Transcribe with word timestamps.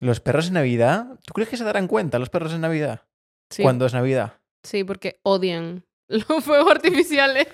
Los 0.00 0.20
perros 0.20 0.48
en 0.48 0.54
Navidad, 0.54 1.06
¿tú 1.24 1.32
crees 1.34 1.48
que 1.48 1.56
se 1.56 1.64
darán 1.64 1.88
cuenta 1.88 2.18
los 2.18 2.30
perros 2.30 2.52
en 2.52 2.60
Navidad? 2.60 3.02
Sí, 3.50 3.62
Cuando 3.62 3.86
es 3.86 3.94
Navidad. 3.94 4.34
sí, 4.62 4.84
porque 4.84 5.18
odian 5.22 5.84
los 6.08 6.44
fuegos 6.44 6.70
artificiales. 6.70 7.48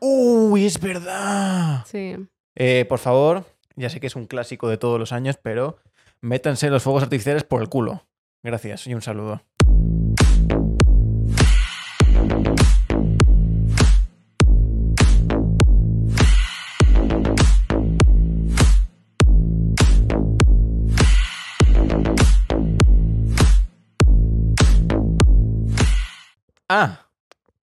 ¡Uy, 0.00 0.66
es 0.66 0.80
verdad! 0.80 1.84
Sí. 1.86 2.16
Eh, 2.56 2.84
por 2.88 2.98
favor, 2.98 3.44
ya 3.76 3.88
sé 3.88 4.00
que 4.00 4.06
es 4.08 4.16
un 4.16 4.26
clásico 4.26 4.68
de 4.68 4.76
todos 4.76 4.98
los 4.98 5.12
años, 5.12 5.38
pero 5.42 5.78
métanse 6.20 6.68
los 6.68 6.82
fuegos 6.82 7.02
artificiales 7.02 7.44
por 7.44 7.62
el 7.62 7.68
culo. 7.68 8.06
Gracias 8.42 8.86
y 8.86 8.94
un 8.94 9.02
saludo. 9.02 9.42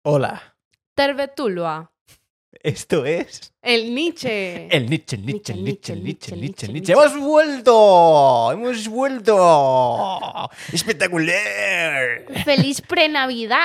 Hola. 0.03 0.39
Tervetulua. 0.95 1.87
Esto 2.63 3.05
es 3.05 3.53
El 3.61 3.93
Nietzsche. 3.93 4.67
El 4.75 4.89
Nietzsche, 4.89 5.15
el 5.17 5.25
Nietzsche, 5.25 5.53
el 5.53 5.63
Nietzsche, 5.63 5.93
el 5.93 6.03
Nietzsche, 6.03 6.33
el 6.33 6.41
Nietzsche, 6.41 6.65
el 6.65 6.73
Nietzsche. 6.73 6.93
¡Hemos 6.93 7.17
vuelto! 7.17 8.51
¡Hemos 8.51 8.87
vuelto! 8.87 10.49
¡Espectacular! 10.73 12.23
¡Feliz 12.45 12.81
prenavidad! 12.81 13.59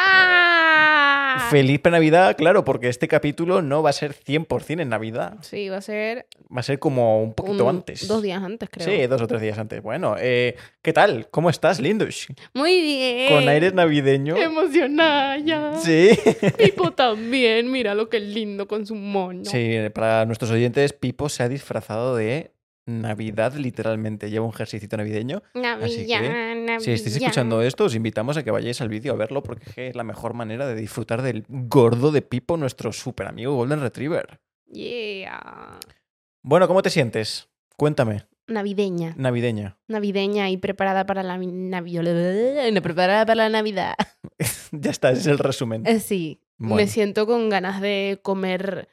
Feliz 1.51 1.81
Navidad, 1.85 2.37
claro, 2.37 2.65
porque 2.65 2.89
este 2.89 3.07
capítulo 3.09 3.61
no 3.63 3.83
va 3.83 3.91
a 3.91 3.93
ser 3.93 4.15
100% 4.15 4.81
en 4.83 4.89
Navidad. 4.89 5.37
Sí, 5.43 5.69
va 5.69 5.77
a 5.79 5.83
ser 5.83 6.27
Va 6.55 6.61
a 6.61 6.63
ser 6.63 6.79
como 6.79 7.21
un 7.23 7.33
poquito 7.35 7.65
un- 7.65 7.71
antes. 7.71 8.07
dos 8.07 8.23
días 8.23 8.41
antes, 8.43 8.69
creo. 8.71 8.87
Sí, 8.87 9.07
dos 9.09 9.21
o 9.21 9.27
tres 9.27 9.41
días 9.41 9.59
antes. 9.59 9.83
Bueno, 9.83 10.15
eh, 10.21 10.55
¿qué 10.83 10.93
tal? 10.93 11.27
¿Cómo 11.31 11.51
estás, 11.51 11.81
Lindush? 11.81 12.29
Muy 12.53 12.81
bien. 12.81 13.33
Con 13.33 13.49
aires 13.49 13.75
navideño. 13.75 14.37
Emocionada 14.37 15.37
ya. 15.39 15.73
Sí. 15.83 16.11
Pipo 16.59 16.93
también, 16.93 17.73
mira 17.73 17.95
lo 17.97 18.09
que 18.09 18.21
lindo 18.21 18.69
con 18.75 18.87
su 18.87 18.95
moño. 18.95 19.45
Sí, 19.45 19.77
para 19.95 20.27
nuestros 20.27 20.51
oyentes, 20.51 20.93
Pipo 20.93 21.29
se 21.29 21.43
ha 21.43 21.49
disfrazado 21.49 22.17
de 22.17 22.53
Navidad, 22.87 23.55
literalmente. 23.55 24.31
Lleva 24.31 24.45
un 24.45 24.53
ejercicio 24.53 24.89
navideño. 24.97 25.43
Así 25.55 26.07
que, 26.07 26.19
Navidad, 26.19 26.81
Si 26.81 26.91
estáis 26.91 27.17
escuchando 27.17 27.63
esto, 27.63 27.85
os 27.85 27.95
invitamos 27.95 28.37
a 28.37 28.43
que 28.43 28.51
vayáis 28.51 28.81
al 28.81 28.89
vídeo 28.89 29.13
a 29.13 29.17
verlo 29.17 29.43
porque 29.43 29.89
es 29.89 29.97
la 29.97 30.05
mejor 30.05 30.35
manera 30.35 30.67
de 30.67 30.75
disfrutar 30.75 31.23
del 31.23 31.45
gordo 31.49 32.13
de 32.13 32.23
Pipo, 32.23 32.57
nuestro 32.57 32.93
super 32.93 33.27
amigo 33.27 33.55
Golden 33.55 33.81
Retriever. 33.81 34.41
Yeah. 34.67 35.79
Bueno, 36.43 36.69
¿cómo 36.69 36.83
te 36.83 36.91
sientes? 36.91 37.49
Cuéntame, 37.77 38.27
Navideña. 38.47 39.15
navideña. 39.17 39.79
Navideña 39.89 40.51
y 40.51 40.59
preparada 40.59 41.07
para 41.07 41.23
la 41.23 41.39
Navidad. 41.39 42.03
Preparada 42.83 43.25
para 43.25 43.45
la 43.45 43.49
Navidad. 43.49 43.95
ya 44.73 44.91
está, 44.91 45.11
ese 45.11 45.21
es 45.21 45.27
el 45.29 45.39
resumen. 45.39 45.87
Eh, 45.87 46.01
sí. 46.01 46.41
Bueno. 46.59 46.77
Me 46.77 46.87
siento 46.87 47.27
con 47.27 47.49
ganas 47.49 47.81
de 47.81 48.21
comer 48.23 48.89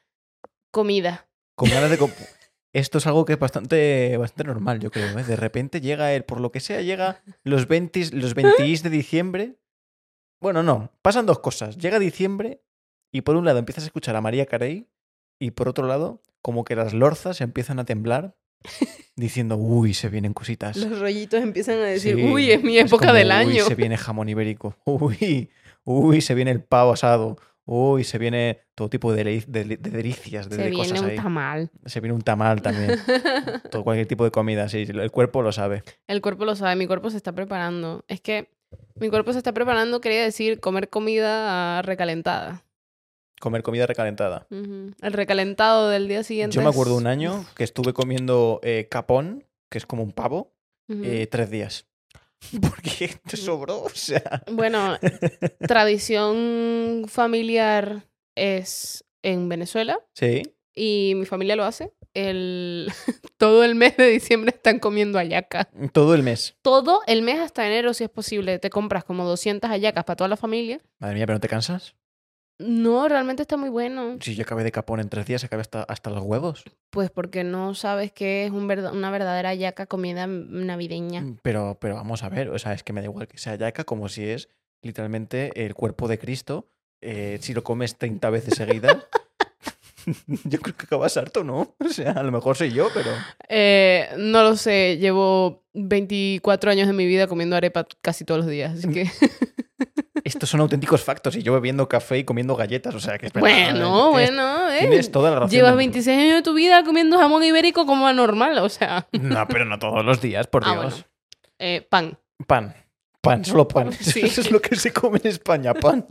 comida. 0.71 1.27
Con 1.55 1.69
ganas 1.69 1.89
de... 1.89 1.99
comp- 1.99 2.15
Esto 2.73 2.99
es 2.99 3.07
algo 3.07 3.25
que 3.25 3.33
es 3.33 3.39
bastante, 3.39 4.15
bastante 4.15 4.45
normal, 4.45 4.79
yo 4.79 4.91
creo. 4.91 5.19
¿eh? 5.19 5.23
De 5.25 5.35
repente 5.35 5.81
llega 5.81 6.13
él, 6.13 6.23
por 6.23 6.39
lo 6.39 6.53
que 6.53 6.61
sea, 6.61 6.81
llega 6.81 7.21
los 7.43 7.67
20, 7.67 8.11
los 8.13 8.33
20 8.33 8.63
de 8.63 8.89
diciembre. 8.89 9.57
Bueno, 10.41 10.63
no, 10.63 10.89
pasan 11.01 11.25
dos 11.25 11.39
cosas. 11.39 11.77
Llega 11.77 11.99
diciembre 11.99 12.63
y 13.11 13.21
por 13.21 13.35
un 13.35 13.43
lado 13.43 13.59
empiezas 13.59 13.83
a 13.83 13.87
escuchar 13.87 14.15
a 14.15 14.21
María 14.21 14.45
Carey 14.45 14.87
y 15.37 15.51
por 15.51 15.67
otro 15.67 15.85
lado, 15.85 16.21
como 16.41 16.63
que 16.63 16.77
las 16.77 16.93
lorzas 16.93 17.41
empiezan 17.41 17.77
a 17.79 17.83
temblar 17.83 18.37
diciendo, 19.17 19.57
uy, 19.57 19.93
se 19.93 20.07
vienen 20.07 20.33
cositas. 20.33 20.77
Los 20.77 20.97
rollitos 20.99 21.43
empiezan 21.43 21.79
a 21.79 21.83
decir, 21.87 22.15
Sí, 22.15 22.23
uy, 22.23 22.51
es 22.51 22.63
mi 22.63 22.77
época 22.77 23.07
como, 23.07 23.17
del 23.17 23.27
Uy, 23.27 23.33
año. 23.33 23.65
se 23.65 23.75
viene 23.75 23.97
jamón 23.97 24.29
ibérico. 24.29 24.77
Uy, 24.85 25.49
uy, 25.83 26.21
se 26.21 26.35
viene 26.35 26.51
el 26.51 26.63
pavo 26.63 26.93
asado. 26.93 27.37
Uy, 27.65 28.03
se 28.03 28.17
viene 28.17 28.59
todo 28.75 28.89
tipo 28.89 29.13
de, 29.13 29.23
deli- 29.23 29.45
de- 29.45 29.63
de 29.77 29.89
delicias, 29.89 30.49
de, 30.49 30.55
Se 30.57 30.63
de 30.63 30.69
viene 30.71 30.83
cosas 30.89 31.01
un 31.01 31.09
ahí. 31.09 31.15
tamal. 31.15 31.69
Se 31.85 31.99
viene 31.99 32.13
un 32.15 32.21
tamal 32.21 32.61
también. 32.61 32.97
todo 33.71 33.83
cualquier 33.83 34.07
tipo 34.07 34.23
de 34.23 34.31
comida, 34.31 34.67
sí. 34.67 34.85
El 34.89 35.11
cuerpo 35.11 35.41
lo 35.41 35.51
sabe. 35.51 35.83
El 36.07 36.21
cuerpo 36.21 36.45
lo 36.45 36.55
sabe, 36.55 36.75
mi 36.75 36.87
cuerpo 36.87 37.09
se 37.11 37.17
está 37.17 37.31
preparando. 37.33 38.03
Es 38.07 38.19
que 38.19 38.49
mi 38.95 39.09
cuerpo 39.09 39.31
se 39.31 39.37
está 39.37 39.53
preparando, 39.53 40.01
quería 40.01 40.23
decir 40.23 40.59
comer 40.59 40.89
comida 40.89 41.81
recalentada. 41.83 42.63
Comer 43.39 43.63
comida 43.63 43.87
recalentada. 43.87 44.47
El 44.49 45.13
recalentado 45.13 45.89
del 45.89 46.07
día 46.07 46.23
siguiente. 46.23 46.55
Yo 46.55 46.61
me 46.61 46.69
acuerdo 46.69 46.95
un 46.95 47.07
año 47.07 47.43
que 47.55 47.63
estuve 47.63 47.91
comiendo 47.93 48.59
eh, 48.63 48.87
capón, 48.89 49.45
que 49.69 49.77
es 49.79 49.85
como 49.85 50.03
un 50.03 50.11
pavo, 50.11 50.53
eh, 50.89 51.27
tres 51.31 51.49
días. 51.49 51.87
Porque 52.61 53.09
te 53.27 53.37
sobró, 53.37 53.83
o 53.83 53.89
sea. 53.89 54.43
Bueno, 54.51 54.97
tradición 55.67 57.05
familiar 57.07 58.03
es 58.35 59.03
en 59.23 59.49
Venezuela 59.49 59.99
Sí. 60.13 60.41
y 60.75 61.13
mi 61.15 61.25
familia 61.25 61.55
lo 61.55 61.63
hace. 61.65 61.91
El... 62.13 62.91
Todo 63.37 63.63
el 63.63 63.75
mes 63.75 63.95
de 63.97 64.07
diciembre 64.07 64.53
están 64.55 64.79
comiendo 64.79 65.17
hallaca. 65.17 65.69
Todo 65.93 66.13
el 66.13 66.23
mes. 66.23 66.55
Todo 66.61 67.01
el 67.07 67.21
mes 67.21 67.39
hasta 67.39 67.65
enero, 67.65 67.93
si 67.93 68.03
es 68.03 68.09
posible, 68.09 68.59
te 68.59 68.69
compras 68.69 69.03
como 69.03 69.23
200 69.25 69.69
hallacas 69.69 70.03
para 70.03 70.15
toda 70.17 70.27
la 70.27 70.37
familia. 70.37 70.79
Madre 70.99 71.15
mía, 71.15 71.25
¿pero 71.25 71.35
no 71.37 71.39
te 71.41 71.47
cansas? 71.47 71.95
No, 72.61 73.07
realmente 73.07 73.41
está 73.41 73.57
muy 73.57 73.69
bueno. 73.69 74.17
Si 74.21 74.35
yo 74.35 74.43
acabé 74.43 74.63
de 74.63 74.71
capón 74.71 74.99
en 74.99 75.09
tres 75.09 75.25
días, 75.25 75.43
acabé 75.43 75.61
hasta, 75.61 75.83
hasta 75.83 76.09
los 76.09 76.23
huevos. 76.23 76.63
Pues 76.89 77.09
porque 77.09 77.43
no 77.43 77.73
sabes 77.73 78.11
qué 78.11 78.45
es 78.45 78.51
un 78.51 78.71
una 78.71 79.11
verdadera 79.11 79.49
hallaca 79.49 79.85
comida 79.85 80.27
navideña. 80.27 81.25
Pero, 81.41 81.77
pero 81.79 81.95
vamos 81.95 82.23
a 82.23 82.29
ver, 82.29 82.49
o 82.49 82.59
sea, 82.59 82.73
es 82.73 82.83
que 82.83 82.93
me 82.93 83.01
da 83.01 83.07
igual 83.07 83.27
que 83.27 83.37
sea 83.37 83.55
yaca 83.55 83.83
como 83.83 84.07
si 84.09 84.29
es 84.29 84.49
literalmente 84.81 85.65
el 85.65 85.73
cuerpo 85.73 86.07
de 86.07 86.17
Cristo. 86.17 86.69
eh, 87.01 87.39
si 87.41 87.53
lo 87.53 87.63
comes 87.63 87.97
30 87.97 88.29
veces 88.29 88.55
seguidas, 88.55 89.07
yo 90.45 90.59
creo 90.59 90.75
que 90.75 90.83
acabas 90.85 91.15
harto, 91.17 91.43
¿no? 91.43 91.75
O 91.85 91.89
sea, 91.89 92.11
a 92.11 92.23
lo 92.23 92.31
mejor 92.31 92.55
soy 92.57 92.71
yo, 92.71 92.87
pero... 92.93 93.09
Eh, 93.49 94.09
no 94.17 94.43
lo 94.43 94.55
sé, 94.55 94.97
llevo 94.97 95.63
24 95.73 96.71
años 96.71 96.87
de 96.87 96.93
mi 96.93 97.05
vida 97.05 97.27
comiendo 97.27 97.55
arepa 97.55 97.85
casi 98.01 98.25
todos 98.25 98.39
los 98.41 98.49
días, 98.49 98.73
así 98.77 98.89
que... 98.91 99.09
Estos 100.23 100.49
son 100.49 100.59
auténticos 100.61 101.03
factos 101.03 101.35
y 101.35 101.41
yo 101.41 101.51
bebiendo 101.53 101.89
café 101.89 102.19
y 102.19 102.23
comiendo 102.23 102.55
galletas, 102.55 102.93
o 102.93 102.99
sea, 102.99 103.17
que 103.17 103.29
bueno, 103.39 104.11
tienes- 104.11 104.11
bueno, 104.11 104.69
eh. 104.71 104.79
Tienes 104.81 105.11
toda 105.11 105.31
la 105.31 105.35
razón. 105.39 105.49
Llevas 105.51 105.71
del 105.71 105.77
26 105.79 106.17
años 106.17 106.35
de 106.35 106.41
tu 106.43 106.53
vida 106.53 106.83
comiendo 106.83 107.17
jamón 107.17 107.43
ibérico 107.43 107.85
como 107.87 108.07
anormal, 108.07 108.57
o 108.59 108.69
sea... 108.69 109.07
No, 109.13 109.47
pero 109.47 109.65
no 109.65 109.79
todos 109.79 110.05
los 110.05 110.21
días, 110.21 110.45
por 110.47 110.63
Ah, 110.65 110.71
Dios. 110.73 110.83
bueno. 110.83 111.05
Eh, 111.59 111.87
pan. 111.89 112.19
Pan. 112.47 112.75
Pan, 113.21 113.45
solo 113.45 113.67
pan. 113.67 113.93
Sí. 113.93 114.21
Eso 114.23 114.41
es 114.41 114.49
lo 114.51 114.59
que 114.59 114.75
se 114.75 114.91
come 114.91 115.19
en 115.23 115.27
España, 115.29 115.73
pan. 115.75 116.07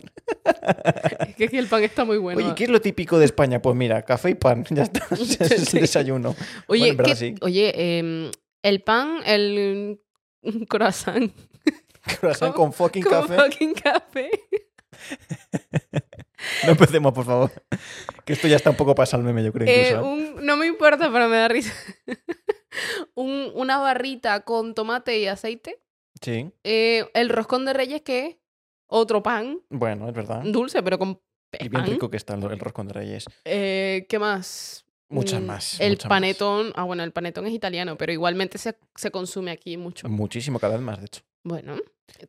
Es 1.29 1.35
que 1.35 1.45
aquí 1.47 1.59
el 1.59 1.67
pan 1.67 1.83
está 1.83 2.05
muy 2.05 2.19
bueno. 2.19 2.39
Oye, 2.45 2.55
¿qué 2.55 2.65
es 2.65 2.71
lo 2.71 2.81
típico 2.81 3.19
de 3.19 3.25
España? 3.25 3.61
Pues 3.61 3.75
mira, 3.75 4.03
café 4.03 4.31
y 4.31 4.35
pan, 4.35 4.65
ya 4.71 4.85
está. 4.85 5.07
Es 5.11 5.75
el 5.75 5.81
desayuno. 5.81 6.37
Oye, 6.69 6.81
Bueno, 6.83 6.87
en 6.87 6.97
verdad 6.97 7.13
¿qué- 7.13 7.17
sí. 7.19 7.35
oye 7.41 7.99
em, 7.99 8.31
el 8.63 8.83
pan, 8.83 9.19
el 9.27 10.01
croissant 10.69 11.33
Croissant 12.21 12.55
¿Cómo? 12.55 12.71
con 12.71 12.73
fucking 12.73 13.03
con 13.03 13.13
café. 13.27 13.35
fucking 13.37 13.75
café. 13.75 14.31
No 16.65 16.71
empecemos, 16.73 17.13
por 17.13 17.25
favor. 17.27 17.51
Que 18.25 18.33
esto 18.35 18.47
ya 18.49 18.57
está 18.57 18.71
un 18.71 18.77
poco 18.77 18.95
pasado 18.95 19.21
el 19.21 19.27
meme, 19.27 19.43
yo 19.45 19.53
creo, 19.53 19.67
Eh. 19.69 19.91
¿eh? 19.91 19.97
un- 19.99 20.47
no 20.47 20.57
me 20.57 20.67
importa, 20.67 21.11
pero 21.13 21.29
me 21.29 21.37
da 21.37 21.49
risa. 21.49 21.73
Un- 23.15 23.51
una 23.55 23.79
barrita 23.79 24.41
con 24.45 24.75
tomate 24.75 25.19
y 25.19 25.27
aceite. 25.27 25.81
Sí, 26.21 26.51
Eh, 26.65 27.09
el 27.15 27.29
roscón 27.31 27.65
de 27.65 27.73
reyes, 27.73 28.03
que 28.03 28.27
es 28.27 28.37
otro 28.87 29.23
pan, 29.23 29.61
bueno, 29.71 30.09
es 30.09 30.15
verdad. 30.15 30.43
dulce, 30.45 30.83
pero 30.83 30.99
con 30.99 31.21
Y 31.59 31.69
bien 31.69 31.83
pan. 31.83 31.87
rico 31.93 32.11
que 32.11 32.17
está 32.17 32.35
el, 32.35 32.45
el 32.45 32.59
roscón 32.59 32.89
de 32.89 32.93
reyes. 32.95 33.25
Eh, 33.45 34.07
¿Qué 34.09 34.19
más? 34.19 34.85
Muchas 35.09 35.41
Mm, 35.41 35.47
más, 35.47 35.81
El 35.81 35.91
muchas 35.93 36.05
más. 36.05 36.09
panetón. 36.09 36.73
Ah, 36.77 36.85
bueno, 36.85 37.03
el 37.03 37.13
panetón 37.13 37.47
es 37.47 37.53
italiano, 37.53 37.97
pero 37.97 38.13
igualmente 38.13 38.59
se, 38.59 38.77
se 38.95 39.11
consume 39.11 39.51
aquí 39.51 39.77
mucho. 39.77 40.09
Muchísimo, 40.09 40.61
cada 40.61 40.75
vez 40.75 40.83
más, 40.83 40.99
de 41.01 41.07
hecho. 41.07 41.23
Bueno, 41.43 41.77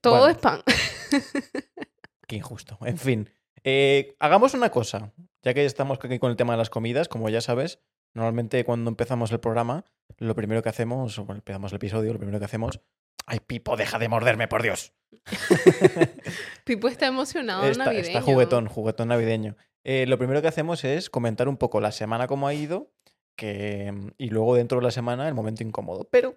todo 0.02 0.18
Bueno. 0.20 0.30
es 0.32 0.38
pan. 0.38 0.62
Qué 2.28 2.38
injusto. 2.38 2.78
En 2.86 2.98
fin, 2.98 3.30
eh, 3.64 4.16
hagamos 4.20 4.54
una 4.54 4.70
cosa. 4.70 5.14
Ya 5.44 5.54
que 5.54 5.66
estamos 5.66 6.00
aquí 6.02 6.18
con 6.20 6.32
el 6.32 6.38
tema 6.38 6.54
de 6.54 6.58
las 6.58 6.70
comidas, 6.70 7.08
como 7.08 7.30
ya 7.30 7.42
sabes, 7.42 7.80
normalmente 8.14 8.64
cuando 8.64 8.90
empezamos 8.90 9.32
el 9.32 9.40
programa, 9.40 9.86
lo 10.18 10.36
primero 10.36 10.62
que 10.62 10.70
hacemos, 10.70 11.18
o 11.20 11.26
bueno, 11.26 11.40
empezamos 11.40 11.72
el 11.72 11.76
episodio, 11.78 12.14
lo 12.14 12.20
primero 12.20 12.40
que 12.40 12.46
hacemos. 12.46 12.80
¡Ay, 13.26 13.40
Pipo, 13.40 13.78
deja 13.78 14.00
de 14.00 14.10
morderme, 14.10 14.48
por 14.48 14.64
Dios! 14.64 14.94
Pipo 16.66 16.88
está 16.88 17.08
emocionado 17.08 17.66
está, 17.66 17.86
navideño. 17.86 18.08
está 18.08 18.22
juguetón, 18.22 18.68
juguetón 18.68 19.10
navideño. 19.10 19.56
Eh, 19.84 20.06
lo 20.08 20.18
primero 20.18 20.42
que 20.42 20.48
hacemos 20.48 20.84
es 20.84 21.10
comentar 21.10 21.48
un 21.48 21.58
poco 21.58 21.82
la 21.82 21.92
semana 21.92 22.28
cómo 22.28 22.48
ha 22.48 22.54
ido 22.54 22.92
que, 23.36 23.94
y 24.18 24.30
luego 24.30 24.56
dentro 24.56 24.80
de 24.80 24.86
la 24.86 24.92
semana 24.92 25.28
el 25.28 25.34
momento 25.34 25.64
incómodo. 25.64 26.08
Pero 26.12 26.36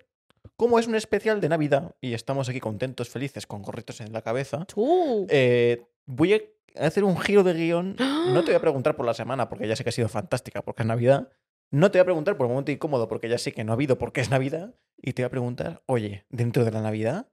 como 0.57 0.79
es 0.79 0.87
un 0.87 0.95
especial 0.95 1.41
de 1.41 1.49
Navidad 1.49 1.95
y 2.01 2.15
estamos 2.15 2.49
aquí 2.49 2.61
contentos, 2.61 3.09
felices, 3.09 3.47
con 3.47 3.63
gorritos 3.63 4.01
en 4.01 4.13
la 4.13 4.23
cabeza, 4.23 4.67
eh, 5.29 5.83
voy 6.07 6.35
a 6.35 6.41
hacer 6.87 7.05
un 7.05 7.19
giro 7.19 7.43
de 7.43 7.55
guion. 7.55 7.97
No 8.25 8.41
te 8.41 8.47
voy 8.47 8.55
a 8.55 8.61
preguntar 8.61 8.97
por 8.97 9.05
la 9.05 9.13
semana 9.13 9.51
porque 9.51 9.69
ya 9.69 9.77
sé 9.77 9.85
que 9.85 9.91
ha 9.91 9.93
sido 9.93 10.09
fantástica 10.09 10.63
porque 10.63 10.83
es 10.83 10.87
Navidad. 10.87 11.29
No 11.71 11.91
te 11.91 11.99
voy 11.99 12.03
a 12.03 12.05
preguntar 12.05 12.37
por 12.37 12.47
el 12.47 12.51
momento 12.53 12.71
incómodo, 12.73 13.09
porque 13.09 13.29
ya 13.29 13.39
sé 13.39 13.53
que 13.53 13.65
no 13.65 13.73
ha 13.73 13.75
habido 13.75 13.99
porque 13.99 14.21
es 14.21 14.31
Navidad. 14.31 14.75
Y 14.97 15.13
te 15.13 15.23
voy 15.23 15.27
a 15.27 15.31
preguntar, 15.31 15.83
oye, 15.87 16.25
dentro 16.31 16.65
de 16.65 16.71
la 16.71 16.81
Navidad, 16.81 17.29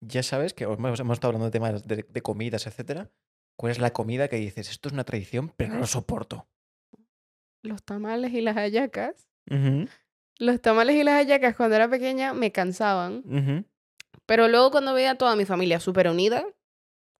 ya 0.00 0.22
sabes 0.22 0.54
que 0.54 0.64
hemos, 0.64 1.00
hemos 1.00 1.16
estado 1.16 1.28
hablando 1.30 1.46
de 1.46 1.50
temas 1.50 1.86
de, 1.86 2.04
de 2.08 2.22
comidas, 2.22 2.66
etcétera. 2.66 3.10
¿Cuál 3.56 3.72
es 3.72 3.78
la 3.78 3.92
comida 3.92 4.28
que 4.28 4.36
dices, 4.36 4.70
esto 4.70 4.88
es 4.88 4.92
una 4.94 5.04
tradición, 5.04 5.52
pero 5.56 5.74
no 5.74 5.80
lo 5.80 5.86
soporto? 5.86 6.48
Los 7.62 7.82
tamales 7.84 8.32
y 8.32 8.40
las 8.40 8.56
hallacas. 8.56 9.28
Ujú, 9.50 9.86
Los 10.38 10.60
tamales 10.60 10.96
y 10.96 11.04
las 11.04 11.14
hallacas 11.14 11.54
cuando 11.56 11.76
era 11.76 11.88
pequeña 11.88 12.34
me 12.34 12.50
cansaban. 12.52 13.22
Pero 14.26 14.48
luego 14.48 14.70
cuando 14.70 14.94
veía 14.94 15.12
a 15.12 15.14
toda 15.18 15.36
mi 15.36 15.44
familia 15.44 15.78
súper 15.80 16.08
unida, 16.08 16.44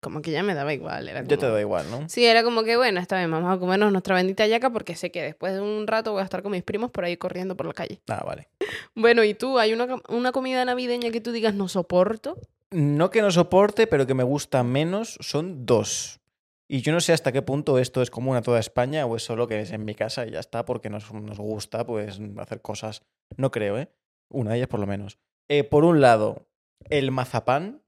como 0.04 0.22
que 0.22 0.30
ya 0.30 0.44
me 0.44 0.54
daba 0.54 0.72
igual. 0.72 1.08
Era 1.08 1.22
Ya 1.22 1.26
te 1.26 1.36
como- 1.38 1.52
da 1.54 1.60
igual, 1.60 1.90
¿no? 1.90 2.08
Sí, 2.08 2.24
era 2.24 2.44
como 2.44 2.62
que, 2.62 2.76
bueno, 2.76 3.00
está 3.00 3.18
bien, 3.18 3.30
vamos 3.32 3.52
a 3.52 3.58
comernos 3.58 3.90
nuestra 3.90 4.14
bendita 4.14 4.46
yaca 4.46 4.70
porque 4.70 4.94
sé 4.94 5.10
que 5.10 5.20
después 5.22 5.52
de 5.54 5.60
un 5.60 5.86
rato 5.88 6.12
voy 6.12 6.20
a 6.20 6.24
estar 6.24 6.42
con 6.42 6.52
mis 6.52 6.62
primos 6.62 6.92
por 6.92 7.04
ahí 7.04 7.16
corriendo 7.16 7.56
por 7.56 7.66
la 7.66 7.72
calle. 7.72 8.00
Ah, 8.08 8.22
vale. 8.24 8.48
Bueno, 8.94 9.24
¿y 9.24 9.34
tú? 9.34 9.58
¿Hay 9.58 9.72
una, 9.72 9.88
una 10.08 10.30
comida 10.30 10.64
navideña 10.64 11.10
que 11.10 11.20
tú 11.20 11.32
digas 11.32 11.54
no 11.54 11.66
soporto? 11.66 12.38
No 12.70 13.10
que 13.10 13.22
no 13.22 13.30
soporte, 13.32 13.86
pero 13.88 14.06
que 14.06 14.14
me 14.14 14.22
gusta 14.22 14.62
menos, 14.62 15.16
son 15.20 15.66
dos. 15.66 16.20
Y 16.68 16.80
yo 16.80 16.92
no 16.92 17.00
sé 17.00 17.12
hasta 17.12 17.30
qué 17.32 17.42
punto 17.42 17.78
esto 17.78 18.02
es 18.02 18.10
común 18.10 18.36
a 18.36 18.42
toda 18.42 18.58
España 18.60 19.04
o 19.06 19.16
es 19.16 19.22
solo 19.24 19.46
que 19.48 19.60
es 19.60 19.70
en 19.72 19.84
mi 19.84 19.94
casa 19.94 20.26
y 20.26 20.30
ya 20.30 20.40
está, 20.40 20.64
porque 20.64 20.90
nos, 20.90 21.12
nos 21.12 21.38
gusta 21.38 21.84
pues 21.86 22.20
hacer 22.38 22.62
cosas. 22.62 23.02
No 23.36 23.50
creo, 23.50 23.78
¿eh? 23.78 23.88
Una 24.30 24.50
de 24.52 24.56
ellas 24.58 24.68
por 24.68 24.80
lo 24.80 24.86
menos. 24.86 25.18
Eh, 25.48 25.62
por 25.64 25.84
un 25.84 26.00
lado, 26.00 26.46
el 26.88 27.10
mazapán. 27.10 27.82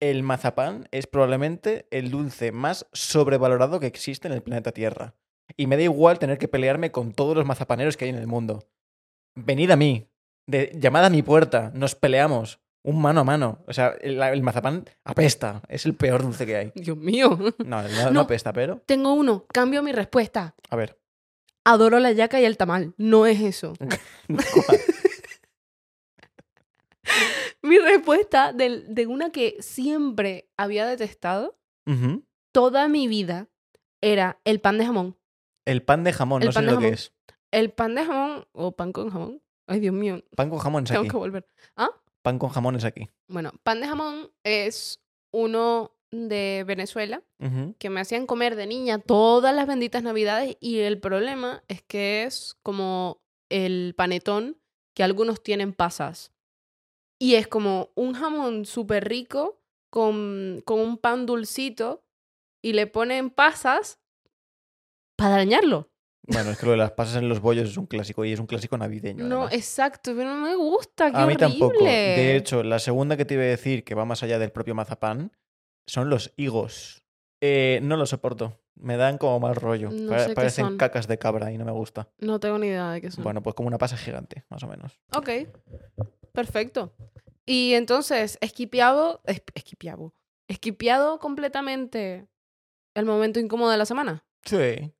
El 0.00 0.22
mazapán 0.22 0.88
es 0.92 1.06
probablemente 1.06 1.86
el 1.90 2.10
dulce 2.10 2.52
más 2.52 2.86
sobrevalorado 2.92 3.80
que 3.80 3.86
existe 3.86 4.28
en 4.28 4.34
el 4.34 4.42
planeta 4.42 4.72
Tierra. 4.72 5.14
Y 5.56 5.66
me 5.66 5.76
da 5.76 5.82
igual 5.82 6.18
tener 6.18 6.38
que 6.38 6.48
pelearme 6.48 6.92
con 6.92 7.12
todos 7.12 7.36
los 7.36 7.46
mazapaneros 7.46 7.96
que 7.96 8.04
hay 8.04 8.10
en 8.10 8.18
el 8.18 8.26
mundo. 8.26 8.68
Venid 9.34 9.70
a 9.70 9.76
mí. 9.76 10.08
De, 10.46 10.70
llamad 10.74 11.06
a 11.06 11.10
mi 11.10 11.22
puerta. 11.22 11.70
Nos 11.74 11.94
peleamos. 11.94 12.60
Un 12.82 13.02
mano 13.02 13.20
a 13.20 13.24
mano. 13.24 13.64
O 13.66 13.72
sea, 13.72 13.94
el, 14.00 14.22
el 14.22 14.42
mazapán 14.42 14.84
apesta. 15.04 15.62
Es 15.68 15.84
el 15.84 15.94
peor 15.94 16.22
dulce 16.22 16.46
que 16.46 16.56
hay. 16.56 16.72
Dios 16.74 16.96
mío. 16.96 17.36
No, 17.58 17.82
no, 17.82 17.88
no 17.88 18.10
No. 18.12 18.20
apesta, 18.20 18.52
pero. 18.52 18.80
Tengo 18.86 19.12
uno. 19.14 19.46
Cambio 19.52 19.82
mi 19.82 19.92
respuesta. 19.92 20.54
A 20.70 20.76
ver. 20.76 20.98
Adoro 21.64 21.98
la 21.98 22.12
yaca 22.12 22.40
y 22.40 22.44
el 22.44 22.56
tamal. 22.56 22.94
No 22.98 23.26
es 23.26 23.40
eso. 23.40 23.74
Mi 27.68 27.78
respuesta 27.78 28.52
de, 28.52 29.06
una 29.06 29.30
que 29.30 29.56
siempre 29.60 30.48
había 30.56 30.86
detestado 30.86 31.58
toda 32.52 32.88
mi 32.88 33.08
vida 33.08 33.48
era 34.00 34.40
el 34.44 34.60
pan 34.60 34.78
de 34.78 34.86
jamón. 34.86 35.16
El 35.66 35.82
pan 35.82 36.02
de 36.02 36.12
jamón, 36.12 36.42
El 36.42 36.46
no 36.46 36.52
sé 36.52 36.62
lo 36.62 36.78
que 36.78 36.88
es. 36.88 37.12
El 37.50 37.70
pan 37.70 37.94
de 37.94 38.04
jamón 38.04 38.46
o 38.52 38.72
pan 38.72 38.92
con 38.92 39.10
jamón. 39.10 39.42
Ay, 39.66 39.80
Dios 39.80 39.94
mío, 39.94 40.22
Pan 40.34 40.48
con 40.48 40.58
jamón 40.58 40.84
es 40.84 40.90
tengo 40.90 41.02
aquí. 41.02 41.10
que 41.10 41.16
volver. 41.16 41.46
¿Ah? 41.76 41.90
Pan 42.22 42.38
con 42.38 42.48
jamón 42.48 42.76
es 42.76 42.84
aquí. 42.84 43.08
Bueno, 43.28 43.52
pan 43.62 43.80
de 43.80 43.86
jamón 43.86 44.30
es 44.44 45.02
uno 45.30 45.92
de 46.10 46.64
Venezuela 46.66 47.22
que 47.78 47.90
me 47.90 48.00
hacían 48.00 48.26
comer 48.26 48.56
de 48.56 48.66
niña 48.66 48.98
todas 48.98 49.54
las 49.54 49.66
benditas 49.66 50.02
navidades 50.02 50.56
y 50.58 50.78
el 50.78 50.98
problema 51.00 51.62
es 51.68 51.82
que 51.82 52.24
es 52.24 52.56
como 52.62 53.20
el 53.50 53.94
panetón 53.94 54.56
que 54.94 55.02
algunos 55.02 55.42
tienen 55.42 55.74
pasas. 55.74 56.32
Y 57.18 57.34
es 57.34 57.48
como 57.48 57.90
un 57.94 58.14
jamón 58.14 58.64
súper 58.64 59.08
rico 59.08 59.60
con, 59.90 60.62
con 60.64 60.80
un 60.80 60.98
pan 60.98 61.26
dulcito 61.26 62.04
y 62.62 62.72
le 62.72 62.86
ponen 62.86 63.30
pasas 63.30 64.00
para 65.16 65.36
dañarlo. 65.36 65.90
Bueno, 66.22 66.50
es 66.50 66.58
que 66.58 66.66
lo 66.66 66.72
de 66.72 66.78
las 66.78 66.92
pasas 66.92 67.16
en 67.16 67.28
los 67.28 67.40
bollos 67.40 67.70
es 67.70 67.76
un 67.78 67.86
clásico 67.86 68.24
y 68.24 68.32
es 68.32 68.38
un 68.38 68.46
clásico 68.46 68.76
navideño. 68.76 69.24
No, 69.24 69.36
además. 69.42 69.54
exacto, 69.54 70.14
pero 70.14 70.34
no 70.34 70.42
me 70.42 70.54
gusta, 70.54 71.10
qué 71.10 71.16
A 71.16 71.26
mí 71.26 71.36
tampoco. 71.36 71.84
De 71.84 72.36
hecho, 72.36 72.62
la 72.62 72.78
segunda 72.78 73.16
que 73.16 73.24
te 73.24 73.34
iba 73.34 73.44
a 73.44 73.46
decir, 73.46 73.82
que 73.82 73.94
va 73.94 74.04
más 74.04 74.22
allá 74.22 74.38
del 74.38 74.52
propio 74.52 74.74
mazapán, 74.74 75.32
son 75.86 76.10
los 76.10 76.34
higos. 76.36 77.02
Eh, 77.40 77.80
no 77.82 77.96
los 77.96 78.10
soporto. 78.10 78.60
Me 78.74 78.96
dan 78.96 79.16
como 79.16 79.40
mal 79.40 79.56
rollo. 79.56 79.90
No 79.90 80.14
parecen 80.34 80.76
cacas 80.76 81.08
de 81.08 81.18
cabra 81.18 81.50
y 81.50 81.58
no 81.58 81.64
me 81.64 81.72
gusta. 81.72 82.08
No 82.18 82.38
tengo 82.38 82.58
ni 82.58 82.68
idea 82.68 82.92
de 82.92 83.00
qué 83.00 83.10
son. 83.10 83.24
Bueno, 83.24 83.42
pues 83.42 83.54
como 83.56 83.68
una 83.68 83.78
pasa 83.78 83.96
gigante, 83.96 84.44
más 84.50 84.62
o 84.62 84.68
menos. 84.68 85.00
Ok, 85.16 85.30
perfecto. 86.32 86.92
Y 87.46 87.74
entonces, 87.74 88.38
esquipiado, 88.40 89.20
es- 89.24 89.42
esquipiado, 89.54 90.12
esquipiado 90.48 91.18
completamente 91.18 92.28
el 92.94 93.04
momento 93.06 93.40
incómodo 93.40 93.70
de 93.70 93.78
la 93.78 93.86
semana. 93.86 94.24
Sí. 94.44 94.92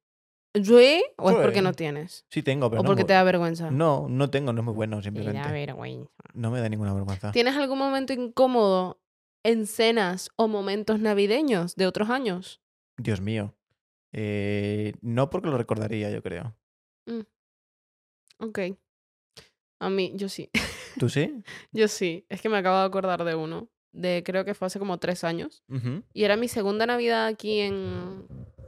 ¿Sí? 0.54 1.04
¿O 1.18 1.30
es 1.30 1.36
porque 1.36 1.60
no 1.62 1.72
tienes? 1.74 2.24
Sí 2.30 2.42
tengo, 2.42 2.70
pero 2.70 2.80
¿O 2.80 2.82
no 2.82 2.88
porque 2.88 3.02
me- 3.02 3.06
te 3.08 3.12
da 3.12 3.22
vergüenza? 3.22 3.70
No, 3.70 4.06
no 4.08 4.30
tengo, 4.30 4.52
no 4.52 4.60
es 4.60 4.64
muy 4.64 4.74
bueno, 4.74 4.96
Te 4.98 5.04
simplemente. 5.04 5.40
da 5.40 5.52
vergüenza. 5.52 6.10
No 6.32 6.50
me 6.50 6.60
da 6.60 6.68
ninguna 6.68 6.94
vergüenza. 6.94 7.32
¿Tienes 7.32 7.54
algún 7.56 7.78
momento 7.78 8.12
incómodo 8.12 9.00
en 9.44 9.66
cenas 9.66 10.30
o 10.36 10.48
momentos 10.48 11.00
navideños 11.00 11.76
de 11.76 11.86
otros 11.86 12.08
años? 12.10 12.60
Dios 12.96 13.20
mío. 13.20 13.54
Eh, 14.12 14.94
no 15.02 15.28
porque 15.30 15.48
lo 15.50 15.58
recordaría, 15.58 16.10
yo 16.10 16.22
creo. 16.22 16.56
Ok. 18.40 18.58
A 19.80 19.90
mí, 19.90 20.12
yo 20.16 20.28
sí. 20.28 20.50
¿Tú 20.98 21.08
sí? 21.08 21.42
Yo 21.72 21.88
sí. 21.88 22.24
Es 22.28 22.40
que 22.40 22.48
me 22.48 22.58
acabo 22.58 22.78
de 22.78 22.86
acordar 22.86 23.24
de 23.24 23.34
uno. 23.34 23.68
De 23.92 24.22
creo 24.24 24.44
que 24.44 24.54
fue 24.54 24.66
hace 24.66 24.78
como 24.78 24.98
tres 24.98 25.24
años. 25.24 25.62
Y 26.12 26.24
era 26.24 26.36
mi 26.36 26.48
segunda 26.48 26.86
Navidad 26.86 27.26
aquí 27.26 27.60
en, 27.60 28.26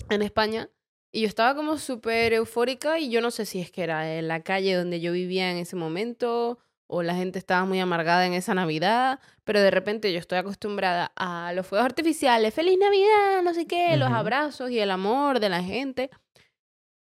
en 0.08 0.22
España. 0.22 0.70
Y 1.12 1.22
yo 1.22 1.26
estaba 1.26 1.54
como 1.56 1.76
súper 1.76 2.32
eufórica 2.32 2.98
y 2.98 3.10
yo 3.10 3.20
no 3.20 3.30
sé 3.30 3.44
si 3.44 3.60
es 3.60 3.70
que 3.70 3.82
era 3.82 4.16
en 4.16 4.28
la 4.28 4.42
calle 4.42 4.76
donde 4.76 5.00
yo 5.00 5.12
vivía 5.12 5.50
en 5.50 5.56
ese 5.56 5.74
momento 5.74 6.58
o 6.92 7.02
la 7.02 7.14
gente 7.14 7.38
estaba 7.38 7.64
muy 7.64 7.78
amargada 7.78 8.26
en 8.26 8.32
esa 8.32 8.52
Navidad, 8.52 9.20
pero 9.44 9.60
de 9.60 9.70
repente 9.70 10.12
yo 10.12 10.18
estoy 10.18 10.38
acostumbrada 10.38 11.12
a 11.14 11.52
los 11.52 11.66
fuegos 11.66 11.84
artificiales, 11.84 12.52
feliz 12.52 12.78
Navidad, 12.78 13.42
no 13.44 13.54
sé 13.54 13.66
qué, 13.66 13.96
los 13.96 14.10
abrazos 14.10 14.70
y 14.70 14.80
el 14.80 14.90
amor 14.90 15.38
de 15.38 15.48
la 15.48 15.62
gente. 15.62 16.10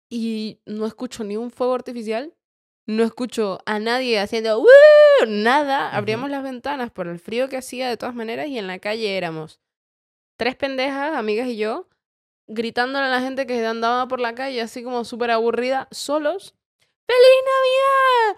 Y 0.09 0.59
no 0.65 0.85
escucho 0.85 1.23
ni 1.23 1.37
un 1.37 1.49
fuego 1.49 1.75
artificial, 1.75 2.33
no 2.89 3.03
escucho 3.03 3.59
a 3.67 3.77
nadie 3.77 4.19
haciendo 4.19 4.59
"¡Woo!", 4.59 4.65
nada. 5.27 5.95
Abríamos 5.95 6.31
las 6.31 6.41
ventanas 6.41 6.89
por 6.89 7.07
el 7.07 7.19
frío 7.19 7.47
que 7.47 7.57
hacía 7.57 7.87
de 7.87 7.97
todas 7.97 8.15
maneras 8.15 8.47
y 8.47 8.57
en 8.57 8.65
la 8.65 8.79
calle 8.79 9.15
éramos 9.15 9.59
tres 10.37 10.55
pendejas, 10.55 11.15
amigas 11.15 11.47
y 11.47 11.57
yo, 11.57 11.87
gritándole 12.47 13.05
a 13.05 13.09
la 13.09 13.21
gente 13.21 13.45
que 13.45 13.63
andaba 13.65 14.07
por 14.07 14.19
la 14.19 14.33
calle 14.33 14.59
así 14.61 14.83
como 14.83 15.05
súper 15.05 15.29
aburrida, 15.31 15.87
solos. 15.91 16.55
¡Feliz 17.05 17.43
Navidad! 17.45 18.37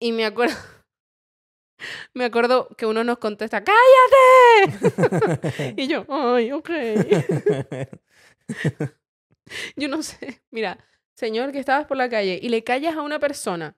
Y 0.00 0.12
me 0.12 0.24
acuerdo, 0.24 0.56
me 2.14 2.24
acuerdo 2.24 2.68
que 2.78 2.86
uno 2.86 3.04
nos 3.04 3.18
contesta, 3.18 3.62
¡cállate! 3.62 5.74
y 5.76 5.86
yo, 5.86 6.06
ay, 6.08 6.52
ok. 6.52 6.70
Yo 9.76 9.88
no 9.88 10.02
sé. 10.02 10.42
Mira, 10.50 10.78
señor 11.16 11.50
que 11.52 11.58
estabas 11.58 11.86
por 11.86 11.96
la 11.96 12.08
calle 12.08 12.38
y 12.40 12.48
le 12.50 12.62
callas 12.62 12.94
a 12.96 13.02
una 13.02 13.18
persona 13.18 13.76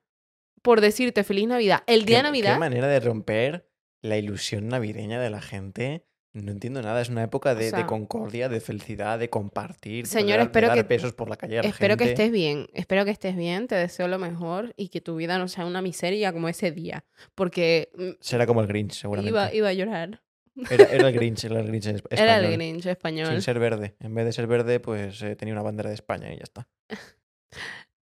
por 0.63 0.81
decirte 0.81 1.25
feliz 1.25 1.47
Navidad 1.49 1.83
el 1.87 2.05
día 2.05 2.19
de 2.19 2.23
Navidad. 2.25 2.55
Qué 2.55 2.59
manera 2.59 2.89
de 2.89 3.01
romper 3.01 3.69
la 4.03 4.17
ilusión 4.19 4.69
navideña 4.69 5.21
de 5.21 5.31
la 5.31 5.41
gente. 5.41 6.05
No 6.35 6.53
entiendo 6.53 6.83
nada. 6.83 7.01
Es 7.01 7.09
una 7.09 7.23
época 7.25 7.55
de, 7.55 7.71
sea, 7.71 7.87
concordia, 7.87 8.49
de 8.49 8.61
felicidad, 8.61 9.19
de 9.19 9.31
compartir. 9.31 10.05
de 10.05 10.11
Señor, 10.11 10.37
de 10.39 10.45
espero 10.45 10.69
dar 10.69 10.77
que- 10.77 10.83
besos 10.83 11.13
por 11.15 11.29
la 11.31 11.37
calle 11.37 11.59
a 11.59 11.63
la 11.63 11.69
Espero 11.69 11.97
que 11.97 12.05
estés 12.05 12.31
bien, 12.31 12.69
espero 12.75 13.05
que 13.05 13.11
estés 13.11 13.35
bien, 13.35 13.67
te 13.67 13.75
deseo 13.75 14.07
lo 14.09 14.19
mejor 14.19 14.73
y 14.77 14.89
que 14.91 15.01
tu 15.01 15.17
vida 15.17 15.39
no 15.39 15.49
sea 15.49 15.65
una 15.65 15.81
miseria 15.81 16.33
como 16.33 16.49
ese 16.49 16.71
día, 16.71 17.05
porque 17.35 17.91
mm, 17.97 18.11
Será 18.21 18.47
como 18.47 18.61
el 18.61 18.67
Grinch, 18.69 18.93
seguramente. 18.93 19.31
iba, 19.31 19.53
iba 19.55 19.69
a 19.69 19.73
llorar. 19.73 20.23
Era, 20.71 20.85
era 20.85 21.09
el 21.09 21.15
Grinch, 21.19 21.45
era 21.45 21.61
el 21.61 21.67
Grinch 21.67 21.87
es- 21.87 21.95
español. 21.97 22.23
Era 22.25 22.37
el 22.39 22.53
Grinch 22.53 22.87
español. 22.87 23.29
Sin 23.31 23.43
ser 23.43 23.59
verde. 23.59 23.97
En 23.99 24.15
vez 24.15 24.25
de 24.27 24.33
ser 24.33 24.47
verde, 24.47 24.81
pues 24.81 25.21
eh, 25.23 25.35
tenía 25.35 25.55
una 25.55 25.63
bandera 25.63 25.89
de 25.89 25.95
España 25.95 26.33
y 26.33 26.37
ya 26.37 26.45
está. 26.45 26.69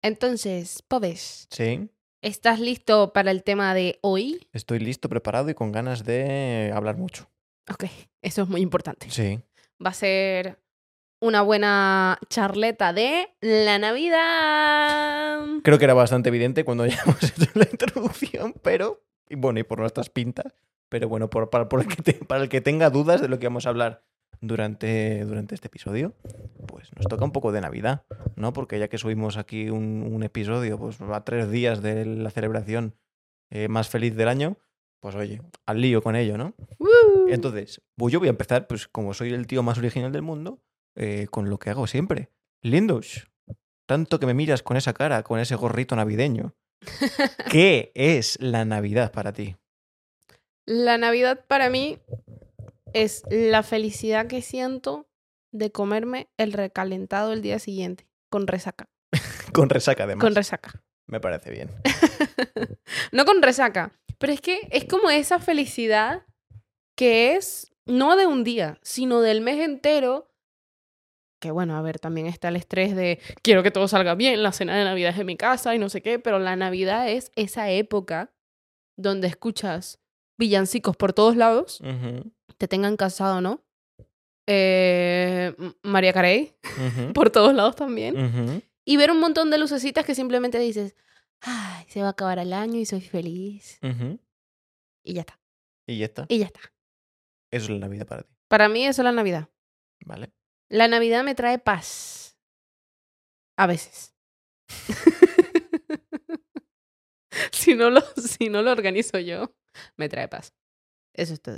Entonces, 0.02 0.82
Pobes, 0.88 1.48
Sí, 1.52 1.90
¿estás 2.22 2.60
listo 2.60 3.12
para 3.14 3.32
el 3.32 3.44
tema 3.44 3.74
de 3.74 4.00
hoy? 4.02 4.48
estoy 4.54 4.80
listo, 4.80 5.10
preparado 5.10 5.50
y 5.50 5.54
con 5.54 5.72
ganas 5.72 6.04
de 6.06 6.72
hablar 6.74 6.98
mucho. 6.98 7.30
Ok, 7.72 7.86
eso 8.22 8.44
es 8.44 8.50
muy 8.50 8.62
importante. 8.62 9.10
Sí. 9.10 9.42
Va 9.86 9.90
a 9.92 9.94
ser 9.94 10.60
una 11.22 11.42
buena 11.42 12.18
charleta 12.30 12.94
de 12.94 13.36
la 13.42 13.78
Navidad. 13.80 15.46
Creo 15.64 15.78
que 15.78 15.84
era 15.86 15.94
bastante 15.94 16.30
evidente 16.30 16.64
cuando 16.64 16.86
ya 16.88 17.02
hemos 17.06 17.22
hecho 17.24 17.52
la 17.56 17.68
introducción, 17.72 18.54
pero. 18.62 19.04
Y 19.30 19.36
bueno, 19.36 19.60
y 19.60 19.64
por 19.64 19.80
nuestras 19.80 20.10
pintas. 20.10 20.56
Pero 20.90 21.08
bueno, 21.08 21.30
por, 21.30 21.50
para, 21.52 21.70
por 21.70 21.82
el 21.82 21.88
que 21.88 22.02
te- 22.02 22.14
para 22.26 22.42
el 22.42 22.50
que 22.50 22.62
tenga 22.62 22.90
dudas 22.90 23.22
de 23.22 23.28
lo 23.28 23.38
que 23.38 23.46
vamos 23.48 23.66
a 23.68 23.70
hablar 23.70 24.04
durante, 24.42 25.24
durante 25.26 25.56
este 25.56 25.68
episodio, 25.68 26.14
pues 26.68 26.90
nos 26.96 27.08
toca 27.08 27.26
un 27.26 27.32
poco 27.32 27.52
de 27.52 27.62
Navidad, 27.62 28.04
¿no? 28.36 28.54
Porque 28.54 28.80
ya 28.80 28.88
que 28.88 28.98
subimos 28.98 29.38
aquí 29.38 29.70
un, 29.70 30.08
un 30.12 30.24
episodio, 30.24 30.78
pues 30.78 31.00
a 31.02 31.24
tres 31.24 31.52
días 31.52 31.82
de 31.82 32.06
la 32.06 32.30
celebración 32.30 32.96
eh, 33.52 33.68
más 33.68 33.90
feliz 33.90 34.16
del 34.16 34.28
año, 34.28 34.58
pues 35.02 35.16
oye, 35.16 35.42
al 35.66 35.82
lío 35.82 36.02
con 36.02 36.16
ello, 36.16 36.38
¿no? 36.38 36.54
¡Woo! 36.78 37.28
Entonces, 37.30 37.82
pues 37.96 38.14
yo 38.14 38.20
voy 38.20 38.28
a 38.28 38.32
empezar, 38.32 38.68
pues 38.68 38.88
como 38.88 39.14
soy 39.14 39.34
el 39.34 39.48
tío 39.48 39.64
más 39.64 39.78
original 39.78 40.12
del 40.12 40.22
mundo, 40.22 40.60
eh, 40.96 41.28
con 41.30 41.50
lo 41.50 41.58
que 41.58 41.70
hago 41.70 41.88
siempre. 41.88 42.30
Lindos. 42.62 43.28
tanto 43.86 44.20
que 44.20 44.28
me 44.28 44.36
miras 44.36 44.62
con 44.62 44.78
esa 44.78 44.94
cara, 44.94 45.24
con 45.24 45.40
ese 45.40 45.56
gorrito 45.56 45.96
navideño. 45.96 46.54
¿Qué 47.52 47.92
es 47.96 48.38
la 48.40 48.66
Navidad 48.66 49.12
para 49.12 49.34
ti? 49.34 49.56
La 50.66 50.98
Navidad 51.00 51.46
para 51.48 51.70
mí 51.70 51.98
es 52.94 53.24
la 53.30 53.64
felicidad 53.64 54.28
que 54.28 54.42
siento 54.42 55.08
de 55.52 55.72
comerme 55.72 56.30
el 56.38 56.54
recalentado 56.54 57.34
el 57.34 57.42
día 57.42 57.60
siguiente, 57.60 58.08
con 58.30 58.48
resaca. 58.48 58.90
Con 59.54 59.70
resaca, 59.70 60.04
además. 60.04 60.24
Con 60.24 60.36
resaca. 60.36 60.84
Me 61.08 61.20
parece 61.20 61.50
bien. 61.50 61.72
no 63.12 63.26
con 63.26 63.42
resaca, 63.42 64.00
pero 64.20 64.32
es 64.32 64.42
que 64.42 64.68
es 64.70 64.86
como 64.86 65.10
esa 65.10 65.40
felicidad 65.40 66.28
que 66.96 67.36
es 67.36 67.72
no 67.88 68.16
de 68.16 68.28
un 68.28 68.44
día, 68.44 68.78
sino 68.84 69.22
del 69.22 69.42
mes 69.42 69.60
entero. 69.60 70.32
Que 71.42 71.50
bueno, 71.50 71.76
a 71.76 71.82
ver, 71.82 71.98
también 71.98 72.28
está 72.28 72.50
el 72.50 72.58
estrés 72.58 72.96
de 72.96 73.20
quiero 73.42 73.64
que 73.64 73.72
todo 73.72 73.88
salga 73.88 74.14
bien, 74.14 74.44
la 74.44 74.52
cena 74.52 74.78
de 74.78 74.84
Navidad 74.84 75.14
es 75.14 75.20
en 75.20 75.26
mi 75.26 75.36
casa 75.36 75.74
y 75.74 75.80
no 75.80 75.90
sé 75.90 76.04
qué, 76.04 76.20
pero 76.20 76.38
la 76.38 76.56
Navidad 76.56 77.10
es 77.10 77.32
esa 77.36 77.72
época 77.72 78.32
donde 78.96 79.28
escuchas 79.28 80.00
villancicos 80.38 80.96
por 80.96 81.14
todos 81.14 81.36
lados, 81.36 81.82
Ujú, 81.82 82.32
te 82.60 82.68
tengan 82.68 82.98
casado, 82.98 83.42
¿no? 83.42 83.64
Eh, 84.46 85.56
María 85.82 86.14
Carey, 86.14 86.56
por 87.16 87.32
todos 87.32 87.56
lados 87.56 87.76
también. 87.76 88.64
Y 88.86 88.98
ver 88.98 89.12
un 89.12 89.20
montón 89.20 89.50
de 89.50 89.58
lucecitas 89.58 90.06
que 90.06 90.14
simplemente 90.14 90.60
dices, 90.60 90.96
ay, 91.42 91.86
se 91.88 92.02
va 92.02 92.08
a 92.08 92.12
acabar 92.12 92.38
el 92.38 92.54
año 92.54 92.80
y 92.80 92.86
soy 92.86 93.02
feliz. 93.02 93.80
Y 95.04 95.14
ya 95.14 95.22
está. 95.22 95.40
Y 95.88 95.98
ya 95.98 96.06
está. 96.06 96.26
Y 96.28 96.40
ya 96.40 96.46
está. 96.46 96.60
Eso 97.52 97.66
es 97.66 97.70
la 97.70 97.80
Navidad 97.80 98.06
para 98.06 98.24
ti. 98.24 98.36
Para 98.48 98.70
mí 98.70 98.86
eso 98.86 99.02
es 99.02 99.06
la 99.06 99.12
Navidad. 99.12 99.50
¿Vale? 100.06 100.32
La 100.68 100.88
Navidad 100.88 101.24
me 101.24 101.36
trae 101.36 101.60
paz. 101.60 102.38
A 103.58 103.68
veces. 103.68 104.14
si, 107.52 107.76
no 107.76 107.90
lo, 107.90 108.02
si 108.02 108.50
no 108.50 108.62
lo 108.62 108.72
organizo 108.72 109.20
yo, 109.20 109.56
me 109.96 110.10
trae 110.10 110.28
paz. 110.28 110.54
Eso 111.14 111.34
es 111.34 111.42
todo. 111.42 111.58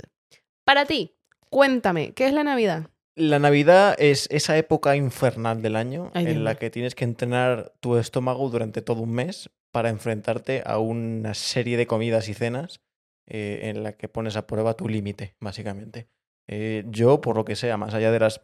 Para 0.64 0.86
ti, 0.86 1.16
cuéntame, 1.50 2.12
¿qué 2.12 2.26
es 2.26 2.32
la 2.32 2.44
Navidad? 2.44 2.88
La 3.14 3.38
Navidad 3.38 3.94
es 3.98 4.26
esa 4.30 4.56
época 4.56 4.96
infernal 4.96 5.60
del 5.60 5.76
año 5.76 6.10
Ay, 6.14 6.28
en 6.28 6.44
la 6.44 6.54
que 6.54 6.70
tienes 6.70 6.94
que 6.94 7.04
entrenar 7.04 7.74
tu 7.80 7.96
estómago 7.96 8.48
durante 8.48 8.80
todo 8.80 9.02
un 9.02 9.12
mes 9.12 9.50
para 9.70 9.90
enfrentarte 9.90 10.62
a 10.64 10.78
una 10.78 11.34
serie 11.34 11.76
de 11.76 11.86
comidas 11.86 12.28
y 12.28 12.34
cenas 12.34 12.80
eh, 13.26 13.70
en 13.70 13.82
la 13.82 13.96
que 13.96 14.08
pones 14.08 14.36
a 14.36 14.46
prueba 14.46 14.74
tu 14.74 14.88
límite, 14.88 15.36
básicamente. 15.40 16.08
Eh, 16.48 16.84
yo, 16.88 17.20
por 17.20 17.36
lo 17.36 17.44
que 17.44 17.56
sea, 17.56 17.76
más 17.76 17.94
allá 17.94 18.10
de 18.10 18.20
las 18.20 18.42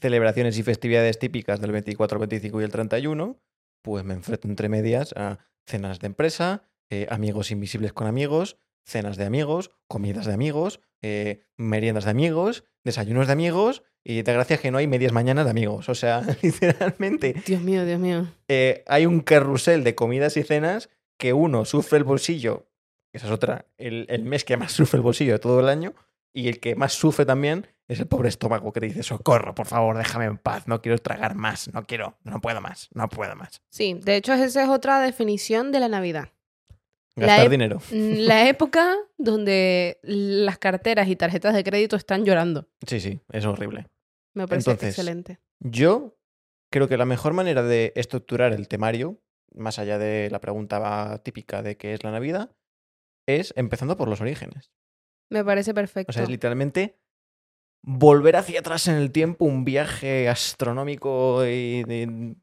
celebraciones 0.00 0.58
y 0.58 0.62
festividades 0.62 1.18
típicas 1.18 1.60
del 1.60 1.72
24, 1.72 2.18
25 2.18 2.60
y 2.60 2.64
el 2.64 2.70
31, 2.70 3.40
pues 3.82 4.04
me 4.04 4.14
enfrento 4.14 4.48
entre 4.48 4.68
medias 4.68 5.12
a 5.16 5.38
cenas 5.66 5.98
de 5.98 6.06
empresa, 6.06 6.62
eh, 6.90 7.06
amigos 7.10 7.50
invisibles 7.50 7.92
con 7.92 8.06
amigos, 8.06 8.58
cenas 8.84 9.16
de 9.16 9.24
amigos, 9.24 9.70
comidas 9.86 10.26
de 10.26 10.32
amigos, 10.32 10.80
eh, 11.02 11.44
meriendas 11.56 12.04
de 12.04 12.10
amigos, 12.10 12.64
desayunos 12.84 13.26
de 13.26 13.32
amigos 13.32 13.82
y 14.04 14.22
de 14.22 14.32
gracia 14.32 14.58
que 14.58 14.70
no 14.70 14.78
hay 14.78 14.86
medias 14.86 15.12
mañanas 15.12 15.44
de 15.44 15.50
amigos. 15.50 15.88
O 15.88 15.94
sea, 15.94 16.22
literalmente 16.42 17.34
Dios 17.46 17.60
mío, 17.62 17.84
Dios 17.84 18.00
mío. 18.00 18.26
eh, 18.48 18.84
hay 18.86 19.06
un 19.06 19.20
carrusel 19.20 19.84
de 19.84 19.94
comidas 19.94 20.36
y 20.36 20.42
cenas 20.42 20.88
que 21.18 21.32
uno 21.32 21.64
sufre 21.64 21.98
el 21.98 22.04
bolsillo, 22.04 22.68
esa 23.12 23.26
es 23.26 23.32
otra, 23.32 23.66
el, 23.76 24.06
el 24.08 24.22
mes 24.24 24.44
que 24.44 24.56
más 24.56 24.72
sufre 24.72 24.98
el 24.98 25.02
bolsillo 25.02 25.32
de 25.32 25.38
todo 25.38 25.60
el 25.60 25.68
año, 25.68 25.94
y 26.32 26.48
el 26.48 26.60
que 26.60 26.76
más 26.76 26.92
sufre 26.92 27.24
también 27.26 27.66
es 27.88 27.98
el 28.00 28.06
pobre 28.06 28.28
estómago 28.28 28.70
que 28.72 28.80
te 28.80 28.86
dice, 28.86 29.02
socorro, 29.02 29.54
por 29.54 29.66
favor, 29.66 29.96
déjame 29.96 30.26
en 30.26 30.36
paz, 30.36 30.68
no 30.68 30.82
quiero 30.82 30.98
tragar 30.98 31.34
más, 31.34 31.72
no 31.72 31.84
quiero, 31.86 32.18
no 32.22 32.40
puedo 32.40 32.60
más, 32.60 32.90
no 32.92 33.08
puedo 33.08 33.34
más. 33.34 33.62
Sí, 33.70 33.94
de 33.94 34.16
hecho 34.16 34.34
esa 34.34 34.62
es 34.62 34.68
otra 34.68 35.00
definición 35.00 35.72
de 35.72 35.80
la 35.80 35.88
Navidad. 35.88 36.28
La 37.18 37.26
Gastar 37.26 37.46
ep- 37.46 37.50
dinero. 37.50 37.80
La 37.90 38.48
época 38.48 38.96
donde 39.16 39.98
las 40.02 40.58
carteras 40.58 41.08
y 41.08 41.16
tarjetas 41.16 41.54
de 41.54 41.64
crédito 41.64 41.96
están 41.96 42.24
llorando. 42.24 42.68
Sí, 42.86 43.00
sí, 43.00 43.20
es 43.32 43.44
horrible. 43.44 43.86
Me 44.34 44.46
parece 44.46 44.70
Entonces, 44.70 44.90
excelente. 44.90 45.38
Yo 45.60 46.16
creo 46.70 46.88
que 46.88 46.96
la 46.96 47.04
mejor 47.06 47.32
manera 47.32 47.62
de 47.62 47.92
estructurar 47.96 48.52
el 48.52 48.68
temario, 48.68 49.20
más 49.54 49.78
allá 49.78 49.98
de 49.98 50.28
la 50.30 50.40
pregunta 50.40 51.20
típica 51.24 51.62
de 51.62 51.76
qué 51.76 51.94
es 51.94 52.04
la 52.04 52.10
Navidad, 52.12 52.50
es 53.26 53.52
empezando 53.56 53.96
por 53.96 54.08
los 54.08 54.20
orígenes. 54.20 54.70
Me 55.30 55.44
parece 55.44 55.74
perfecto. 55.74 56.10
O 56.10 56.12
sea, 56.12 56.22
es 56.22 56.28
literalmente 56.28 56.98
volver 57.82 58.36
hacia 58.36 58.60
atrás 58.60 58.86
en 58.88 58.94
el 58.96 59.10
tiempo, 59.12 59.44
un 59.44 59.64
viaje 59.64 60.28
astronómico 60.28 61.44
y 61.46 61.82
de- 61.84 62.34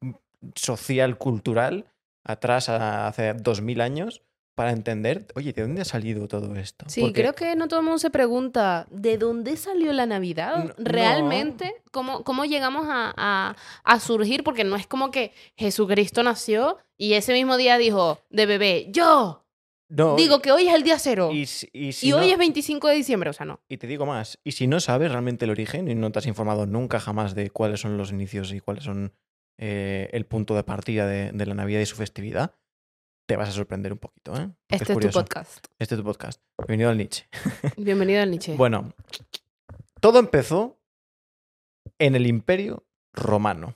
social, 0.55 1.17
cultural, 1.17 1.86
atrás 2.24 2.70
a 2.70 3.08
hace 3.08 3.34
2000 3.34 3.82
años, 3.82 4.24
para 4.56 4.72
entender, 4.72 5.28
oye, 5.36 5.52
¿de 5.54 5.62
dónde 5.62 5.82
ha 5.82 5.86
salido 5.86 6.28
todo 6.28 6.56
esto? 6.56 6.86
Sí, 6.90 7.02
Porque- 7.02 7.22
creo 7.22 7.36
que 7.36 7.56
no 7.56 7.68
todo 7.68 7.82
el 7.82 7.86
mundo 7.86 8.00
se 8.00 8.10
pregunta 8.10 8.88
¿de 8.90 9.18
dónde 9.18 9.58
salió 9.58 9.92
la 9.94 10.06
Navidad? 10.06 10.64
No- 10.66 10.74
¿Realmente? 10.78 11.76
¿Cómo, 11.92 12.24
¿Cómo 12.24 12.46
llegamos 12.46 12.86
a, 12.90 13.14
a- 13.16 13.56
a 13.84 14.00
surgir? 14.00 14.44
Porque 14.44 14.64
no 14.64 14.76
es 14.76 14.88
como 14.88 15.12
que 15.12 15.34
Jesucristo 15.58 16.24
nació 16.24 16.78
y 16.98 17.14
ese 17.14 17.34
mismo 17.34 17.58
día 17.58 17.78
dijo 17.78 18.20
de 18.30 18.46
bebé, 18.46 18.88
yo 18.92 19.46
No, 19.90 20.16
digo 20.16 20.42
que 20.42 20.52
hoy 20.52 20.68
es 20.68 20.74
el 20.74 20.84
día 20.84 20.98
cero 21.00 21.30
y, 21.34 21.42
y, 21.42 21.46
si- 21.46 21.70
y 21.74 21.92
si 21.92 22.14
hoy 22.14 22.32
es 22.32 22.38
25 22.38 22.88
de 22.88 22.96
diciembre, 22.96 23.30
o 23.30 23.34
sea, 23.34 23.46
no. 23.46 23.60
Y 23.70 23.78
te 23.78 23.88
digo 23.88 24.06
más, 24.06 24.40
y 24.44 24.54
si 24.54 24.68
no 24.68 24.80
sabes 24.80 25.12
realmente 25.12 25.46
el 25.46 25.52
origen 25.52 25.90
y 25.90 25.96
no 25.96 26.12
te 26.12 26.20
has 26.20 26.28
informado 26.28 26.66
nunca 26.66 27.00
jamás 27.00 27.36
de 27.36 27.50
cuáles 27.50 27.82
son 27.82 27.98
los 27.98 28.12
inicios 28.12 28.52
y 28.54 28.62
cuáles 28.62 28.86
son 28.86 29.14
eh, 29.58 30.10
el 30.14 30.26
punto 30.26 30.56
de 30.56 30.64
partida 30.64 31.08
de, 31.08 31.32
de 31.32 31.46
la 31.46 31.54
Navidad 31.56 31.80
y 31.82 31.86
su 31.86 31.96
festividad, 31.96 32.52
te 33.25 33.36
vas 33.36 33.50
a 33.50 33.51
sorprender 33.51 33.91
un 33.91 33.98
poquito, 34.00 34.36
¿eh? 34.36 34.50
Porque 34.67 34.84
Este 34.84 34.94
es 34.94 35.00
tu 35.00 35.10
podcast. 35.10 35.65
Este 35.79 35.96
es 35.96 36.00
tu 36.00 36.05
podcast. 36.05 36.41
Bienvenido 36.60 36.89
al 36.91 36.98
Nietzsche. 36.98 37.25
Bienvenido 37.77 38.22
al 38.22 38.29
Nietzsche. 38.29 38.55
Bueno, 38.55 38.94
todo 40.00 40.20
empezó 40.20 40.79
en 41.98 42.15
el 42.15 42.27
Imperio 42.27 42.86
Romano. 43.13 43.75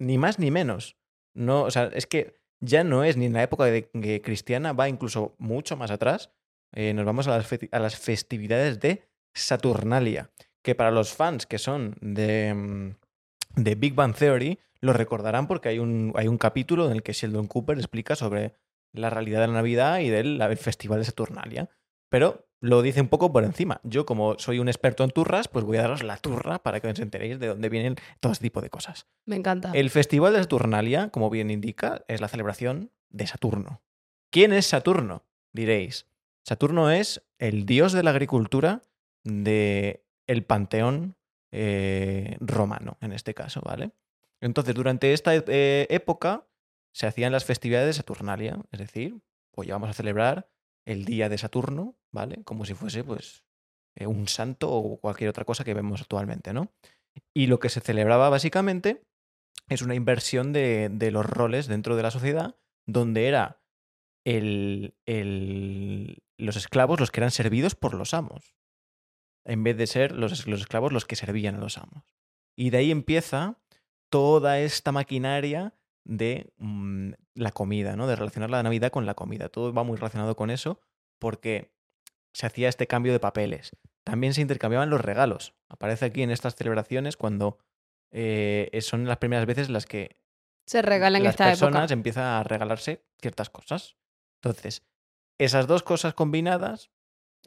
Ni 0.00 0.18
más 0.18 0.38
ni 0.38 0.50
menos. 0.50 0.96
No, 1.34 1.62
o 1.62 1.70
sea, 1.70 1.90
es 1.94 2.06
que 2.06 2.40
ya 2.60 2.82
no 2.82 3.04
es 3.04 3.16
ni 3.16 3.26
en 3.26 3.34
la 3.34 3.42
época 3.42 3.64
de, 3.66 3.88
de 3.92 4.20
cristiana, 4.20 4.72
va 4.72 4.88
incluso 4.88 5.36
mucho 5.38 5.76
más 5.76 5.90
atrás. 5.90 6.32
Eh, 6.72 6.92
nos 6.92 7.04
vamos 7.04 7.28
a 7.28 7.36
las, 7.36 7.48
a 7.70 7.78
las 7.78 7.96
festividades 7.96 8.80
de 8.80 9.08
Saturnalia, 9.32 10.30
que 10.62 10.74
para 10.74 10.90
los 10.90 11.12
fans 11.12 11.46
que 11.46 11.58
son 11.58 11.96
de, 12.00 12.52
mm, 12.52 13.62
de 13.62 13.74
Big 13.76 13.94
Bang 13.94 14.14
Theory 14.14 14.58
lo 14.80 14.92
recordarán 14.92 15.46
porque 15.46 15.68
hay 15.68 15.78
un, 15.78 16.12
hay 16.16 16.28
un 16.28 16.38
capítulo 16.38 16.86
en 16.86 16.92
el 16.92 17.02
que 17.02 17.12
Sheldon 17.12 17.46
Cooper 17.46 17.78
explica 17.78 18.16
sobre 18.16 18.54
la 18.92 19.10
realidad 19.10 19.40
de 19.40 19.48
la 19.48 19.54
Navidad 19.54 20.00
y 20.00 20.08
del 20.08 20.40
el 20.40 20.56
festival 20.56 20.98
de 20.98 21.04
Saturnalia. 21.04 21.70
Pero 22.08 22.48
lo 22.60 22.82
dice 22.82 23.00
un 23.00 23.08
poco 23.08 23.32
por 23.32 23.44
encima. 23.44 23.80
Yo, 23.84 24.04
como 24.04 24.38
soy 24.38 24.58
un 24.58 24.68
experto 24.68 25.04
en 25.04 25.10
turras, 25.10 25.48
pues 25.48 25.64
voy 25.64 25.76
a 25.76 25.82
daros 25.82 26.02
la 26.02 26.16
turra 26.16 26.62
para 26.62 26.80
que 26.80 26.88
os 26.88 26.98
enteréis 26.98 27.38
de 27.38 27.46
dónde 27.46 27.68
vienen 27.68 27.96
todo 28.20 28.32
este 28.32 28.44
tipo 28.44 28.60
de 28.60 28.70
cosas. 28.70 29.06
Me 29.26 29.36
encanta. 29.36 29.70
El 29.74 29.90
Festival 29.90 30.32
de 30.32 30.40
Saturnalia, 30.40 31.10
como 31.10 31.30
bien 31.30 31.50
indica, 31.50 32.04
es 32.08 32.20
la 32.20 32.28
celebración 32.28 32.90
de 33.10 33.26
Saturno. 33.26 33.82
¿Quién 34.30 34.52
es 34.52 34.66
Saturno? 34.66 35.24
Diréis. 35.52 36.06
Saturno 36.44 36.90
es 36.90 37.22
el 37.38 37.64
dios 37.64 37.92
de 37.92 38.02
la 38.02 38.10
agricultura 38.10 38.82
de 39.22 40.04
el 40.26 40.44
panteón 40.44 41.16
eh, 41.52 42.36
romano, 42.40 42.98
en 43.00 43.12
este 43.12 43.34
caso, 43.34 43.60
¿vale? 43.64 43.92
Entonces, 44.40 44.74
durante 44.74 45.12
esta 45.12 45.34
eh, 45.34 45.86
época 45.90 46.47
se 46.94 47.06
hacían 47.06 47.32
las 47.32 47.44
festividades 47.44 47.86
de 47.88 47.92
Saturnalia, 47.94 48.58
es 48.72 48.78
decir, 48.78 49.20
pues 49.52 49.68
ya 49.68 49.74
vamos 49.74 49.90
a 49.90 49.94
celebrar 49.94 50.48
el 50.86 51.04
día 51.04 51.28
de 51.28 51.38
Saturno, 51.38 51.96
¿vale? 52.12 52.42
Como 52.44 52.64
si 52.64 52.74
fuese, 52.74 53.04
pues, 53.04 53.44
eh, 53.96 54.06
un 54.06 54.28
santo 54.28 54.70
o 54.70 54.98
cualquier 55.00 55.30
otra 55.30 55.44
cosa 55.44 55.64
que 55.64 55.74
vemos 55.74 56.00
actualmente, 56.00 56.52
¿no? 56.52 56.72
Y 57.34 57.46
lo 57.46 57.58
que 57.58 57.68
se 57.68 57.80
celebraba 57.80 58.30
básicamente 58.30 59.02
es 59.68 59.82
una 59.82 59.94
inversión 59.94 60.52
de, 60.52 60.88
de 60.90 61.10
los 61.10 61.26
roles 61.26 61.66
dentro 61.66 61.96
de 61.96 62.02
la 62.02 62.10
sociedad, 62.10 62.56
donde 62.86 63.26
era 63.28 63.60
el, 64.24 64.94
el- 65.06 66.22
los 66.38 66.56
esclavos 66.56 67.00
los 67.00 67.10
que 67.10 67.20
eran 67.20 67.30
servidos 67.32 67.74
por 67.74 67.94
los 67.94 68.14
amos, 68.14 68.54
en 69.44 69.64
vez 69.64 69.76
de 69.76 69.86
ser 69.86 70.12
los, 70.12 70.46
los 70.46 70.60
esclavos 70.60 70.92
los 70.92 71.04
que 71.04 71.16
servían 71.16 71.56
a 71.56 71.60
los 71.60 71.78
amos. 71.78 72.04
Y 72.56 72.70
de 72.70 72.78
ahí 72.78 72.90
empieza 72.90 73.58
toda 74.10 74.60
esta 74.60 74.92
maquinaria 74.92 75.74
de 76.08 76.52
mm, 76.56 77.12
la 77.34 77.52
comida, 77.52 77.94
¿no? 77.94 78.06
De 78.08 78.16
relacionar 78.16 78.50
la 78.50 78.62
Navidad 78.62 78.90
con 78.90 79.06
la 79.06 79.14
comida. 79.14 79.48
Todo 79.48 79.72
va 79.72 79.84
muy 79.84 79.96
relacionado 79.96 80.34
con 80.34 80.50
eso 80.50 80.80
porque 81.20 81.70
se 82.32 82.46
hacía 82.46 82.68
este 82.68 82.86
cambio 82.88 83.12
de 83.12 83.20
papeles. 83.20 83.70
También 84.04 84.34
se 84.34 84.40
intercambiaban 84.40 84.90
los 84.90 85.00
regalos. 85.02 85.54
Aparece 85.68 86.06
aquí 86.06 86.22
en 86.22 86.30
estas 86.30 86.56
celebraciones 86.56 87.16
cuando 87.16 87.58
eh, 88.10 88.70
son 88.80 89.06
las 89.06 89.18
primeras 89.18 89.44
veces 89.46 89.68
las 89.68 89.84
que 89.86 90.16
Se 90.66 90.80
regala 90.82 91.18
en 91.18 91.24
las 91.24 91.34
esta 91.34 91.44
personas 91.44 91.82
época. 91.84 91.92
empiezan 91.94 92.24
a 92.24 92.42
regalarse 92.42 93.04
ciertas 93.20 93.50
cosas. 93.50 93.96
Entonces, 94.42 94.82
esas 95.38 95.66
dos 95.66 95.82
cosas 95.82 96.14
combinadas 96.14 96.90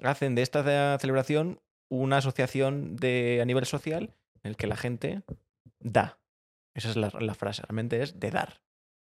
hacen 0.03 0.36
de 0.36 0.44
esta 0.44 0.63
ce- 0.63 1.00
celebración 1.01 1.62
una 1.89 2.18
asociación 2.18 2.96
de, 2.96 3.39
a 3.41 3.46
nivel 3.46 3.65
social 3.65 4.13
en 4.44 4.50
el 4.51 4.56
que 4.56 4.68
la 4.68 4.77
gente 4.77 5.24
da. 5.80 6.20
Esa 6.74 6.90
es 6.90 6.96
la, 6.96 7.12
la 7.20 7.34
frase, 7.34 7.62
realmente 7.63 8.01
es 8.01 8.20
de 8.20 8.32
dar. 8.32 8.62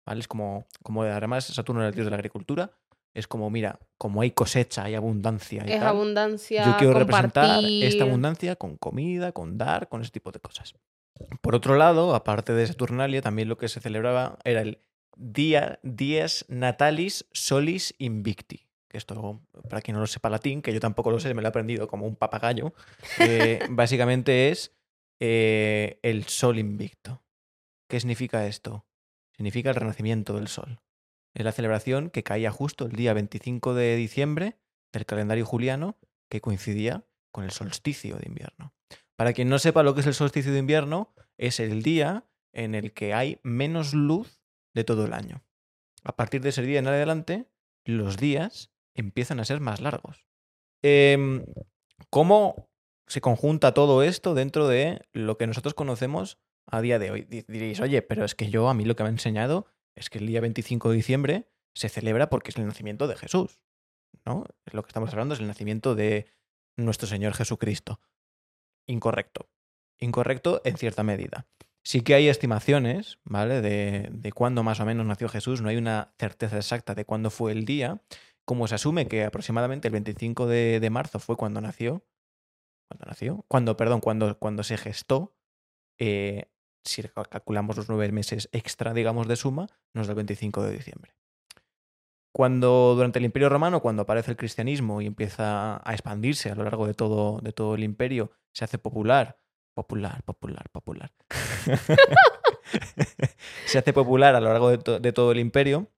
¿vale? 0.06 0.20
Es 0.20 0.28
como, 0.28 0.66
como 0.84 1.04
además 1.04 1.46
Saturno 1.46 1.82
era 1.82 1.90
el 1.90 1.96
dios 1.96 2.06
de 2.06 2.12
la 2.12 2.18
agricultura, 2.18 2.72
es 3.14 3.28
como, 3.28 3.50
mira, 3.50 3.80
como 3.98 4.22
hay 4.22 4.32
cosecha, 4.32 4.86
hay 4.86 4.96
abundancia 4.96 5.64
y 5.68 5.72
Es 5.74 5.80
tal, 5.80 5.90
abundancia. 5.90 6.66
yo 6.66 6.78
quiero 6.78 6.94
representar 6.94 7.64
esta 7.64 8.04
abundancia 8.06 8.56
con 8.56 8.78
comida, 8.78 9.32
con 9.34 9.58
dar, 9.58 9.90
con 9.90 10.02
ese 10.02 10.12
tipo 10.12 10.32
de 10.32 10.40
cosas. 10.40 10.74
Por 11.42 11.56
otro 11.56 11.76
lado, 11.76 12.16
aparte 12.16 12.54
de 12.54 12.66
Saturnalia, 12.66 13.22
también 13.22 13.50
lo 13.50 13.58
que 13.58 13.68
se 13.68 13.82
celebraba 13.82 14.40
era 14.44 14.62
el 14.62 14.80
día, 15.18 15.80
Dies 15.84 16.46
Natalis 16.48 17.26
Solis 17.32 17.94
Invicti. 17.98 18.66
Que 18.90 18.98
esto, 18.98 19.42
para 19.70 19.82
quien 19.82 19.96
no 19.96 20.02
lo 20.02 20.08
sepa 20.08 20.30
latín, 20.30 20.62
que 20.62 20.74
yo 20.74 20.80
tampoco 20.80 21.12
lo 21.12 21.20
sé, 21.20 21.34
me 21.34 21.42
lo 21.42 21.48
he 21.48 21.50
aprendido 21.50 21.88
como 21.88 22.08
un 22.08 22.16
papagayo, 22.16 22.74
eh, 23.20 23.60
básicamente 23.70 24.50
es 24.50 24.74
eh, 25.20 26.00
el 26.02 26.26
sol 26.26 26.60
invicto. 26.60 27.22
¿Qué 27.92 28.00
significa 28.00 28.48
esto? 28.48 28.86
Significa 29.36 29.70
el 29.70 29.76
renacimiento 29.76 30.36
del 30.36 30.48
sol. 30.48 30.80
Es 31.34 31.44
la 31.44 31.52
celebración 31.52 32.10
que 32.10 32.24
caía 32.24 32.50
justo 32.50 32.86
el 32.86 32.94
día 32.94 33.14
25 33.14 33.74
de 33.74 33.98
diciembre 33.98 34.56
del 34.94 35.06
calendario 35.06 35.46
juliano, 35.46 36.00
que 36.30 36.40
coincidía 36.40 37.06
con 37.34 37.44
el 37.44 37.52
solsticio 37.52 38.16
de 38.16 38.30
invierno. 38.30 38.74
Para 39.18 39.34
quien 39.34 39.50
no 39.50 39.60
sepa 39.60 39.84
lo 39.84 39.94
que 39.94 40.00
es 40.00 40.08
el 40.08 40.14
solsticio 40.14 40.54
de 40.54 40.60
invierno, 40.60 41.14
es 41.38 41.60
el 41.60 41.84
día 41.84 42.24
en 42.54 42.76
el 42.76 42.94
que 42.94 43.14
hay 43.14 43.42
menos 43.44 43.94
luz 43.94 44.42
de 44.74 44.86
todo 44.86 45.04
el 45.04 45.12
año. 45.12 45.44
A 46.06 46.16
partir 46.16 46.40
de 46.40 46.50
ese 46.50 46.62
día 46.62 46.80
en 46.80 46.88
adelante, 46.88 47.52
los 47.84 48.16
días 48.16 48.72
empiezan 48.94 49.42
a 49.42 49.46
ser 49.46 49.60
más 49.60 49.82
largos. 49.82 50.30
Em, 50.82 51.44
¿Cómo 52.10 52.70
se 53.08 53.20
conjunta 53.20 53.74
todo 53.74 54.02
esto 54.02 54.34
dentro 54.34 54.70
de 54.70 55.02
lo 55.12 55.38
que 55.38 55.46
nosotros 55.46 55.74
conocemos 55.74 56.40
a 56.68 56.82
día 56.82 57.00
de 57.00 57.12
hoy? 57.12 57.22
Di- 57.24 57.46
Diréis, 57.48 57.80
oye, 57.82 58.02
pero 58.02 58.24
es 58.26 58.36
que 58.36 58.50
yo 58.50 58.70
a 58.70 58.74
mí 58.74 58.86
lo 58.86 58.96
que 58.96 59.04
me 59.04 59.10
ha 59.10 59.12
enseñado 59.12 59.66
es 59.96 60.10
que 60.10 60.20
el 60.20 60.28
día 60.28 60.42
25 60.42 60.90
de 60.90 60.96
diciembre 60.96 61.48
se 61.76 61.90
celebra 61.90 62.30
porque 62.30 62.52
es 62.52 62.58
el 62.58 62.66
nacimiento 62.66 63.08
de 63.08 63.16
Jesús. 63.16 63.60
¿No? 64.26 64.46
Lo 64.72 64.84
que 64.84 64.88
estamos 64.90 65.10
hablando, 65.12 65.34
es 65.34 65.40
el 65.40 65.48
nacimiento 65.48 65.96
de 65.96 66.28
nuestro 66.78 67.08
Señor 67.08 67.34
Jesucristo. 67.34 68.00
Incorrecto. 68.88 69.50
Incorrecto 70.00 70.62
en 70.66 70.78
cierta 70.78 71.04
medida. 71.04 71.48
Sí 71.84 72.02
que 72.02 72.14
hay 72.14 72.28
estimaciones, 72.28 73.20
¿vale? 73.24 73.62
De, 73.62 74.10
de 74.12 74.32
cuándo 74.32 74.64
más 74.64 74.80
o 74.80 74.86
menos 74.86 75.06
nació 75.06 75.30
Jesús. 75.30 75.62
No 75.62 75.70
hay 75.70 75.78
una 75.78 76.14
certeza 76.20 76.58
exacta 76.58 76.94
de 76.94 77.06
cuándo 77.06 77.30
fue 77.30 77.52
el 77.52 77.66
día. 77.66 78.02
Como 78.46 78.68
se 78.68 78.76
asume 78.76 79.08
que 79.08 79.24
aproximadamente 79.24 79.88
el 79.88 79.94
25 79.94 80.46
de, 80.46 80.80
de 80.80 80.90
marzo 80.90 81.20
fue 81.20 81.38
cuando 81.38 81.62
nació. 81.62 82.06
¿Cuándo 82.90 83.06
nació? 83.08 83.46
Cuando, 83.48 83.78
perdón, 83.78 84.02
cuando, 84.02 84.38
cuando 84.38 84.64
se 84.64 84.78
gestó. 84.78 85.36
Eh, 86.02 86.50
si 86.84 87.04
cal- 87.04 87.30
calculamos 87.30 87.78
los 87.78 87.88
nueve 87.90 88.12
meses 88.12 88.50
extra, 88.52 88.94
digamos, 88.94 89.28
de 89.28 89.36
suma, 89.36 89.68
nos 89.94 90.08
da 90.08 90.14
el 90.14 90.18
25 90.18 90.64
de 90.64 90.72
diciembre. 90.72 91.14
Cuando 92.34 92.96
durante 92.96 93.20
el 93.20 93.26
Imperio 93.26 93.50
Romano, 93.50 93.82
cuando 93.82 94.04
aparece 94.04 94.32
el 94.32 94.38
cristianismo 94.38 95.02
y 95.02 95.06
empieza 95.06 95.88
a 95.88 95.94
expandirse 95.94 96.50
a 96.50 96.56
lo 96.56 96.64
largo 96.64 96.88
de 96.88 96.94
todo, 96.96 97.40
de 97.42 97.52
todo 97.54 97.76
el 97.76 97.84
imperio, 97.84 98.32
se 98.54 98.64
hace 98.64 98.78
popular, 98.80 99.38
popular, 99.76 100.24
popular, 100.24 100.70
popular. 100.72 101.12
se 103.66 103.78
hace 103.78 103.94
popular 103.94 104.36
a 104.36 104.42
lo 104.42 104.50
largo 104.50 104.70
de 104.78 105.12
todo 105.14 105.32
el 105.32 105.40
imperio. 105.40 105.92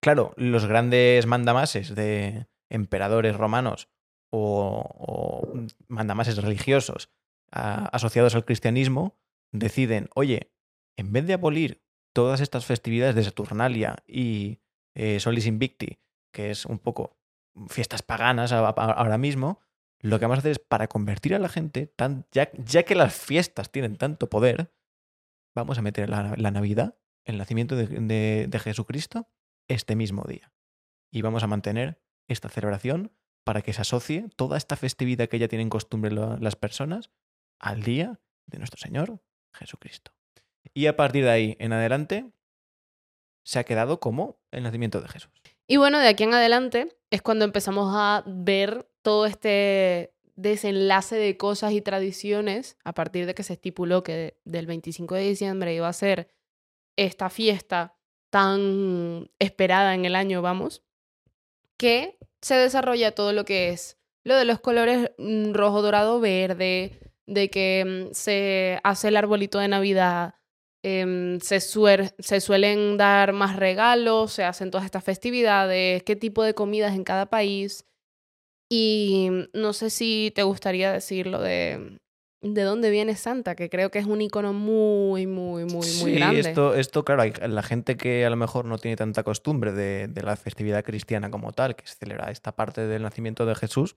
Claro, 0.00 0.32
los 0.36 0.66
grandes 0.66 1.26
mandamases 1.26 1.94
de 1.94 2.46
emperadores 2.70 3.36
romanos 3.36 3.88
o, 4.30 4.84
o 4.98 5.52
mandamases 5.88 6.36
religiosos 6.36 7.10
asociados 7.50 8.34
al 8.34 8.44
cristianismo 8.44 9.18
deciden, 9.52 10.08
oye, 10.14 10.52
en 10.96 11.12
vez 11.12 11.26
de 11.26 11.34
abolir 11.34 11.82
todas 12.12 12.40
estas 12.40 12.66
festividades 12.66 13.14
de 13.14 13.24
Saturnalia 13.24 13.96
y 14.06 14.58
eh, 14.94 15.20
Solis 15.20 15.46
Invicti, 15.46 15.98
que 16.32 16.50
es 16.50 16.66
un 16.66 16.78
poco 16.78 17.16
fiestas 17.68 18.02
paganas 18.02 18.52
ahora 18.52 19.18
mismo, 19.18 19.60
lo 20.00 20.18
que 20.18 20.26
vamos 20.26 20.38
a 20.38 20.40
hacer 20.40 20.52
es 20.52 20.58
para 20.58 20.86
convertir 20.88 21.34
a 21.34 21.38
la 21.38 21.48
gente, 21.48 21.86
tan, 21.86 22.26
ya, 22.32 22.50
ya 22.52 22.84
que 22.84 22.94
las 22.94 23.14
fiestas 23.14 23.70
tienen 23.70 23.96
tanto 23.96 24.30
poder, 24.30 24.72
vamos 25.56 25.78
a 25.78 25.82
meter 25.82 26.08
la, 26.08 26.34
la 26.36 26.50
Navidad, 26.50 26.96
el 27.24 27.38
nacimiento 27.38 27.74
de, 27.76 27.86
de- 28.48 28.58
Jesucristo, 28.58 29.28
este 29.68 29.96
mismo 29.96 30.24
día. 30.24 30.52
Y 31.10 31.22
vamos 31.22 31.42
a 31.42 31.46
mantener 31.46 32.00
esta 32.28 32.48
celebración 32.48 33.12
para 33.44 33.62
que 33.62 33.72
se 33.72 33.80
asocie 33.80 34.28
toda 34.36 34.56
esta 34.56 34.76
festividad 34.76 35.28
que 35.28 35.38
ya 35.38 35.48
tienen 35.48 35.68
costumbre 35.70 36.10
las 36.12 36.56
personas 36.56 37.10
al 37.58 37.82
día 37.82 38.20
de 38.46 38.58
nuestro 38.58 38.78
Señor 38.78 39.20
Jesucristo. 39.52 40.12
Y 40.74 40.86
a 40.86 40.96
partir 40.96 41.24
de 41.24 41.30
ahí 41.30 41.56
en 41.58 41.72
adelante 41.72 42.30
se 43.44 43.58
ha 43.58 43.64
quedado 43.64 44.00
como 44.00 44.40
el 44.50 44.62
nacimiento 44.62 45.00
de 45.00 45.08
Jesús. 45.08 45.32
Y 45.66 45.76
bueno, 45.76 45.98
de 45.98 46.08
aquí 46.08 46.24
en 46.24 46.34
adelante 46.34 46.96
es 47.10 47.22
cuando 47.22 47.44
empezamos 47.44 47.92
a 47.94 48.22
ver 48.26 48.90
todo 49.02 49.26
este 49.26 50.14
desenlace 50.36 51.16
de 51.16 51.36
cosas 51.36 51.72
y 51.72 51.80
tradiciones 51.80 52.76
a 52.84 52.92
partir 52.94 53.26
de 53.26 53.34
que 53.34 53.42
se 53.42 53.54
estipuló 53.54 54.02
que 54.02 54.38
del 54.44 54.66
25 54.66 55.14
de 55.14 55.22
diciembre 55.22 55.74
iba 55.74 55.88
a 55.88 55.92
ser 55.92 56.28
esta 56.96 57.30
fiesta 57.30 57.96
tan 58.30 59.30
esperada 59.38 59.94
en 59.94 60.04
el 60.04 60.14
año, 60.14 60.42
vamos, 60.42 60.84
que 61.76 62.18
se 62.40 62.54
desarrolla 62.54 63.14
todo 63.14 63.32
lo 63.32 63.44
que 63.44 63.70
es 63.70 63.98
lo 64.24 64.36
de 64.36 64.44
los 64.44 64.60
colores 64.60 65.10
mm, 65.18 65.54
rojo, 65.54 65.82
dorado, 65.82 66.20
verde, 66.20 67.07
de 67.28 67.50
que 67.50 68.06
mm, 68.10 68.14
se 68.14 68.80
hace 68.82 69.08
el 69.08 69.16
arbolito 69.16 69.58
de 69.58 69.68
Navidad, 69.68 70.34
em, 70.82 71.38
se, 71.40 71.56
suer- 71.58 72.14
se 72.18 72.40
suelen 72.40 72.96
dar 72.96 73.32
más 73.32 73.56
regalos, 73.56 74.32
se 74.32 74.44
hacen 74.44 74.70
todas 74.70 74.84
estas 74.84 75.04
festividades, 75.04 76.02
qué 76.02 76.16
tipo 76.16 76.42
de 76.42 76.54
comidas 76.54 76.94
en 76.94 77.04
cada 77.04 77.26
país. 77.26 77.84
Y 78.70 79.28
mm, 79.30 79.58
no 79.60 79.72
sé 79.72 79.90
si 79.90 80.32
te 80.34 80.42
gustaría 80.42 80.92
decir 80.92 81.26
lo 81.26 81.40
de 81.40 81.98
de 82.40 82.62
dónde 82.62 82.90
viene 82.90 83.16
Santa, 83.16 83.56
que 83.56 83.68
creo 83.68 83.90
que 83.90 83.98
es 83.98 84.06
un 84.06 84.20
icono 84.22 84.52
muy, 84.52 85.26
muy, 85.26 85.64
muy, 85.64 85.90
muy 86.00 86.12
grande. 86.14 86.38
Esto, 86.38 86.72
esto, 86.76 87.04
claro, 87.04 87.24
la 87.48 87.62
gente 87.64 87.96
que 87.96 88.24
a 88.24 88.30
lo 88.30 88.36
mejor 88.36 88.64
no 88.64 88.78
tiene 88.78 88.96
tanta 88.96 89.24
costumbre 89.24 89.72
de, 89.72 90.06
de 90.06 90.22
la 90.22 90.36
festividad 90.36 90.84
cristiana 90.84 91.32
como 91.32 91.50
tal, 91.50 91.74
que 91.74 91.84
se 91.84 91.96
celebra 91.96 92.30
esta 92.30 92.54
parte 92.54 92.86
del 92.86 93.02
nacimiento 93.02 93.44
de 93.44 93.56
Jesús, 93.56 93.96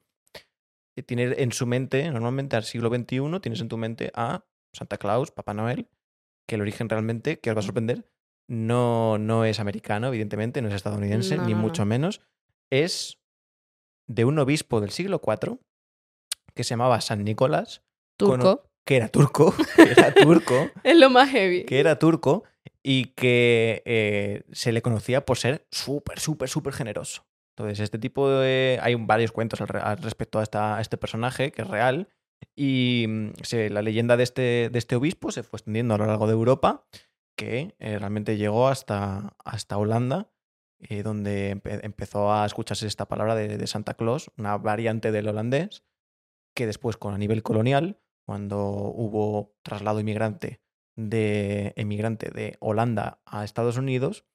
y 0.96 1.04
tiene 1.04 1.34
en 1.38 1.52
su 1.52 1.66
mente, 1.66 2.10
normalmente 2.12 2.56
al 2.56 2.64
siglo 2.64 2.90
XXI, 2.90 3.40
tienes 3.42 3.62
en 3.62 3.70
tu 3.70 3.78
mente 3.78 4.12
a 4.16 4.46
Santa 4.74 4.98
Claus, 4.98 5.32
Papá 5.32 5.54
Noel, 5.54 5.88
que 6.48 6.56
el 6.56 6.62
origen 6.62 6.90
realmente, 6.90 7.40
que 7.40 7.50
os 7.50 7.56
va 7.56 7.60
a 7.60 7.64
sorprender, 7.64 8.10
no, 8.50 9.18
no 9.18 9.46
es 9.46 9.60
americano, 9.60 10.08
evidentemente, 10.08 10.62
no 10.62 10.68
es 10.68 10.74
estadounidense, 10.74 11.38
No, 11.38 11.46
ni 11.46 11.52
no, 11.54 11.58
no. 11.58 11.62
mucho 11.64 11.86
menos. 11.86 12.22
Es 12.72 13.20
de 14.08 14.26
un 14.26 14.38
obispo 14.40 14.82
del 14.82 14.90
siglo 14.92 15.22
IV 15.26 15.60
que 16.54 16.64
se 16.66 16.72
llamaba 16.72 17.00
San 17.00 17.24
Nicolás, 17.24 17.84
Turco. 18.18 18.64
que 18.86 18.98
era 18.98 19.08
turco, 19.08 19.54
que 19.76 19.84
era 19.92 20.14
turco, 20.14 20.70
Es 20.84 20.98
lo 20.98 21.10
más 21.10 21.30
heavy. 21.30 21.66
que 21.66 21.80
era 21.80 21.98
turco 21.98 22.44
y 22.84 23.06
que 23.14 23.82
eh, 23.86 24.44
se 24.52 24.72
le 24.74 24.82
conocía 24.82 25.26
por 25.26 25.38
ser 25.38 25.66
súper, 25.72 26.20
súper, 26.20 26.50
súper 26.50 26.74
generoso. 26.74 27.26
Entonces, 27.56 27.80
este 27.80 28.00
tipo 28.00 28.30
de... 28.30 28.80
Hay 28.82 28.96
varios 28.96 29.32
cuentos 29.32 29.62
al, 29.62 29.68
re- 29.68 29.80
al 29.82 29.98
respecto 29.98 30.40
a, 30.40 30.80
este 30.82 30.98
personaje, 30.98 31.52
que 31.52 31.62
es 31.64 31.68
real, 31.68 32.10
y 32.56 33.06
mm, 33.08 33.32
la 33.72 33.82
leyenda 33.82 34.18
de 34.18 34.24
este, 34.24 34.70
de 34.72 34.80
este 34.80 34.96
obispo 34.96 35.32
se 35.32 35.44
fue 35.44 35.58
extendiendo 35.58 35.94
a 35.94 35.98
lo 35.98 36.06
largo 36.06 36.28
de 36.28 36.34
Europa, 36.34 36.86
que 37.38 37.76
eh, 37.80 38.00
realmente 38.00 38.38
llegó 38.38 38.68
hasta, 38.68 39.36
hasta 39.44 39.78
Holanda, 39.78 40.32
eh, 40.80 41.04
donde 41.04 41.56
empe- 41.56 41.80
empezó 41.84 42.34
a 42.34 42.46
escucharse 42.46 42.88
esta 42.88 43.08
palabra 43.08 43.36
de, 43.36 43.58
de 43.58 43.68
Santa 43.68 43.94
Claus, 43.94 44.32
una 44.38 44.58
variante 44.58 45.12
del 45.12 45.28
holandés, 45.28 45.84
que 46.56 46.66
después, 46.66 46.98
con 46.98 47.14
a 47.14 47.18
nivel 47.18 47.44
colonial, 47.44 48.00
cuando 48.26 48.60
hubo 48.66 49.56
traslado 49.64 50.00
inmigrante 50.00 50.62
de 50.98 51.74
emigrante 51.76 52.30
de 52.30 52.58
Holanda 52.60 53.22
a 53.26 53.44
Estados 53.44 53.78
Unidos, 53.78 54.26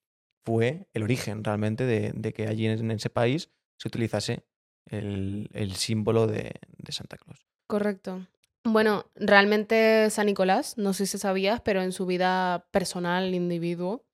fue 0.46 0.87
el 0.94 1.02
origen 1.02 1.42
realmente 1.42 1.85
de, 1.85 2.12
de 2.14 2.32
que 2.32 2.46
allí 2.46 2.66
en, 2.66 2.90
ese 2.92 3.11
país 3.11 3.50
se 3.76 3.88
utilizase 3.88 4.44
el, 4.87 5.50
el 5.52 5.74
símbolo 5.74 6.28
de, 6.28 6.52
de 6.78 6.92
Santa 6.92 7.16
Claus. 7.16 7.44
Correcto. 7.66 8.24
Bueno, 8.62 9.06
realmente 9.16 10.09
San 10.11 10.26
Nicolás, 10.26 10.78
no 10.78 10.92
sé 10.92 11.06
si 11.06 11.18
sabías, 11.18 11.61
pero 11.61 11.82
en 11.82 11.90
su 11.90 12.06
vida 12.06 12.68
personal, 12.70 13.35
individuo, 13.35 14.04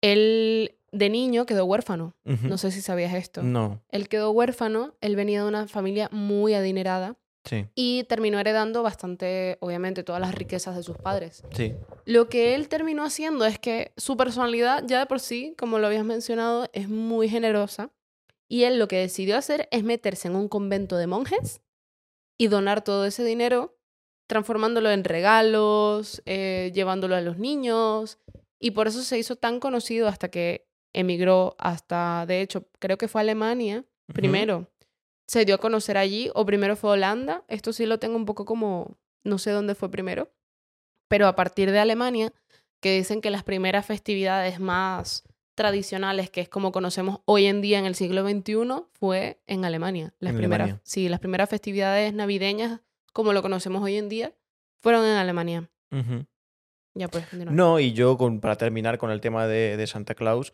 él 0.00 0.76
de 0.92 1.10
niño 1.10 1.44
quedó 1.44 1.66
huérfano. 1.66 2.14
No 2.24 2.56
sé 2.56 2.70
si 2.70 2.80
sabías 2.80 3.14
esto. 3.14 3.42
No, 3.42 3.82
Él 3.90 4.08
quedó 4.08 4.30
huérfano, 4.30 4.94
él 5.00 5.14
venía 5.14 5.42
de 5.42 5.48
una 5.48 5.68
familia 5.68 6.08
muy 6.10 6.54
adinerada 6.54 7.16
sí, 7.44 7.66
y 7.74 8.04
terminó 8.04 8.38
heredando 8.38 8.82
bastante, 8.82 9.58
obviamente, 9.60 10.02
todas 10.02 10.20
las 10.20 10.34
riquezas 10.34 10.76
de 10.76 10.82
sus 10.82 10.96
padres. 10.96 11.42
sí. 11.54 11.74
Lo 12.06 12.28
que 12.28 12.56
él 12.56 12.68
terminó 12.68 13.04
haciendo 13.04 13.44
es 13.44 13.58
que 13.60 13.92
su 13.96 14.16
personalidad, 14.16 14.82
ya 14.84 14.98
de 14.98 15.06
por 15.06 15.20
sí, 15.20 15.54
como 15.56 15.78
lo 15.78 15.86
habías 15.86 16.04
mencionado, 16.04 16.68
es 16.72 16.88
muy 16.88 17.28
generosa. 17.28 17.90
Y 18.48 18.64
él 18.64 18.80
lo 18.80 18.88
que 18.88 18.98
decidió 18.98 19.36
hacer 19.36 19.68
es 19.70 19.84
meterse 19.84 20.26
en 20.26 20.34
un 20.34 20.48
convento 20.48 20.96
de 20.96 21.06
monjes 21.06 21.60
y 22.36 22.48
donar 22.48 22.82
todo 22.82 23.04
ese 23.04 23.22
dinero, 23.22 23.76
transformándolo 24.26 24.90
en 24.90 25.04
regalos, 25.04 26.20
eh, 26.26 26.72
llevándolo 26.74 27.14
a 27.14 27.20
los 27.20 27.38
niños. 27.38 28.18
Y 28.58 28.72
por 28.72 28.88
eso 28.88 29.02
se 29.02 29.18
hizo 29.18 29.36
tan 29.36 29.60
conocido 29.60 30.08
hasta 30.08 30.30
que 30.30 30.66
emigró 30.92 31.54
hasta, 31.58 32.24
de 32.26 32.40
hecho, 32.40 32.66
creo 32.80 32.98
que 32.98 33.06
fue 33.06 33.20
a 33.20 33.22
Alemania 33.22 33.84
primero. 34.12 34.66
Se 35.30 35.44
dio 35.44 35.54
a 35.54 35.58
conocer 35.58 35.96
allí, 35.96 36.28
o 36.34 36.44
primero 36.44 36.74
fue 36.74 36.90
Holanda. 36.90 37.44
Esto 37.46 37.72
sí 37.72 37.86
lo 37.86 37.98
tengo 38.00 38.16
un 38.16 38.24
poco 38.24 38.44
como, 38.44 38.96
no 39.22 39.38
sé 39.38 39.52
dónde 39.52 39.76
fue 39.76 39.88
primero. 39.88 40.28
Pero 41.08 41.28
a 41.28 41.36
partir 41.36 41.70
de 41.70 41.78
Alemania, 41.78 42.32
que 42.80 42.96
dicen 42.96 43.20
que 43.20 43.30
las 43.30 43.44
primeras 43.44 43.86
festividades 43.86 44.58
más 44.58 45.22
tradicionales, 45.54 46.30
que 46.30 46.40
es 46.40 46.48
como 46.48 46.72
conocemos 46.72 47.20
hoy 47.26 47.46
en 47.46 47.60
día 47.60 47.78
en 47.78 47.86
el 47.86 47.94
siglo 47.94 48.28
XXI, 48.28 48.86
fue 48.94 49.40
en 49.46 49.64
Alemania. 49.64 50.12
Las 50.18 50.32
En 50.32 50.38
primeras, 50.38 50.64
Alemania. 50.64 50.82
Sí, 50.84 51.08
las 51.08 51.20
primeras 51.20 51.48
festividades 51.48 52.12
navideñas, 52.12 52.80
como 53.12 53.32
lo 53.32 53.40
conocemos 53.42 53.82
hoy 53.84 53.98
en 53.98 54.08
día, 54.08 54.32
fueron 54.82 55.04
en 55.04 55.16
Alemania. 55.16 55.70
Ya 56.94 57.06
puedes 57.06 57.28
continuar. 57.28 57.54
No, 57.54 57.78
y 57.78 57.92
yo, 57.92 58.18
con- 58.18 58.40
para 58.40 58.56
terminar 58.56 58.98
con 58.98 59.12
el 59.12 59.20
tema 59.20 59.46
de, 59.46 59.76
de 59.76 59.86
Santa 59.86 60.16
Claus, 60.16 60.52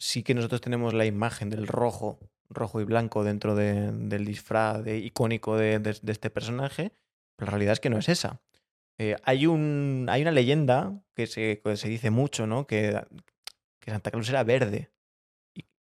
sí 0.00 0.24
que 0.24 0.34
nosotros 0.34 0.60
tenemos 0.60 0.94
la 0.94 1.04
imagen 1.06 1.48
del 1.48 1.68
rojo, 1.68 2.18
rojo 2.50 2.80
y 2.80 2.84
blanco 2.84 3.24
dentro 3.24 3.54
de- 3.54 3.92
del 3.92 4.24
disfraz 4.24 4.82
de- 4.84 4.98
icónico 4.98 5.56
de, 5.56 5.80
este 6.06 6.30
personaje, 6.30 6.92
pero 7.36 7.46
la 7.46 7.50
realidad 7.52 7.72
es 7.74 7.80
que 7.80 7.90
no 7.90 7.98
es 7.98 8.08
esa. 8.08 8.40
Eh, 8.98 9.16
hay, 9.24 9.46
un, 9.46 10.06
hay 10.08 10.22
una 10.22 10.30
leyenda 10.30 10.98
que 11.14 11.26
se, 11.26 11.60
que 11.62 11.76
se 11.76 11.88
dice 11.88 12.10
mucho, 12.10 12.46
¿no? 12.46 12.66
Que, 12.66 12.98
que 13.80 13.90
Santa 13.90 14.10
Claus 14.10 14.28
era 14.28 14.42
verde. 14.44 14.90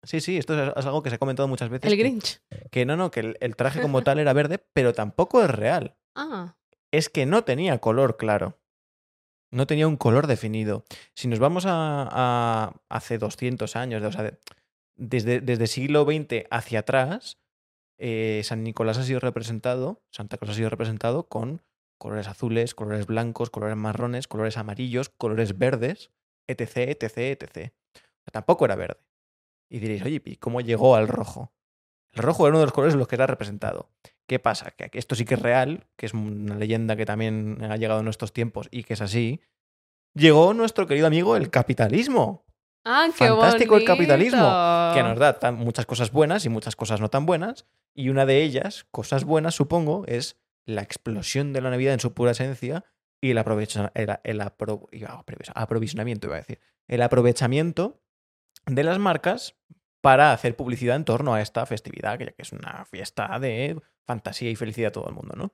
Sí, 0.03 0.21
sí, 0.21 0.37
esto 0.37 0.53
es, 0.77 0.85
algo 0.85 1.03
que 1.03 1.09
se 1.09 1.15
ha 1.15 1.19
comentado 1.19 1.47
muchas 1.47 1.69
veces. 1.69 1.89
El 1.91 1.97
que- 1.97 2.03
Grinch. 2.03 2.41
Que, 2.71 2.85
no, 2.85 2.95
no, 2.95 3.11
que 3.11 3.19
el, 3.19 3.37
el 3.41 3.55
traje 3.55 3.81
como 3.81 4.01
tal 4.01 4.19
era 4.19 4.31
verde, 4.33 4.57
pero 4.73 4.93
tampoco 4.93 5.43
es 5.43 5.49
real 5.49 5.97
Ah, 6.15 6.55
es 6.91 7.09
que 7.09 7.25
no 7.25 7.43
tenía 7.43 7.77
color 7.79 8.17
claro. 8.17 8.57
No 9.51 9.65
tenía 9.67 9.87
un 9.87 9.97
color 9.97 10.27
definido. 10.27 10.85
Si 11.15 11.27
nos 11.27 11.39
vamos 11.39 11.65
a, 11.65 12.07
a 12.11 12.73
hace 12.89 13.17
200 13.17 13.75
años, 13.75 14.03
o 14.03 14.11
sea, 14.11 14.23
de- 14.23 14.37
desde, 14.99 15.41
desde 15.41 15.67
siglo 15.67 16.03
XX 16.03 16.45
hacia 16.51 16.79
atrás, 16.79 17.39
eh, 17.97 18.41
San 18.43 18.63
Nicolás 18.63 18.97
ha 18.97 19.03
sido 19.03 19.19
representado, 19.19 20.03
Santa 20.11 20.37
Claus 20.37 20.51
ha 20.51 20.55
sido 20.55 20.69
representado 20.69 21.27
con 21.27 21.61
colores 21.97 22.27
azules, 22.27 22.75
colores 22.75 23.07
blancos, 23.07 23.49
colores 23.49 23.75
marrones, 23.75 24.27
colores 24.27 24.57
amarillos, 24.57 25.09
colores 25.09 25.57
verdes, 25.57 26.11
etc, 26.47 27.01
etc, 27.01 27.17
etc. 27.17 27.73
Tampoco 28.31 28.65
era 28.65 28.75
verde. 28.75 29.01
Y 29.69 29.79
diréis, 29.79 30.03
oye, 30.03 30.21
¿y 30.23 30.35
cómo 30.37 30.61
llegó 30.61 30.95
al 30.95 31.07
rojo? 31.07 31.51
El 32.13 32.23
rojo 32.23 32.45
era 32.45 32.51
uno 32.51 32.59
de 32.59 32.65
los 32.65 32.73
colores 32.73 32.93
en 32.93 32.99
los 32.99 33.07
que 33.07 33.15
era 33.15 33.27
representado. 33.27 33.89
¿Qué 34.27 34.39
pasa? 34.39 34.71
Que 34.71 34.97
esto 34.97 35.15
sí 35.15 35.25
que 35.25 35.33
es 35.35 35.41
real, 35.41 35.87
que 35.95 36.05
es 36.05 36.13
una 36.13 36.55
leyenda 36.55 36.95
que 36.95 37.05
también 37.05 37.63
ha 37.63 37.77
llegado 37.77 37.99
en 37.99 38.05
nuestros 38.05 38.31
tiempos 38.31 38.67
y 38.71 38.83
que 38.83 38.93
es 38.93 39.01
así. 39.01 39.41
Llegó 40.13 40.53
nuestro 40.53 40.87
querido 40.87 41.07
amigo 41.07 41.35
el 41.35 41.49
capitalismo, 41.49 42.45
ah 42.89 43.05
qué 43.07 43.27
Fantástico 43.41 43.75
el 43.77 43.85
capitalismo, 43.85 44.39
que 44.95 45.03
nos 45.03 45.17
da 45.19 45.37
tan- 45.39 45.55
muchas 45.55 45.85
cosas 45.85 46.11
buenas 46.11 46.45
y 46.45 46.49
muchas 46.49 46.75
cosas 46.75 46.99
no 47.01 47.09
tan 47.09 47.25
buenas. 47.25 47.65
Y 47.95 48.09
una 48.09 48.25
de 48.25 48.41
ellas, 48.43 48.85
cosas 48.91 49.23
buenas, 49.25 49.55
supongo, 49.55 50.05
es 50.07 50.37
la 50.65 50.81
explosión 50.81 51.53
de 51.53 51.61
la 51.61 51.69
Navidad 51.69 51.93
en 51.93 51.99
su 51.99 52.13
pura 52.13 52.31
esencia 52.31 52.85
y 53.21 53.31
el, 53.31 53.37
aprovecha- 53.37 53.91
el, 53.95 54.17
el 54.23 54.41
apro- 54.41 54.87
aprovisionamiento, 55.55 56.27
iba 56.27 56.35
a 56.35 56.39
decir. 56.39 56.59
El 56.87 57.01
aprovechamiento 57.01 58.01
de 58.65 58.83
las 58.83 58.99
marcas 58.99 59.55
para 60.01 60.31
hacer 60.31 60.55
publicidad 60.55 60.95
en 60.95 61.03
torno 61.05 61.33
a 61.33 61.41
esta 61.41 61.65
festividad, 61.65 62.17
que 62.17 62.25
ya 62.25 62.31
que 62.31 62.41
es 62.43 62.51
una 62.53 62.85
fiesta 62.85 63.37
de 63.39 63.81
fantasía 64.05 64.49
y 64.49 64.55
felicidad 64.55 64.89
a 64.89 64.91
todo 64.93 65.09
el 65.09 65.15
mundo, 65.15 65.33
¿no? 65.35 65.51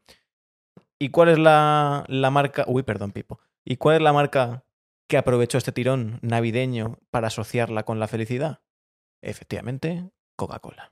¿Y 1.00 1.10
cuál 1.10 1.30
es 1.30 1.39
la, 1.39 2.04
la 2.08 2.30
marca? 2.30 2.65
Uy, 2.67 2.84
perdón, 2.84 3.12
Pipo. 3.12 3.39
¿Y 3.63 3.78
cuál 3.78 3.95
es 3.98 4.02
la 4.02 4.13
marca 4.13 4.64
que 5.08 5.18
aprovechó 5.18 5.58
este 5.58 5.72
tirón 5.72 6.20
navideño 6.22 7.00
para 7.12 7.28
asociarla 7.28 7.84
con 7.84 8.00
la 8.00 8.08
felicidad? 8.08 8.62
Efectivamente, 9.22 10.10
Coca-Cola. 10.38 10.91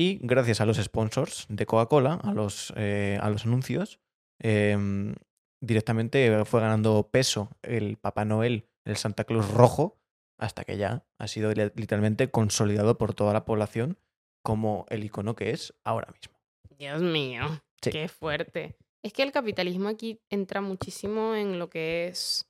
Y 0.00 0.18
gracias 0.22 0.60
a 0.60 0.66
los 0.66 0.76
sponsors 0.78 1.46
de 1.48 1.66
Coca-Cola, 1.66 2.14
a 2.22 2.32
los, 2.32 2.72
eh, 2.76 3.18
a 3.20 3.30
los 3.30 3.44
anuncios, 3.46 4.00
em, 4.40 5.14
directamente 5.60 6.44
fue 6.44 6.60
ganando 6.60 7.08
peso 7.10 7.50
el 7.62 7.96
Papá 7.96 8.24
Noel, 8.24 8.68
el 8.84 8.96
Santa 8.96 9.24
Claus 9.24 9.50
rojo, 9.50 9.98
hasta 10.38 10.64
que 10.64 10.76
ya 10.76 11.04
ha 11.18 11.26
sido 11.26 11.52
li- 11.52 11.72
literalmente 11.74 12.30
consolidado 12.30 12.96
por 12.96 13.12
toda 13.14 13.32
la 13.32 13.44
población 13.44 13.98
como 14.44 14.86
el 14.88 15.02
icono 15.02 15.34
que 15.34 15.50
es 15.50 15.74
ahora 15.84 16.12
mismo. 16.12 16.38
Dios 16.78 17.02
mío, 17.02 17.60
Sí. 17.82 17.90
qué 17.90 18.08
fuerte. 18.08 18.76
Es 19.02 19.12
que 19.12 19.24
el 19.24 19.32
capitalismo 19.32 19.88
aquí 19.88 20.20
entra 20.30 20.60
muchísimo 20.60 21.34
en 21.34 21.58
lo 21.58 21.68
que 21.70 22.06
es 22.06 22.47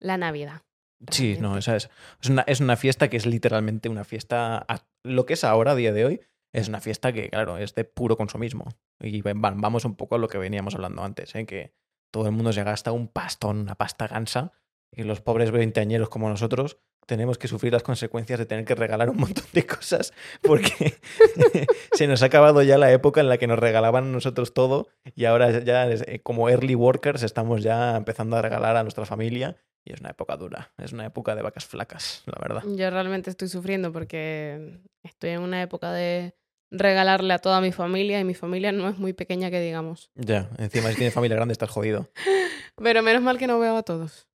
la 0.00 0.16
Navidad. 0.16 0.62
Sí, 1.10 1.36
no, 1.40 1.58
esa 1.58 1.76
es, 1.76 1.90
es, 2.22 2.30
una, 2.30 2.42
es 2.42 2.60
una 2.60 2.76
fiesta 2.76 3.08
que 3.08 3.16
es 3.18 3.26
literalmente 3.26 3.88
una 3.88 4.04
fiesta. 4.04 4.64
a- 4.68 4.86
lo 5.04 5.26
que 5.26 5.34
es 5.34 5.44
ahora, 5.44 5.72
a 5.72 5.74
día 5.74 5.92
de 5.92 6.04
hoy, 6.04 6.20
es 6.54 6.68
una 6.68 6.80
fiesta 6.80 7.12
que, 7.12 7.28
claro, 7.28 7.58
es 7.58 7.74
de 7.74 7.84
puro 7.84 8.16
consumismo. 8.16 8.64
Y 9.00 9.20
va- 9.20 9.34
vamos 9.34 9.84
un 9.84 9.94
poco 9.94 10.14
a 10.14 10.18
lo 10.18 10.28
que 10.28 10.38
veníamos 10.38 10.74
hablando 10.74 11.02
antes, 11.04 11.34
¿eh? 11.34 11.44
que 11.44 11.74
todo 12.10 12.26
el 12.26 12.32
mundo 12.32 12.52
se 12.52 12.64
gasta 12.64 12.92
un 12.92 13.08
pastón, 13.08 13.58
una 13.60 13.74
pasta 13.74 14.06
gansa, 14.08 14.52
y 14.90 15.02
los 15.02 15.20
pobres 15.20 15.50
veinteañeros 15.50 16.08
como 16.08 16.28
nosotros 16.30 16.78
tenemos 17.06 17.38
que 17.38 17.46
sufrir 17.46 17.72
las 17.72 17.82
consecuencias 17.84 18.38
de 18.38 18.46
tener 18.46 18.64
que 18.64 18.74
regalar 18.74 19.10
un 19.10 19.18
montón 19.18 19.44
de 19.52 19.64
cosas 19.66 20.12
porque 20.42 20.94
se 21.92 22.06
nos 22.06 22.22
ha 22.22 22.26
acabado 22.26 22.62
ya 22.62 22.78
la 22.78 22.90
época 22.90 23.20
en 23.20 23.28
la 23.28 23.38
que 23.38 23.46
nos 23.46 23.58
regalaban 23.58 24.04
a 24.04 24.08
nosotros 24.08 24.54
todo 24.54 24.88
y 25.14 25.24
ahora 25.26 25.60
ya 25.62 25.88
eh, 25.88 26.20
como 26.22 26.48
early 26.48 26.74
workers 26.74 27.22
estamos 27.22 27.62
ya 27.62 27.96
empezando 27.96 28.36
a 28.36 28.42
regalar 28.42 28.76
a 28.76 28.82
nuestra 28.82 29.06
familia 29.06 29.56
y 29.86 29.92
es 29.92 30.00
una 30.00 30.10
época 30.10 30.36
dura, 30.36 30.72
es 30.76 30.92
una 30.92 31.06
época 31.06 31.34
de 31.34 31.42
vacas 31.42 31.64
flacas, 31.64 32.22
la 32.26 32.38
verdad. 32.40 32.62
Yo 32.76 32.90
realmente 32.90 33.30
estoy 33.30 33.48
sufriendo 33.48 33.92
porque 33.92 34.80
estoy 35.02 35.30
en 35.30 35.40
una 35.40 35.62
época 35.62 35.92
de 35.92 36.34
regalarle 36.70 37.32
a 37.32 37.38
toda 37.38 37.60
mi 37.60 37.72
familia 37.72 38.18
y 38.18 38.24
mi 38.24 38.34
familia 38.34 38.72
no 38.72 38.88
es 38.88 38.98
muy 38.98 39.12
pequeña 39.12 39.50
que 39.50 39.60
digamos. 39.60 40.10
Ya, 40.16 40.50
encima 40.58 40.90
si 40.90 40.96
tienes 40.96 41.14
familia 41.14 41.36
grande 41.36 41.52
estás 41.52 41.70
jodido. 41.70 42.10
Pero 42.76 43.02
menos 43.02 43.22
mal 43.22 43.38
que 43.38 43.46
no 43.46 43.58
veo 43.58 43.76
a 43.76 43.82
todos. 43.82 44.28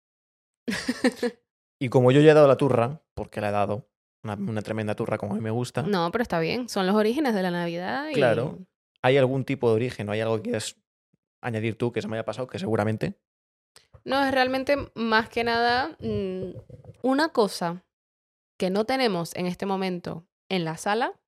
Y 1.80 1.90
como 1.90 2.12
yo 2.12 2.22
ya 2.22 2.32
he 2.32 2.36
dado 2.36 2.48
la 2.48 2.58
turra, 2.58 3.02
porque 3.14 3.42
la 3.42 3.50
he 3.50 3.52
dado, 3.52 3.90
una, 4.24 4.36
una 4.36 4.62
tremenda 4.62 4.96
turra 4.96 5.18
como 5.18 5.34
a 5.34 5.36
mí 5.36 5.42
me 5.42 5.52
gusta, 5.52 5.82
No, 5.82 6.12
pero 6.12 6.22
está 6.22 6.40
bien. 6.40 6.70
Son 6.70 6.86
los 6.88 6.96
orígenes 6.96 7.34
de 7.34 7.42
la 7.42 7.52
Navidad. 7.52 8.08
Y... 8.10 8.14
Claro. 8.14 8.60
¿hay 9.02 9.18
algún 9.18 9.46
tipo 9.46 9.70
de 9.70 9.76
origen 9.76 10.08
o 10.10 10.12
hay 10.12 10.22
algo 10.22 10.38
que 10.38 10.44
quieras 10.44 10.78
añadir 11.42 11.78
tú 11.78 11.92
que 11.92 12.02
se 12.02 12.08
me 12.08 12.16
haya 12.16 12.26
pasado? 12.26 12.48
Que 12.48 12.60
seguramente. 12.60 13.20
No, 14.04 14.24
es 14.24 14.32
realmente 14.32 14.78
más 14.96 15.30
que 15.30 15.44
nada 15.44 15.98
mm, 16.00 16.54
una 17.04 17.30
cosa 17.30 17.84
que 18.58 18.70
no 18.70 18.86
tenemos 18.86 19.36
en 19.36 19.46
este 19.46 19.66
momento 19.66 20.26
en 20.50 20.66
la 20.66 20.78
sala, 20.78 21.20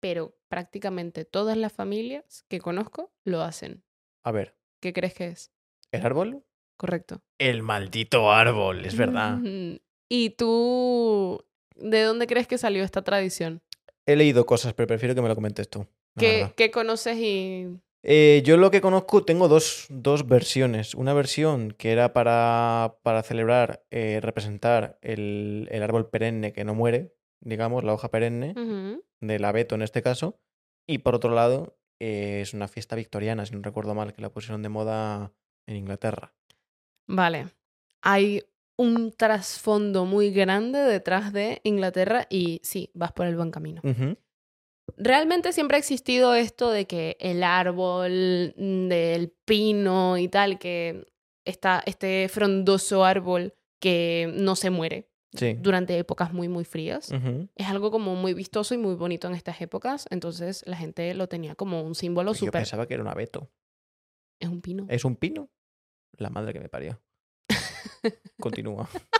pero 0.00 0.36
prácticamente 0.48 1.24
todas 1.24 1.56
las 1.56 1.72
familias 1.72 2.44
que 2.48 2.60
conozco 2.60 3.12
lo 3.24 3.42
hacen. 3.42 3.82
A 4.22 4.32
ver, 4.32 4.54
¿Qué 4.80 4.92
crees 4.92 5.14
que 5.14 5.28
es? 5.28 5.52
¿el 5.92 6.06
árbol? 6.06 6.42
Correcto. 6.76 7.22
El 7.38 7.62
maldito 7.62 8.32
árbol, 8.32 8.84
es 8.86 8.96
verdad. 8.96 9.38
¿Y 10.08 10.30
tú 10.30 11.44
de 11.76 12.02
dónde 12.02 12.26
crees 12.26 12.46
que 12.46 12.58
salió 12.58 12.82
esta 12.82 13.02
tradición? 13.02 13.60
He 14.06 14.16
leído 14.16 14.46
cosas, 14.46 14.72
pero 14.72 14.86
prefiero 14.86 15.14
que 15.14 15.20
me 15.20 15.28
lo 15.28 15.34
comentes 15.34 15.68
tú. 15.68 15.86
¿Qué, 16.16 16.52
qué 16.56 16.70
conoces 16.70 17.18
y 17.18 17.78
Eh, 18.02 18.42
yo 18.44 18.56
lo 18.56 18.70
que 18.70 18.80
conozco, 18.80 19.24
tengo 19.24 19.48
dos, 19.48 19.86
dos 19.90 20.26
versiones. 20.26 20.94
Una 20.94 21.12
versión 21.12 21.72
que 21.72 21.92
era 21.92 22.12
para, 22.12 22.96
para 23.02 23.22
celebrar, 23.22 23.84
eh, 23.90 24.20
representar 24.22 24.98
el, 25.02 25.68
el 25.70 25.82
árbol 25.82 26.08
perenne 26.08 26.52
que 26.52 26.64
no 26.64 26.74
muere, 26.74 27.14
digamos, 27.40 27.84
la 27.84 27.92
hoja 27.92 28.10
perenne, 28.10 28.54
del 29.20 29.44
abeto 29.44 29.74
en 29.74 29.82
este 29.82 30.02
caso. 30.02 30.40
Y 30.86 30.98
por 30.98 31.14
otro 31.14 31.34
lado, 31.34 31.78
eh, 32.00 32.40
es 32.40 32.54
una 32.54 32.68
fiesta 32.68 32.96
victoriana, 32.96 33.44
si 33.44 33.54
no 33.54 33.62
recuerdo 33.62 33.94
mal, 33.94 34.12
que 34.12 34.22
la 34.22 34.30
pusieron 34.30 34.62
de 34.62 34.70
moda 34.70 35.32
en 35.66 35.76
Inglaterra. 35.76 36.34
Vale. 37.06 37.48
Hay 38.02 38.42
un 38.76 39.12
trasfondo 39.12 40.06
muy 40.06 40.30
grande 40.30 40.78
detrás 40.78 41.34
de 41.34 41.60
Inglaterra 41.64 42.26
y 42.30 42.60
sí, 42.64 42.90
vas 42.94 43.12
por 43.12 43.26
el 43.26 43.36
buen 43.36 43.50
camino. 43.50 43.82
Realmente 44.96 45.52
siempre 45.52 45.76
ha 45.76 45.78
existido 45.78 46.34
esto 46.34 46.70
de 46.70 46.86
que 46.86 47.16
el 47.20 47.42
árbol 47.42 48.54
mm, 48.56 48.88
del 48.88 49.30
pino 49.44 50.18
y 50.18 50.28
tal, 50.28 50.58
que 50.58 51.06
está 51.44 51.82
este 51.86 52.28
frondoso 52.28 53.04
árbol 53.04 53.54
que 53.80 54.30
no 54.36 54.56
se 54.56 54.70
muere 54.70 55.08
Sí. 55.32 55.54
durante 55.60 55.96
épocas 55.96 56.32
muy, 56.32 56.48
muy 56.48 56.64
frías. 56.64 57.12
Es 57.54 57.66
algo 57.68 57.92
como 57.92 58.16
muy 58.16 58.34
vistoso 58.34 58.74
y 58.74 58.78
muy 58.78 58.96
bonito 58.96 59.28
en 59.28 59.34
estas 59.34 59.60
épocas, 59.60 60.06
entonces 60.10 60.64
la 60.66 60.76
gente 60.76 61.14
lo 61.14 61.28
tenía 61.28 61.54
como 61.54 61.82
un 61.82 61.94
símbolo 61.94 62.32
Yo 62.32 62.38
súper... 62.40 62.52
pensaba 62.62 62.86
que 62.86 62.94
era 62.94 63.02
un 63.04 63.08
abeto. 63.08 63.48
Es 64.40 64.48
un 64.48 64.60
pino. 64.60 64.86
¿Es 64.88 65.04
un 65.04 65.14
pino? 65.14 65.48
La 66.16 66.30
madre 66.30 66.52
que 66.52 66.58
me 66.60 66.68
parió. 66.68 67.00
Continúa. 68.40 68.88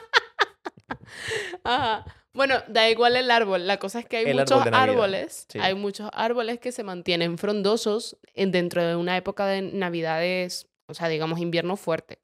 Ajá. 1.65 2.05
Bueno, 2.33 2.55
da 2.69 2.89
igual 2.89 3.17
el 3.17 3.31
árbol. 3.31 3.67
La 3.67 3.79
cosa 3.79 3.99
es 4.01 4.07
que 4.07 4.19
hay 4.19 4.27
El 4.27 4.37
muchos 4.39 4.61
árbol 4.61 4.75
árboles. 4.75 5.47
sí. 5.49 5.59
Hay 5.61 5.75
muchos 5.75 6.09
árboles 6.13 6.61
que 6.61 6.71
se 6.73 6.85
mantienen 6.85 7.39
frondosos 7.39 8.17
en- 8.35 8.53
dentro 8.53 8.85
de 8.87 8.95
una 8.97 9.17
época 9.17 9.47
de 9.47 9.63
navidades, 9.63 10.69
o 10.87 10.95
sea, 10.95 11.09
digamos 11.09 11.41
invierno 11.41 11.77
fuerte. 11.77 12.21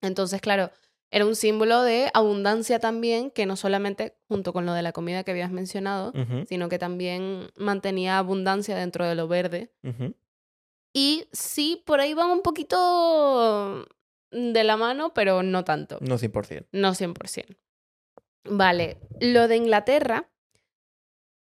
Entonces, 0.00 0.40
claro, 0.40 0.70
Era 1.12 1.24
un 1.24 1.36
símbolo 1.36 1.82
de 1.82 2.10
abundancia 2.14 2.80
también, 2.80 3.30
que 3.30 3.46
no 3.46 3.54
solamente 3.54 4.16
junto 4.28 4.52
con 4.52 4.66
lo 4.66 4.72
de 4.74 4.82
la 4.82 4.90
comida 4.92 5.22
que 5.22 5.30
habías 5.30 5.52
mencionado, 5.52 6.12
sino 6.48 6.68
que 6.68 6.80
también 6.80 7.48
mantenía 7.56 8.18
abundancia 8.18 8.76
dentro 8.76 9.06
de 9.06 9.14
lo 9.14 9.28
verde. 9.28 9.70
Y 10.92 11.28
sí, 11.32 11.82
por 11.86 12.00
ahí 12.00 12.12
van 12.12 12.30
un 12.30 12.42
poquito 12.42 13.86
de 14.32 14.64
la 14.64 14.76
mano, 14.76 15.14
pero 15.14 15.42
no 15.44 15.64
tanto. 15.64 15.98
No 16.00 16.16
100%. 16.18 16.66
No 16.72 16.92
100%. 16.92 17.56
Vale, 18.48 18.98
lo 19.20 19.48
de 19.48 19.56
Inglaterra 19.56 20.28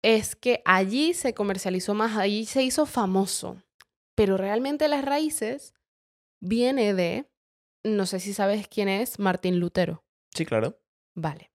es 0.02 0.36
que 0.36 0.62
allí 0.64 1.14
se 1.14 1.34
comercializó 1.34 1.94
más, 1.94 2.16
allí 2.16 2.46
se 2.46 2.62
hizo 2.62 2.86
famoso, 2.86 3.62
pero 4.14 4.36
realmente 4.36 4.88
las 4.88 5.04
raíces 5.04 5.74
viene 6.40 6.94
de, 6.94 7.28
no 7.84 8.06
sé 8.06 8.20
si 8.20 8.32
sabes 8.32 8.66
quién 8.68 8.88
es, 8.88 9.18
Martín 9.18 9.60
Lutero. 9.60 10.04
Sí, 10.34 10.46
claro. 10.46 10.78
Vale. 11.14 11.50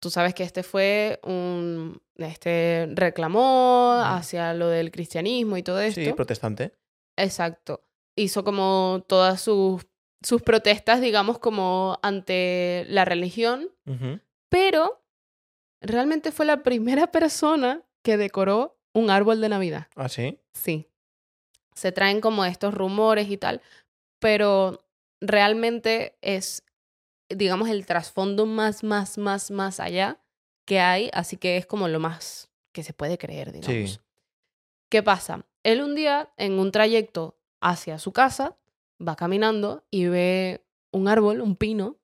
Tú 0.00 0.10
sabes 0.10 0.34
que 0.34 0.42
este 0.42 0.62
fue 0.62 1.18
un, 1.22 2.00
este 2.16 2.88
reclamó 2.92 3.94
hacia 4.04 4.52
lo 4.52 4.68
del 4.68 4.90
cristianismo 4.90 5.56
y 5.56 5.62
todo 5.62 5.80
esto. 5.80 6.00
Sí, 6.00 6.12
protestante. 6.12 6.72
Exacto. 7.16 7.84
Hizo 8.16 8.44
como 8.44 9.02
todas 9.06 9.40
sus, 9.40 9.86
sus 10.22 10.42
protestas, 10.42 11.00
digamos, 11.00 11.38
como 11.38 11.98
ante 12.02 12.84
la 12.88 13.04
religión. 13.04 13.70
Pero 14.54 15.04
realmente 15.80 16.30
fue 16.30 16.46
la 16.46 16.62
primera 16.62 17.08
persona 17.10 17.82
que 18.04 18.16
decoró 18.16 18.78
un 18.92 19.10
árbol 19.10 19.40
de 19.40 19.48
Navidad. 19.48 19.88
Ah, 19.96 20.08
sí. 20.08 20.38
Sí. 20.52 20.88
Se 21.74 21.90
traen 21.90 22.20
como 22.20 22.44
estos 22.44 22.72
rumores 22.72 23.28
y 23.28 23.36
tal, 23.36 23.62
pero 24.20 24.86
realmente 25.20 26.16
es, 26.22 26.64
digamos, 27.28 27.68
el 27.68 27.84
trasfondo 27.84 28.46
más, 28.46 28.84
más, 28.84 29.18
más, 29.18 29.50
más 29.50 29.80
allá 29.80 30.20
que 30.64 30.78
hay, 30.78 31.10
así 31.12 31.36
que 31.36 31.56
es 31.56 31.66
como 31.66 31.88
lo 31.88 31.98
más 31.98 32.48
que 32.72 32.84
se 32.84 32.92
puede 32.92 33.18
creer, 33.18 33.50
digamos. 33.50 33.90
Sí. 33.90 33.98
¿Qué 34.88 35.02
pasa? 35.02 35.44
Él 35.64 35.82
un 35.82 35.96
día, 35.96 36.32
en 36.36 36.60
un 36.60 36.70
trayecto 36.70 37.40
hacia 37.60 37.98
su 37.98 38.12
casa, 38.12 38.56
va 39.04 39.16
caminando 39.16 39.84
y 39.90 40.06
ve 40.06 40.64
un 40.92 41.08
árbol, 41.08 41.40
un 41.40 41.56
pino, 41.56 41.96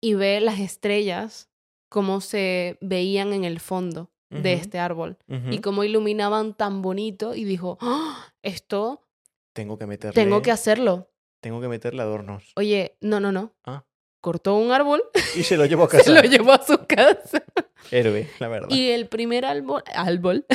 y 0.00 0.14
ve 0.14 0.40
las 0.40 0.60
estrellas 0.60 1.48
como 1.92 2.22
se 2.22 2.78
veían 2.80 3.34
en 3.34 3.44
el 3.44 3.60
fondo 3.60 4.10
de 4.30 4.54
este 4.54 4.78
árbol 4.78 5.18
y 5.50 5.58
cómo 5.58 5.84
iluminaban 5.84 6.54
tan 6.54 6.80
bonito 6.80 7.34
y 7.34 7.44
dijo, 7.44 7.76
"¡Ah! 7.82 8.32
esto 8.42 9.06
Tengo 9.52 9.76
que 9.76 9.84
meterle. 9.86 10.14
tengo 10.14 10.40
que 10.40 10.50
hacerlo. 10.50 11.10
Tengo 11.42 11.60
que 11.60 11.68
meterle 11.68 12.00
adornos. 12.00 12.52
Oye, 12.56 12.96
no, 13.02 13.20
no, 13.20 13.30
no. 13.30 13.52
Ah. 13.66 13.84
Cortó 14.22 14.54
un 14.56 14.72
árbol, 14.72 15.02
Y 15.36 15.42
se 15.42 15.58
lo 15.58 15.66
llevo 15.66 15.84
a 15.84 15.88
casa. 15.90 16.04
se 16.04 16.12
lo 16.14 16.22
llevó 16.22 16.52
a 16.52 16.62
su 16.66 16.78
casa. 16.86 17.42
Héroe, 17.90 18.26
la 18.38 18.48
verdad. 18.48 18.68
Y 18.70 18.88
el 18.92 19.06
primer 19.08 19.44
árbol, 19.44 19.82
árbol, 19.94 20.46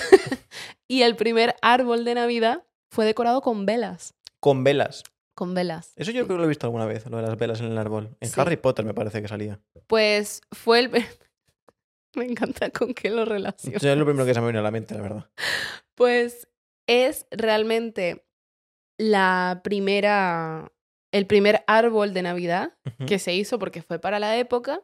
y 0.87 1.03
el 1.03 1.15
primer 1.15 1.55
árbol 1.61 2.03
de 2.03 2.15
Navidad 2.15 2.63
fue 2.89 3.05
decorado 3.05 3.41
con 3.41 3.67
velas. 3.67 4.15
Con 4.39 4.63
velas. 4.63 5.03
Con 5.35 5.53
velas. 5.53 5.93
Eso 5.97 6.09
yo 6.09 6.25
creo 6.25 6.37
que 6.37 6.41
lo 6.41 6.45
he 6.45 6.49
visto 6.49 6.65
alguna 6.65 6.85
vez, 6.87 7.05
lo 7.05 7.17
de 7.17 7.23
las 7.27 7.37
velas 7.37 7.59
en 7.59 7.67
el 7.67 7.77
árbol. 7.77 8.17
En 8.21 8.29
Sí. 8.29 8.39
Harry 8.41 8.57
Potter 8.57 8.85
me 8.85 8.95
parece 8.95 9.21
que 9.21 9.27
salía. 9.27 9.59
Pues 9.85 10.41
fue 10.51 10.79
el... 10.79 10.89
Me 12.17 12.25
encanta 12.25 12.69
con 12.71 12.93
qué 12.93 13.09
lo 13.09 13.25
relaciono. 13.25 13.77
Eso 13.77 13.89
es 13.89 13.97
lo 13.97 14.05
primero 14.05 14.25
que 14.25 14.33
se 14.33 14.41
me 14.41 14.47
vino 14.47 14.59
a 14.59 14.63
la 14.63 14.71
mente, 14.71 14.95
la 14.95 15.01
verdad. 15.01 15.29
Pues 15.95 16.47
es 16.87 17.25
realmente 17.31 18.25
la 18.99 19.61
primera, 19.63 20.71
el 21.11 21.27
primer 21.27 21.63
árbol 21.67 22.13
de 22.13 22.21
Navidad 22.23 22.73
que 23.05 23.19
se 23.19 23.33
hizo 23.33 23.59
porque 23.59 23.81
fue 23.81 23.99
para 23.99 24.19
la 24.19 24.37
época 24.37 24.81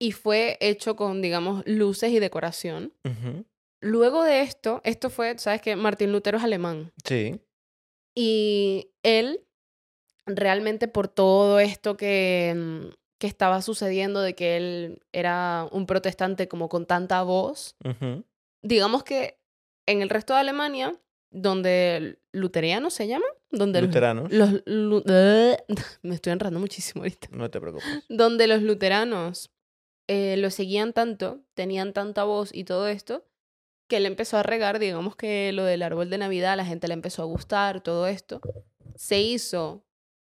y 0.00 0.12
fue 0.12 0.56
hecho 0.60 0.94
con, 0.96 1.20
digamos, 1.22 1.62
luces 1.66 2.12
y 2.12 2.20
decoración. 2.20 2.92
Luego 3.80 4.22
de 4.24 4.42
esto, 4.42 4.80
esto 4.84 5.10
fue, 5.10 5.38
sabes 5.38 5.60
que 5.62 5.74
Martín 5.76 6.12
Lutero 6.12 6.38
es 6.38 6.44
alemán 6.44 6.92
Sí. 7.04 7.40
y 8.14 8.90
él 9.02 9.44
realmente 10.26 10.88
por 10.88 11.08
todo 11.08 11.58
esto 11.60 11.96
que, 11.96 12.54
mm, 12.56 12.86
que 13.18 13.26
estaba 13.26 13.60
sucediendo 13.62 14.20
de 14.20 14.34
que 14.34 14.56
él 14.56 15.02
era 15.12 15.68
un 15.72 15.86
protestante 15.86 16.46
como 16.48 16.68
con 16.68 16.86
tanta 16.86 17.22
voz, 17.22 17.76
digamos 18.62 19.02
que 19.04 19.38
en 19.86 20.02
el 20.02 20.08
resto 20.10 20.34
de 20.34 20.40
Alemania, 20.40 20.94
donde 21.30 22.18
luterianos 22.32 22.94
se 22.94 23.06
llama, 23.08 23.26
donde 23.50 23.80
los- 23.80 23.88
Luteranos. 23.88 24.32
los, 24.32 24.62
lu- 24.66 25.02
me 26.02 26.14
estoy 26.14 26.32
enrando 26.32 26.60
muchísimo 26.60 27.02
ahorita, 27.02 27.28
No 27.32 27.50
te 27.50 27.60
preocupes. 27.60 27.86
donde 28.08 28.46
los 28.46 28.62
luteranos 28.62 29.50
eh, 30.08 30.36
lo 30.38 30.50
seguían 30.50 30.92
tanto, 30.92 31.40
tenían 31.54 31.92
tanta 31.92 32.24
voz 32.24 32.50
y 32.54 32.64
todo 32.64 32.88
esto, 32.88 33.24
que 33.88 33.96
él 33.98 34.06
empezó 34.06 34.36
a 34.38 34.42
regar, 34.42 34.78
digamos 34.78 35.16
que 35.16 35.50
lo 35.52 35.64
del 35.64 35.82
árbol 35.82 36.08
de 36.10 36.18
Navidad, 36.18 36.56
la 36.56 36.64
gente 36.64 36.88
le 36.88 36.94
empezó 36.94 37.22
a 37.22 37.26
gustar, 37.26 37.80
todo 37.82 38.06
esto, 38.06 38.40
se 38.96 39.20
hizo 39.20 39.84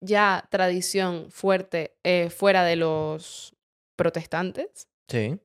ya 0.03 0.47
tradición 0.49 1.31
fuerte 1.31 1.95
eh, 2.03 2.29
fuera 2.29 2.63
de 2.63 2.75
los 2.75 3.55
protestantes 3.95 4.87
Sí. 5.07 5.39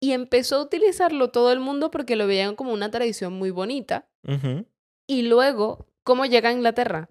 y 0.00 0.12
empezó 0.12 0.56
a 0.56 0.62
utilizarlo 0.62 1.30
todo 1.30 1.52
el 1.52 1.60
mundo 1.60 1.90
porque 1.90 2.16
lo 2.16 2.26
veían 2.26 2.56
como 2.56 2.72
una 2.72 2.90
tradición 2.90 3.32
muy 3.32 3.50
bonita. 3.50 4.08
Y 5.06 5.22
luego, 5.22 5.86
¿cómo 6.02 6.26
llega 6.26 6.48
a 6.48 6.52
Inglaterra? 6.52 7.08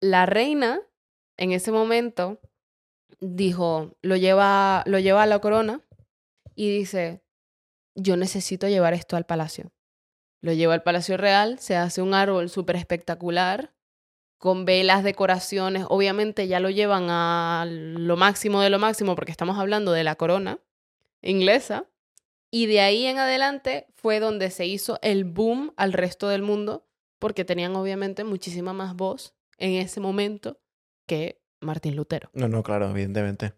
La 0.00 0.26
reina, 0.26 0.80
en 1.36 1.52
ese 1.52 1.72
momento, 1.72 2.40
dijo, 3.20 3.96
lo 4.02 4.16
lleva, 4.16 4.82
lo 4.86 4.98
lleva 4.98 5.22
a 5.22 5.26
la 5.26 5.38
corona 5.40 5.80
y 6.54 6.70
dice, 6.70 7.22
yo 7.94 8.16
necesito 8.16 8.68
llevar 8.68 8.94
esto 8.94 9.16
al 9.16 9.26
palacio. 9.26 9.72
Lo 10.42 10.52
lleva 10.52 10.74
al 10.74 10.82
Palacio 10.82 11.16
Real, 11.16 11.58
se 11.58 11.76
hace 11.76 12.02
un 12.02 12.14
árbol 12.14 12.48
súper 12.50 12.76
espectacular, 12.76 13.72
con 14.38 14.64
velas, 14.64 15.04
decoraciones. 15.04 15.84
Obviamente 15.88 16.48
ya 16.48 16.60
lo 16.60 16.70
llevan 16.70 17.06
a 17.08 17.64
lo 17.68 18.16
máximo 18.16 18.60
de 18.60 18.70
lo 18.70 18.78
máximo 18.78 19.14
porque 19.14 19.32
estamos 19.32 19.58
hablando 19.58 19.92
de 19.92 20.04
la 20.04 20.16
corona 20.16 20.58
inglesa. 21.22 21.86
Y 22.50 22.66
de 22.66 22.80
ahí 22.80 23.06
en 23.06 23.18
adelante 23.18 23.86
fue 23.96 24.20
donde 24.20 24.50
se 24.50 24.66
hizo 24.66 24.98
el 25.02 25.24
boom 25.24 25.72
al 25.76 25.92
resto 25.92 26.28
del 26.28 26.42
mundo 26.42 26.86
porque 27.18 27.44
tenían 27.44 27.74
obviamente 27.76 28.24
muchísima 28.24 28.72
más 28.72 28.94
voz 28.94 29.34
en 29.58 29.72
ese 29.72 30.00
momento 30.00 30.60
que 31.06 31.40
Martín 31.60 31.96
Lutero. 31.96 32.30
No, 32.32 32.48
no, 32.48 32.62
claro, 32.62 32.90
evidentemente. 32.90 33.54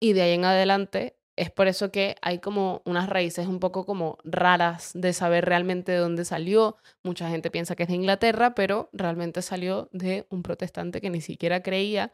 Y 0.00 0.12
de 0.12 0.22
ahí 0.22 0.32
en 0.32 0.44
adelante 0.44 1.18
es 1.36 1.50
por 1.50 1.68
eso 1.68 1.92
que 1.92 2.16
hay 2.22 2.38
como 2.38 2.82
unas 2.84 3.08
raíces 3.08 3.46
un 3.46 3.60
poco 3.60 3.84
como 3.84 4.18
raras 4.24 4.92
de 4.94 5.12
saber 5.12 5.44
realmente 5.44 5.92
de 5.92 5.98
dónde 5.98 6.24
salió. 6.24 6.76
Mucha 7.02 7.28
gente 7.28 7.50
piensa 7.50 7.76
que 7.76 7.82
es 7.82 7.88
de 7.88 7.94
Inglaterra, 7.94 8.54
pero 8.54 8.88
realmente 8.92 9.42
salió 9.42 9.90
de 9.92 10.26
un 10.30 10.42
protestante 10.42 11.00
que 11.00 11.10
ni 11.10 11.20
siquiera 11.20 11.62
creía 11.62 12.12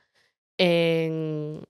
en, 0.59 1.63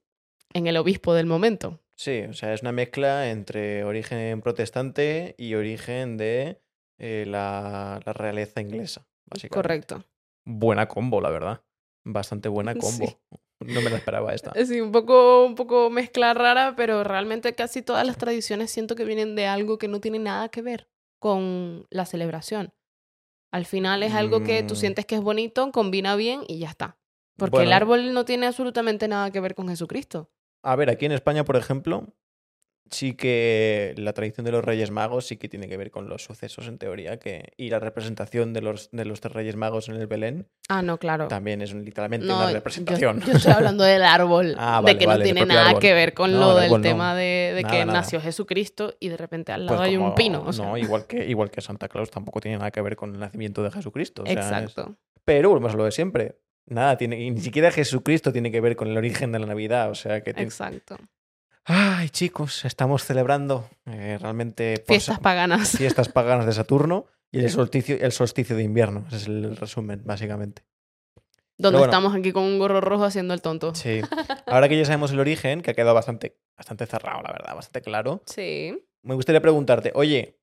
en 0.55 0.67
el 0.67 0.77
obispo 0.79 1.13
del 1.15 1.27
momento. 1.27 1.79
Sí, 1.95 2.23
o 2.23 2.33
sea, 2.33 2.55
es 2.55 2.63
una 2.63 2.73
mezcla 2.73 3.31
entre 3.31 3.85
origen 3.85 4.41
protestante 4.41 5.35
y 5.37 5.55
origen 5.55 6.17
de 6.17 6.61
eh, 6.99 7.25
la, 7.27 8.01
la 8.05 8.13
realeza 8.15 8.61
inglesa, 8.63 9.07
básicamente. 9.27 9.55
Correcto. 9.55 10.05
Buena 10.45 10.89
combo, 10.89 11.21
la 11.21 11.31
verdad. 11.31 11.63
Bastante 12.03 12.49
buena 12.49 12.75
combo. 12.75 13.07
Sí. 13.07 13.17
No 13.67 13.81
me 13.83 13.91
la 13.91 13.97
esperaba 13.97 14.33
esta. 14.35 14.53
Sí, 14.67 14.81
un 14.81 14.93
poco, 14.93 15.45
un 15.45 15.55
poco 15.55 15.91
mezcla 15.91 16.35
rara, 16.35 16.75
pero 16.77 17.05
realmente 17.05 17.55
casi 17.55 17.83
todas 17.83 18.07
las 18.07 18.17
tradiciones 18.19 18.71
siento 18.71 18.95
que 18.95 19.05
vienen 19.05 19.35
de 19.35 19.47
algo 19.47 19.79
que 19.79 19.89
no 19.89 20.01
tiene 20.01 20.19
nada 20.19 20.49
que 20.49 20.63
ver 20.63 20.89
con 21.19 21.87
la 21.91 22.07
celebración. 22.07 22.73
Al 23.53 23.67
final 23.67 24.03
es 24.03 24.15
algo 24.15 24.43
que 24.43 24.63
tú 24.63 24.75
Mm. 24.75 24.77
sientes 24.77 25.07
que 25.07 25.15
es 25.17 25.21
bonito, 25.21 25.71
combina 25.73 26.17
bien 26.17 26.41
y 26.49 26.59
ya 26.59 26.69
está. 26.71 26.97
Porque 27.37 27.63
el 27.63 27.73
árbol 27.73 28.13
no 28.15 28.25
tiene 28.25 28.47
absolutamente 28.47 29.09
nada 29.09 29.31
que 29.31 29.41
ver 29.41 29.55
con 29.55 29.69
Jesucristo. 29.69 30.31
A 30.63 30.77
ver, 30.77 30.91
aquí 30.91 31.07
en 31.07 31.13
España, 31.13 31.45
por 31.45 31.57
ejemplo, 31.57 32.07
sí 32.93 33.15
que 33.15 33.95
la 33.97 34.13
tradición 34.13 34.45
de 34.45 34.53
los 34.53 34.65
Reyes 34.65 34.91
Magos 34.91 35.27
sí 35.27 35.37
que 35.37 35.49
tiene 35.49 35.67
que 35.69 35.77
ver 35.77 35.91
con 35.91 36.09
los 36.09 36.23
sucesos, 36.23 36.69
en 36.69 36.79
teoría, 36.79 37.19
que 37.19 37.53
y 37.57 37.71
la 37.71 37.79
representación 37.81 38.53
de 38.53 38.61
los, 38.63 38.91
de 38.93 39.05
los 39.05 39.21
tres 39.21 39.35
Reyes 39.35 39.57
Magos 39.57 39.89
en 39.89 39.97
el 39.97 40.07
Belén 40.07 40.47
Ah, 40.69 40.83
no, 40.83 40.99
claro. 40.99 41.29
también 41.29 41.61
es 41.63 41.75
literalmente 41.75 42.27
No, 42.27 42.37
una 42.37 42.51
representación. 42.53 43.21
Yo, 43.21 43.33
estoy 43.33 43.53
hablando 43.53 43.83
del 43.85 44.03
árbol, 44.05 44.55
Ah, 44.59 44.81
de 44.85 44.97
que 44.97 45.07
vale, 45.07 45.19
no 45.21 45.25
tiene 45.25 45.47
nada 45.47 45.69
árbol. 45.71 45.81
que 45.81 45.93
ver 45.95 46.15
con 46.15 46.31
No, 46.33 46.39
lo 46.39 46.55
del 46.57 46.71
no. 46.71 46.81
tema 46.81 47.15
de, 47.17 47.53
de 47.57 47.63
Nada, 47.63 47.75
que 47.75 47.85
nada. 47.87 47.99
nació 48.01 48.21
Jesucristo 48.21 48.95
y 49.01 49.09
de 49.09 49.17
repente 49.17 49.51
al 49.53 49.63
Pues 49.67 49.73
lado 49.81 49.83
hay 49.83 49.97
un 49.97 50.15
pino. 50.15 50.45
o 50.47 50.53
sea. 50.53 50.67
No, 50.67 50.77
igual 50.77 51.07
que, 51.07 51.27
igual 51.27 51.51
que 51.51 51.61
Santa 51.61 51.89
Claus 51.89 52.11
tampoco 52.11 52.41
tiene 52.41 52.59
nada 52.59 52.71
que 52.71 52.81
ver 52.81 52.95
con 52.97 53.13
el 53.15 53.19
nacimiento 53.21 53.63
de 53.63 53.71
Jesucristo. 53.71 54.23
o 54.23 54.27
sea, 54.27 54.33
es- 54.35 54.39
Exacto. 54.47 54.97
Pero 55.25 55.49
volvemos 55.51 55.75
a 55.75 55.77
lo 55.77 55.85
de 55.85 55.93
siempre. 55.93 56.37
Nada, 56.67 56.97
tiene, 56.97 57.21
y 57.21 57.31
ni 57.31 57.41
siquiera 57.41 57.71
Jesucristo 57.73 58.33
tiene 58.33 58.51
que 58.53 58.61
ver 58.61 58.77
con 58.77 58.89
el 58.89 58.97
origen 58.97 59.33
de 59.33 59.39
la 59.41 59.47
Navidad. 59.47 59.91
O 59.91 59.95
sea 59.95 60.23
que. 60.23 60.33
tiene- 60.33 60.47
Exacto. 60.49 60.97
Ay, 61.65 62.09
chicos, 62.09 62.65
estamos 62.65 63.05
celebrando 63.05 63.69
eh, 63.87 64.19
realmente 64.21 64.79
por 64.79 64.87
Fiestas 64.89 65.21
paganas. 65.21 65.71
fiestas 65.79 66.09
paganas 66.09 66.47
de 66.47 66.53
Saturno 66.53 67.07
y 67.31 67.39
el 67.41 67.51
solsticio, 67.51 67.97
el 68.01 68.13
solsticio 68.13 68.57
de 68.57 68.65
invierno. 68.65 69.05
Ese 69.09 69.17
es 69.17 69.27
el 69.29 69.57
resumen, 69.57 70.03
básicamente. 70.05 70.65
Donde 71.59 71.79
bueno. 71.79 71.93
estamos 71.93 72.15
aquí 72.17 72.33
con 72.33 72.43
un 72.43 72.59
gorro 72.59 72.81
rojo 72.81 73.05
haciendo 73.05 73.33
el 73.35 73.43
tonto. 73.43 73.75
Sí. 73.75 74.01
Ahora 74.47 74.69
que 74.69 74.77
ya 74.77 74.85
sabemos 74.85 75.13
el 75.13 75.21
origen, 75.21 75.61
que 75.63 75.71
ha 75.71 75.75
quedado 75.75 75.95
bastante, 75.95 76.37
bastante 76.57 76.87
cerrado, 76.87 77.23
la 77.23 77.31
verdad, 77.31 77.55
bastante 77.55 77.83
claro, 77.83 78.23
Sí. 78.27 78.85
me 79.05 79.15
gustaría 79.15 79.41
preguntarte, 79.41 79.93
oye, 79.95 80.41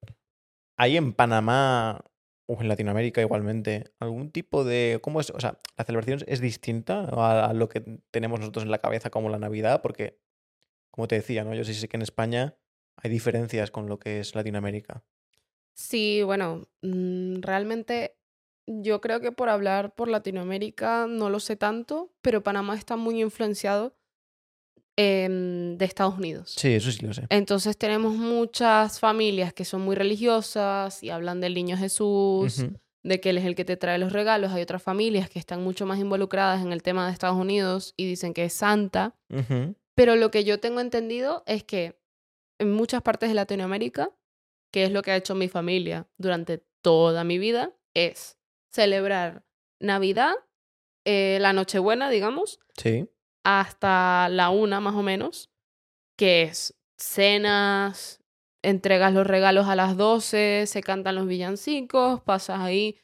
¿hay 0.78 0.96
en 0.96 1.12
Panamá 1.14 2.00
o 2.48 2.62
en 2.62 2.70
Latinoamérica 2.70 3.20
igualmente 3.22 3.92
algún 4.00 4.32
tipo 4.32 4.64
de... 4.64 5.00
¿Cómo 5.02 5.20
es? 5.20 5.32
O 5.32 5.40
sea, 5.42 5.60
¿la 5.78 5.84
celebración 5.84 6.20
es 6.28 6.40
distinta 6.40 7.02
a, 7.12 7.48
a 7.50 7.54
lo 7.54 7.68
que 7.68 7.82
tenemos 8.12 8.40
nosotros 8.40 8.64
en 8.64 8.72
la 8.72 8.80
cabeza 8.80 9.10
como 9.10 9.30
la 9.30 9.38
Navidad? 9.38 9.82
Porque, 9.82 10.18
como 11.00 11.08
te 11.08 11.16
decía, 11.16 11.46
¿no? 11.46 11.56
Yo 11.56 11.64
sí 11.64 11.74
sé 11.74 11.88
que 11.88 11.96
en 11.96 12.02
España 12.02 12.58
hay 12.98 13.10
diferencias 13.10 13.72
con 13.72 13.88
lo 13.88 14.00
que 14.00 14.20
es 14.20 14.36
Latinoamérica. 14.36 15.02
Sí, 15.74 16.24
bueno, 16.24 16.68
mm, 16.82 17.40
realmente 17.40 18.18
yo 18.68 19.00
creo 19.00 19.22
que 19.22 19.32
por 19.32 19.48
hablar 19.48 19.96
por 19.96 20.10
Latinoamérica 20.10 21.08
no 21.08 21.30
lo 21.30 21.40
sé 21.40 21.56
tanto, 21.56 22.12
pero 22.22 22.44
Panamá 22.44 22.76
está 22.76 22.98
muy 22.98 23.22
influenciado 23.22 23.96
de 24.98 25.78
Estados 25.80 26.18
Unidos. 26.18 26.56
Sí, 26.58 26.74
eso 26.74 26.92
sí 26.92 27.06
lo 27.06 27.14
sé. 27.14 27.28
Entonces 27.30 27.78
tenemos 27.78 28.16
muchas 28.16 29.00
familias 29.00 29.54
que 29.54 29.64
son 29.64 29.80
muy 29.80 29.96
religiosas 29.96 31.02
y 31.02 31.12
hablan 31.12 31.40
del 31.40 31.54
niño 31.54 31.78
Jesús, 31.78 32.66
de 33.04 33.22
que 33.22 33.30
él 33.30 33.38
es 33.38 33.46
el 33.46 33.56
que 33.56 33.64
te 33.64 33.78
trae 33.78 34.00
los 34.00 34.12
regalos. 34.12 34.52
Hay 34.52 34.62
otras 34.64 34.84
familias 34.84 35.30
que 35.30 35.40
están 35.40 35.64
mucho 35.64 35.86
más 35.86 35.98
involucradas 35.98 36.62
en 36.62 36.74
el 36.74 36.84
tema 36.84 37.08
de 37.08 37.14
Estados 37.14 37.38
Unidos 37.38 37.94
y 37.96 38.06
dicen 38.06 38.34
que 38.34 38.44
es 38.44 38.52
Santa. 38.52 39.16
Ujú. 39.30 39.76
Pero 40.00 40.16
lo 40.16 40.32
que 40.32 40.46
yo 40.46 40.62
tengo 40.62 40.80
entendido 40.80 41.44
es 41.46 41.66
que 41.66 42.00
en 42.58 42.72
muchas 42.72 43.02
partes 43.02 43.28
de 43.28 43.36
Latinoamérica, 43.36 44.10
que 44.72 44.86
es 44.86 44.94
lo 44.94 45.02
que 45.02 45.12
ha 45.12 45.18
hecho 45.18 45.36
mi 45.36 45.50
familia 45.50 46.08
durante 46.18 46.64
toda 46.82 47.26
mi 47.26 47.38
vida, 47.38 47.74
es 47.94 48.38
celebrar 48.72 49.44
Navidad, 49.82 50.32
eh, 51.06 51.38
la 51.42 51.52
Nochebuena, 51.52 52.10
digamos, 52.10 52.62
Sí. 52.78 53.10
hasta 53.44 54.30
la 54.30 54.52
una 54.52 54.80
más 54.80 54.96
o 54.96 55.04
menos, 55.04 55.52
que 56.18 56.44
es 56.44 56.78
cenas, 56.98 58.22
entregas 58.64 59.14
los 59.14 59.28
regalos 59.28 59.68
a 59.68 59.76
las 59.76 59.98
12, 59.98 60.64
se 60.66 60.82
cantan 60.82 61.16
los 61.16 61.28
villancicos, 61.28 62.22
pasas 62.22 62.62
ahí 62.62 62.98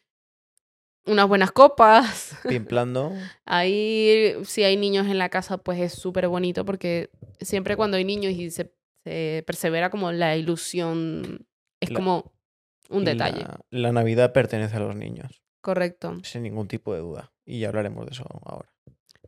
unas 1.05 1.27
buenas 1.27 1.51
copas. 1.51 2.35
Pimplando. 2.49 3.13
Ahí, 3.45 4.33
si 4.43 4.63
hay 4.63 4.77
niños 4.77 5.07
en 5.07 5.17
la 5.17 5.29
casa, 5.29 5.57
pues 5.57 5.79
es 5.79 5.93
súper 5.93 6.27
bonito 6.27 6.65
porque 6.65 7.09
siempre 7.39 7.75
cuando 7.75 7.97
hay 7.97 8.05
niños 8.05 8.33
y 8.33 8.49
se, 8.51 8.73
se 9.03 9.43
persevera 9.45 9.89
como 9.89 10.11
la 10.11 10.35
ilusión, 10.35 11.45
es 11.79 11.91
La- 11.91 11.95
como 11.95 12.33
un 12.89 13.05
detalle. 13.05 13.41
La, 13.41 13.59
la 13.69 13.91
Navidad 13.91 14.33
pertenece 14.33 14.75
a 14.77 14.79
los 14.79 14.95
niños, 14.95 15.41
Correcto. 15.61 16.19
sin 16.23 16.43
ningún 16.43 16.67
tipo 16.67 16.93
de 16.93 16.99
duda. 16.99 17.31
Y 17.45 17.59
ya 17.59 17.67
hablaremos 17.69 18.05
de 18.05 18.11
eso 18.11 18.25
ahora. 18.43 18.71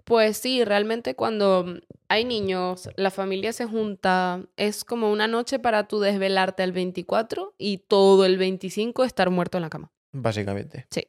Pues 0.03 0.37
sí, 0.37 0.63
realmente 0.63 1.15
cuando 1.15 1.65
hay 2.07 2.23
niños, 2.23 2.89
la 2.95 3.11
familia 3.11 3.51
se 3.51 3.65
junta, 3.65 4.41
es 4.55 4.85
como 4.85 5.11
una 5.11 5.27
noche 5.27 5.59
para 5.59 5.87
tú 5.87 5.99
desvelarte 5.99 6.63
el 6.63 6.71
24 6.71 7.53
y 7.57 7.79
todo 7.79 8.23
el 8.25 8.37
25 8.37 9.03
estar 9.03 9.29
muerto 9.29 9.57
en 9.57 9.63
la 9.63 9.69
cama. 9.69 9.91
Básicamente. 10.13 10.87
Sí. 10.89 11.07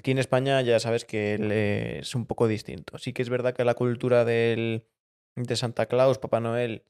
Aquí 0.00 0.12
en 0.12 0.18
España 0.18 0.62
ya 0.62 0.80
sabes 0.80 1.04
que 1.04 1.36
le- 1.38 1.98
es 1.98 2.14
un 2.14 2.24
poco 2.24 2.48
distinto. 2.48 2.96
Sí 2.96 3.12
que 3.12 3.20
es 3.20 3.28
verdad 3.28 3.52
que 3.54 3.64
la 3.66 3.74
cultura 3.74 4.24
del, 4.24 4.86
de 5.36 5.56
Santa 5.56 5.84
Claus, 5.84 6.18
Papá 6.18 6.40
Noel, 6.40 6.84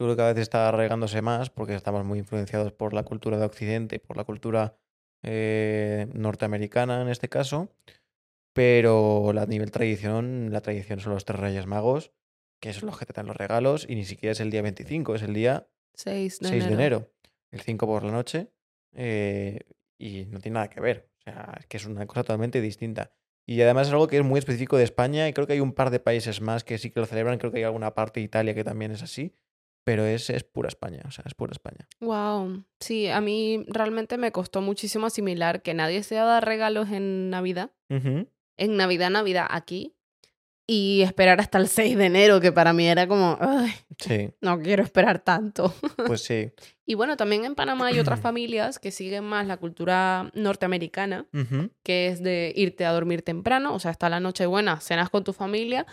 yo 0.00 0.06
creo 0.06 0.10
que 0.10 0.16
cada 0.16 0.32
vez 0.32 0.42
está 0.42 0.68
arraigándose 0.68 1.22
más 1.22 1.50
porque 1.50 1.76
estamos 1.76 2.04
muy 2.04 2.18
influenciados 2.18 2.72
por 2.72 2.94
la 2.94 3.04
cultura 3.04 3.38
de 3.38 3.44
Occidente 3.44 3.96
y 3.96 3.98
por 4.00 4.16
la 4.16 4.24
cultura 4.24 4.76
eh, 5.22 6.08
norteamericana 6.14 7.00
en 7.00 7.08
este 7.08 7.28
caso. 7.28 7.68
Pero 8.52 9.30
a 9.38 9.46
nivel 9.46 9.70
tradición, 9.70 10.50
la 10.52 10.60
tradición 10.60 10.98
son 10.98 11.12
los 11.14 11.24
tres 11.24 11.38
Reyes 11.38 11.66
Magos, 11.66 12.10
que 12.60 12.72
son 12.72 12.86
los 12.88 12.98
que 12.98 13.06
te 13.06 13.12
dan 13.12 13.26
los 13.26 13.36
regalos, 13.36 13.86
y 13.88 13.94
ni 13.94 14.04
siquiera 14.04 14.32
es 14.32 14.40
el 14.40 14.50
día 14.50 14.62
25, 14.62 15.14
es 15.14 15.22
el 15.22 15.32
día 15.34 15.68
6 15.94 16.40
de 16.40 16.48
6 16.48 16.64
enero. 16.64 16.76
de 16.76 16.82
enero, 16.82 17.12
el 17.52 17.60
5 17.60 17.86
por 17.86 18.02
la 18.02 18.10
noche, 18.10 18.48
eh, 18.94 19.60
y 19.96 20.24
no 20.26 20.40
tiene 20.40 20.54
nada 20.54 20.70
que 20.70 20.80
ver. 20.80 21.08
O 21.28 21.32
sea, 21.32 21.54
es 21.60 21.66
que 21.66 21.76
es 21.76 21.86
una 21.86 22.06
cosa 22.06 22.22
totalmente 22.22 22.60
distinta. 22.60 23.10
Y 23.46 23.60
además 23.62 23.86
es 23.86 23.92
algo 23.92 24.08
que 24.08 24.18
es 24.18 24.24
muy 24.24 24.38
específico 24.38 24.76
de 24.76 24.84
España, 24.84 25.26
y 25.28 25.32
creo 25.32 25.46
que 25.46 25.54
hay 25.54 25.60
un 25.60 25.72
par 25.72 25.90
de 25.90 26.00
países 26.00 26.40
más 26.40 26.64
que 26.64 26.76
sí 26.78 26.90
que 26.90 27.00
lo 27.00 27.06
celebran, 27.06 27.38
creo 27.38 27.50
que 27.50 27.58
hay 27.58 27.64
alguna 27.64 27.94
parte 27.94 28.20
de 28.20 28.24
Italia 28.24 28.54
que 28.54 28.62
también 28.64 28.90
es 28.90 29.02
así, 29.02 29.32
pero 29.84 30.04
es, 30.04 30.28
es 30.28 30.44
pura 30.44 30.68
España, 30.68 31.00
o 31.06 31.10
sea, 31.10 31.24
es 31.26 31.34
pura 31.34 31.52
España. 31.52 31.88
Wow. 32.00 32.64
Sí, 32.78 33.08
a 33.08 33.20
mí 33.22 33.64
realmente 33.68 34.18
me 34.18 34.32
costó 34.32 34.60
muchísimo 34.60 35.06
asimilar 35.06 35.62
que 35.62 35.72
nadie 35.72 36.02
se 36.02 36.16
da 36.16 36.40
regalos 36.40 36.90
en 36.90 37.30
Navidad. 37.30 37.70
En 37.88 38.76
Navidad, 38.76 39.08
Navidad 39.10 39.46
aquí. 39.48 39.94
Y 40.70 41.00
esperar 41.00 41.40
hasta 41.40 41.56
el 41.56 41.68
6 41.68 41.96
de 41.96 42.04
enero, 42.06 42.40
que 42.42 42.52
para 42.52 42.74
mí 42.74 42.86
era 42.86 43.08
como, 43.08 43.38
"Ay, 43.40 43.70
Sí, 43.98 44.30
no 44.42 44.60
quiero 44.60 44.82
esperar 44.82 45.20
tanto. 45.20 45.72
pues 46.06 46.20
sí. 46.22 46.52
Y 46.88 46.94
bueno, 46.94 47.18
también 47.18 47.44
en 47.44 47.54
Panamá 47.54 47.88
hay 47.88 48.00
otras 48.00 48.18
familias 48.28 48.78
que 48.78 48.90
siguen 48.90 49.22
más 49.22 49.46
la 49.46 49.58
cultura 49.58 50.30
norteamericana, 50.32 51.26
que 51.82 52.08
es 52.08 52.22
de 52.22 52.54
irte 52.56 52.86
a 52.86 52.92
dormir 52.92 53.20
temprano, 53.20 53.74
o 53.74 53.78
sea, 53.78 53.90
hasta 53.90 54.08
la 54.08 54.20
noche 54.20 54.46
buena, 54.46 54.80
cenas 54.80 55.10
con 55.10 55.22
tu 55.22 55.34
familia, 55.34 55.86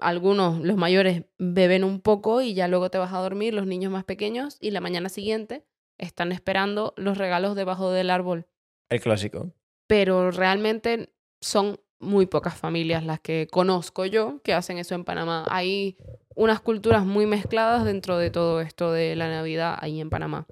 algunos, 0.00 0.58
los 0.58 0.76
mayores, 0.76 1.22
beben 1.38 1.84
un 1.84 2.00
poco 2.00 2.42
y 2.42 2.54
ya 2.54 2.66
luego 2.66 2.90
te 2.90 2.98
vas 2.98 3.12
a 3.12 3.18
dormir, 3.18 3.54
los 3.54 3.64
niños 3.64 3.92
más 3.92 4.02
pequeños, 4.02 4.58
y 4.60 4.72
la 4.72 4.80
mañana 4.80 5.08
siguiente 5.08 5.64
están 5.98 6.32
esperando 6.32 6.94
los 6.96 7.16
regalos 7.16 7.54
debajo 7.54 7.92
del 7.92 8.10
árbol. 8.10 8.48
El 8.88 9.00
clásico. 9.00 9.54
Pero 9.86 10.32
realmente 10.32 11.14
son 11.40 11.78
muy 12.00 12.26
pocas 12.26 12.58
familias 12.58 13.04
las 13.04 13.20
que 13.20 13.46
conozco 13.48 14.04
yo 14.04 14.40
que 14.42 14.54
hacen 14.54 14.78
eso 14.78 14.96
en 14.96 15.04
Panamá. 15.04 15.44
Hay 15.48 15.96
unas 16.36 16.60
culturas 16.60 17.04
muy 17.04 17.26
mezcladas 17.26 17.84
dentro 17.84 18.16
de 18.18 18.30
todo 18.30 18.60
esto 18.60 18.92
de 18.92 19.16
la 19.16 19.28
Navidad 19.28 19.76
ahí 19.80 20.00
en 20.00 20.10
Panamá. 20.10 20.46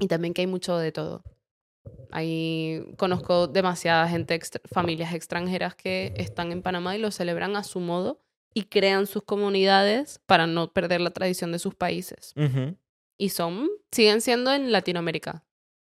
Y 0.00 0.08
también 0.08 0.34
que 0.34 0.42
hay 0.42 0.46
mucho 0.46 0.76
de 0.76 0.92
todo. 0.92 1.22
Ahí 2.10 2.84
conozco 2.96 3.46
demasiada 3.48 4.08
gente, 4.08 4.34
extra- 4.34 4.60
familias 4.72 5.12
extranjeras 5.14 5.74
que 5.74 6.12
están 6.16 6.52
en 6.52 6.62
Panamá 6.62 6.96
y 6.96 7.00
lo 7.00 7.10
celebran 7.10 7.56
a 7.56 7.64
su 7.64 7.80
modo 7.80 8.20
y 8.54 8.64
crean 8.64 9.06
sus 9.06 9.22
comunidades 9.24 10.20
para 10.26 10.46
no 10.46 10.72
perder 10.72 11.00
la 11.00 11.10
tradición 11.10 11.52
de 11.52 11.58
sus 11.58 11.74
países. 11.74 12.32
Ujú. 12.36 12.76
Y 13.18 13.30
son, 13.30 13.68
siguen 13.92 14.20
siendo 14.20 14.52
en 14.52 14.72
Latinoamérica. 14.72 15.44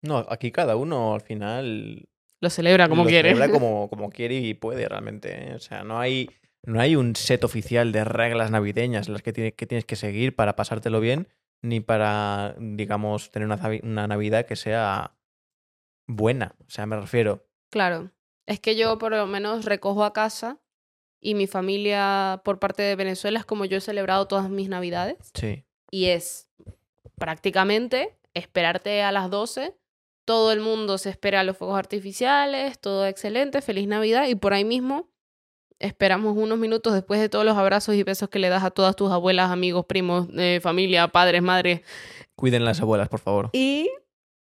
No, 0.01 0.17
aquí 0.29 0.51
cada 0.51 0.75
uno 0.75 1.13
al 1.13 1.21
final 1.21 2.07
Lo 2.39 2.49
celebra 2.49 2.89
como 2.89 3.03
lo 3.03 3.09
quiere. 3.09 3.29
celebra 3.29 3.51
como, 3.51 3.89
como 3.89 4.09
quiere 4.09 4.35
y 4.35 4.53
puede 4.53 4.87
realmente. 4.87 5.49
¿eh? 5.51 5.55
O 5.55 5.59
sea, 5.59 5.83
no 5.83 5.99
hay, 5.99 6.29
no 6.63 6.79
hay 6.79 6.95
un 6.95 7.15
set 7.15 7.43
oficial 7.43 7.91
de 7.91 8.03
reglas 8.03 8.51
navideñas 8.51 9.09
las 9.09 9.21
que, 9.21 9.33
tiene- 9.33 9.53
que 9.53 9.65
tienes 9.65 9.85
que 9.85 9.95
seguir 9.95 10.35
para 10.35 10.55
pasártelo 10.55 10.99
bien, 10.99 11.27
ni 11.63 11.79
para, 11.79 12.55
digamos, 12.59 13.31
tener 13.31 13.47
una, 13.47 13.59
una 13.83 14.07
Navidad 14.07 14.45
que 14.45 14.55
sea 14.55 15.15
buena. 16.07 16.55
O 16.67 16.69
sea, 16.69 16.85
me 16.85 16.99
refiero. 16.99 17.45
Claro. 17.71 18.11
Es 18.47 18.59
que 18.59 18.75
yo 18.75 18.97
por 18.97 19.11
lo 19.11 19.25
menos 19.27 19.65
recojo 19.65 20.03
a 20.03 20.13
casa 20.13 20.59
y 21.21 21.35
mi 21.35 21.45
familia 21.47 22.41
por 22.43 22.59
parte 22.59 22.81
de 22.83 22.95
Venezuela 22.95 23.39
es 23.39 23.45
como 23.45 23.65
yo 23.65 23.77
he 23.77 23.81
celebrado 23.81 24.27
todas 24.27 24.49
mis 24.49 24.67
navidades 24.69 25.17
Sí. 25.35 25.63
y 25.91 26.07
es 26.07 26.49
prácticamente 27.17 28.17
esperarte 28.33 29.03
a 29.03 29.11
las 29.11 29.29
12. 29.29 29.77
Todo 30.25 30.51
el 30.51 30.59
mundo 30.61 30.97
se 30.97 31.09
espera 31.11 31.41
a 31.41 31.43
los 31.43 31.57
fuegos 31.57 31.77
artificiales, 31.77 32.79
todo 32.79 33.05
excelente, 33.05 33.61
feliz 33.61 33.87
Navidad 33.87 34.27
y 34.27 34.35
por 34.35 34.53
ahí 34.53 34.65
mismo 34.65 35.09
esperamos 35.81 36.37
unos 36.37 36.57
minutos 36.57 36.93
después 36.93 37.19
de 37.19 37.27
todos 37.29 37.43
los 37.45 37.57
abrazos 37.57 37.95
y 37.95 38.03
besos 38.03 38.29
que 38.29 38.39
le 38.39 38.49
das 38.49 38.63
a 38.63 38.71
todas 38.71 38.95
tus 38.95 39.11
abuelas, 39.11 39.51
amigos, 39.51 39.85
primos, 39.85 40.27
eh, 40.37 40.59
familia, 40.61 41.07
padres, 41.09 41.41
madres 41.41 41.81
Cuiden 42.35 42.63
las 42.65 42.81
abuelas, 42.81 43.09
por 43.09 43.19
favor. 43.19 43.49
y 43.53 43.89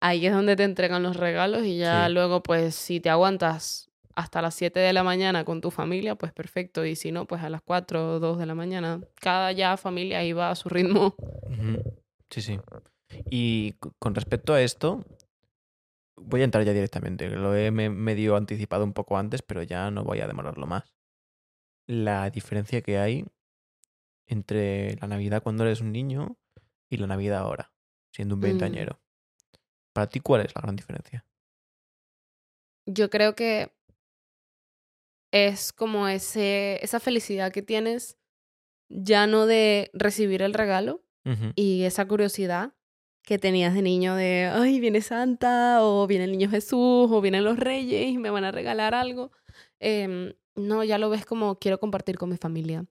ahí 0.00 0.26
es 0.26 0.32
donde 0.32 0.54
te 0.56 0.64
entregan 0.64 1.02
los 1.02 1.16
regalos 1.16 1.64
y 1.64 1.78
ya 1.78 2.06
Sí. 2.06 2.12
luego, 2.12 2.42
pues, 2.42 2.74
si 2.74 3.00
te 3.00 3.10
aguantas 3.10 3.88
hasta 4.14 4.42
las 4.42 4.54
7 4.54 4.80
de 4.80 4.92
la 4.92 5.04
mañana 5.04 5.44
con 5.44 5.60
tu 5.60 5.70
familia, 5.70 6.16
pues 6.16 6.32
perfecto. 6.32 6.84
Y 6.84 6.96
si 6.96 7.12
no, 7.12 7.24
pues 7.26 7.42
a 7.42 7.48
las 7.50 7.62
4 7.62 8.14
o 8.14 8.18
2 8.20 8.36
de 8.38 8.46
la 8.46 8.54
mañana. 8.56 9.00
Cada 9.20 9.52
ya 9.52 9.76
familia 9.76 10.24
iba 10.24 10.50
a 10.50 10.54
su 10.56 10.68
ritmo. 10.68 11.14
Sí, 12.30 12.42
sí. 12.42 12.58
Y 13.30 13.74
con 14.00 14.14
respecto 14.16 14.52
a 14.54 14.60
esto, 14.60 15.04
voy 16.16 16.40
a 16.40 16.44
entrar 16.44 16.64
ya 16.64 16.72
directamente. 16.72 17.28
Lo 17.30 17.54
he 17.54 17.70
me- 17.70 17.90
medio 17.90 18.36
anticipado 18.36 18.82
un 18.84 18.92
poco 18.92 19.16
antes, 19.16 19.40
pero 19.42 19.62
ya 19.62 19.90
no 19.92 20.02
voy 20.04 20.20
a 20.20 20.26
demorarlo 20.26 20.66
más. 20.66 20.82
La 21.88 22.30
diferencia 22.30 22.82
que 22.82 22.98
hay 22.98 23.24
entre 24.26 24.96
la 25.00 25.08
Navidad 25.08 25.42
cuando 25.42 25.64
eres 25.64 25.80
un 25.80 25.90
niño 25.90 26.36
y 26.90 26.98
la 26.98 27.06
Navidad 27.06 27.38
ahora, 27.40 27.72
siendo 28.12 28.34
un 28.34 28.40
Mm. 28.40 28.42
veinteañero. 28.42 29.00
Para 29.94 30.08
ti, 30.08 30.20
¿cuál 30.20 30.42
es 30.42 30.54
la 30.54 30.60
gran 30.60 30.76
diferencia? 30.76 31.24
Yo 32.86 33.10
creo 33.10 33.34
que 33.34 33.72
es 35.32 35.72
como 35.72 36.08
ese, 36.08 36.78
esa 36.82 37.00
felicidad 37.00 37.52
que 37.52 37.62
tienes 37.62 38.18
ya 38.88 39.26
no 39.26 39.46
de 39.46 39.90
recibir 39.92 40.42
el 40.42 40.54
regalo 40.54 41.04
y 41.56 41.82
esa 41.82 42.08
curiosidad 42.08 42.72
que 43.22 43.38
tenías 43.38 43.74
de 43.74 43.82
niño 43.82 44.14
de, 44.14 44.50
ay, 44.50 44.80
viene 44.80 45.02
Santa, 45.02 45.84
o 45.84 46.06
viene 46.06 46.24
el 46.24 46.32
niño 46.32 46.48
Jesús, 46.48 47.10
o 47.12 47.20
vienen 47.20 47.44
los 47.44 47.58
reyes 47.58 48.08
y 48.10 48.16
me 48.16 48.30
van 48.30 48.44
a 48.44 48.50
regalar 48.50 48.94
algo. 48.94 49.30
Em, 49.78 50.32
no, 50.58 50.84
ya 50.84 50.98
lo 50.98 51.10
ves 51.10 51.24
como 51.24 51.56
quiero 51.58 51.78
compartir 51.78 52.18
con 52.18 52.30
mi 52.30 52.36
familia. 52.36 52.84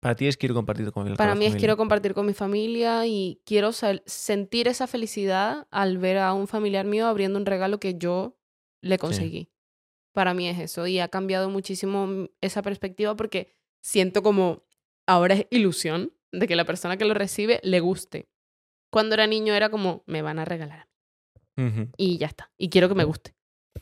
Para 0.00 0.16
ti 0.16 0.26
es 0.26 0.36
quiero 0.36 0.54
compartir 0.54 0.92
con 0.92 1.08
el 1.08 1.16
Para 1.16 1.34
mí 1.34 1.46
es 1.46 1.56
quiero 1.56 1.78
compartir 1.78 2.12
con 2.12 2.26
mi 2.26 2.34
familia 2.34 3.06
y 3.06 3.40
quiero 3.46 3.70
sentir 3.72 4.68
esa 4.68 4.86
felicidad 4.86 5.66
al 5.70 5.96
ver 5.96 6.18
a 6.18 6.34
un 6.34 6.46
familiar 6.46 6.84
mío 6.84 7.06
abriendo 7.06 7.38
un 7.38 7.46
regalo 7.46 7.80
que 7.80 7.96
yo 7.96 8.36
le 8.82 8.98
conseguí. 8.98 9.50
Para 10.12 10.34
mí 10.34 10.46
es 10.46 10.58
eso 10.58 10.86
y 10.86 10.98
ha 11.00 11.08
cambiado 11.08 11.48
muchísimo 11.48 12.28
esa 12.42 12.60
perspectiva 12.60 13.16
porque 13.16 13.56
siento 13.80 14.22
como 14.22 14.64
ahora 15.06 15.34
es 15.34 15.46
ilusión 15.48 16.12
de 16.32 16.46
que 16.46 16.56
la 16.56 16.66
persona 16.66 16.98
que 16.98 17.06
lo 17.06 17.14
recibe 17.14 17.60
le 17.62 17.80
guste. 17.80 18.28
Cuando 18.90 19.14
era 19.14 19.26
niño 19.26 19.54
era 19.54 19.70
como 19.70 20.04
me 20.06 20.20
van 20.20 20.38
a 20.38 20.44
regalar. 20.44 20.88
Y 21.96 22.18
ya 22.18 22.26
está. 22.26 22.52
Y 22.58 22.68
quiero 22.68 22.88
que 22.88 22.94
me 22.94 23.04
guste. 23.04 23.34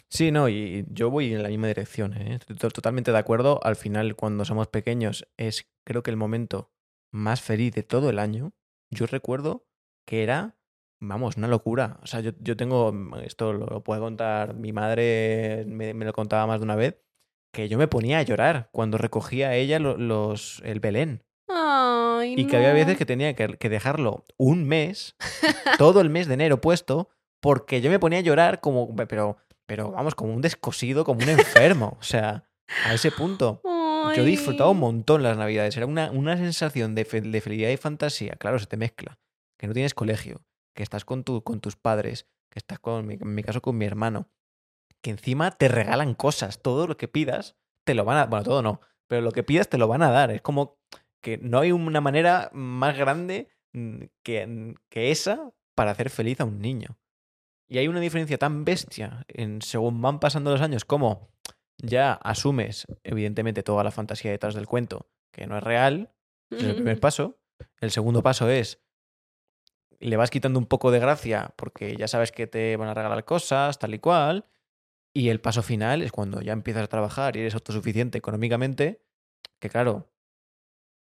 Sí, 0.09 0.31
no, 0.31 0.49
y 0.49 0.85
yo 0.89 1.11
voy 1.11 1.33
en 1.33 1.43
la 1.43 1.49
misma 1.49 1.69
dirección, 1.69 2.15
¿eh? 2.15 2.39
estoy 2.49 2.71
totalmente 2.71 3.13
de 3.13 3.19
acuerdo. 3.19 3.61
Al 3.63 3.77
final, 3.77 4.17
cuando 4.17 4.45
somos 4.45 4.69
pequeños, 4.69 5.27
es 5.37 5.71
creo 5.85 6.03
que 6.03 6.11
el 6.11 6.17
momento 6.17 6.71
más 7.13 7.41
feliz 7.41 7.75
de 7.75 7.83
todo 7.83 8.11
el 8.11 8.19
año. 8.19 8.53
Yo 8.91 9.07
recuerdo 9.07 9.67
que 10.07 10.23
era, 10.23 10.57
vamos, 11.01 11.37
una 11.37 11.49
locura. 11.49 11.99
O 12.03 12.07
sea, 12.07 12.21
yo, 12.21 12.33
yo 12.41 12.57
tengo, 12.57 12.93
esto 13.23 13.53
lo 13.53 13.83
puede 13.83 14.01
contar, 14.01 14.55
mi 14.55 14.73
madre 14.73 15.65
me, 15.67 15.95
lo 15.95 16.13
contaba 16.13 16.47
más 16.47 16.61
de 16.61 16.65
una 16.65 16.77
vez, 16.77 16.99
que 17.53 17.69
yo 17.69 17.79
me 17.79 17.89
ponía 17.89 18.19
a 18.19 18.23
llorar 18.23 18.71
cuando 18.73 18.99
recogía 18.99 19.55
ella 19.55 19.79
los, 19.79 20.61
el 20.65 20.81
Belén. 20.81 21.23
Ay, 21.49 22.35
y 22.37 22.47
que 22.47 22.57
había 22.57 22.73
veces 22.73 22.97
que 22.97 23.05
tenía 23.05 23.35
que, 23.35 23.57
que 23.59 23.69
dejarlo 23.69 24.25
un 24.39 24.65
mes, 24.65 25.17
todo 25.79 26.01
el 26.01 26.09
mes 26.09 26.29
de 26.29 26.35
enero 26.35 26.61
puesto, 26.61 27.11
porque 27.41 27.81
yo 27.81 27.91
me 27.91 27.99
ponía 27.99 28.21
a 28.21 28.23
llorar 28.23 28.61
como, 28.61 28.95
pero 28.95 29.37
pero 29.67 29.93
vamos, 29.93 30.15
como 30.15 30.35
un 30.35 30.43
descosido, 30.43 31.05
como 31.05 31.23
un 31.23 31.29
enfermo. 31.29 31.97
O 32.01 32.03
sea, 32.03 32.49
a 32.85 32.95
ese 32.95 33.11
punto. 33.11 33.61
Yo 34.17 34.23
he 34.23 34.27
disfrutado 34.27 34.71
un 34.71 34.81
montón 34.81 35.23
las 35.23 35.37
navidades. 35.37 35.77
Era 35.77 35.87
una, 35.87 36.11
una 36.11 36.37
sensación 36.37 36.95
de, 36.95 37.05
de, 37.05 37.41
felicidad 37.41 37.71
y 37.71 37.77
fantasía. 37.77 38.35
Claro, 38.35 38.59
se 38.59 38.67
te 38.67 38.77
mezcla. 38.77 39.19
Que 39.59 39.69
no 39.69 39.75
tienes 39.75 39.95
colegio, 39.95 40.43
que 40.75 40.83
estás 40.83 41.05
con, 41.05 41.23
tu, 41.23 41.43
con 41.45 41.61
tus 41.61 41.77
padres, 41.77 42.27
que 42.51 42.59
estás 42.59 42.81
con, 42.81 43.11
en 43.11 43.35
mi 43.35 43.43
caso, 43.43 43.63
con 43.63 43.79
mi 43.79 43.85
hermano. 43.85 44.29
Que 45.01 45.11
encima 45.11 45.53
te 45.53 45.69
regalan 45.69 46.15
cosas. 46.15 46.61
Todo 46.63 46.87
lo 46.87 46.97
que 46.97 47.09
pidas, 47.09 47.57
te 47.85 47.95
lo 47.95 48.05
van 48.05 48.19
a... 48.19 48.27
Bueno, 48.27 48.45
todo 48.45 48.63
no. 48.63 48.81
Pero 49.07 49.23
lo 49.23 49.31
que 49.31 49.43
pidas 49.43 49.69
te 49.69 49.79
lo 49.79 49.87
van 49.87 50.03
a 50.03 50.11
dar. 50.11 50.31
Es 50.33 50.43
como 50.43 50.79
que 51.21 51.39
no 51.39 51.61
hay 51.61 51.71
una 51.71 52.01
manera 52.01 52.51
más 52.53 52.99
grande 52.99 53.49
mm, 53.73 54.03
que, 54.25 54.75
que 54.89 55.11
esa 55.13 55.53
para 55.75 55.93
hacer 55.93 56.11
feliz 56.11 56.41
a 56.41 56.45
un 56.45 56.61
niño. 56.61 56.99
Y 57.73 57.79
hay 57.79 57.89
una 57.89 58.01
diferencia 58.01 58.37
tan 58.37 58.67
bestia 58.67 59.25
en 59.29 59.63
según 59.63 60.03
van 60.03 60.21
pasando 60.21 60.51
los 60.51 60.61
años, 60.61 60.85
como 60.85 61.31
ya 61.79 62.13
asumes, 62.13 62.87
evidentemente, 63.03 63.63
toda 63.63 63.83
la 63.83 63.91
fantasía 63.91 64.31
detrás 64.31 64.55
del 64.55 64.67
cuento, 64.67 65.09
que 65.31 65.47
no 65.47 65.57
es 65.57 65.65
real, 65.65 66.13
es 66.51 66.65
el 66.65 66.75
primer 66.75 67.01
paso. 67.01 67.41
El 67.81 67.91
segundo 67.91 68.23
paso 68.23 68.51
es, 68.51 68.83
le 70.01 70.19
vas 70.19 70.29
quitando 70.29 70.59
un 70.59 70.67
poco 70.67 70.91
de 70.91 70.99
gracia 70.99 71.55
porque 71.57 71.97
ya 71.97 72.09
sabes 72.09 72.31
que 72.31 72.47
te 72.47 72.77
van 72.77 72.91
a 72.91 72.95
regalar 72.95 73.25
cosas, 73.25 73.79
tal 73.79 73.95
y 73.95 74.01
cual. 74.01 74.45
Y 75.15 75.31
el 75.31 75.41
paso 75.41 75.63
final 75.63 76.03
es 76.03 76.13
cuando 76.13 76.43
ya 76.43 76.53
empiezas 76.53 76.83
a 76.83 76.89
trabajar 76.89 77.39
y 77.39 77.41
eres 77.41 77.55
autosuficiente 77.55 78.19
económicamente, 78.19 79.03
que 79.61 79.71
claro, 79.71 80.13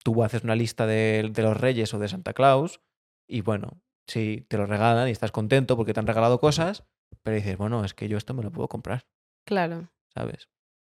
tú 0.03 0.25
haces 0.25 0.43
una 0.43 0.57
lista 0.57 0.85
de, 0.85 1.29
de 1.31 1.41
los 1.41 1.55
reyes 1.55 1.93
o 1.93 1.99
de 1.99 2.09
Santa 2.09 2.33
Claus 2.33 2.81
y 3.29 3.39
bueno, 3.39 3.81
Sí, 4.09 4.43
te 4.47 4.57
lo 4.57 4.65
regalan 4.65 5.07
y 5.07 5.11
estás 5.11 5.31
contento 5.31 5.77
porque 5.77 5.93
te 5.93 5.99
han 5.99 6.07
regalado 6.07 6.39
cosas, 6.39 6.83
pero 7.21 7.35
dices, 7.35 7.57
bueno, 7.57 7.85
es 7.85 7.93
que 7.93 8.07
yo 8.07 8.17
esto 8.17 8.33
me 8.33 8.41
lo 8.41 8.51
puedo 8.51 8.67
comprar. 8.67 9.05
Claro. 9.45 9.91
¿Sabes? 10.15 10.49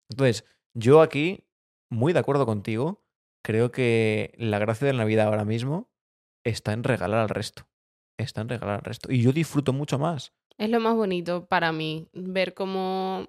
Entonces, 0.10 0.46
yo 0.74 1.02
aquí, 1.02 1.46
muy 1.92 2.12
de 2.12 2.20
acuerdo 2.20 2.48
contigo, 2.48 3.06
creo 3.44 3.72
que 3.72 4.34
la 4.38 4.58
gracia 4.58 4.88
de 4.88 4.94
la 4.94 5.04
Navidad 5.04 5.28
ahora 5.28 5.46
mismo 5.46 5.92
está 6.44 6.74
en 6.74 6.84
regalar 6.84 7.20
al 7.20 7.30
resto. 7.30 7.68
Está 8.18 8.42
en 8.42 8.50
regalar 8.50 8.78
al 8.78 8.84
resto. 8.84 9.12
Y 9.12 9.22
yo 9.22 9.32
disfruto 9.32 9.74
mucho 9.74 10.00
más. 10.00 10.34
Es 10.58 10.72
lo 10.72 10.80
más 10.80 10.96
bonito 10.96 11.46
para 11.46 11.72
mí, 11.72 12.08
ver 12.14 12.56
cómo 12.56 13.28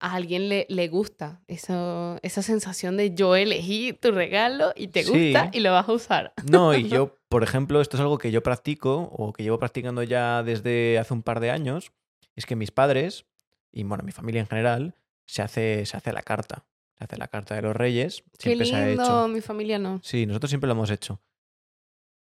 a 0.00 0.14
alguien 0.14 0.48
le, 0.48 0.66
le 0.68 0.88
gusta 0.88 1.42
eso, 1.48 2.18
esa 2.22 2.42
sensación 2.42 2.96
de 2.96 3.14
yo 3.14 3.36
elegí 3.36 3.92
tu 3.94 4.10
regalo 4.10 4.72
y 4.74 4.88
te 4.88 5.04
gusta 5.04 5.50
y 5.52 5.60
lo 5.60 5.72
vas 5.72 5.88
a 5.88 5.92
usar. 5.92 6.32
No, 6.50 6.74
y 6.74 6.88
yo, 6.88 7.15
por 7.28 7.42
ejemplo, 7.42 7.80
esto 7.80 7.96
es 7.96 8.00
algo 8.00 8.18
que 8.18 8.30
yo 8.30 8.42
practico 8.42 9.10
o 9.12 9.32
que 9.32 9.42
llevo 9.42 9.58
practicando 9.58 10.02
ya 10.02 10.42
desde 10.42 10.98
hace 10.98 11.14
un 11.14 11.22
par 11.22 11.40
de 11.40 11.50
años, 11.50 11.92
es 12.34 12.46
que 12.46 12.56
mis 12.56 12.70
padres 12.70 13.26
y 13.72 13.84
bueno, 13.84 14.04
mi 14.04 14.12
familia 14.12 14.40
en 14.40 14.46
general 14.46 14.94
se 15.26 15.42
hace, 15.42 15.84
se 15.86 15.96
hace 15.96 16.12
la 16.12 16.22
carta. 16.22 16.64
Se 16.98 17.04
hace 17.04 17.18
la 17.18 17.28
carta 17.28 17.54
de 17.54 17.60
los 17.60 17.76
reyes. 17.76 18.24
Qué 18.38 18.56
lindo, 18.56 19.28
mi 19.28 19.42
familia 19.42 19.78
no. 19.78 20.00
Sí, 20.02 20.24
nosotros 20.24 20.50
siempre 20.50 20.66
lo 20.66 20.72
hemos 20.72 20.90
hecho. 20.90 21.20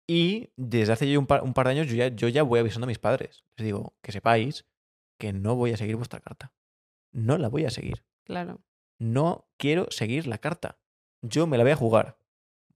Y 0.06 0.50
desde 0.58 0.92
hace 0.92 1.10
ya 1.10 1.18
un 1.18 1.28
par, 1.28 1.44
un 1.44 1.54
par 1.54 1.68
de 1.68 1.74
años 1.74 1.88
yo 1.88 1.96
ya, 1.96 2.08
yo 2.10 2.28
ya 2.28 2.44
voy 2.44 2.60
avisando 2.60 2.86
a 2.86 2.90
mis 2.90 3.00
padres. 3.00 3.46
Les 3.56 3.66
digo, 3.66 3.94
que 4.02 4.12
sepáis 4.12 4.66
que 5.18 5.32
no 5.32 5.56
voy 5.56 5.72
a 5.72 5.78
seguir 5.78 5.96
vuestra 5.96 6.20
carta 6.20 6.52
no 7.12 7.38
la 7.38 7.50
voy 7.50 7.66
a 7.66 7.70
seguir. 7.70 8.04
Claro. 8.24 8.62
No 8.98 9.48
quiero 9.58 9.88
seguir 9.90 10.28
la 10.28 10.38
carta. 10.38 10.78
Yo 11.22 11.48
me 11.48 11.58
la 11.58 11.64
voy 11.64 11.72
a 11.72 11.78
jugar. 11.78 12.18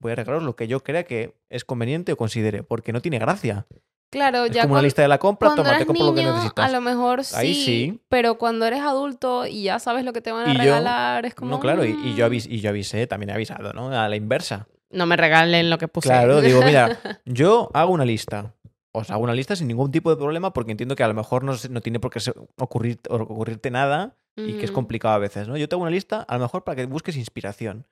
Voy 0.04 0.12
a 0.12 0.16
regalaros 0.16 0.42
lo 0.42 0.54
que 0.54 0.68
yo 0.68 0.80
crea 0.80 1.04
que 1.04 1.34
es 1.48 1.64
conveniente 1.64 2.12
o 2.12 2.18
considere, 2.18 2.62
porque 2.62 2.92
no 2.92 3.00
tiene 3.00 3.18
gracia. 3.18 3.66
Claro, 4.10 4.44
es 4.44 4.50
ya. 4.50 4.64
Como 4.64 4.74
una 4.74 4.82
lista 4.82 5.00
de 5.00 5.08
la 5.08 5.16
compra, 5.16 5.54
tómate 5.54 5.86
compra 5.86 6.04
lo 6.04 6.14
que 6.14 6.22
necesitas. 6.22 6.68
A 6.68 6.70
lo 6.70 6.82
mejor 6.82 7.24
sí, 7.24 7.34
Ahí 7.34 7.54
sí. 7.54 8.00
Pero 8.10 8.36
cuando 8.36 8.66
eres 8.66 8.80
adulto 8.80 9.46
y 9.46 9.62
ya 9.62 9.78
sabes 9.78 10.04
lo 10.04 10.12
que 10.12 10.20
te 10.20 10.30
van 10.30 10.46
a 10.46 10.52
regalar, 10.52 11.24
es 11.24 11.34
como. 11.34 11.52
No, 11.52 11.58
claro, 11.58 11.86
y, 11.86 11.96
y, 12.04 12.14
yo 12.14 12.24
mm". 12.24 12.26
avis, 12.26 12.46
y 12.46 12.60
yo 12.60 12.68
avisé, 12.68 13.06
también 13.06 13.30
he 13.30 13.32
avisado, 13.32 13.72
¿no? 13.72 13.98
A 13.98 14.06
la 14.06 14.16
inversa. 14.16 14.68
No 14.90 15.06
me 15.06 15.16
regalen 15.16 15.70
lo 15.70 15.78
que 15.78 15.88
puse. 15.88 16.10
Claro, 16.10 16.42
digo, 16.42 16.60
mira, 16.60 16.98
yo 17.24 17.70
hago 17.72 17.90
una 17.90 18.04
lista 18.04 18.52
os 18.96 19.10
hago 19.10 19.24
una 19.24 19.34
lista 19.34 19.56
sin 19.56 19.66
ningún 19.66 19.90
tipo 19.90 20.10
de 20.10 20.16
problema 20.16 20.52
porque 20.52 20.70
entiendo 20.70 20.94
que 20.94 21.02
a 21.02 21.08
lo 21.08 21.14
mejor 21.14 21.42
no, 21.42 21.54
no 21.70 21.80
tiene 21.80 21.98
por 21.98 22.12
qué 22.12 22.20
ocurrir, 22.58 23.00
ocurrirte 23.08 23.70
nada 23.72 24.16
y 24.36 24.54
que 24.58 24.64
es 24.64 24.72
complicado 24.72 25.14
a 25.14 25.18
veces, 25.18 25.46
¿no? 25.48 25.56
Yo 25.56 25.68
tengo 25.68 25.82
una 25.82 25.90
lista 25.90 26.22
a 26.22 26.34
lo 26.36 26.44
mejor 26.44 26.64
para 26.64 26.76
que 26.76 26.86
busques 26.86 27.16
inspiración. 27.16 27.86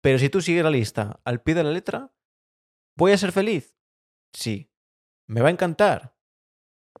Pero 0.00 0.18
si 0.18 0.28
tú 0.28 0.40
sigues 0.40 0.64
la 0.64 0.70
lista 0.70 1.20
al 1.24 1.42
pie 1.42 1.54
de 1.54 1.64
la 1.64 1.70
letra, 1.70 2.12
¿voy 2.96 3.12
a 3.12 3.18
ser 3.18 3.32
feliz? 3.32 3.74
Sí. 4.32 4.70
¿Me 5.26 5.40
va 5.40 5.48
a 5.48 5.52
encantar? 5.52 6.14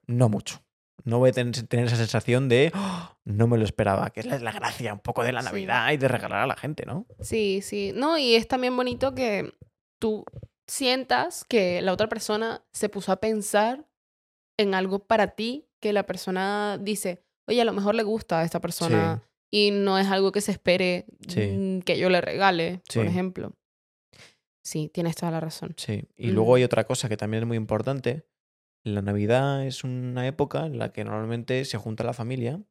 No 0.06 0.28
mucho. 0.28 0.64
No 1.04 1.18
voy 1.18 1.30
a 1.30 1.32
tener, 1.32 1.54
esa 1.86 1.96
sensación 1.96 2.48
de 2.48 2.72
¡Oh! 2.74 3.16
no 3.24 3.46
me 3.46 3.56
lo 3.56 3.64
esperaba, 3.64 4.10
que 4.10 4.20
es 4.20 4.26
la, 4.26 4.52
gracia 4.52 4.92
un 4.92 5.00
poco 5.00 5.22
de 5.22 5.32
la 5.32 5.42
Navidad 5.42 5.92
y 5.92 5.96
de 5.96 6.08
regalar 6.08 6.42
a 6.42 6.46
la 6.46 6.56
gente, 6.56 6.84
¿no? 6.86 7.06
Sí, 7.20 7.60
sí. 7.62 7.92
No, 7.94 8.18
y 8.18 8.34
es 8.34 8.48
también 8.48 8.76
bonito 8.76 9.14
que 9.14 9.54
tú 9.98 10.24
sientas 10.66 11.44
que 11.44 11.82
la 11.82 11.92
otra 11.92 12.08
persona 12.08 12.64
se 12.72 12.88
puso 12.88 13.12
a 13.12 13.20
pensar 13.20 13.88
en 14.58 14.74
algo 14.74 15.06
para 15.06 15.28
ti 15.28 15.68
que 15.80 15.92
la 15.92 16.04
persona 16.04 16.78
dice, 16.78 17.24
oye, 17.46 17.60
a 17.60 17.64
lo 17.64 17.72
mejor 17.72 17.94
le 17.94 18.02
gusta 18.02 18.40
a 18.40 18.44
esta 18.44 18.60
persona 18.60 19.22
y 19.50 19.70
no 19.72 19.98
es 19.98 20.06
algo 20.06 20.32
que 20.32 20.40
se 20.40 20.52
espere 20.52 21.06
mm, 21.26 21.80
que 21.80 21.98
yo 21.98 22.08
le 22.10 22.20
regale, 22.20 22.82
por 22.94 23.06
ejemplo. 23.06 23.52
Sí, 24.62 24.90
tienes 24.92 25.16
toda 25.16 25.32
la 25.32 25.40
razón. 25.40 25.74
Sí, 25.76 26.04
y 26.16 26.30
luego 26.30 26.54
hay 26.54 26.64
otra 26.64 26.84
cosa 26.84 27.08
que 27.08 27.16
también 27.16 27.42
es 27.42 27.46
muy 27.46 27.56
importante. 27.56 28.26
La 28.84 29.02
Navidad 29.02 29.66
es 29.66 29.84
una 29.84 30.26
época 30.26 30.66
en 30.66 30.78
la 30.78 30.92
que 30.92 31.04
normalmente 31.04 31.64
se 31.64 31.78
junta 31.78 32.04
la 32.04 32.12
familia 32.12 32.62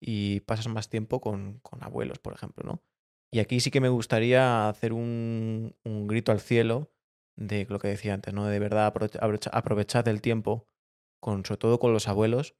y 0.00 0.40
pasas 0.40 0.68
más 0.68 0.88
tiempo 0.88 1.20
con, 1.20 1.60
con 1.60 1.82
abuelos, 1.82 2.18
por 2.18 2.34
ejemplo, 2.34 2.64
¿no? 2.64 2.82
Y 3.30 3.40
aquí 3.40 3.58
sí 3.58 3.70
que 3.70 3.80
me 3.80 3.88
gustaría 3.88 4.68
hacer 4.68 4.92
un, 4.92 5.74
un 5.84 6.06
grito 6.06 6.30
al 6.30 6.40
cielo 6.40 6.92
de 7.36 7.66
lo 7.68 7.78
que 7.78 7.88
decía 7.88 8.14
antes, 8.14 8.32
¿no? 8.32 8.46
De 8.46 8.58
verdad 8.58 8.92
aprovechar 9.52 10.08
el 10.08 10.20
tiempo, 10.20 10.68
con, 11.20 11.44
sobre 11.44 11.58
todo 11.58 11.78
con 11.80 11.92
los 11.92 12.06
abuelos, 12.06 12.54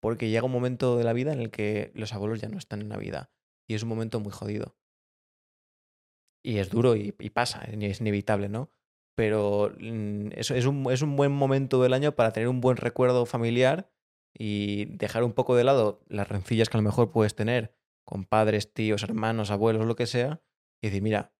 porque 0.00 0.28
llega 0.28 0.44
un 0.46 0.52
momento 0.52 0.96
de 0.96 1.04
la 1.04 1.12
vida 1.12 1.32
en 1.32 1.40
el 1.40 1.50
que 1.50 1.90
los 1.94 2.12
abuelos 2.12 2.40
ya 2.40 2.48
no 2.48 2.58
están 2.58 2.80
en 2.80 2.88
la 2.88 2.96
vida. 2.96 3.30
Y 3.68 3.74
es 3.74 3.82
un 3.82 3.88
momento 3.88 4.20
muy 4.20 4.32
jodido. 4.32 4.76
Y 6.44 6.58
es 6.58 6.70
duro 6.70 6.96
y, 6.96 7.12
pasa, 7.30 7.62
es 7.64 8.00
inevitable, 8.00 8.48
¿no? 8.48 8.70
Pero 9.16 9.74
mm, 9.78 10.28
eso 10.36 10.54
es 10.54 10.66
un, 10.66 10.90
es 10.90 11.02
un 11.02 11.16
buen 11.16 11.32
momento 11.32 11.82
del 11.82 11.92
año 11.92 12.14
para 12.14 12.32
tener 12.32 12.48
un 12.48 12.60
buen 12.60 12.76
recuerdo 12.76 13.26
familiar 13.26 13.90
y 14.32 14.84
dejar 14.96 15.24
un 15.24 15.32
poco 15.32 15.56
de 15.56 15.64
lado 15.64 16.00
las 16.08 16.28
rencillas 16.28 16.68
que 16.68 16.76
a 16.76 16.80
lo 16.80 16.84
mejor 16.84 17.10
puedes 17.10 17.34
tener 17.34 17.74
con 18.04 18.24
padres, 18.24 18.72
tíos, 18.72 19.02
hermanos, 19.02 19.50
abuelos, 19.50 19.84
lo 19.84 19.96
que 19.96 20.06
sea, 20.06 20.40
y 20.80 20.86
decir, 20.86 21.02
mira, 21.02 21.34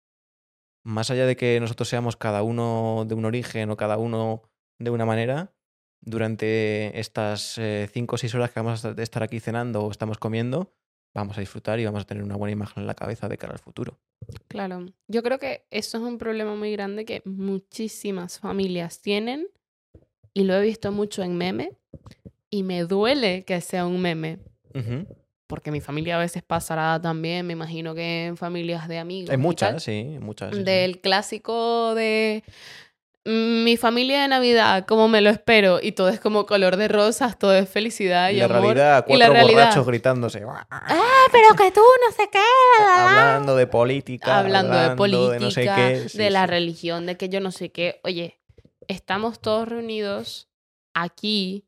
más 0.84 1.10
allá 1.10 1.24
de 1.24 1.36
que 1.36 1.58
nosotros 1.60 1.88
seamos 1.88 2.16
cada 2.16 2.42
uno 2.42 3.04
de 3.06 3.14
un 3.14 3.24
origen 3.24 3.70
o 3.70 3.76
cada 3.76 3.96
uno 3.96 4.42
de 4.78 4.90
una 4.90 5.06
manera, 5.06 5.54
durante 6.00 6.98
estas 6.98 7.58
eh, 7.58 7.88
cinco 7.92 8.14
o 8.14 8.18
seis 8.18 8.34
horas 8.34 8.50
que 8.50 8.60
vamos 8.60 8.84
a 8.84 8.90
estar 9.02 9.22
aquí 9.22 9.40
cenando 9.40 9.82
o 9.84 9.90
estamos 9.90 10.18
comiendo, 10.18 10.72
vamos 11.14 11.36
a 11.36 11.40
disfrutar 11.40 11.78
y 11.80 11.84
vamos 11.84 12.02
a 12.02 12.06
tener 12.06 12.22
una 12.22 12.36
buena 12.36 12.52
imagen 12.52 12.82
en 12.82 12.86
la 12.86 12.94
cabeza 12.94 13.28
de 13.28 13.38
cara 13.38 13.52
al 13.54 13.58
futuro. 13.58 13.98
Claro, 14.48 14.86
yo 15.08 15.22
creo 15.22 15.38
que 15.38 15.64
eso 15.70 15.98
es 15.98 16.04
un 16.04 16.18
problema 16.18 16.54
muy 16.54 16.72
grande 16.72 17.04
que 17.04 17.22
muchísimas 17.24 18.38
familias 18.40 19.00
tienen 19.00 19.48
y 20.34 20.44
lo 20.44 20.54
he 20.54 20.60
visto 20.62 20.92
mucho 20.92 21.22
en 21.22 21.36
meme 21.36 21.72
y 22.50 22.62
me 22.62 22.84
duele 22.84 23.44
que 23.44 23.60
sea 23.60 23.86
un 23.86 24.00
meme. 24.00 24.38
porque 25.46 25.70
mi 25.70 25.80
familia 25.80 26.16
a 26.16 26.18
veces 26.20 26.42
pasará 26.42 27.00
también, 27.00 27.46
me 27.46 27.54
imagino 27.54 27.94
que 27.94 28.26
en 28.26 28.36
familias 28.36 28.86
de 28.86 28.98
amigos. 28.98 29.30
Hay 29.30 29.36
tal, 29.36 29.42
muchas, 29.42 29.82
sí, 29.82 30.18
muchas. 30.20 30.50
sí, 30.54 30.58
sí. 30.58 30.62
Del 30.64 31.00
clásico 31.00 31.94
de 31.94 32.44
"Mm, 32.46 32.50
mi 33.30 33.76
familia 33.76 34.22
de 34.22 34.28
Navidad, 34.28 34.86
como 34.86 35.06
me 35.08 35.20
lo 35.20 35.28
espero, 35.30 35.80
y 35.82 35.92
todo 35.92 36.08
es 36.08 36.18
como 36.18 36.46
color 36.46 36.76
de 36.76 36.88
rosas, 36.88 37.38
todo 37.38 37.54
es 37.54 37.68
felicidad 37.68 38.30
y, 38.30 38.36
Y 38.36 38.38
la 38.38 38.46
amor. 38.46 38.62
realidad, 38.62 39.04
y 39.06 39.12
la 39.16 39.26
cuatro 39.26 39.34
realidad, 39.34 39.60
borrachos 39.64 39.86
gritándose. 39.86 40.42
ah, 40.70 41.26
pero 41.30 41.54
que 41.56 41.70
tú 41.70 41.80
no 42.06 42.12
sé 42.12 42.28
qué, 42.32 42.38
la, 42.38 42.84
la, 42.86 42.94
la". 43.04 43.30
hablando 43.34 43.54
de 43.56 43.66
política. 43.66 44.38
hablando 44.38 44.76
de 44.78 44.96
política, 44.96 45.38
no 45.40 45.50
sé 45.50 45.62
qué. 45.62 46.08
sí, 46.08 46.18
de 46.18 46.30
la 46.30 46.44
sí. 46.44 46.50
religión, 46.50 47.06
de 47.06 47.16
que 47.16 47.28
yo 47.28 47.40
no 47.40 47.52
sé 47.52 47.70
qué. 47.70 48.00
Oye, 48.04 48.40
estamos 48.88 49.40
todos 49.40 49.68
reunidos 49.68 50.48
aquí 50.94 51.66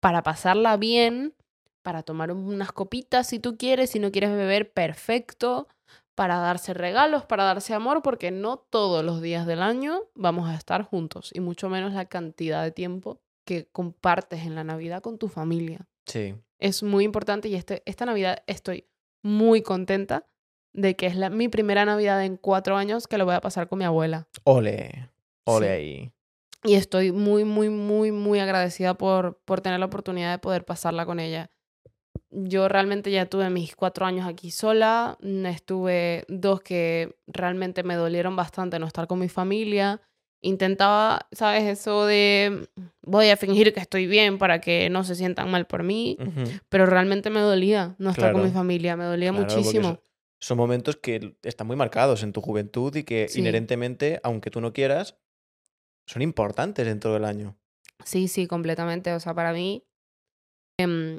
para 0.00 0.22
pasarla 0.22 0.76
bien, 0.76 1.34
para 1.82 2.02
tomar 2.02 2.30
unas 2.30 2.72
copitas 2.72 3.26
si 3.26 3.38
tú 3.38 3.56
quieres, 3.56 3.90
si 3.90 3.98
no 3.98 4.12
quieres 4.12 4.30
beber, 4.30 4.72
perfecto, 4.72 5.66
para 6.14 6.38
darse 6.38 6.74
regalos, 6.74 7.24
para 7.24 7.44
darse 7.44 7.74
amor, 7.74 8.02
porque 8.02 8.30
no 8.30 8.56
todos 8.58 9.04
los 9.04 9.20
días 9.20 9.46
del 9.46 9.62
año 9.62 10.02
vamos 10.14 10.48
a 10.48 10.54
estar 10.54 10.82
juntos, 10.82 11.30
y 11.34 11.40
mucho 11.40 11.68
menos 11.68 11.92
la 11.92 12.04
cantidad 12.06 12.62
de 12.62 12.70
tiempo 12.70 13.20
que 13.44 13.66
compartes 13.70 14.44
en 14.46 14.54
la 14.54 14.64
Navidad 14.64 15.02
con 15.02 15.18
tu 15.18 15.28
familia 15.28 15.86
Sí. 16.06 16.34
es 16.58 16.82
muy 16.82 17.04
importante 17.04 17.48
y 17.48 17.54
este, 17.56 17.82
esta 17.86 18.06
Navidad 18.06 18.42
estoy 18.46 18.86
muy 19.22 19.62
contenta 19.62 20.26
de 20.72 20.96
que 20.96 21.06
es 21.06 21.16
la, 21.16 21.30
mi 21.30 21.48
primera 21.48 21.84
Navidad 21.84 22.24
en 22.24 22.36
cuatro 22.36 22.76
años 22.76 23.06
que 23.06 23.18
lo 23.18 23.24
voy 23.24 23.34
a 23.34 23.40
pasar 23.40 23.68
con 23.68 23.78
mi 23.78 23.84
abuela. 23.84 24.28
Ole. 24.44 25.10
Ole 25.44 25.66
Sí. 25.66 25.72
ahí. 25.72 26.12
Y 26.66 26.74
estoy 26.74 27.12
muy, 27.12 27.44
muy, 27.44 27.68
muy, 27.68 28.10
muy 28.12 28.38
agradecida 28.40 28.94
por, 28.94 29.38
por 29.44 29.60
tener 29.60 29.78
la 29.80 29.86
oportunidad 29.86 30.30
de 30.32 30.38
poder 30.38 30.64
pasarla 30.64 31.04
con 31.04 31.20
ella. 31.20 31.50
Yo 32.30 32.68
realmente 32.68 33.10
ya 33.10 33.26
tuve 33.26 33.48
mis 33.50 33.76
cuatro 33.76 34.06
años 34.06 34.26
aquí 34.26 34.50
sola, 34.50 35.16
mm, 35.20 35.46
estuve 35.46 36.24
dos 36.28 36.60
que 36.60 37.16
realmente 37.26 37.82
me 37.82 37.94
dolieron 37.94 38.34
bastante 38.34 38.78
no 38.78 38.86
estar 38.86 39.06
con 39.06 39.20
mi 39.20 39.28
familia. 39.28 40.00
Intentaba, 40.42 41.26
¿sabes? 41.32 41.64
Eso 41.64 42.06
de 42.06 42.68
voy 43.02 43.30
a 43.30 43.36
fingir 43.36 43.72
que 43.72 43.80
estoy 43.80 44.06
bien 44.06 44.36
para 44.38 44.60
que 44.60 44.90
no 44.90 45.04
se 45.04 45.14
sientan 45.14 45.50
mal 45.50 45.66
por 45.66 45.84
mí. 45.84 46.18
Pero 46.68 46.86
realmente 46.86 47.30
me 47.30 47.40
dolía 47.40 47.94
no 47.98 48.10
estar 48.10 48.32
con 48.32 48.42
mi 48.42 48.50
familia, 48.50 48.96
me 48.96 49.04
dolía 49.04 49.32
Claro, 49.32 49.46
muchísimo. 49.46 50.00
Son, 50.40 50.58
momentos 50.58 50.96
que 50.96 51.36
están 51.42 51.66
muy 51.66 51.76
marcados 51.76 52.22
en 52.22 52.34
tu 52.34 52.42
juventud 52.42 52.94
y 52.94 53.04
que 53.04 53.28
Sí. 53.28 53.40
inherentemente, 53.40 54.20
aunque 54.22 54.50
tú 54.50 54.60
no 54.60 54.74
quieras, 54.74 55.16
son 56.06 56.20
importantes 56.20 56.84
dentro 56.84 57.14
del 57.14 57.24
año. 57.24 57.56
Sí, 58.04 58.28
sí, 58.28 58.46
completamente. 58.46 59.14
O 59.14 59.20
sea, 59.20 59.32
para 59.32 59.54
mí, 59.54 59.86
em, 60.78 61.18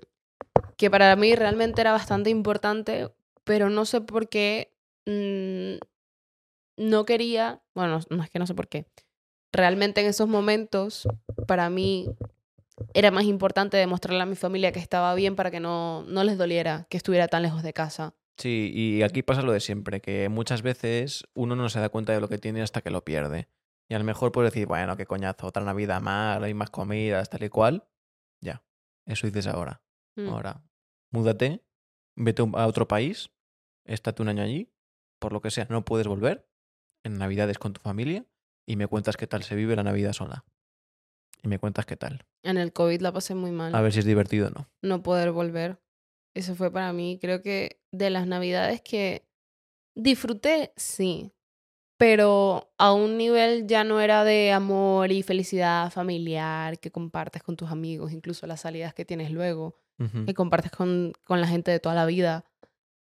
que 0.77 0.89
para 0.89 1.15
mí 1.15 1.35
realmente 1.35 1.81
era 1.81 1.91
bastante 1.91 2.29
importante, 2.29 3.09
pero 3.43 3.69
no 3.69 3.85
sé 3.85 4.01
por 4.01 4.29
qué 4.29 4.73
mm, 5.05 5.77
no 6.77 7.05
quería, 7.05 7.61
bueno, 7.73 7.99
no 8.09 8.23
es 8.23 8.29
que 8.29 8.39
no 8.39 8.47
sé 8.47 8.53
por 8.53 8.67
qué. 8.67 8.85
Realmente 9.51 10.01
en 10.01 10.07
esos 10.07 10.27
momentos, 10.27 11.07
para 11.47 11.69
mí 11.69 12.09
era 12.93 13.11
más 13.11 13.23
importante 13.23 13.77
demostrarle 13.77 14.21
a 14.21 14.25
mi 14.25 14.35
familia 14.35 14.71
que 14.71 14.79
estaba 14.79 15.15
bien 15.15 15.35
para 15.35 15.51
que 15.51 15.59
no, 15.59 16.03
no 16.03 16.23
les 16.23 16.37
doliera 16.37 16.87
que 16.89 16.97
estuviera 16.97 17.27
tan 17.27 17.43
lejos 17.43 17.63
de 17.63 17.73
casa. 17.73 18.13
Sí, 18.37 18.71
y 18.73 19.01
aquí 19.03 19.23
pasa 19.23 19.43
lo 19.43 19.53
de 19.53 19.61
siempre, 19.61 20.01
que 20.01 20.27
muchas 20.27 20.61
veces 20.61 21.23
uno 21.35 21.55
no 21.55 21.69
se 21.69 21.79
da 21.79 21.87
cuenta 21.87 22.11
de 22.11 22.19
lo 22.19 22.27
que 22.27 22.37
tiene 22.37 22.61
hasta 22.61 22.81
que 22.81 22.89
lo 22.89 23.05
pierde. 23.05 23.47
Y 23.87 23.93
a 23.93 23.99
lo 23.99 24.03
mejor 24.03 24.33
puedes 24.33 24.51
decir, 24.51 24.67
bueno, 24.67 24.97
qué 24.97 25.05
coñazo, 25.05 25.47
otra 25.47 25.63
Navidad 25.63 26.01
más, 26.01 26.41
hay 26.41 26.53
más 26.53 26.69
comidas, 26.69 27.29
tal 27.29 27.43
y 27.43 27.49
cual. 27.49 27.87
Ya, 28.41 28.63
eso 29.05 29.27
dices 29.27 29.47
ahora. 29.47 29.84
Mm. 30.15 30.29
Ahora, 30.29 30.63
múdate, 31.11 31.63
vete 32.15 32.41
a 32.41 32.67
otro 32.67 32.87
país, 32.87 33.29
estate 33.85 34.21
un 34.21 34.29
año 34.29 34.43
allí, 34.43 34.71
por 35.19 35.33
lo 35.33 35.41
que 35.41 35.51
sea, 35.51 35.67
no 35.69 35.85
puedes 35.85 36.07
volver, 36.07 36.47
en 37.03 37.17
Navidades 37.17 37.57
con 37.57 37.73
tu 37.73 37.81
familia, 37.81 38.25
y 38.67 38.75
me 38.75 38.87
cuentas 38.87 39.17
qué 39.17 39.27
tal 39.27 39.43
se 39.43 39.55
vive 39.55 39.75
la 39.75 39.83
Navidad 39.83 40.13
sola. 40.13 40.45
Y 41.43 41.47
me 41.47 41.59
cuentas 41.59 41.85
qué 41.85 41.95
tal. 41.95 42.25
En 42.43 42.57
el 42.57 42.73
COVID 42.73 43.01
la 43.01 43.11
pasé 43.11 43.35
muy 43.35 43.51
mal. 43.51 43.75
A 43.75 43.81
ver 43.81 43.93
si 43.93 43.99
es 43.99 44.05
divertido 44.05 44.47
o 44.47 44.49
no. 44.49 44.69
no 44.81 45.03
poder 45.03 45.31
volver. 45.31 45.79
Eso 46.33 46.55
fue 46.55 46.71
para 46.71 46.91
mí, 46.91 47.19
creo 47.21 47.41
que 47.41 47.81
de 47.91 48.09
las 48.09 48.27
navidades 48.27 48.81
que 48.81 49.25
disfruté, 49.95 50.73
sí, 50.75 51.31
pero 51.97 52.73
a 52.77 52.91
un 52.91 53.17
nivel 53.17 53.67
ya 53.67 53.83
no 53.83 54.01
era 54.01 54.23
de 54.23 54.51
amor 54.51 55.11
y 55.11 55.23
felicidad 55.23 55.91
familiar 55.91 56.79
que 56.79 56.91
compartes 56.91 57.41
con 57.41 57.55
tus 57.55 57.69
amigos, 57.69 58.11
incluso 58.11 58.47
las 58.47 58.61
salidas 58.61 58.93
que 58.93 59.05
tienes 59.05 59.31
luego, 59.31 59.77
Ujú. 59.97 60.25
que 60.25 60.33
compartes 60.33 60.71
con, 60.71 61.13
con 61.23 61.39
la 61.41 61.47
gente 61.47 61.71
de 61.71 61.79
toda 61.79 61.95
la 61.95 62.05
vida. 62.05 62.45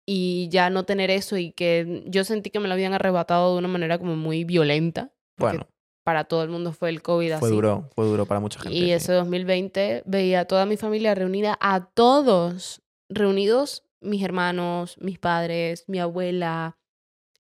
Y 0.06 0.48
ya 0.50 0.70
no 0.70 0.86
tener 0.86 1.12
eso 1.12 1.36
y 1.38 1.52
que 1.52 2.04
yo 2.08 2.24
sentí 2.24 2.50
que 2.50 2.60
me 2.62 2.68
lo 2.70 2.74
habían 2.76 2.94
arrebatado 2.94 3.52
de 3.54 3.60
una 3.60 3.68
manera 3.68 3.98
como 4.00 4.16
muy 4.16 4.46
violenta. 4.46 5.12
Bueno, 5.38 5.68
Para 6.04 6.24
todo 6.24 6.44
el 6.44 6.50
mundo 6.50 6.72
fue 6.72 6.90
el 6.90 7.02
COVID 7.02 7.28
fue 7.40 7.48
así. 7.50 7.56
duro, 7.56 7.90
fue 7.94 8.06
duro 8.06 8.26
para 8.26 8.40
mucha 8.40 8.60
gente. 8.62 8.74
Y 8.78 8.84
sí. 8.86 8.92
ese 8.92 9.12
2020 9.12 10.04
veía 10.06 10.42
a 10.42 10.46
toda 10.46 10.66
mi 10.66 10.78
familia 10.78 11.14
reunida, 11.14 11.58
a 11.60 11.86
todos 11.88 12.82
reunidos, 13.10 13.84
mis 14.00 14.24
hermanos, 14.24 14.98
mis 15.02 15.20
padres, 15.20 15.84
mi 15.90 16.00
abuela, 16.00 16.78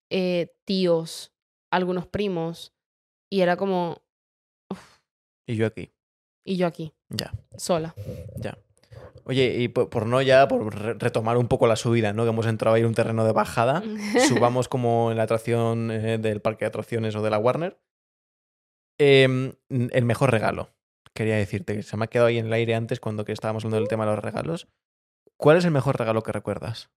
eh, 0.09 0.53
tíos, 0.65 1.31
algunos 1.71 2.05
primos. 2.07 2.73
Y 3.29 3.39
era 3.41 3.55
como, 3.55 4.01
Y 5.47 5.55
yo 5.55 5.65
aquí, 5.65 5.93
y 6.43 6.57
yo 6.57 6.67
aquí, 6.67 6.93
ya, 7.09 7.33
sola. 7.55 7.95
ya. 8.35 8.57
Oye, 9.27 9.55
y 9.59 9.67
por, 9.67 9.89
por 9.89 10.05
no 10.05 10.21
ya, 10.21 10.47
por 10.47 10.73
re- 10.73 10.93
retomar 10.93 11.37
un 11.37 11.47
poco 11.47 11.67
la 11.67 11.75
subida, 11.75 12.13
¿no? 12.13 12.23
Que 12.23 12.29
hemos 12.29 12.45
entrado 12.47 12.75
ahí 12.75 12.81
en 12.81 12.87
un 12.87 12.93
terreno 12.95 13.25
de 13.25 13.33
bajada. 13.33 13.83
subamos 14.27 14.67
como 14.69 15.11
en 15.11 15.17
la 15.17 15.23
atracción 15.23 15.91
eh, 15.91 16.17
del 16.17 16.41
parque 16.41 16.65
de 16.65 16.69
atracciones 16.69 17.15
o 17.15 17.21
de 17.21 17.29
la 17.29 17.37
Warner. 17.37 17.77
Em, 18.99 19.53
el 19.69 20.05
mejor 20.05 20.31
regalo. 20.31 20.69
Quería 21.13 21.35
decirte 21.35 21.75
que 21.75 21.83
se 21.83 21.97
me 21.97 22.05
ha 22.05 22.07
quedado 22.07 22.27
ahí 22.27 22.37
en 22.37 22.47
el 22.47 22.53
aire 22.53 22.75
antes 22.75 22.99
cuando 22.99 23.25
que 23.25 23.31
estábamos 23.31 23.63
hablando 23.65 23.79
del 23.81 23.89
tema 23.89 24.05
de 24.05 24.11
los 24.11 24.23
regalos. 24.23 24.67
¿Cuál 25.35 25.57
es 25.57 25.65
el 25.65 25.71
mejor 25.71 25.97
regalo 25.99 26.23
que 26.23 26.31
recuerdas? 26.31 26.89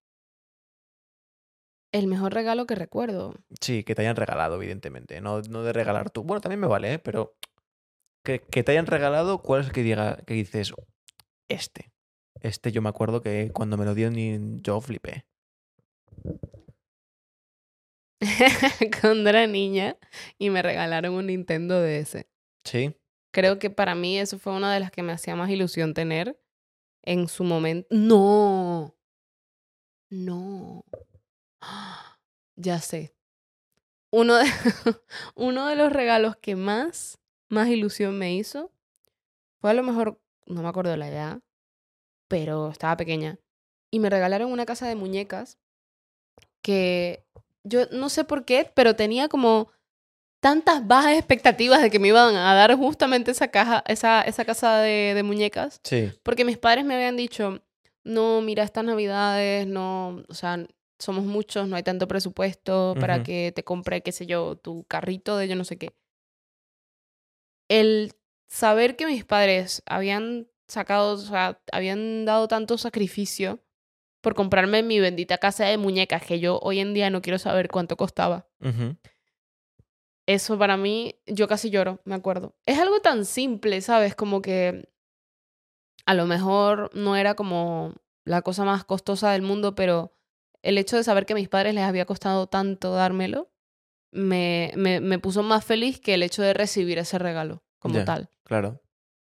El 1.93 2.07
mejor 2.07 2.33
regalo 2.33 2.67
que 2.67 2.75
recuerdo. 2.77 3.35
Sí, 3.61 3.83
que 3.83 3.95
te 3.95 4.03
hayan 4.03 4.17
regalado, 4.17 4.55
evidentemente. 4.57 5.21
No, 5.21 5.41
no 5.43 5.63
de 5.65 5.73
regalar 5.73 6.11
tú. 6.11 6.23
Bueno, 6.23 6.41
también 6.41 6.61
me 6.61 6.69
vale, 6.69 6.95
¿eh? 6.95 6.99
Pero 7.01 7.37
que, 8.25 8.41
que 8.41 8.63
te 8.63 8.73
hayan 8.73 8.87
regalado, 8.87 9.39
¿cuál 9.43 9.63
es 9.63 9.67
el 9.69 9.73
que, 9.73 9.83
diga, 9.83 10.19
que 10.27 10.35
dices, 10.35 10.73
este? 11.49 11.90
Este 12.41 12.73
yo 12.73 12.83
me 12.83 12.89
acuerdo 12.89 13.21
que 13.21 13.51
cuando 13.53 13.77
me 13.77 13.85
lo 13.85 13.95
dieron 13.95 14.63
yo 14.63 14.81
flipé. 14.81 15.27
Cuando 19.01 19.31
era 19.31 19.47
niña 19.47 19.97
y 20.39 20.51
me 20.51 20.61
regalaron 20.63 21.15
un 21.15 21.27
Nintendo 21.27 21.81
DS. 21.81 22.27
Sí. 22.65 22.95
Creo 23.33 23.59
que 23.59 23.71
para 23.71 23.95
mí 23.95 24.19
eso 24.19 24.39
fue 24.39 24.53
una 24.53 24.73
de 24.75 24.81
las 24.81 24.91
que 24.91 25.03
me 25.03 25.13
hacía 25.13 25.37
más 25.37 25.49
ilusión 25.51 25.95
tener 25.95 26.39
en 27.03 27.29
su 27.29 27.45
momento. 27.45 27.89
No. 27.91 28.95
No. 30.11 30.85
Ya 32.57 32.81
sé. 32.81 33.15
Uno 34.11 34.37
de, 34.37 34.45
uno 35.37 35.67
de 35.67 35.77
los 35.77 35.93
regalos 35.93 36.37
que 36.37 36.57
más, 36.57 37.19
más 37.49 37.69
ilusión 37.69 38.19
me 38.19 38.35
hizo 38.35 38.73
fue 39.61 39.71
a 39.71 39.75
lo 39.75 39.83
mejor, 39.83 40.21
no 40.47 40.63
me 40.63 40.69
acuerdo 40.69 40.97
la 40.97 41.09
edad, 41.09 41.43
pero 42.31 42.71
estaba 42.71 42.97
pequeña. 42.97 43.39
Y 43.93 43.99
me 43.99 44.09
regalaron 44.09 44.53
una 44.53 44.65
casa 44.65 44.87
de 44.87 44.95
muñecas 44.95 45.59
que 46.63 47.27
yo 47.65 47.87
no 47.91 48.09
sé 48.09 48.23
por 48.25 48.45
qué, 48.45 48.71
pero 48.73 48.95
tenía 48.95 49.27
como 49.29 49.69
tantas 50.41 50.87
bajas 50.87 51.15
expectativas 51.19 51.83
de 51.83 51.91
que 51.91 51.99
me 51.99 52.09
iban 52.09 52.37
a 52.37 52.55
dar 52.55 52.75
justamente 52.77 53.33
esa 53.33 53.49
caja, 53.49 53.83
esa, 53.89 54.23
esa 54.23 54.45
casa 54.45 54.79
de, 54.79 55.13
de 55.15 55.23
muñecas, 55.25 55.81
Sí. 55.83 56.13
porque 56.23 56.45
mis 56.45 56.57
padres 56.57 56.85
me 56.85 56.95
habían 56.95 57.17
dicho, 57.17 57.61
no, 58.05 58.41
mira, 58.41 58.63
estas 58.63 58.85
navidades, 58.85 59.67
no, 59.67 60.23
o 60.29 60.35
sea, 60.35 60.65
somos 61.01 61.25
muchos, 61.25 61.67
no 61.67 61.75
hay 61.77 61.83
tanto 61.83 62.07
presupuesto 62.07 62.95
para 63.01 63.23
que 63.25 63.53
te 63.55 63.65
compre, 63.65 64.03
qué 64.03 64.13
sé 64.13 64.27
yo, 64.27 64.55
tu 64.57 64.85
carrito 64.85 65.37
de 65.37 65.49
yo 65.49 65.57
no 65.57 65.65
sé 65.65 65.77
qué. 65.79 65.93
El 67.69 68.13
saber 68.49 68.97
que 68.97 69.07
mis 69.07 69.25
padres 69.25 69.83
habían 69.87 70.49
sacado, 70.71 71.15
o 71.15 71.19
sea, 71.19 71.61
habían 71.73 72.25
dado 72.25 72.49
tanto 72.49 72.79
sacrificio 72.79 73.61
por 74.21 74.35
comprarme 74.35 74.83
mi 74.83 75.01
bendita 75.01 75.39
casa 75.39 75.65
de 75.65 75.79
muñecas 75.79 76.25
que 76.25 76.41
yo 76.41 76.59
hoy 76.63 76.79
en 76.81 76.95
día 76.95 77.11
no 77.11 77.23
quiero 77.23 77.39
saber 77.39 77.69
cuánto 77.69 77.97
costaba. 77.97 78.49
Eso 80.27 80.59
para 80.59 80.77
mí, 80.77 81.17
yo 81.27 81.49
casi 81.49 81.71
lloro, 81.71 82.01
me 82.05 82.15
acuerdo. 82.15 82.55
Es 82.67 82.79
algo 82.79 83.01
tan 83.01 83.25
simple, 83.25 83.81
¿sabes? 83.81 84.15
Como 84.15 84.43
que 84.43 84.89
a 86.07 86.15
lo 86.15 86.27
mejor 86.27 86.91
no 86.95 87.17
era 87.17 87.35
como 87.35 87.95
la 88.25 88.43
cosa 88.43 88.65
más 88.65 88.85
costosa 88.85 89.33
del 89.33 89.43
mundo, 89.43 89.75
pero 89.75 90.17
el 90.63 90.79
hecho 90.79 90.97
de 90.97 91.05
saber 91.05 91.27
que 91.27 91.33
a 91.33 91.37
mis 91.37 91.49
padres 91.49 91.75
les 91.75 91.85
había 91.85 92.05
costado 92.05 92.47
tanto 92.47 92.93
dármelo, 92.93 93.51
me, 94.13 94.73
me, 94.77 95.01
me 95.01 95.19
puso 95.19 95.43
más 95.43 95.65
feliz 95.65 96.01
que 96.01 96.15
el 96.15 96.23
hecho 96.23 96.43
de 96.43 96.53
recibir 96.55 96.99
ese 96.99 97.19
regalo 97.19 97.63
como 97.79 98.05
tal. 98.05 98.31
Claro. 98.45 98.81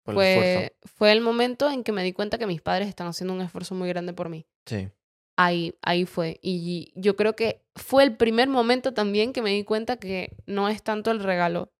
Por 0.07 0.14
el. 0.14 0.18
Fue, 0.20 0.76
fue 0.84 1.12
el 1.12 1.20
momento 1.20 1.68
en 1.70 1.84
que 1.84 1.92
me 1.92 2.02
di 2.02 2.12
cuenta 2.12 2.38
que 2.38 2.46
mis 2.46 2.62
padres 2.62 2.88
están 2.88 3.07
haciendo 3.09 3.34
un 3.34 3.42
esfuerzo 3.42 3.74
muy 3.74 3.88
grande 3.88 4.12
por 4.14 4.28
mí. 4.30 4.46
Sí. 4.64 4.88
ahí, 5.36 5.74
ahí 5.82 6.07
fue. 6.07 6.38
Y 6.42 6.92
yo 6.96 7.14
creo 7.16 7.36
que 7.36 7.62
fue 7.74 8.04
el 8.04 8.16
primer 8.16 8.48
momento 8.48 8.94
también 8.94 9.32
que 9.34 9.42
me 9.42 9.50
di 9.50 9.64
cuenta 9.64 9.96
que 9.98 10.34
no 10.46 10.68
es 10.70 10.82
tanto 10.82 11.11
el 11.11 11.22
regalo, 11.22 11.72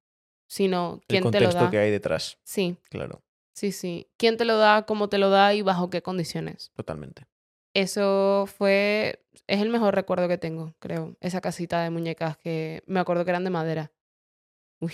sino 0.49 1.01
El 1.03 1.07
quién 1.07 1.21
te 1.31 1.41
lo 1.41 1.47
contexto 1.47 1.65
da. 1.65 1.71
que 1.71 1.79
hay 1.79 1.91
detrás, 1.91 2.39
Sí, 2.45 2.77
claro, 2.91 3.23
sí, 3.55 3.73
sí. 3.73 4.09
¿Quién 4.19 4.37
te 4.37 4.45
lo 4.45 4.59
da, 4.59 4.83
cómo 4.87 5.09
te 5.09 5.19
lo 5.19 5.31
da 5.31 5.55
y 5.55 5.63
bajo 5.63 5.89
qué 5.91 6.03
condiciones? 6.03 6.71
totalmente. 6.75 7.27
Eso 7.75 8.47
fue, 8.47 9.23
es 9.47 9.61
el 9.61 9.69
mejor 9.69 9.95
recuerdo 9.95 10.29
que 10.29 10.39
tengo, 10.39 10.75
creo. 10.79 11.17
Esa 11.21 11.41
casita 11.43 11.83
de 11.83 11.91
muñecas 11.91 12.37
que 12.39 12.83
me 12.87 13.01
acuerdo 13.01 13.25
que 13.25 13.31
eran 13.31 13.45
de 13.45 13.51
madera. 13.51 13.93
Uy, 14.81 14.93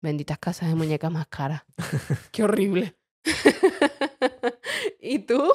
benditas 0.00 0.38
casas 0.38 0.68
de 0.68 0.74
muñecas 0.74 1.10
más 1.10 1.26
caras. 1.28 1.62
Qué 2.32 2.42
horrible. 2.42 2.96
¿Y 5.00 5.20
tú? 5.20 5.52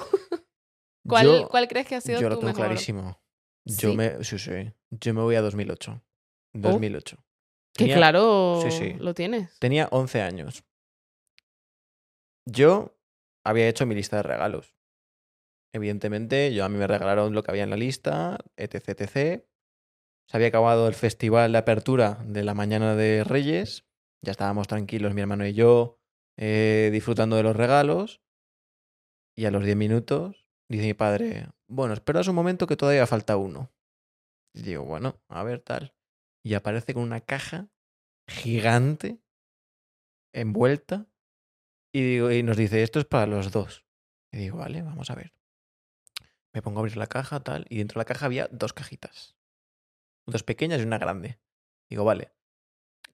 ¿Cuál, 1.08 1.26
yo, 1.26 1.50
¿Cuál 1.50 1.68
crees 1.68 1.88
que 1.88 1.96
ha 1.96 2.02
sido 2.02 2.20
yo 2.22 2.30
lo 2.30 2.36
tengo 2.36 2.48
mejor? 2.48 2.66
clarísimo. 2.66 3.22
Yo 3.66 3.92
¿Sí? 3.92 3.98
me, 3.98 4.24
sí, 4.24 4.40
sí. 4.40 4.74
Yo 4.92 5.14
me 5.14 5.22
voy 5.22 5.36
a 5.36 5.42
2008. 5.42 6.02
2008. 6.54 7.18
Que 7.74 7.86
Tenía- 7.86 7.96
claro, 7.98 8.60
sí, 8.64 8.72
sí. 8.72 8.94
lo 9.00 9.14
tienes. 9.14 9.58
Tenía 9.60 9.88
11 9.92 10.22
años. 10.22 10.64
Yo 12.46 12.98
había 13.44 13.68
hecho 13.68 13.86
mi 13.86 13.96
lista 13.96 14.18
de 14.18 14.24
regalos. 14.24 14.76
Evidentemente, 15.74 16.54
yo 16.54 16.66
a 16.66 16.70
mí 16.70 16.78
me 16.78 16.86
regalaron 16.88 17.34
lo 17.34 17.42
que 17.42 17.52
había 17.52 17.64
en 17.64 17.72
la 17.72 17.78
lista, 17.78 18.38
etc, 18.58 18.90
etc. 18.90 19.44
Se 20.28 20.38
había 20.38 20.50
acabado 20.50 20.88
el 20.88 20.94
festival 20.94 21.52
de 21.52 21.58
apertura 21.58 22.20
de 22.26 22.44
la 22.44 22.54
mañana 22.54 22.96
de 22.96 23.24
Reyes. 23.24 23.86
Ya 24.24 24.32
estábamos 24.32 24.68
tranquilos, 24.68 25.14
mi 25.14 25.22
hermano 25.22 25.46
y 25.46 25.54
yo, 25.54 26.00
eh, 26.38 26.90
disfrutando 26.94 27.36
de 27.36 27.44
los 27.44 27.56
regalos. 27.56 28.22
Y 29.36 29.46
a 29.46 29.52
los 29.52 29.66
10 29.66 29.76
minutos 29.76 30.48
dice 30.70 30.86
mi 30.86 30.94
padre, 30.94 31.50
bueno, 31.68 31.94
esperas 31.94 32.28
un 32.28 32.36
momento 32.36 32.66
que 32.66 32.78
todavía 32.78 33.06
falta 33.06 33.36
uno. 33.36 33.74
Y 34.56 34.62
digo, 34.62 34.86
bueno, 34.86 35.22
a 35.28 35.44
ver 35.44 35.60
tal. 35.60 35.94
Y 36.44 36.54
aparece 36.54 36.94
con 36.94 37.04
una 37.04 37.20
caja 37.20 37.70
gigante, 38.28 39.22
envuelta, 40.34 41.08
y, 41.94 42.02
digo, 42.02 42.32
y 42.32 42.44
nos 42.44 42.58
dice, 42.58 42.82
esto 42.82 43.00
es 43.00 43.06
para 43.06 43.28
los 43.28 43.52
dos. 43.52 43.86
Y 44.32 44.38
digo, 44.38 44.58
vale, 44.58 44.82
vamos 44.82 45.10
a 45.10 45.16
ver. 45.16 45.34
Me 46.54 46.62
pongo 46.62 46.80
a 46.80 46.82
abrir 46.82 46.98
la 46.98 47.08
caja, 47.08 47.42
tal, 47.42 47.66
y 47.70 47.80
dentro 47.80 48.00
de 48.00 48.02
la 48.02 48.06
caja 48.06 48.26
había 48.26 48.48
dos 48.52 48.74
cajitas. 48.74 49.36
Dos 50.26 50.44
pequeñas 50.44 50.80
y 50.80 50.86
una 50.86 50.98
grande. 50.98 51.40
Digo, 51.90 52.04
vale. 52.06 52.32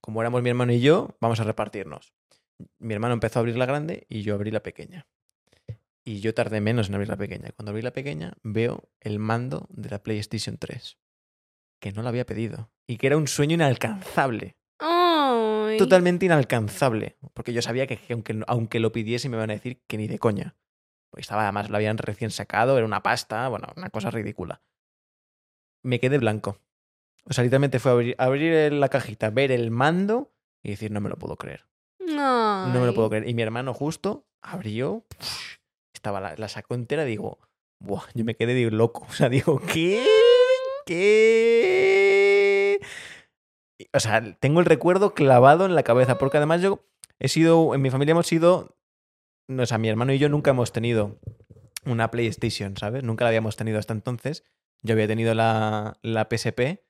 Como 0.01 0.21
éramos 0.21 0.41
mi 0.41 0.49
hermano 0.49 0.73
y 0.73 0.79
yo, 0.79 1.17
vamos 1.19 1.39
a 1.39 1.43
repartirnos. 1.43 2.13
Mi 2.77 2.93
hermano 2.93 3.13
empezó 3.13 3.39
a 3.39 3.41
abrir 3.41 3.57
la 3.57 3.65
grande 3.65 4.05
y 4.09 4.21
yo 4.21 4.35
abrí 4.35 4.51
la 4.51 4.63
pequeña. 4.63 5.07
Y 6.03 6.21
yo 6.21 6.33
tardé 6.33 6.61
menos 6.61 6.89
en 6.89 6.95
abrir 6.95 7.09
la 7.09 7.17
pequeña. 7.17 7.51
Cuando 7.55 7.71
abrí 7.71 7.81
la 7.81 7.93
pequeña, 7.93 8.33
veo 8.41 8.89
el 8.99 9.19
mando 9.19 9.67
de 9.69 9.89
la 9.89 10.01
PlayStation 10.01 10.57
3. 10.57 10.97
Que 11.79 11.91
no 11.91 12.01
lo 12.01 12.09
había 12.09 12.25
pedido. 12.25 12.71
Y 12.87 12.97
que 12.97 13.07
era 13.07 13.17
un 13.17 13.27
sueño 13.27 13.53
inalcanzable 13.55 14.57
Ay. 14.79 15.77
totalmente 15.77 16.25
inalcanzable. 16.25 17.17
Porque 17.33 17.53
yo 17.53 17.61
sabía 17.61 17.85
que, 17.85 17.97
que 17.97 18.13
aunque, 18.13 18.41
aunque 18.47 18.79
lo 18.79 18.91
pidiese 18.91 19.29
me 19.29 19.37
iban 19.37 19.51
a 19.51 19.53
decir 19.53 19.83
que 19.87 19.97
ni 19.97 20.07
de 20.07 20.19
coña. 20.19 20.55
Porque 21.11 21.21
estaba, 21.21 21.43
además, 21.43 21.69
lo 21.69 21.77
habían 21.77 21.97
recién 21.97 22.31
sacado, 22.31 22.77
era 22.77 22.85
una 22.85 23.03
pasta, 23.03 23.47
bueno, 23.47 23.67
una 23.75 23.89
cosa 23.89 24.11
ridícula. 24.11 24.61
Me 25.83 25.99
quedé 25.99 26.17
blanco. 26.17 26.59
O 27.29 27.33
sea, 27.33 27.43
literalmente 27.43 27.79
fue 27.79 27.91
abrir, 27.91 28.15
abrir 28.17 28.73
la 28.73 28.89
cajita, 28.89 29.29
ver 29.29 29.51
el 29.51 29.69
mando 29.71 30.31
y 30.63 30.71
decir, 30.71 30.91
no 30.91 30.99
me 30.99 31.09
lo 31.09 31.17
puedo 31.17 31.37
creer. 31.37 31.65
No 31.99 32.73
me 32.73 32.85
lo 32.85 32.93
puedo 32.93 33.09
creer. 33.09 33.27
Y 33.27 33.33
mi 33.33 33.43
hermano 33.43 33.73
justo 33.73 34.25
abrió, 34.41 35.05
estaba 35.93 36.19
la, 36.19 36.35
la 36.35 36.47
sacó 36.47 36.75
entera, 36.75 37.05
digo, 37.05 37.39
buah, 37.79 38.03
yo 38.13 38.25
me 38.25 38.35
quedé 38.35 38.53
digo, 38.53 38.71
loco. 38.71 39.05
O 39.09 39.13
sea, 39.13 39.29
digo, 39.29 39.59
¿qué? 39.59 40.05
¿Qué? 40.85 42.79
O 43.93 43.99
sea, 43.99 44.21
tengo 44.39 44.59
el 44.59 44.65
recuerdo 44.65 45.13
clavado 45.13 45.65
en 45.65 45.75
la 45.75 45.83
cabeza, 45.83 46.17
porque 46.17 46.37
además 46.37 46.61
yo 46.61 46.85
he 47.19 47.27
sido, 47.27 47.75
en 47.75 47.81
mi 47.81 47.91
familia 47.91 48.11
hemos 48.13 48.27
sido, 48.27 48.77
no, 49.47 49.63
o 49.63 49.65
sea, 49.65 49.77
mi 49.77 49.89
hermano 49.89 50.13
y 50.13 50.19
yo 50.19 50.29
nunca 50.29 50.51
hemos 50.51 50.71
tenido 50.71 51.19
una 51.85 52.11
PlayStation, 52.11 52.75
¿sabes? 52.77 53.03
Nunca 53.03 53.23
la 53.23 53.29
habíamos 53.29 53.55
tenido 53.55 53.79
hasta 53.79 53.93
entonces. 53.93 54.43
Yo 54.81 54.93
había 54.93 55.07
tenido 55.07 55.33
la, 55.33 55.97
la 56.01 56.27
PSP. 56.29 56.81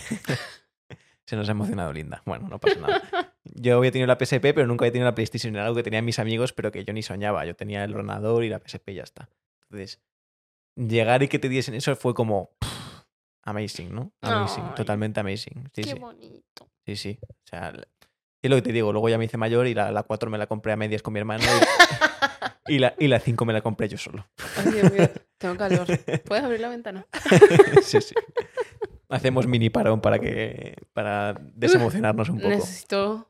Se 1.26 1.34
nos 1.34 1.48
ha 1.48 1.52
emocionado 1.52 1.92
Linda. 1.92 2.22
Bueno, 2.24 2.48
no 2.48 2.60
pasa 2.60 2.78
nada. 2.78 3.02
Yo 3.42 3.78
había 3.78 3.90
tenido 3.90 4.06
la 4.06 4.16
PSP, 4.16 4.54
pero 4.54 4.66
nunca 4.68 4.84
había 4.84 4.92
tenido 4.92 5.06
la 5.08 5.14
PlayStation. 5.14 5.54
Era 5.56 5.64
algo 5.64 5.74
que 5.76 5.82
tenían 5.82 6.04
mis 6.04 6.20
amigos, 6.20 6.52
pero 6.52 6.70
que 6.70 6.84
yo 6.84 6.92
ni 6.92 7.02
soñaba. 7.02 7.44
Yo 7.44 7.56
tenía 7.56 7.82
el 7.82 7.92
ordenador 7.94 8.44
y 8.44 8.48
la 8.48 8.60
PSP 8.60 8.90
y 8.90 8.94
ya 8.94 9.02
está. 9.02 9.28
Entonces, 9.64 10.00
llegar 10.76 11.24
y 11.24 11.28
que 11.28 11.40
te 11.40 11.48
diesen 11.48 11.74
eso 11.74 11.96
fue 11.96 12.14
como 12.14 12.50
pff, 12.60 13.02
amazing, 13.42 13.92
¿no? 13.92 14.12
Amazing, 14.20 14.64
Ay. 14.68 14.74
totalmente 14.76 15.18
amazing. 15.18 15.68
Sí, 15.74 15.82
Qué 15.82 15.90
sí. 15.90 15.98
bonito. 15.98 16.68
Sí, 16.84 16.94
sí. 16.94 17.18
O 17.28 17.46
sea, 17.48 17.72
es 18.42 18.50
lo 18.50 18.54
que 18.56 18.62
te 18.62 18.72
digo. 18.72 18.92
Luego 18.92 19.08
ya 19.08 19.18
me 19.18 19.24
hice 19.24 19.36
mayor 19.36 19.66
y 19.66 19.74
la, 19.74 19.90
la 19.90 20.04
4 20.04 20.30
me 20.30 20.38
la 20.38 20.46
compré 20.46 20.72
a 20.74 20.76
medias 20.76 21.02
con 21.02 21.12
mi 21.12 21.18
hermano 21.18 21.42
y, 22.68 22.74
y 22.76 22.78
la, 22.78 22.94
y 23.00 23.08
la 23.08 23.18
5 23.18 23.44
me 23.44 23.52
la 23.52 23.62
compré 23.62 23.88
yo 23.88 23.98
solo. 23.98 24.28
Ay, 24.58 24.70
Dios 24.70 24.92
mío, 24.92 25.10
tengo 25.38 25.56
calor. 25.56 25.86
¿Puedes 26.24 26.44
abrir 26.44 26.60
la 26.60 26.68
ventana? 26.68 27.04
sí, 27.82 28.00
sí. 28.00 28.14
Hacemos 29.08 29.46
mini 29.46 29.70
parón 29.70 30.00
para 30.00 30.18
que 30.18 30.76
para 30.92 31.34
desemocionarnos 31.54 32.28
un 32.28 32.38
poco. 32.38 32.48
Necesito. 32.48 33.28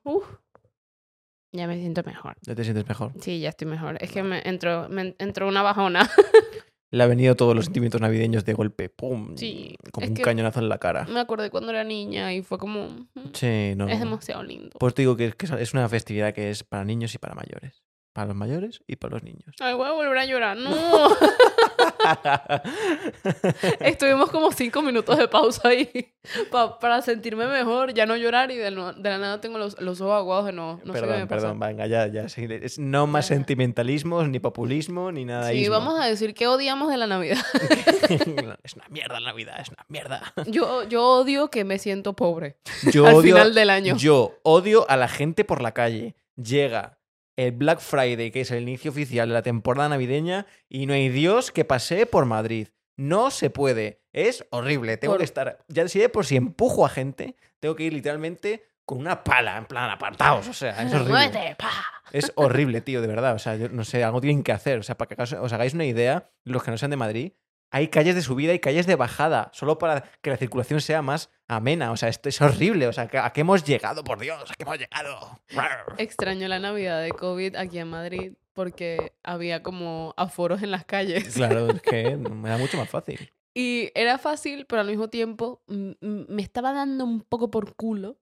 Ya 1.53 1.67
me 1.67 1.79
siento 1.79 2.03
mejor. 2.05 2.37
¿Ya 2.43 2.55
te 2.55 2.65
sientes 2.65 2.87
mejor? 2.87 3.13
Sí, 3.21 3.41
ya 3.41 3.51
estoy 3.51 3.67
mejor. 3.67 3.97
Es 4.01 4.11
que 4.13 4.23
me 4.23 4.43
entró, 4.45 4.89
me 4.89 5.15
entró 5.19 5.49
una 5.49 5.63
bajona. 5.63 6.09
Le 6.93 7.03
ha 7.03 7.07
venido 7.07 7.35
todos 7.35 7.55
los 7.55 7.65
sentimientos 7.65 8.01
navideños 8.01 8.45
de 8.45 8.55
golpe. 8.55 8.89
¡Pum! 8.89 9.37
Sí, 9.37 9.77
Como 9.93 10.07
un 10.07 10.15
cañonazo 10.15 10.61
en 10.61 10.69
la 10.69 10.79
cara. 10.79 11.05
Me 11.07 11.19
acordé 11.21 11.51
cuando 11.51 11.71
era 11.71 11.83
niña 11.83 12.33
y 12.33 12.43
fue 12.43 12.59
como. 12.59 12.89
mm, 12.89 13.33
Sí, 13.33 13.75
no. 13.77 13.89
Es 13.89 13.99
demasiado 13.99 14.43
lindo. 14.43 14.71
Pues 14.79 14.95
te 14.95 15.03
digo 15.03 15.17
que 15.17 15.27
es, 15.27 15.35
que 15.35 15.47
es 15.47 15.75
una 15.75 15.89
festividad 15.89 16.33
que 16.33 16.51
es 16.51 16.63
para 16.63 16.85
niños 16.85 17.15
y 17.15 17.19
para 17.19 17.35
mayores. 17.35 17.83
Para 18.17 18.29
los 18.29 18.37
mayores 18.37 18.81
y 18.87 18.97
para 18.97 19.13
los 19.17 19.23
niños. 19.25 19.55
Ay, 19.61 19.75
voy 19.75 19.87
a 19.87 19.93
volver 19.93 20.17
a 20.17 20.25
llorar. 20.25 20.57
No. 20.57 20.71
Estuvimos 23.81 24.31
como 24.31 24.51
cinco 24.53 24.81
minutos 24.81 25.19
de 25.19 25.29
pausa 25.29 25.69
ahí 25.69 26.15
pa- 26.51 26.79
para 26.79 27.03
sentirme 27.03 27.47
mejor, 27.47 27.93
ya 27.93 28.07
no 28.07 28.17
llorar 28.17 28.51
y 28.51 28.57
de, 28.57 28.71
no- 28.71 28.95
de 28.95 29.11
la 29.11 29.19
nada 29.19 29.41
tengo 29.43 29.59
los, 29.59 29.79
los 29.83 30.01
ojos 30.01 30.15
aguados 30.17 30.47
de 30.47 30.53
no. 30.53 30.81
No 30.83 30.95
sé 30.95 31.01
qué 31.01 31.07
perdón, 31.07 31.19
me 31.21 31.27
perdón, 31.27 31.61
venga, 31.61 31.87
ya, 31.87 32.07
ya. 32.07 32.27
sí, 32.31 32.47
es- 32.49 32.79
no 32.79 33.07
más 33.07 33.29
Ya. 33.29 33.35
sentimentalismos, 33.35 34.29
ni 34.31 34.39
populismo, 34.41 35.13
ni 35.13 35.27
nada. 35.27 35.51
Sí, 35.51 35.69
vamos 35.69 36.01
a 36.01 36.07
decir 36.07 36.33
que 36.33 36.47
odiamos 36.47 36.91
de 36.91 36.97
la 36.97 37.07
Navidad. 37.07 37.37
es 38.65 38.73
una 38.75 38.87
mierda 38.89 39.21
la 39.21 39.27
Navidad, 39.33 39.61
es 39.61 39.69
una 39.69 39.85
mierda. 39.89 40.23
Yo, 40.47 40.85
yo 40.85 41.05
odio 41.07 41.51
que 41.51 41.65
me 41.65 41.79
siento 41.79 42.15
pobre 42.15 42.57
Yo 42.91 43.07
al 43.07 43.17
odio, 43.17 43.35
final 43.35 43.55
del 43.55 43.69
año. 43.69 43.95
Yo 43.99 44.39
odio 44.43 44.89
a 44.89 44.97
la 44.97 45.09
gente 45.09 45.45
por 45.45 45.61
la 45.61 45.73
calle. 45.73 46.17
Llega 46.37 46.96
el 47.37 47.53
Black 47.53 47.81
Friday, 47.81 48.31
que 48.31 48.41
es 48.41 48.51
el 48.51 48.63
inicio 48.63 48.91
oficial 48.91 49.29
de 49.29 49.35
la 49.35 49.43
temporada 49.43 49.89
navideña, 49.91 50.47
y 50.69 50.87
no 50.87 50.95
hay 50.95 51.09
Dios 51.09 51.53
que 51.53 51.65
pase 51.65 52.07
por 52.07 52.25
Madrid. 52.25 52.69
No 52.97 53.31
se 53.31 53.51
puede. 53.51 54.03
Es 54.13 54.47
horrible. 54.51 54.97
Tengo 54.97 55.13
Por- 55.15 55.19
que 55.19 55.25
estar. 55.25 55.59
Ya 55.69 55.87
si 55.89 55.99
de 55.99 56.09
por 56.09 56.25
si 56.25 56.37
empujo 56.37 56.87
a 56.87 56.89
gente, 56.89 57.37
tengo 57.61 57.77
que 57.77 57.85
ir 57.85 57.93
literalmente 57.93 58.65
con 58.87 58.99
una 58.99 59.23
pala, 59.25 59.59
en 59.59 59.67
plan 59.67 59.91
apartados. 59.91 60.49
O 60.49 60.53
sea, 60.55 60.83
es 60.83 60.93
horrible. 60.95 61.57
Es 62.13 62.33
horrible, 62.37 62.81
tío, 62.81 63.03
de 63.03 63.09
verdad. 63.09 63.35
O 63.35 63.39
sea, 63.39 63.57
yo 63.57 63.69
no 63.69 63.85
sé, 63.85 64.03
algo 64.03 64.21
tienen 64.21 64.43
que 64.43 64.53
hacer. 64.53 64.79
O 64.79 64.83
sea, 64.83 64.97
para 64.97 65.15
que 65.15 65.21
os 65.37 65.53
hagáis 65.53 65.75
una 65.75 65.85
idea, 65.85 66.31
los 66.45 66.63
que 66.63 66.71
no 66.71 66.79
sean 66.79 66.91
de 66.93 66.97
Madrid, 66.97 67.33
hay 67.71 67.89
calles 67.89 68.15
de 68.15 68.23
subida 68.23 68.55
y 68.55 68.59
calles 68.59 68.87
de 68.87 68.97
bajada, 68.97 69.51
solo 69.53 69.79
para 69.79 70.03
que 70.23 70.31
la 70.31 70.37
circulación 70.37 70.81
sea 70.81 71.03
más 71.03 71.31
amena. 71.49 71.93
O 71.93 71.97
sea, 71.97 72.09
esto 72.09 72.29
es 72.29 72.41
horrible. 72.41 72.87
O 72.87 72.93
sea, 72.93 73.09
¿a 73.23 73.33
qué 73.33 73.41
hemos 73.41 73.65
llegado, 73.65 74.05
por 74.05 74.19
Dios? 74.19 74.51
¿A 74.51 74.55
qué 74.55 74.63
hemos 74.63 74.79
llegado? 74.79 75.41
Extraño 75.99 76.49
la 76.49 76.59
Navidad 76.59 77.03
de 77.03 77.11
COVID 77.11 77.57
aquí 77.57 77.79
en 77.79 77.89
Madrid 77.89 78.33
porque 78.53 79.13
había 79.23 79.63
como 79.63 80.15
aforos 80.17 80.63
en 80.63 80.71
las 80.71 80.85
calles. 80.87 81.35
Claro, 81.35 81.71
es 81.71 81.83
que 81.83 82.17
me 82.17 82.49
da 82.49 82.57
mucho 82.57 82.79
más 82.79 82.89
fácil. 82.89 83.33
Y 83.53 83.91
era 83.95 84.19
fácil, 84.19 84.67
pero 84.67 84.81
al 84.81 84.89
mismo 84.89 85.09
tiempo 85.09 85.63
me 85.67 86.43
estaba 86.43 86.73
dando 86.73 87.05
un 87.05 87.21
poco 87.23 87.51
por 87.51 87.75
culo 87.75 88.19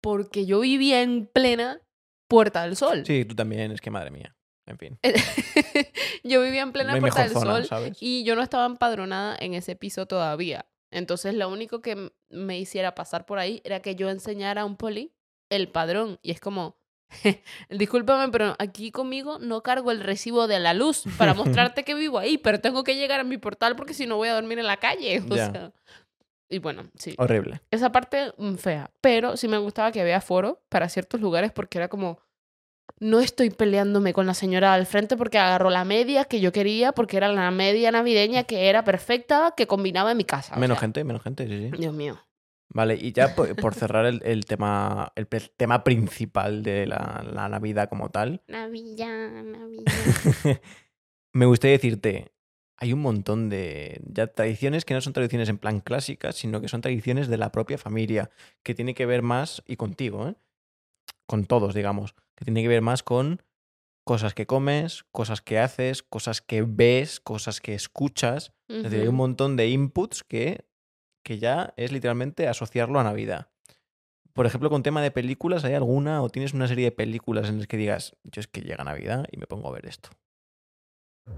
porque 0.00 0.46
yo 0.46 0.60
vivía 0.60 1.02
en 1.02 1.26
plena 1.26 1.80
Puerta 2.28 2.62
del 2.62 2.76
Sol. 2.76 3.04
Sí, 3.06 3.24
tú 3.24 3.34
también, 3.34 3.72
es 3.72 3.80
que 3.80 3.90
madre 3.90 4.10
mía. 4.10 4.34
En 4.66 4.78
fin. 4.78 4.98
yo 6.24 6.42
vivía 6.42 6.62
en 6.62 6.72
plena 6.72 6.94
No 6.94 7.00
Puerta 7.00 7.22
del 7.22 7.32
zona, 7.32 7.54
Sol 7.56 7.66
¿sabes? 7.66 7.98
y 8.00 8.24
yo 8.24 8.36
no 8.36 8.42
estaba 8.42 8.66
empadronada 8.66 9.36
en 9.38 9.54
ese 9.54 9.76
piso 9.76 10.06
todavía. 10.06 10.66
Entonces 10.90 11.34
lo 11.34 11.48
único 11.48 11.80
que 11.80 12.12
me 12.28 12.58
hiciera 12.58 12.94
pasar 12.94 13.26
por 13.26 13.38
ahí 13.38 13.60
era 13.64 13.80
que 13.80 13.96
yo 13.96 14.10
enseñara 14.10 14.62
a 14.62 14.64
un 14.64 14.76
poli 14.76 15.12
el 15.48 15.68
padrón. 15.68 16.18
Y 16.22 16.30
es 16.30 16.40
como, 16.40 16.76
discúlpame, 17.70 18.30
pero 18.30 18.54
aquí 18.58 18.90
conmigo 18.90 19.38
no 19.38 19.62
cargo 19.62 19.90
el 19.90 20.00
recibo 20.00 20.46
de 20.46 20.60
la 20.60 20.74
luz 20.74 21.04
para 21.18 21.34
mostrarte 21.34 21.84
que 21.84 21.94
vivo 21.94 22.18
ahí, 22.18 22.38
pero 22.38 22.60
tengo 22.60 22.84
que 22.84 22.94
llegar 22.94 23.20
a 23.20 23.24
mi 23.24 23.38
portal 23.38 23.74
porque 23.74 23.94
si 23.94 24.06
no 24.06 24.16
voy 24.16 24.28
a 24.28 24.34
dormir 24.34 24.58
en 24.58 24.66
la 24.66 24.76
calle. 24.76 25.22
O 25.28 25.34
sea, 25.34 25.72
y 26.48 26.58
bueno, 26.58 26.90
sí. 26.96 27.14
Horrible. 27.16 27.62
Esa 27.70 27.90
parte 27.90 28.32
mm, 28.36 28.56
fea. 28.56 28.90
Pero 29.00 29.36
sí 29.38 29.48
me 29.48 29.58
gustaba 29.58 29.90
que 29.90 30.02
había 30.02 30.20
foro 30.20 30.62
para 30.68 30.88
ciertos 30.90 31.20
lugares 31.20 31.50
porque 31.52 31.78
era 31.78 31.88
como, 31.88 32.20
no 33.02 33.18
estoy 33.18 33.50
peleándome 33.50 34.12
con 34.12 34.26
la 34.26 34.34
señora 34.34 34.74
al 34.74 34.86
frente 34.86 35.16
porque 35.16 35.36
agarró 35.36 35.70
la 35.70 35.84
media 35.84 36.24
que 36.24 36.40
yo 36.40 36.52
quería, 36.52 36.92
porque 36.92 37.16
era 37.16 37.28
la 37.28 37.50
media 37.50 37.90
navideña 37.90 38.44
que 38.44 38.68
era 38.68 38.84
perfecta, 38.84 39.54
que 39.56 39.66
combinaba 39.66 40.12
en 40.12 40.18
mi 40.18 40.24
casa. 40.24 40.54
o 40.54 40.60
Menos 40.60 40.76
sea, 40.76 40.82
gente, 40.82 41.02
menos 41.02 41.20
gente, 41.20 41.48
sí, 41.48 41.70
sí. 41.70 41.76
Dios 41.76 41.92
mío. 41.92 42.16
Vale, 42.68 42.94
y 42.94 43.12
ya 43.12 43.34
por, 43.34 43.56
por 43.56 43.74
cerrar 43.74 44.06
el, 44.06 44.22
el 44.24 44.46
tema, 44.46 45.12
el 45.16 45.26
tema 45.26 45.82
principal 45.82 46.62
de 46.62 46.86
la, 46.86 47.24
la 47.28 47.48
Navidad 47.48 47.88
como 47.88 48.10
tal, 48.10 48.40
Navidad, 48.46 49.30
Navidad. 49.42 49.92
me 51.32 51.46
gustaría 51.46 51.76
decirte, 51.78 52.32
hay 52.76 52.92
un 52.92 53.00
montón 53.00 53.48
de 53.48 54.00
ya 54.06 54.28
tradiciones 54.28 54.84
que 54.84 54.94
no 54.94 55.00
son 55.00 55.12
tradiciones 55.12 55.48
en 55.48 55.58
plan 55.58 55.80
clásicas, 55.80 56.36
sino 56.36 56.60
que 56.60 56.68
son 56.68 56.82
tradiciones 56.82 57.26
de 57.26 57.36
la 57.36 57.50
propia 57.50 57.78
familia, 57.78 58.30
que 58.62 58.76
tiene 58.76 58.94
que 58.94 59.06
ver 59.06 59.22
más, 59.22 59.64
y 59.66 59.74
contigo, 59.74 60.28
¿eh? 60.28 60.34
Con 61.26 61.44
todos, 61.44 61.74
digamos, 61.74 62.14
que 62.36 62.44
tiene 62.44 62.62
que 62.62 62.68
ver 62.68 62.82
más 62.82 63.02
con 63.02 63.42
cosas 64.04 64.34
que 64.34 64.46
comes, 64.46 65.04
cosas 65.12 65.40
que 65.40 65.58
haces, 65.58 66.02
cosas 66.02 66.40
que 66.40 66.62
ves, 66.62 67.20
cosas 67.20 67.60
que 67.60 67.74
escuchas. 67.74 68.52
Es 68.68 68.84
decir, 68.84 69.00
hay 69.00 69.08
un 69.08 69.16
montón 69.16 69.56
de 69.56 69.68
inputs 69.68 70.24
que, 70.24 70.64
que 71.24 71.38
ya 71.38 71.74
es 71.76 71.92
literalmente 71.92 72.48
asociarlo 72.48 72.98
a 72.98 73.04
Navidad. 73.04 73.48
Por 74.32 74.46
ejemplo, 74.46 74.70
con 74.70 74.82
tema 74.82 75.02
de 75.02 75.10
películas, 75.10 75.64
¿hay 75.64 75.74
alguna 75.74 76.22
o 76.22 76.30
tienes 76.30 76.54
una 76.54 76.66
serie 76.66 76.86
de 76.86 76.92
películas 76.92 77.48
en 77.50 77.58
las 77.58 77.66
que 77.66 77.76
digas, 77.76 78.16
yo 78.24 78.40
es 78.40 78.46
que 78.46 78.62
llega 78.62 78.82
Navidad 78.82 79.26
y 79.30 79.36
me 79.36 79.46
pongo 79.46 79.68
a 79.68 79.72
ver 79.72 79.86
esto? 79.86 80.08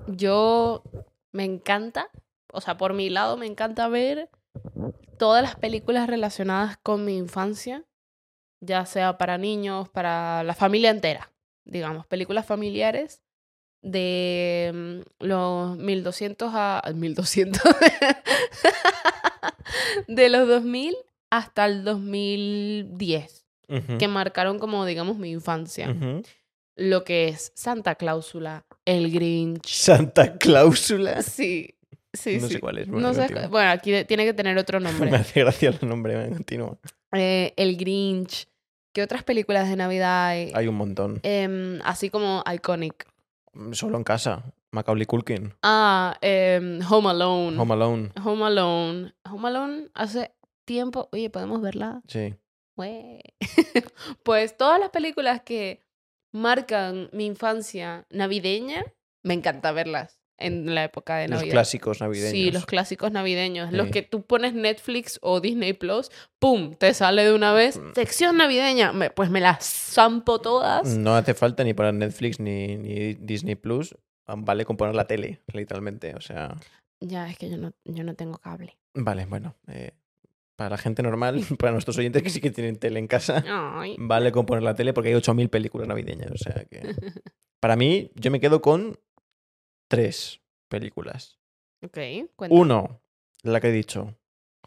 Yo 0.06 0.84
me 1.32 1.44
encanta, 1.44 2.08
o 2.52 2.60
sea, 2.60 2.76
por 2.76 2.94
mi 2.94 3.10
lado 3.10 3.36
me 3.36 3.46
encanta 3.46 3.88
ver 3.88 4.30
todas 5.18 5.42
las 5.42 5.56
películas 5.56 6.08
relacionadas 6.08 6.76
con 6.78 7.04
mi 7.04 7.16
infancia, 7.16 7.84
ya 8.64 8.86
sea 8.86 9.18
para 9.18 9.38
niños, 9.38 9.88
para 9.88 10.42
la 10.44 10.54
familia 10.54 10.90
entera, 10.90 11.30
digamos, 11.64 12.06
películas 12.06 12.46
familiares 12.46 13.22
de 13.82 14.72
mm, 15.20 15.24
los 15.24 15.76
1200 15.76 16.50
a 16.54 16.82
1200 16.94 17.62
de 20.08 20.28
los 20.28 20.48
2000 20.48 20.96
hasta 21.30 21.66
el 21.66 21.84
2010, 21.84 23.46
que 23.98 24.08
marcaron 24.08 24.58
como 24.58 24.84
digamos 24.86 25.16
mi 25.18 25.30
infancia. 25.30 25.94
Lo 26.76 27.04
que 27.04 27.28
es 27.28 27.52
Santa 27.54 27.94
Cláusula, 27.94 28.64
El 28.84 29.12
Grinch, 29.12 29.66
Santa 29.66 30.36
Cláusula. 30.38 31.22
Sí, 31.22 31.76
sí, 32.12 32.38
no 32.40 32.48
sí. 32.48 32.54
sé 32.54 32.60
cuál 32.60 32.78
es. 32.78 32.88
No 32.88 32.94
bueno, 33.12 33.14
sé, 33.14 33.46
bueno, 33.48 33.70
aquí 33.70 34.04
tiene 34.04 34.24
que 34.24 34.34
tener 34.34 34.58
otro 34.58 34.80
Me 34.80 34.90
nombre. 34.90 35.14
hace 35.16 35.40
gracia 35.40 35.70
el 35.80 35.88
nombre, 35.88 36.28
continúa. 36.30 36.76
Eh, 37.12 37.52
el 37.56 37.76
Grinch. 37.76 38.48
¿Qué 38.94 39.02
otras 39.02 39.24
películas 39.24 39.68
de 39.68 39.74
Navidad 39.74 40.26
hay? 40.28 40.52
Hay 40.54 40.68
un 40.68 40.76
montón. 40.76 41.18
Em, 41.24 41.80
así 41.84 42.10
como 42.10 42.44
Iconic. 42.50 43.08
Solo 43.72 43.96
en 43.96 44.04
casa. 44.04 44.44
Macaulay 44.70 45.04
Culkin. 45.04 45.52
Ah, 45.64 46.16
em, 46.20 46.80
Home 46.88 47.10
Alone. 47.10 47.58
Home 47.58 47.74
Alone. 47.74 48.12
Home 48.24 48.44
Alone. 48.44 49.14
Home 49.28 49.48
Alone 49.48 49.88
hace 49.94 50.32
tiempo. 50.64 51.08
Oye, 51.10 51.28
¿podemos 51.28 51.60
verla? 51.60 52.02
Sí. 52.06 52.36
Pues 54.22 54.56
todas 54.56 54.78
las 54.78 54.90
películas 54.90 55.42
que 55.42 55.80
marcan 56.32 57.08
mi 57.12 57.26
infancia 57.26 58.06
navideña, 58.10 58.84
me 59.22 59.34
encanta 59.34 59.72
verlas 59.72 60.23
en 60.38 60.74
la 60.74 60.84
época 60.84 61.16
de 61.16 61.28
Los 61.28 61.38
Navidad. 61.40 61.52
clásicos 61.52 62.00
navideños. 62.00 62.30
Sí, 62.32 62.50
los 62.50 62.66
clásicos 62.66 63.12
navideños. 63.12 63.72
Los 63.72 63.88
que 63.90 64.02
tú 64.02 64.22
pones 64.22 64.54
Netflix 64.54 65.18
o 65.22 65.40
Disney 65.40 65.72
Plus, 65.72 66.10
¡pum! 66.38 66.74
Te 66.74 66.92
sale 66.94 67.24
de 67.24 67.32
una 67.34 67.52
vez. 67.52 67.78
Mm. 67.78 67.92
Sección 67.94 68.36
navideña. 68.36 68.92
Me- 68.92 69.10
pues 69.10 69.30
me 69.30 69.40
las 69.40 69.64
zampo 69.64 70.40
todas. 70.40 70.96
No 70.96 71.14
hace 71.16 71.34
falta 71.34 71.62
ni 71.64 71.74
poner 71.74 71.94
Netflix 71.94 72.40
ni, 72.40 72.76
ni 72.76 73.14
Disney 73.14 73.54
Plus. 73.54 73.94
Vale 74.26 74.64
con 74.64 74.76
poner 74.76 74.94
la 74.94 75.06
tele, 75.06 75.40
literalmente. 75.52 76.14
O 76.14 76.20
sea. 76.20 76.54
Ya, 77.00 77.28
es 77.28 77.36
que 77.38 77.50
yo 77.50 77.56
no, 77.58 77.72
yo 77.84 78.02
no 78.04 78.14
tengo 78.14 78.38
cable. 78.38 78.76
Vale, 78.94 79.26
bueno. 79.26 79.54
eh, 79.68 79.92
para 80.56 80.70
la 80.70 80.78
gente 80.78 81.02
normal, 81.02 81.44
para 81.58 81.72
nuestros 81.72 81.98
oyentes 81.98 82.22
que 82.22 82.30
sí 82.30 82.40
que 82.40 82.50
tienen 82.50 82.76
tele 82.78 82.98
en 83.00 83.06
casa, 83.08 83.44
Ay. 83.46 83.96
vale 83.98 84.30
con 84.32 84.46
poner 84.46 84.62
la 84.62 84.74
tele 84.74 84.92
porque 84.92 85.10
hay 85.10 85.14
8.000 85.16 85.48
películas 85.50 85.86
navideñas. 85.88 86.30
O 86.30 86.38
sea 86.38 86.64
que. 86.64 86.80
Para 87.60 87.76
mí, 87.76 88.10
yo 88.14 88.30
me 88.30 88.40
quedo 88.40 88.60
con 88.62 88.98
tres 89.94 90.40
películas. 90.68 91.38
ok, 91.82 91.98
cuenta. 92.36 92.54
Uno, 92.56 93.00
la 93.42 93.60
que 93.60 93.68
he 93.68 93.72
dicho, 93.72 94.16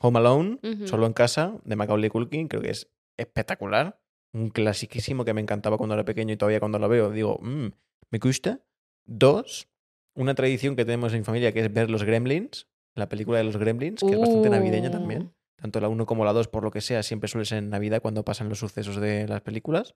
Home 0.02 0.20
Alone, 0.20 0.60
solo 0.86 1.06
en 1.08 1.14
casa, 1.14 1.58
de 1.64 1.76
Macaulay 1.76 2.10
Culkin, 2.10 2.48
creo 2.48 2.62
que 2.62 2.72
es 2.72 2.90
espectacular. 3.18 4.00
Un 4.34 4.50
clasiquísimo 4.50 5.26
que 5.26 5.34
me 5.34 5.42
encantaba 5.42 5.78
cuando 5.78 5.96
era 5.96 6.06
pequeño 6.06 6.34
y 6.34 6.38
todavía 6.38 6.60
cuando 6.60 6.78
lo 6.80 6.88
veo 6.90 7.10
digo, 7.12 7.40
"Mm, 7.42 7.68
me 8.12 8.20
gusta. 8.20 8.62
Dos, 9.06 9.68
una 10.16 10.36
tradición 10.36 10.76
que 10.76 10.86
tenemos 10.86 11.14
en 11.14 11.20
mi 11.20 11.26
familia 11.26 11.52
que 11.54 11.62
es 11.62 11.74
ver 11.74 11.90
los 11.90 12.04
Gremlins, 12.04 12.68
la 12.94 13.10
película 13.10 13.38
de 13.40 13.46
los 13.46 13.58
Gremlins, 13.58 14.02
que 14.02 14.14
es 14.14 14.20
bastante 14.20 14.50
navideña 14.50 14.90
Uh, 14.90 14.92
también. 14.92 15.34
Tanto 15.56 15.80
la 15.80 15.88
1 15.90 16.06
como 16.06 16.24
la 16.26 16.34
2, 16.34 16.48
por 16.50 16.64
lo 16.64 16.70
que 16.72 16.82
sea, 16.82 17.02
siempre 17.02 17.28
suele 17.30 17.46
ser 17.46 17.60
en 17.60 17.70
Navidad 17.70 18.02
cuando 18.02 18.24
pasan 18.24 18.50
los 18.50 18.60
sucesos 18.60 18.98
de 18.98 19.28
las 19.28 19.42
películas. 19.42 19.96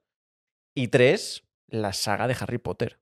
Y 0.73 0.87
tres, 0.87 1.43
la 1.67 1.93
saga 1.93 2.27
de 2.27 2.35
Harry 2.39 2.57
Potter. 2.57 2.99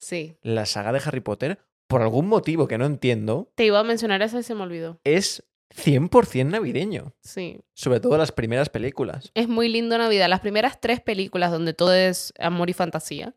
Sí. 0.00 0.36
La 0.42 0.66
saga 0.66 0.92
de 0.92 1.00
Harry 1.04 1.20
Potter, 1.20 1.58
por 1.86 2.02
algún 2.02 2.26
motivo 2.26 2.66
que 2.68 2.78
no 2.78 2.86
entiendo, 2.86 3.50
Te 3.54 3.64
iba 3.64 3.78
a 3.78 3.84
mencionar 3.84 4.22
esa 4.22 4.38
y 4.40 4.42
se 4.42 4.54
me 4.54 4.62
olvidó. 4.62 4.98
es 5.04 5.44
100% 5.74 6.46
navideño. 6.50 7.12
Sí. 7.22 7.60
Sobre 7.74 8.00
todo 8.00 8.16
las 8.18 8.32
primeras 8.32 8.68
películas. 8.70 9.30
Es 9.34 9.46
muy 9.48 9.68
lindo 9.68 9.96
Navidad. 9.98 10.28
Las 10.28 10.40
primeras 10.40 10.80
tres 10.80 11.00
películas 11.00 11.52
donde 11.52 11.74
todo 11.74 11.94
es 11.94 12.32
amor 12.40 12.70
y 12.70 12.72
fantasía. 12.72 13.34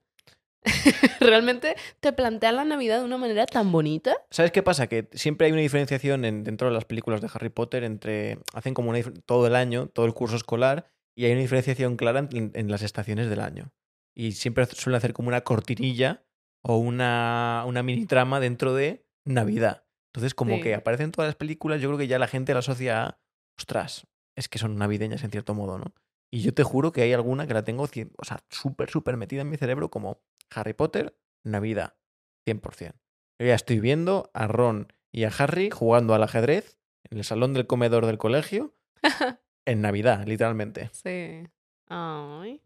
Realmente 1.19 1.75
te 1.99 2.13
plantean 2.13 2.55
la 2.55 2.65
Navidad 2.65 2.99
de 2.99 3.05
una 3.05 3.17
manera 3.17 3.45
tan 3.45 3.71
bonita. 3.71 4.15
¿Sabes 4.31 4.51
qué 4.51 4.63
pasa? 4.63 4.87
Que 4.87 5.07
siempre 5.13 5.47
hay 5.47 5.53
una 5.53 5.61
diferenciación 5.61 6.25
en- 6.25 6.43
dentro 6.43 6.67
de 6.69 6.73
las 6.73 6.85
películas 6.85 7.21
de 7.21 7.29
Harry 7.33 7.49
Potter 7.49 7.83
entre. 7.83 8.39
Hacen 8.53 8.73
como 8.73 8.89
una 8.89 8.99
todo 9.25 9.45
el 9.47 9.55
año, 9.55 9.87
todo 9.87 10.05
el 10.05 10.13
curso 10.13 10.35
escolar, 10.35 10.85
y 11.15 11.25
hay 11.25 11.33
una 11.33 11.41
diferenciación 11.41 11.97
clara 11.97 12.27
en, 12.31 12.51
en 12.55 12.71
las 12.71 12.81
estaciones 12.81 13.29
del 13.29 13.41
año. 13.41 13.71
Y 14.15 14.33
siempre 14.33 14.65
suelen 14.65 14.97
hacer 14.97 15.13
como 15.13 15.27
una 15.27 15.41
cortinilla 15.41 16.23
o 16.63 16.77
una, 16.77 17.63
una 17.67 17.83
mini 17.83 18.05
trama 18.05 18.39
dentro 18.39 18.73
de 18.73 19.05
Navidad. 19.25 19.85
Entonces, 20.13 20.33
como 20.33 20.55
Sí. 20.55 20.61
que 20.61 20.75
aparecen 20.75 21.11
todas 21.11 21.27
las 21.29 21.35
películas, 21.35 21.81
yo 21.81 21.89
creo 21.89 21.97
que 21.97 22.07
ya 22.07 22.19
la 22.19 22.27
gente 22.27 22.53
la 22.53 22.59
asocia 22.59 23.03
a. 23.05 23.19
Ostras, 23.57 24.07
es 24.35 24.49
que 24.49 24.57
son 24.59 24.77
navideñas 24.77 25.23
en 25.23 25.31
cierto 25.31 25.53
modo, 25.53 25.77
¿no? 25.77 25.93
Y 26.31 26.41
yo 26.41 26.53
te 26.53 26.63
juro 26.63 26.91
que 26.91 27.01
hay 27.03 27.13
alguna 27.13 27.45
que 27.45 27.53
la 27.53 27.63
tengo, 27.63 27.83
o 27.83 28.25
sea, 28.25 28.43
súper, 28.49 28.89
súper 28.89 29.17
metida 29.17 29.41
en 29.41 29.49
mi 29.49 29.57
cerebro 29.57 29.91
como 29.91 30.23
Harry 30.49 30.73
Potter, 30.73 31.15
Navidad, 31.45 31.95
100%. 32.47 32.95
Yo 33.39 33.47
ya 33.47 33.53
estoy 33.55 33.79
viendo 33.79 34.31
a 34.33 34.47
Ron 34.47 34.91
y 35.11 35.25
a 35.25 35.31
Harry 35.37 35.69
jugando 35.69 36.15
al 36.15 36.23
ajedrez 36.23 36.79
en 37.09 37.19
el 37.19 37.23
salón 37.23 37.53
del 37.53 37.67
comedor 37.67 38.05
del 38.07 38.17
colegio 38.17 38.75
en 39.65 39.81
Navidad, 39.81 40.25
literalmente. 40.25 40.89
Sí. 40.93 41.47
Ay. 41.87 42.63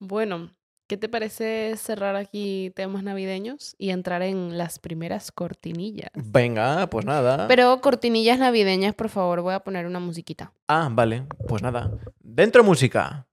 Bueno, 0.00 0.56
¿qué 0.92 0.98
te 0.98 1.08
parece 1.08 1.74
cerrar 1.78 2.16
aquí 2.16 2.70
temas 2.76 3.02
navideños 3.02 3.74
y 3.78 3.92
entrar 3.92 4.20
en 4.20 4.58
las 4.58 4.78
primeras 4.78 5.32
cortinillas? 5.32 6.10
Venga, 6.12 6.86
pues 6.88 7.06
nada. 7.06 7.48
Pero 7.48 7.80
cortinillas 7.80 8.38
navideñas, 8.38 8.94
por 8.94 9.08
favor, 9.08 9.40
voy 9.40 9.54
a 9.54 9.60
poner 9.60 9.86
una 9.86 10.00
musiquita. 10.00 10.52
Ah, 10.68 10.90
vale, 10.92 11.24
pues 11.48 11.62
nada. 11.62 11.90
Dentro 12.20 12.62
música. 12.62 13.26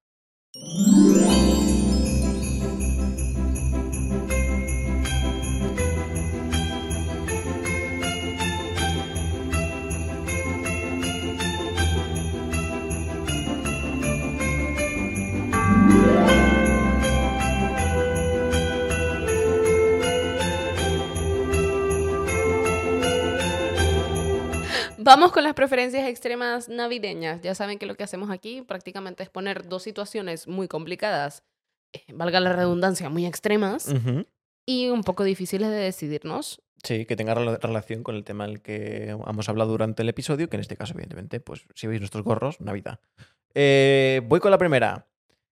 Vamos 25.10 25.32
con 25.32 25.44
las 25.44 25.56
preferencias 25.56 26.08
extremas 26.08 26.70
navideñas. 26.70 27.42
Ya 27.42 27.56
saben 27.56 27.80
que 27.80 27.88
lo 27.88 27.96
que 27.96 28.04
hacemos 28.04 28.30
aquí 28.30 28.62
prácticamente 28.62 29.24
es 29.24 29.30
poner 29.32 29.68
dos 29.68 29.82
situaciones 29.82 30.48
muy 30.48 30.68
complicadas, 30.68 31.44
eh, 31.94 32.04
valga 32.14 32.40
la 32.40 32.54
redundancia, 32.54 33.10
muy 33.10 33.26
extremas 33.26 33.92
y 34.68 34.90
un 34.90 35.04
poco 35.04 35.24
difíciles 35.24 35.68
de 35.70 35.78
decidirnos. 35.78 36.62
Sí, 36.84 37.08
que 37.08 37.16
tenga 37.16 37.34
rela- 37.34 37.60
relación 37.60 38.04
con 38.04 38.16
el 38.18 38.24
tema 38.24 38.46
del 38.46 38.62
que 38.62 39.10
hemos 39.10 39.50
hablado 39.50 39.72
durante 39.72 40.04
el 40.04 40.10
episodio, 40.10 40.48
que 40.48 40.58
en 40.58 40.62
este 40.62 40.78
caso, 40.78 40.94
evidentemente, 40.94 41.40
pues 41.40 41.66
si 41.74 41.88
veis 41.88 42.02
nuestros 42.02 42.24
gorros, 42.24 42.62
Navidad. 42.62 43.00
Eh, 43.56 44.22
voy 44.26 44.40
con 44.40 44.52
la 44.52 44.60
primera. 44.60 45.08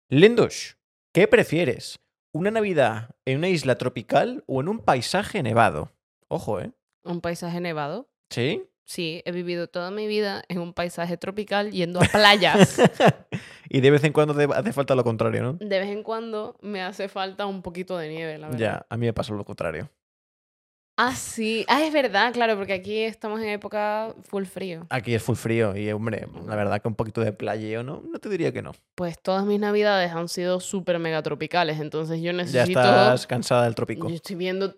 Lindush, 0.09 0.73
¿qué 1.13 1.29
prefieres? 1.29 2.01
¿Una 2.33 2.51
Navidad 2.51 3.11
en 3.27 3.37
una 3.37 3.51
isla 3.51 3.77
tropical 3.77 4.45
o 4.47 4.63
en 4.63 4.69
un 4.69 4.79
paisaje 4.79 5.43
nevado? 5.43 5.93
Ojo, 6.29 6.59
¿eh? 6.59 6.73
Un 7.05 7.21
paisaje 7.21 7.61
nevado. 7.61 8.09
¿Sí? 8.31 8.65
Sí, 8.85 9.23
he 9.25 9.33
vivido 9.33 9.69
toda 9.69 9.91
mi 9.91 10.07
vida 10.07 10.45
en 10.49 10.59
un 10.59 10.73
paisaje 10.73 11.17
tropical 11.17 11.71
yendo 11.71 12.01
a 12.01 12.05
playas. 12.05 12.81
y 13.69 13.81
de 13.81 13.91
vez 13.91 14.05
en 14.05 14.13
cuando 14.13 14.35
te 14.35 14.45
hace 14.53 14.73
falta 14.73 14.95
lo 14.95 15.05
contrario, 15.05 15.43
¿no? 15.43 15.53
De 15.55 15.79
vez 15.79 15.89
en 15.89 16.03
cuando 16.03 16.57
me 16.61 16.83
hace 16.83 17.09
falta 17.09 17.47
un 17.47 17.63
poquito 17.63 17.97
de 17.97 18.09
nieve, 18.09 18.39
la 18.39 18.49
verdad. 18.49 18.59
Ya, 18.61 18.87
a 18.89 18.97
mí 18.97 19.07
me 19.07 19.13
pasa 19.13 19.33
lo 19.35 19.45
contrario. 19.45 19.91
Ah, 20.97 21.15
sí. 21.17 21.65
Ah, 21.69 21.83
es 21.83 21.93
verdad, 21.93 22.33
claro, 22.33 22.57
porque 22.57 22.75
aquí 22.75 22.99
estamos 22.99 23.41
en 23.41 23.49
época 23.49 24.15
full 24.29 24.45
frío. 24.45 24.87
Aquí 24.91 25.15
es 25.15 25.23
full 25.23 25.37
frío 25.37 25.75
y, 25.75 25.91
hombre, 25.91 26.29
la 26.47 26.55
verdad 26.55 26.83
que 26.83 26.89
un 26.89 26.95
poquito 26.95 27.23
de 27.23 27.33
playeo, 27.33 27.83
¿no? 27.83 28.03
No 28.09 28.19
te 28.19 28.29
diría 28.29 28.53
que 28.53 28.61
no. 28.61 28.73
Pues 28.95 29.19
todas 29.21 29.47
mis 29.47 29.59
navidades 29.59 30.13
han 30.13 30.29
sido 30.29 30.61
súper 30.61 30.99
mega 30.99 31.23
tropicales, 31.23 31.81
entonces 31.81 32.21
yo 32.21 32.33
Ya 32.33 32.35
necesito... 32.35 32.81
estás 32.81 33.27
cansada 33.27 33.65
del 33.65 33.75
trópico. 33.75 34.09
Yo 34.09 34.15
estoy 34.15 34.37
viendo... 34.37 34.75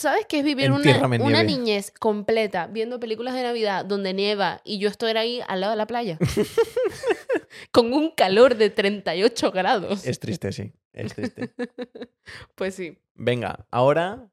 ¿Sabes 0.00 0.24
qué 0.26 0.38
es 0.38 0.44
vivir 0.46 0.72
una, 0.72 1.42
niñez 1.42 1.90
completa 1.90 2.68
viendo 2.68 2.98
películas 2.98 3.34
de 3.34 3.42
Navidad 3.42 3.84
donde 3.84 4.14
nieva 4.14 4.62
y 4.64 4.78
yo 4.78 4.88
estoy 4.88 5.10
ahí 5.12 5.42
al 5.46 5.60
lado 5.60 5.72
de 5.72 5.76
la 5.76 5.86
playa? 5.86 6.18
Con 7.70 7.92
un 7.92 8.10
calor 8.12 8.56
de 8.56 8.70
38 8.70 9.50
grados. 9.50 10.06
Es 10.06 10.18
triste, 10.18 10.52
sí. 10.52 10.72
Es 10.94 11.14
triste. 11.14 11.52
Pues 12.54 12.76
sí. 12.76 12.96
Venga, 13.14 13.66
ahora 13.70 14.32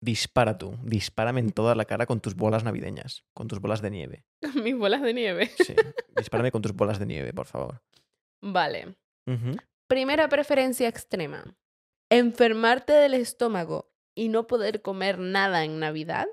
dispara 0.00 0.58
tú. 0.58 0.78
Dispárame 0.84 1.40
en 1.40 1.50
toda 1.50 1.74
la 1.74 1.84
cara 1.84 2.06
con 2.06 2.20
tus 2.20 2.36
bolas 2.36 2.62
navideñas. 2.62 3.24
Con 3.34 3.48
tus 3.48 3.60
bolas 3.60 3.82
de 3.82 3.90
nieve. 3.90 4.24
Mis 4.62 4.76
bolas 4.76 5.02
de 5.02 5.12
nieve. 5.12 5.50
Sí. 5.56 5.74
Dispárame 6.16 6.52
con 6.52 6.62
tus 6.62 6.72
bolas 6.72 7.00
de 7.00 7.06
nieve, 7.06 7.32
por 7.32 7.46
favor. 7.46 7.82
Vale. 8.40 8.94
Primera 9.88 10.28
preferencia 10.28 10.86
extrema. 10.86 11.56
Enfermarte 12.10 12.92
del 12.92 13.14
estómago 13.14 13.87
y 14.18 14.28
no 14.28 14.46
poder 14.46 14.82
comer 14.82 15.18
nada 15.18 15.64
en 15.64 15.78
Navidad. 15.78 16.26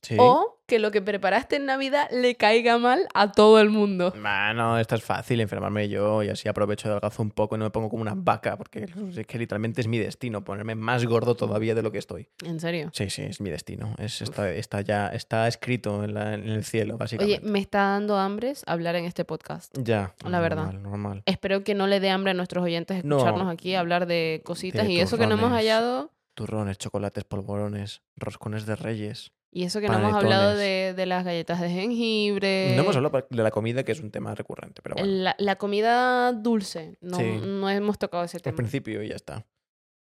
Sí. 0.00 0.16
O 0.16 0.60
que 0.68 0.78
lo 0.78 0.92
que 0.92 1.02
preparaste 1.02 1.56
en 1.56 1.64
Navidad 1.66 2.08
le 2.12 2.36
caiga 2.36 2.78
mal 2.78 3.08
a 3.14 3.32
todo 3.32 3.58
el 3.58 3.68
mundo. 3.68 4.12
Ah, 4.24 4.52
no, 4.54 4.78
esta 4.78 4.94
es 4.94 5.02
fácil, 5.02 5.40
enfermarme 5.40 5.88
yo 5.88 6.22
y 6.22 6.28
así 6.28 6.48
aprovecho 6.48 6.86
de 6.86 6.92
adelgazo 6.92 7.20
un 7.22 7.32
poco 7.32 7.56
y 7.56 7.58
no 7.58 7.64
me 7.64 7.70
pongo 7.72 7.88
como 7.88 8.02
una 8.02 8.14
vaca, 8.14 8.56
porque 8.56 8.86
es 9.16 9.26
que 9.26 9.38
literalmente 9.38 9.80
es 9.80 9.88
mi 9.88 9.98
destino, 9.98 10.44
ponerme 10.44 10.76
más 10.76 11.04
gordo 11.04 11.34
todavía 11.34 11.74
de 11.74 11.82
lo 11.82 11.90
que 11.90 11.98
estoy. 11.98 12.28
En 12.44 12.60
serio. 12.60 12.90
Sí, 12.92 13.10
sí, 13.10 13.22
es 13.22 13.40
mi 13.40 13.50
destino. 13.50 13.96
Es, 13.98 14.22
está, 14.22 14.48
está 14.52 14.82
ya 14.82 15.08
está 15.08 15.48
escrito 15.48 16.04
en, 16.04 16.14
la- 16.14 16.34
en 16.34 16.48
el 16.48 16.62
cielo, 16.64 16.94
Oye, 16.94 16.98
básicamente. 17.00 17.40
me 17.48 17.58
está 17.58 17.78
dando 17.80 18.18
hambres 18.18 18.62
hablar 18.68 18.94
en 18.94 19.04
este 19.04 19.24
podcast. 19.24 19.76
ya. 19.82 20.14
la 20.24 20.38
verdad. 20.38 20.72
Normal. 20.74 21.24
Espero 21.26 21.64
que 21.64 21.74
no 21.74 21.88
le 21.88 21.98
dé 21.98 22.10
hambre 22.10 22.30
a 22.30 22.34
nuestros 22.34 22.62
oyentes 22.62 23.04
No. 23.04 23.16
escucharnos 23.16 23.52
aquí 23.52 23.74
hablar 23.74 24.06
de 24.06 24.42
cositas 24.44 24.86
De 24.86 24.92
y 24.92 25.00
eso 25.00 25.18
que 25.18 25.26
no 25.26 25.34
hemos 25.34 25.50
hallado 25.50 26.12
Turrones, 26.38 26.78
chocolates, 26.78 27.24
polvorones, 27.24 28.02
roscones 28.16 28.64
de 28.64 28.76
reyes. 28.76 29.32
y 29.50 29.64
eso 29.64 29.80
que 29.80 29.88
no 29.88 29.98
hemos 29.98 30.14
hablado 30.14 30.54
de, 30.56 30.94
de 30.96 31.06
las 31.06 31.24
galletas 31.24 31.60
de 31.60 31.68
jengibre. 31.68 32.74
No 32.76 32.82
hemos 32.82 32.94
hablado 32.94 33.26
de 33.28 33.42
la 33.42 33.50
comida, 33.50 33.82
que 33.82 33.90
es 33.90 33.98
un 34.00 34.12
tema 34.12 34.34
recurrente, 34.36 34.80
pero 34.82 34.94
bueno. 34.94 35.10
la, 35.10 35.34
la 35.38 35.56
comida 35.56 36.32
dulce. 36.32 36.96
No, 37.00 37.16
Sí. 37.16 37.40
no 37.44 37.68
hemos 37.68 37.98
tocado 37.98 38.22
ese 38.22 38.36
Al 38.36 38.42
tema. 38.42 38.56
principio 38.56 39.02
y 39.02 39.08
ya 39.08 39.16
está. 39.16 39.46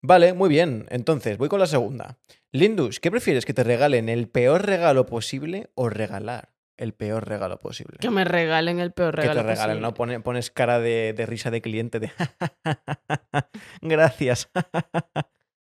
Vale, 0.02 0.34
muy 0.34 0.50
bien. 0.50 0.86
Entonces, 0.90 1.38
voy 1.38 1.48
con 1.48 1.60
la 1.62 1.68
segunda. 1.68 2.18
Lindus, 2.52 3.00
¿qué 3.00 3.10
prefieres? 3.12 3.46
¿Que 3.46 3.54
te 3.54 3.64
regalen 3.64 4.10
el 4.10 4.28
peor 4.28 4.66
regalo 4.66 5.06
posible 5.06 5.70
o 5.74 5.88
regalar 5.90 6.54
el 6.78 6.94
peor 6.94 7.28
regalo 7.28 7.60
posible? 7.60 7.98
Que 8.02 8.10
me 8.10 8.26
regalen 8.26 8.80
el 8.80 8.92
peor 8.92 9.16
que 9.16 9.22
regalo. 9.22 9.42
te 9.42 9.48
regalen, 9.48 9.78
posible. 9.78 9.82
¿no? 9.88 9.94
Pone- 9.94 10.20
pones 10.20 10.52
cara 10.52 10.80
de, 10.80 11.14
de 11.14 11.26
risa 11.26 11.50
de 11.50 11.62
cliente 11.62 12.00
de 12.02 12.12
gracias. 13.82 14.50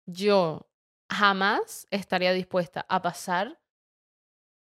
Yo 0.07 0.69
jamás 1.11 1.87
estaría 1.91 2.33
dispuesta 2.33 2.87
a 2.89 3.03
pasar 3.03 3.59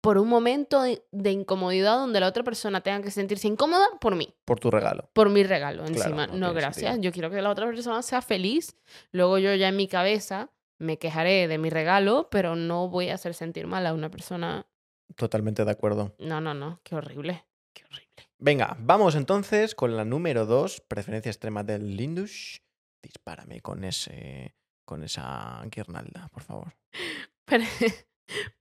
por 0.00 0.18
un 0.18 0.28
momento 0.28 0.82
de, 0.82 1.04
de 1.12 1.30
incomodidad 1.30 1.96
donde 1.96 2.18
la 2.18 2.26
otra 2.26 2.42
persona 2.42 2.80
tenga 2.80 3.02
que 3.02 3.10
sentirse 3.12 3.46
incómoda 3.46 3.86
por 4.00 4.16
mí, 4.16 4.34
Por 4.44 4.58
tu 4.58 4.70
regalo. 4.70 5.08
por 5.12 5.30
mi 5.30 5.44
regalo 5.44 5.84
Claro, 5.84 5.94
encima. 6.00 6.26
no 6.26 6.52
gracias. 6.52 6.92
sentido. 6.94 7.02
Yo 7.10 7.12
quiero 7.12 7.30
que 7.30 7.40
la 7.40 7.50
otra 7.50 7.66
persona 7.66 8.02
sea 8.02 8.20
feliz. 8.22 8.76
Luego 9.12 9.38
yo 9.38 9.54
ya 9.54 9.68
en 9.68 9.76
mi 9.76 9.86
cabeza 9.86 10.50
me 10.78 10.98
quejaré 10.98 11.46
de 11.46 11.58
mi 11.58 11.70
regalo, 11.70 12.28
pero 12.30 12.56
no 12.56 12.88
voy 12.88 13.10
a 13.10 13.14
hacer 13.14 13.34
sentir 13.34 13.68
mal 13.68 13.86
a 13.86 13.94
una 13.94 14.10
persona. 14.10 14.66
Totalmente 15.14 15.64
de 15.64 15.70
acuerdo. 15.70 16.16
No, 16.18 16.40
no, 16.40 16.52
no. 16.54 16.80
Qué 16.82 16.96
horrible. 16.96 17.44
Qué 17.72 17.84
horrible. 17.84 18.28
Venga, 18.38 18.76
vamos 18.80 19.14
entonces 19.14 19.76
con 19.76 19.96
la 19.96 20.04
número 20.04 20.46
2, 20.46 20.80
preferencia 20.88 21.30
extrema 21.30 21.62
del 21.62 21.96
Lindus. 21.96 22.60
Dispárame 23.00 23.60
con 23.60 23.84
ese 23.84 24.56
con 24.84 25.02
esa 25.04 25.62
guirnalda, 25.70 26.28
por 26.32 26.42
favor. 26.42 26.74
Pre- 27.44 27.66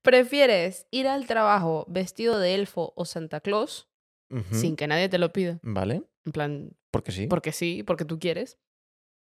¿Prefieres 0.02 0.88
ir 0.92 1.08
al 1.08 1.28
trabajo 1.28 1.86
vestido 1.88 2.40
de 2.40 2.56
elfo 2.56 2.94
o 2.96 3.06
Santa 3.06 3.40
Claus 3.42 3.88
sin 4.52 4.76
que 4.78 4.88
nadie 4.88 5.10
te 5.10 5.18
lo 5.18 5.34
pida? 5.34 5.60
Vale, 5.62 6.04
En 6.26 6.32
plan, 6.32 6.72
porque 6.90 7.12
sí. 7.12 7.28
porque 7.28 7.52
sí, 7.52 7.84
porque 7.84 8.06
tú 8.06 8.18
quieres. 8.18 8.58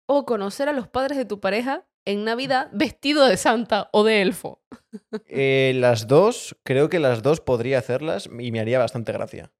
O 0.07 0.25
conocer 0.25 0.69
a 0.69 0.73
los 0.73 0.87
padres 0.87 1.17
de 1.17 1.25
tu 1.25 1.39
pareja 1.39 1.87
en 2.05 2.23
Navidad 2.23 2.69
vestido 2.73 3.25
de 3.27 3.37
Santa 3.37 3.89
o 3.93 4.03
de 4.03 4.21
elfo. 4.21 4.63
Eh, 5.29 5.73
las 5.75 6.07
dos, 6.07 6.57
creo 6.63 6.89
que 6.89 6.99
las 6.99 7.21
dos 7.21 7.41
podría 7.41 7.77
hacerlas 7.79 8.27
y 8.39 8.51
me 8.51 8.59
haría 8.59 8.79
bastante 8.79 9.11
gracia. 9.11 9.51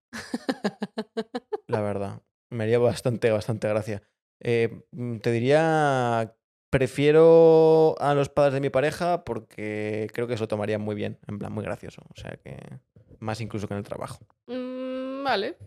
La 1.68 1.82
verdad. 1.82 2.22
Me 2.50 2.64
haría 2.64 2.80
bastante, 2.80 3.30
bastante 3.32 3.68
gracia. 3.68 4.02
Eh, 4.40 4.84
mm, 4.92 5.18
te 5.20 5.32
diría, 5.32 6.36
prefiero 6.70 7.96
a 8.00 8.14
los 8.14 8.30
padres 8.30 8.54
de 8.56 8.62
mi 8.62 8.70
pareja 8.70 9.24
porque 9.24 10.10
creo 10.14 10.28
que 10.28 10.36
se 10.36 10.42
lo 10.42 10.48
tomarían 10.48 10.82
muy 10.82 10.96
bien, 10.96 11.20
en 11.28 11.40
plan, 11.40 11.52
muy 11.52 11.64
gracioso. 11.64 12.02
O 12.10 12.20
sea 12.20 12.32
que 12.44 12.58
más 13.20 13.42
incluso 13.42 13.68
que 13.68 13.74
en 13.74 13.80
el 13.80 13.84
trabajo. 13.84 14.20
Mm, 14.48 15.24
vale, 15.24 15.58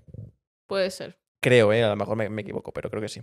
puede 0.67 0.91
ser. 0.91 1.19
Creo, 1.43 1.73
¿eh? 1.73 1.83
A 1.85 1.89
lo 1.89 1.97
mejor 1.97 2.17
me, 2.17 2.29
me 2.29 2.43
equivoco, 2.43 2.73
pero 2.73 2.91
creo 2.91 3.01
que 3.03 3.09
sí. 3.09 3.23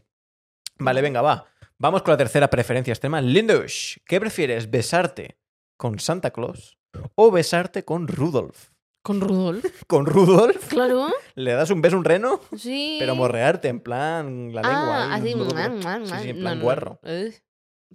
Vale, 0.80 1.02
venga, 1.02 1.22
va. 1.22 1.46
Vamos 1.78 2.02
con 2.02 2.12
la 2.14 2.18
tercera 2.18 2.50
preferencia 2.50 2.92
extrema. 2.92 3.22
Lindush, 3.22 3.98
¿qué 4.06 4.20
prefieres? 4.20 4.70
¿Besarte 4.72 5.38
con 5.78 6.00
Santa 6.00 6.32
Claus 6.32 6.78
o 7.16 7.30
besarte 7.32 7.84
con 7.86 8.08
Rudolf? 8.08 8.70
¿Con 9.04 9.22
Rudolf? 9.22 9.64
¿Con 9.88 10.06
Rudolf? 10.06 10.68
Claro, 10.68 11.08
¿Le 11.36 11.54
das 11.54 11.70
un 11.70 11.82
beso 11.82 11.96
a 11.96 12.00
un 12.00 12.06
reno? 12.06 12.42
sí. 12.58 12.98
Pero 13.00 13.16
morrearte, 13.16 13.68
en 13.70 13.80
plan 13.80 14.54
la 14.54 14.62
lengua. 14.64 15.04
Ah, 15.06 15.16
así. 15.16 15.36
mua, 15.36 15.46
blub. 15.48 15.84
mua, 15.84 16.20
Sí, 16.20 16.30
en 16.30 16.36
No, 16.38 16.42
plan 16.42 16.58
no, 16.58 16.64
guarro. 16.64 17.00
eh, 17.04 17.34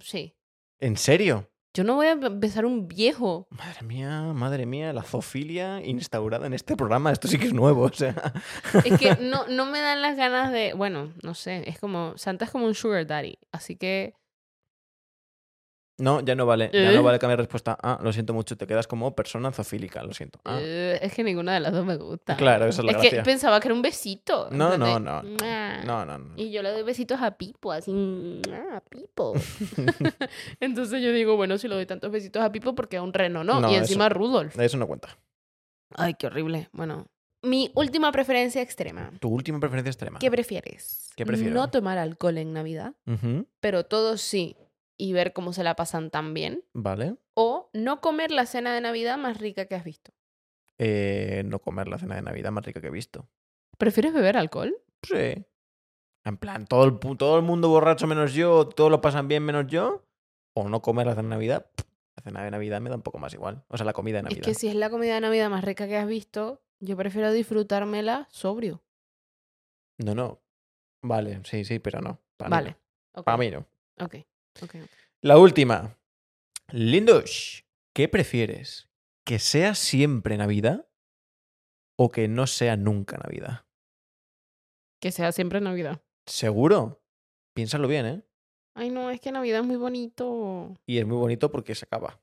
Sí. 0.01 0.35
¿En 0.79 0.97
serio? 0.97 1.49
Yo 1.75 1.83
no 1.83 1.95
voy 1.95 2.05
a 2.05 2.15
besar 2.15 2.65
un 2.65 2.87
viejo. 2.87 3.47
Madre 3.49 3.81
mía, 3.81 4.31
madre 4.33 4.67
mía, 4.67 4.93
la 4.93 5.01
zoofilia 5.01 5.83
instaurada 5.83 6.45
en 6.45 6.53
este 6.53 6.75
programa. 6.75 7.11
Esto 7.11 7.27
sí 7.27 7.39
que 7.39 7.47
es 7.47 7.53
nuevo, 7.53 7.81
o 7.83 7.91
sea. 7.91 8.15
Es 8.85 8.99
que 8.99 9.15
no, 9.19 9.47
no 9.49 9.65
me 9.65 9.81
dan 9.81 10.03
las 10.03 10.15
ganas 10.15 10.51
de. 10.51 10.73
Bueno, 10.73 11.13
no 11.23 11.33
sé. 11.33 11.67
Es 11.67 11.79
como. 11.79 12.15
Santa 12.15 12.45
es 12.45 12.51
como 12.51 12.67
un 12.67 12.75
sugar 12.75 13.07
daddy. 13.07 13.39
Así 13.51 13.75
que. 13.75 14.13
No, 16.03 16.19
ya 16.19 16.35
no 16.35 16.45
vale. 16.45 16.69
Ya 16.73 16.91
¿Eh? 16.91 16.95
no 16.95 17.01
vale 17.01 17.17
cambiar 17.17 17.39
respuesta. 17.39 17.77
Ah, 17.81 17.97
lo 18.03 18.11
siento 18.11 18.33
mucho. 18.33 18.57
Te 18.57 18.67
quedas 18.67 18.87
como 18.87 19.15
persona 19.15 19.51
zoofílica, 19.51 20.03
lo 20.03 20.13
siento. 20.13 20.39
Ah. 20.43 20.59
eh, 20.61 20.99
es 21.01 21.13
que 21.13 21.23
ninguna 21.23 21.53
de 21.53 21.61
las 21.61 21.71
dos 21.71 21.85
me 21.85 21.95
gusta. 21.95 22.35
Claro, 22.35 22.65
esa 22.67 22.81
es 22.81 22.85
la 22.85 22.91
Es 23.01 23.09
que 23.09 23.21
pensaba 23.21 23.59
que 23.61 23.69
era 23.69 23.75
un 23.75 23.81
besito. 23.81 24.49
No, 24.51 24.77
no, 24.77 24.99
no. 24.99 25.23
No, 25.23 26.05
no, 26.05 26.17
no. 26.17 26.33
Y 26.35 26.51
yo 26.51 26.61
le 26.61 26.71
doy 26.71 26.83
besitos 26.83 27.21
a 27.21 27.31
Pipo, 27.37 27.71
así. 27.71 27.91
"Mua, 27.91 28.77
A 28.77 28.81
Pipo. 28.81 29.33
Entonces 30.59 31.01
yo 31.01 31.11
digo, 31.11 31.35
bueno, 31.35 31.57
si 31.57 31.67
le 31.67 31.75
doy 31.75 31.85
tantos 31.85 32.11
besitos 32.11 32.43
a 32.43 32.51
Pipo, 32.51 32.75
porque 32.75 32.97
a 32.97 33.01
un 33.01 33.13
reno 33.13 33.43
no. 33.43 33.59
No, 33.59 33.69
y 33.71 33.75
eso- 33.75 33.83
encima 33.83 34.05
a 34.07 34.09
Rudolf. 34.09 34.59
Eso 34.59 34.77
no 34.77 34.87
cuenta. 34.87 35.17
Ay, 35.95 36.15
qué 36.15 36.27
horrible. 36.27 36.69
Bueno. 36.73 37.07
Mi 37.43 37.69
última 37.75 38.11
preferencia 38.13 38.61
extrema. 38.61 39.11
Tu 39.19 39.27
última 39.27 39.59
preferencia 39.59 39.89
extrema. 39.89 40.17
¿Qué 40.19 40.31
prefieres? 40.31 41.11
¿Qué 41.15 41.25
prefiero? 41.25 41.53
No 41.53 41.69
tomar 41.69 41.97
alcohol 41.97 42.37
en 42.37 42.53
Navidad, 42.53 42.93
pero 43.59 43.83
todos 43.85 44.21
sí. 44.21 44.55
Y 44.97 45.13
ver 45.13 45.33
cómo 45.33 45.53
se 45.53 45.63
la 45.63 45.75
pasan 45.75 46.11
tan 46.11 46.33
bien. 46.33 46.63
Vale. 46.73 47.15
O 47.33 47.69
no 47.73 47.99
comer 48.01 48.31
la 48.31 48.45
cena 48.45 48.73
de 48.73 48.81
Navidad 48.81 49.17
más 49.17 49.37
rica 49.39 49.65
que 49.65 49.75
has 49.75 49.83
visto. 49.83 50.13
Eh, 50.77 51.43
no 51.45 51.59
comer 51.59 51.87
la 51.87 51.97
cena 51.97 52.15
de 52.15 52.21
Navidad 52.21 52.51
más 52.51 52.65
rica 52.65 52.81
que 52.81 52.87
he 52.87 52.91
visto. 52.91 53.27
¿Prefieres 53.77 54.13
beber 54.13 54.37
alcohol? 54.37 54.75
Sí. 55.01 55.45
En 56.25 56.37
plan, 56.37 56.65
todo 56.67 56.85
el, 56.85 57.17
todo 57.17 57.37
el 57.37 57.43
mundo 57.43 57.69
borracho 57.69 58.07
menos 58.07 58.33
yo, 58.33 58.67
todos 58.69 58.89
lo 58.89 59.01
pasan 59.01 59.27
bien 59.27 59.43
menos 59.43 59.67
yo. 59.67 60.05
O 60.53 60.69
no 60.69 60.81
comer 60.81 61.07
la 61.07 61.15
cena 61.15 61.23
de 61.23 61.35
Navidad. 61.35 61.65
La 62.15 62.23
cena 62.23 62.43
de 62.43 62.51
Navidad 62.51 62.79
me 62.79 62.89
da 62.89 62.95
un 62.95 63.01
poco 63.01 63.17
más 63.17 63.33
igual. 63.33 63.63
O 63.69 63.77
sea, 63.77 63.85
la 63.85 63.93
comida 63.93 64.17
de 64.17 64.23
Navidad. 64.23 64.41
Es 64.41 64.45
que 64.45 64.53
si 64.53 64.67
es 64.67 64.75
la 64.75 64.89
comida 64.89 65.15
de 65.15 65.21
Navidad 65.21 65.49
más 65.49 65.63
rica 65.63 65.87
que 65.87 65.97
has 65.97 66.07
visto, 66.07 66.61
yo 66.79 66.95
prefiero 66.95 67.31
disfrutármela 67.31 68.27
sobrio. 68.29 68.83
No, 69.97 70.13
no. 70.15 70.41
Vale, 71.01 71.41
sí, 71.43 71.65
sí, 71.65 71.79
pero 71.79 72.01
no. 72.01 72.19
Para 72.37 72.49
mí 72.49 72.55
Vale. 72.55 72.69
no. 73.15 73.19
ok, 73.21 73.25
Para 73.25 73.37
mí 73.37 73.51
no. 73.51 73.65
Ok, 73.99 74.15
La 75.21 75.37
última. 75.37 75.97
Lindush, 76.71 77.61
¿qué 77.93 78.07
prefieres? 78.07 78.89
¿Que 79.25 79.39
sea 79.39 79.75
siempre 79.75 80.37
Navidad 80.37 80.87
o 81.97 82.09
que 82.09 82.27
no 82.27 82.47
sea 82.47 82.75
nunca 82.75 83.17
Navidad? 83.17 83.65
Que 84.99 85.11
sea 85.11 85.31
siempre 85.31 85.61
Navidad. 85.61 86.01
¿Seguro? 86.25 87.01
Piénsalo 87.53 87.87
bien, 87.87 88.05
¿eh? 88.05 88.23
Ay, 88.75 88.89
no, 88.89 89.11
es 89.11 89.21
que 89.21 89.31
Navidad 89.31 89.61
es 89.61 89.65
muy 89.65 89.75
bonito. 89.75 90.73
Y 90.87 90.97
es 90.97 91.05
muy 91.05 91.17
bonito 91.17 91.51
porque 91.51 91.75
se 91.75 91.85
acaba. 91.85 92.19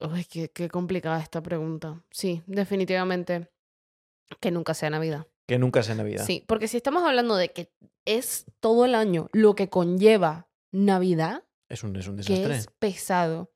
Uy, 0.00 0.24
qué, 0.24 0.48
qué 0.50 0.68
complicada 0.68 1.20
esta 1.20 1.42
pregunta. 1.42 2.02
Sí, 2.10 2.42
definitivamente 2.46 3.50
que 4.40 4.50
nunca 4.50 4.74
sea 4.74 4.90
Navidad. 4.90 5.26
Que 5.46 5.58
nunca 5.58 5.82
sea 5.82 5.94
Navidad. 5.94 6.24
Sí, 6.24 6.44
porque 6.46 6.68
si 6.68 6.76
estamos 6.76 7.02
hablando 7.04 7.36
de 7.36 7.52
que 7.52 7.72
es 8.04 8.46
todo 8.60 8.84
el 8.84 8.94
año 8.94 9.28
lo 9.32 9.54
que 9.54 9.68
conlleva 9.68 10.48
Navidad, 10.72 11.44
Es 11.72 11.82
un, 11.82 11.96
es 11.96 12.06
un 12.06 12.16
que 12.16 12.22
desastre. 12.22 12.56
es 12.56 12.66
pesado, 12.78 13.50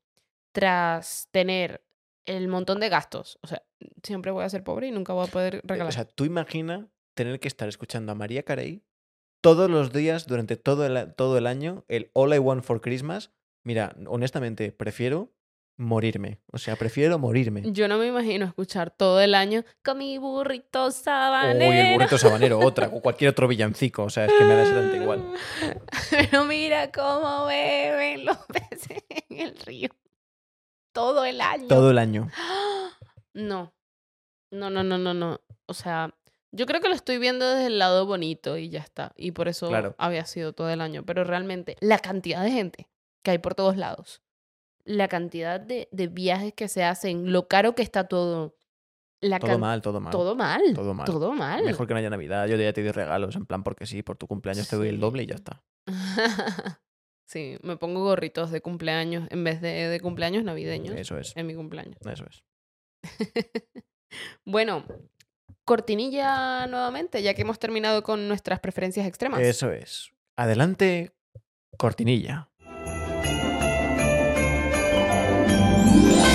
tras 0.51 1.29
tener 1.31 1.85
el 2.25 2.47
montón 2.47 2.79
de 2.79 2.89
gastos. 2.89 3.37
O 3.43 3.47
sea, 3.47 3.63
siempre 4.01 4.31
voy 4.31 4.43
a 4.43 4.49
ser 4.49 4.63
pobre 4.63 4.87
y 4.87 4.91
nunca 4.91 5.13
voy 5.13 5.27
a 5.27 5.31
poder 5.31 5.61
regalar. 5.63 5.89
O 5.89 5.91
sea, 5.91 6.05
tú 6.05 6.25
imagina 6.25 6.89
tener 7.13 7.39
que 7.39 7.47
estar 7.47 7.69
escuchando 7.69 8.11
a 8.11 8.15
María 8.15 8.41
Carey 8.41 8.83
todos 9.41 9.69
los 9.69 9.93
días 9.93 10.25
durante 10.25 10.57
todo 10.57 10.87
el, 10.87 11.13
todo 11.13 11.37
el 11.37 11.45
año, 11.45 11.85
el 11.87 12.09
All 12.13 12.33
I 12.33 12.39
Want 12.39 12.63
for 12.63 12.81
Christmas. 12.81 13.31
Mira, 13.63 13.95
honestamente, 14.07 14.71
prefiero 14.71 15.31
morirme. 15.77 16.39
O 16.51 16.57
sea, 16.57 16.75
prefiero 16.75 17.17
morirme. 17.19 17.63
Yo 17.71 17.87
no 17.87 17.97
me 17.97 18.07
imagino 18.07 18.45
escuchar 18.45 18.91
todo 18.91 19.21
el 19.21 19.35
año 19.35 19.63
con 19.83 19.97
mi 19.99 20.17
burrito 20.17 20.87
Uy, 20.87 20.91
sabanero. 20.91 21.71
el 21.89 21.93
burrito 21.93 22.17
sabanero, 22.17 22.59
otra, 22.59 22.87
o 22.87 23.01
cualquier 23.01 23.29
otro 23.31 23.47
villancico. 23.47 24.03
O 24.03 24.09
sea, 24.09 24.25
es 24.25 24.33
que 24.33 24.43
me 24.43 24.55
da 24.55 24.61
exactamente 24.63 24.97
igual. 24.97 25.23
Pero 26.11 26.45
mira 26.45 26.91
cómo 26.91 27.45
beben 27.45 28.25
los 28.25 28.37
peces 28.47 29.03
en 29.29 29.39
el 29.39 29.55
río. 29.59 29.89
Todo 30.93 31.25
el 31.25 31.39
año. 31.41 31.67
Todo 31.67 31.91
el 31.91 31.97
año. 31.97 32.29
No. 33.33 33.71
No, 34.51 34.71
no, 34.71 34.83
no, 34.83 34.97
no, 34.97 35.13
no. 35.13 35.41
O 35.67 35.73
sea, 35.75 36.11
yo 36.51 36.65
creo 36.65 36.81
que 36.81 36.89
lo 36.89 36.95
estoy 36.95 37.19
viendo 37.19 37.47
desde 37.47 37.67
el 37.67 37.77
lado 37.77 38.07
bonito 38.07 38.57
y 38.57 38.69
ya 38.69 38.79
está. 38.79 39.11
Y 39.15 39.31
por 39.31 39.47
eso 39.47 39.67
Claro. 39.67 39.93
había 39.99 40.25
sido 40.25 40.53
todo 40.53 40.71
el 40.71 40.81
año. 40.81 41.03
Pero 41.05 41.23
realmente, 41.23 41.75
la 41.79 41.99
cantidad 41.99 42.41
de 42.43 42.49
gente 42.49 42.87
que 43.23 43.29
hay 43.31 43.37
por 43.37 43.53
todos 43.53 43.77
lados, 43.77 44.23
la 44.87 45.07
cantidad 45.07 45.59
de, 45.59 45.87
de 45.91 46.07
viajes 46.07 46.53
que 46.53 46.67
se 46.67 46.83
hacen, 46.83 47.31
lo 47.31 47.47
caro 47.47 47.75
que 47.75 47.83
está 47.83 48.07
todo. 48.07 48.55
La 49.19 49.39
Todo 49.39 49.51
can- 49.51 49.59
mal, 49.59 49.81
todo 49.81 49.99
mal. 49.99 50.11
Todo 50.11 50.35
mal. 50.35 50.61
Todo 50.75 50.93
mal. 50.93 51.05
Todo 51.07 51.33
mal. 51.33 51.63
Mejor 51.63 51.87
que 51.87 51.93
no 51.93 51.99
haya 51.99 52.09
Navidad. 52.11 52.47
Yo 52.47 52.55
ya 52.55 52.71
te 52.71 52.83
doy 52.83 52.91
regalos, 52.91 53.35
en 53.35 53.45
plan, 53.47 53.63
porque 53.63 53.85
sí, 53.87 54.03
por 54.03 54.15
tu 54.15 54.27
cumpleaños 54.27 54.67
te 54.69 54.75
doy 54.75 54.89
el 54.89 54.99
doble 54.99 55.23
y 55.23 55.25
ya 55.25 55.35
está. 55.35 55.63
sí, 57.27 57.57
me 57.63 57.77
pongo 57.77 58.03
gorritos 58.03 58.51
de 58.51 58.61
cumpleaños 58.61 59.27
en 59.31 59.43
vez 59.43 59.59
de, 59.59 59.87
de 59.89 59.99
cumpleaños 59.99 60.43
navideños 60.43 60.95
Eso 60.95 61.17
es. 61.17 61.35
en 61.35 61.47
mi 61.47 61.55
cumpleaños. 61.55 61.97
Eso 62.05 62.25
es. 62.25 62.43
Bueno, 64.45 64.85
cortinilla 65.65 66.65
nuevamente, 66.67 67.21
ya 67.21 67.33
que 67.33 67.41
hemos 67.41 67.59
terminado 67.59 68.01
con 68.03 68.27
nuestras 68.27 68.59
preferencias 68.61 69.05
extremas. 69.05 69.41
Eso 69.41 69.71
es. 69.71 70.11
Adelante, 70.37 71.13
cortinilla. 71.77 72.49
Yeah. 75.97 76.26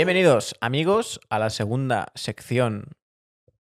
Bienvenidos, 0.00 0.56
amigos, 0.62 1.20
a 1.28 1.38
la 1.38 1.50
segunda 1.50 2.10
sección 2.14 2.86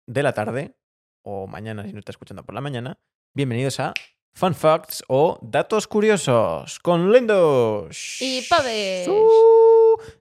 de 0.08 0.24
la 0.24 0.32
tarde, 0.32 0.74
o 1.22 1.46
mañana 1.46 1.86
si 1.86 1.92
no 1.92 2.00
está 2.00 2.10
escuchando 2.10 2.42
por 2.42 2.56
la 2.56 2.60
mañana. 2.60 2.98
Bienvenidos 3.34 3.78
a 3.78 3.94
Fun 4.34 4.52
Facts 4.52 5.04
o 5.06 5.38
Datos 5.42 5.86
Curiosos 5.86 6.80
con 6.80 7.12
Lendos. 7.12 8.16
Y 8.20 8.42
Paves. 8.50 9.04
¡Su! 9.04 9.28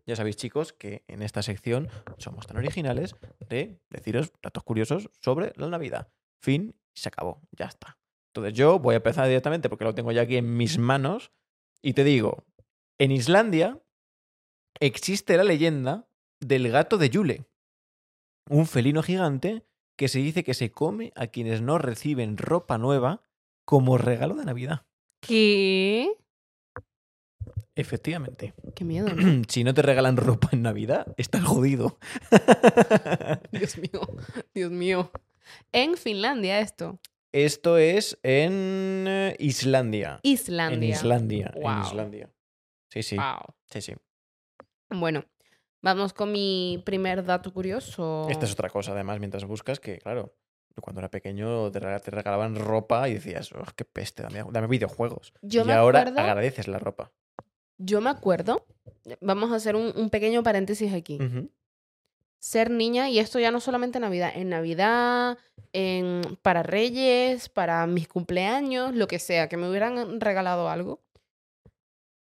Ya 0.06 0.16
sabéis, 0.16 0.36
chicos, 0.36 0.72
que 0.72 1.04
en 1.08 1.24
esta 1.24 1.42
sección 1.42 1.90
somos 2.20 2.46
tan 2.46 2.58
originales 2.58 3.16
de 3.50 3.80
deciros 3.90 4.32
datos 4.40 4.62
curiosos 4.62 5.10
sobre 5.20 5.52
la 5.56 5.68
Navidad. 5.68 6.10
Fin, 6.44 6.76
se 6.94 7.10
acabó, 7.10 7.42
ya 7.54 7.66
está. 7.66 7.98
Entonces 8.28 8.54
yo 8.54 8.78
voy 8.78 8.94
a 8.94 8.98
empezar 8.98 9.28
directamente 9.28 9.68
porque 9.68 9.86
lo 9.86 9.96
tengo 9.96 10.12
ya 10.12 10.22
aquí 10.22 10.38
en 10.38 10.58
mis 10.58 10.78
manos 10.78 11.32
y 11.82 11.94
te 11.94 12.04
digo, 12.04 12.46
en 13.00 13.12
Islandia 13.12 13.80
existe 14.80 15.38
la 15.38 15.44
leyenda 15.44 16.08
del 16.40 16.70
gato 16.70 16.98
de 16.98 17.10
Yule, 17.10 17.46
un 18.50 18.66
felino 18.68 19.02
gigante 19.04 19.64
que 19.98 20.08
se 20.08 20.20
dice 20.20 20.44
que 20.44 20.54
se 20.54 20.72
come 20.72 21.12
a 21.16 21.28
quienes 21.28 21.62
no 21.62 21.78
reciben 21.78 22.38
ropa 22.38 22.78
nueva 22.78 23.22
como 23.66 23.98
regalo 23.98 24.36
de 24.36 24.46
Navidad. 24.46 24.86
¿Qué? 25.22 26.10
Efectivamente. 27.76 28.54
Qué 28.76 28.84
miedo, 28.84 29.08
¿no? 29.10 29.44
si 29.48 29.64
no 29.64 29.74
te 29.74 29.82
regalan 29.82 30.18
ropa 30.18 30.50
en 30.52 30.62
Navidad, 30.62 31.14
estás 31.18 31.44
jodido. 31.44 31.98
Dios 33.52 33.78
mío, 33.78 34.02
Dios 34.54 34.72
mío. 34.72 35.12
En 35.72 35.98
Finlandia 35.98 36.60
esto. 36.60 37.00
Esto 37.32 37.78
es 37.78 38.20
en 38.22 39.06
eh, 39.08 39.36
Islandia. 39.40 40.20
Islandia. 40.24 40.76
En 40.78 40.84
Islandia. 40.84 41.52
En 41.56 41.62
Wow. 41.64 41.82
Islandia. 41.84 42.30
Sí, 42.90 43.02
sí. 43.02 43.16
Wow. 43.16 43.56
Sí, 43.72 43.82
sí. 43.82 43.94
Bueno, 44.94 45.26
vamos 45.82 46.14
con 46.14 46.32
mi 46.32 46.82
primer 46.86 47.24
dato 47.26 47.54
curioso. 47.54 48.28
Esta 48.30 48.46
es 48.46 48.52
otra 48.54 48.70
cosa, 48.70 48.92
además, 48.94 49.20
mientras 49.20 49.46
buscas, 49.46 49.80
que 49.80 49.98
claro, 50.00 50.36
cuando 50.82 51.00
era 51.02 51.10
pequeño 51.10 51.72
te 51.72 51.80
rega- 51.80 52.00
te 52.00 52.12
regalaban 52.12 52.56
ropa 52.56 53.08
y 53.10 53.16
decías, 53.16 53.52
"Oh, 53.54 53.64
qué 53.76 53.86
peste, 53.86 54.24
dame, 54.24 54.44
dame 54.52 54.68
videojuegos. 54.68 55.34
Yo 55.42 55.62
y 55.64 55.66
me 55.66 55.74
ahora 55.74 56.02
acuerdo- 56.02 56.20
agradeces 56.20 56.68
la 56.68 56.80
ropa. 56.80 57.12
Yo 57.78 58.02
me 58.02 58.10
acuerdo, 58.10 58.66
vamos 59.22 59.52
a 59.52 59.56
hacer 59.56 59.76
un, 59.76 59.92
un 59.96 60.10
pequeño 60.10 60.42
paréntesis 60.44 60.94
aquí. 60.94 61.20
Ser 62.40 62.70
niña, 62.72 63.10
y 63.10 63.20
esto 63.20 63.40
ya 63.40 63.52
no 63.52 63.60
solamente 63.62 63.98
en 64.00 64.02
Navidad, 64.02 64.32
en 64.36 64.50
Navidad, 64.50 65.38
en, 65.72 66.22
para 66.42 66.62
Reyes, 66.62 67.48
para 67.50 67.88
mis 67.88 68.08
cumpleaños, 68.08 68.94
lo 68.96 69.08
que 69.08 69.18
sea, 69.20 69.48
que 69.48 69.56
me 69.58 69.70
hubieran 69.70 70.20
regalado 70.20 70.70
algo. 70.70 71.02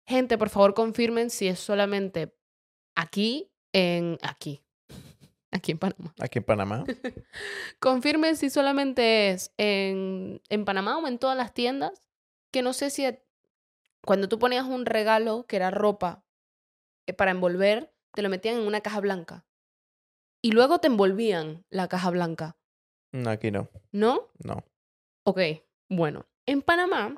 Gente, 0.08 0.38
por 0.38 0.50
favor, 0.50 0.74
confirmen 0.74 1.30
si 1.30 1.48
es 1.48 1.60
solamente 1.60 2.36
aquí, 2.96 3.52
en 3.74 4.18
aquí, 4.22 4.64
aquí 5.52 5.72
en 5.72 5.80
Panamá. 5.80 6.14
Aquí 6.20 6.40
en 6.40 6.44
Panamá. 6.46 6.84
Confirmen 7.80 8.36
si 8.36 8.50
solamente 8.50 9.32
es 9.32 9.54
en, 9.58 10.42
en 10.50 10.66
Panamá 10.66 10.98
o 10.98 11.08
en 11.08 11.20
todas 11.20 11.38
las 11.38 11.54
tiendas. 11.54 12.10
Que 12.52 12.62
no 12.62 12.74
sé 12.74 12.90
si 12.90 13.06
cuando 14.06 14.30
tú 14.30 14.38
ponías 14.38 14.66
un 14.66 14.86
regalo 14.86 15.46
que 15.48 15.56
era 15.56 15.72
ropa 15.72 16.24
eh, 17.08 17.14
para 17.14 17.32
envolver, 17.32 17.94
te 18.14 18.22
lo 18.22 18.30
metían 18.30 18.56
en 18.58 18.68
una 18.68 18.82
caja 18.82 19.00
blanca. 19.00 19.46
Y 20.42 20.52
luego 20.52 20.80
te 20.80 20.88
envolvían 20.88 21.66
la 21.70 21.88
caja 21.88 22.10
blanca. 22.10 22.58
No, 23.12 23.30
Aquí 23.30 23.50
no. 23.52 23.70
¿No? 23.92 24.30
No. 24.44 24.64
Ok, 25.24 25.40
bueno. 25.90 26.26
En 26.46 26.62
Panamá 26.62 27.16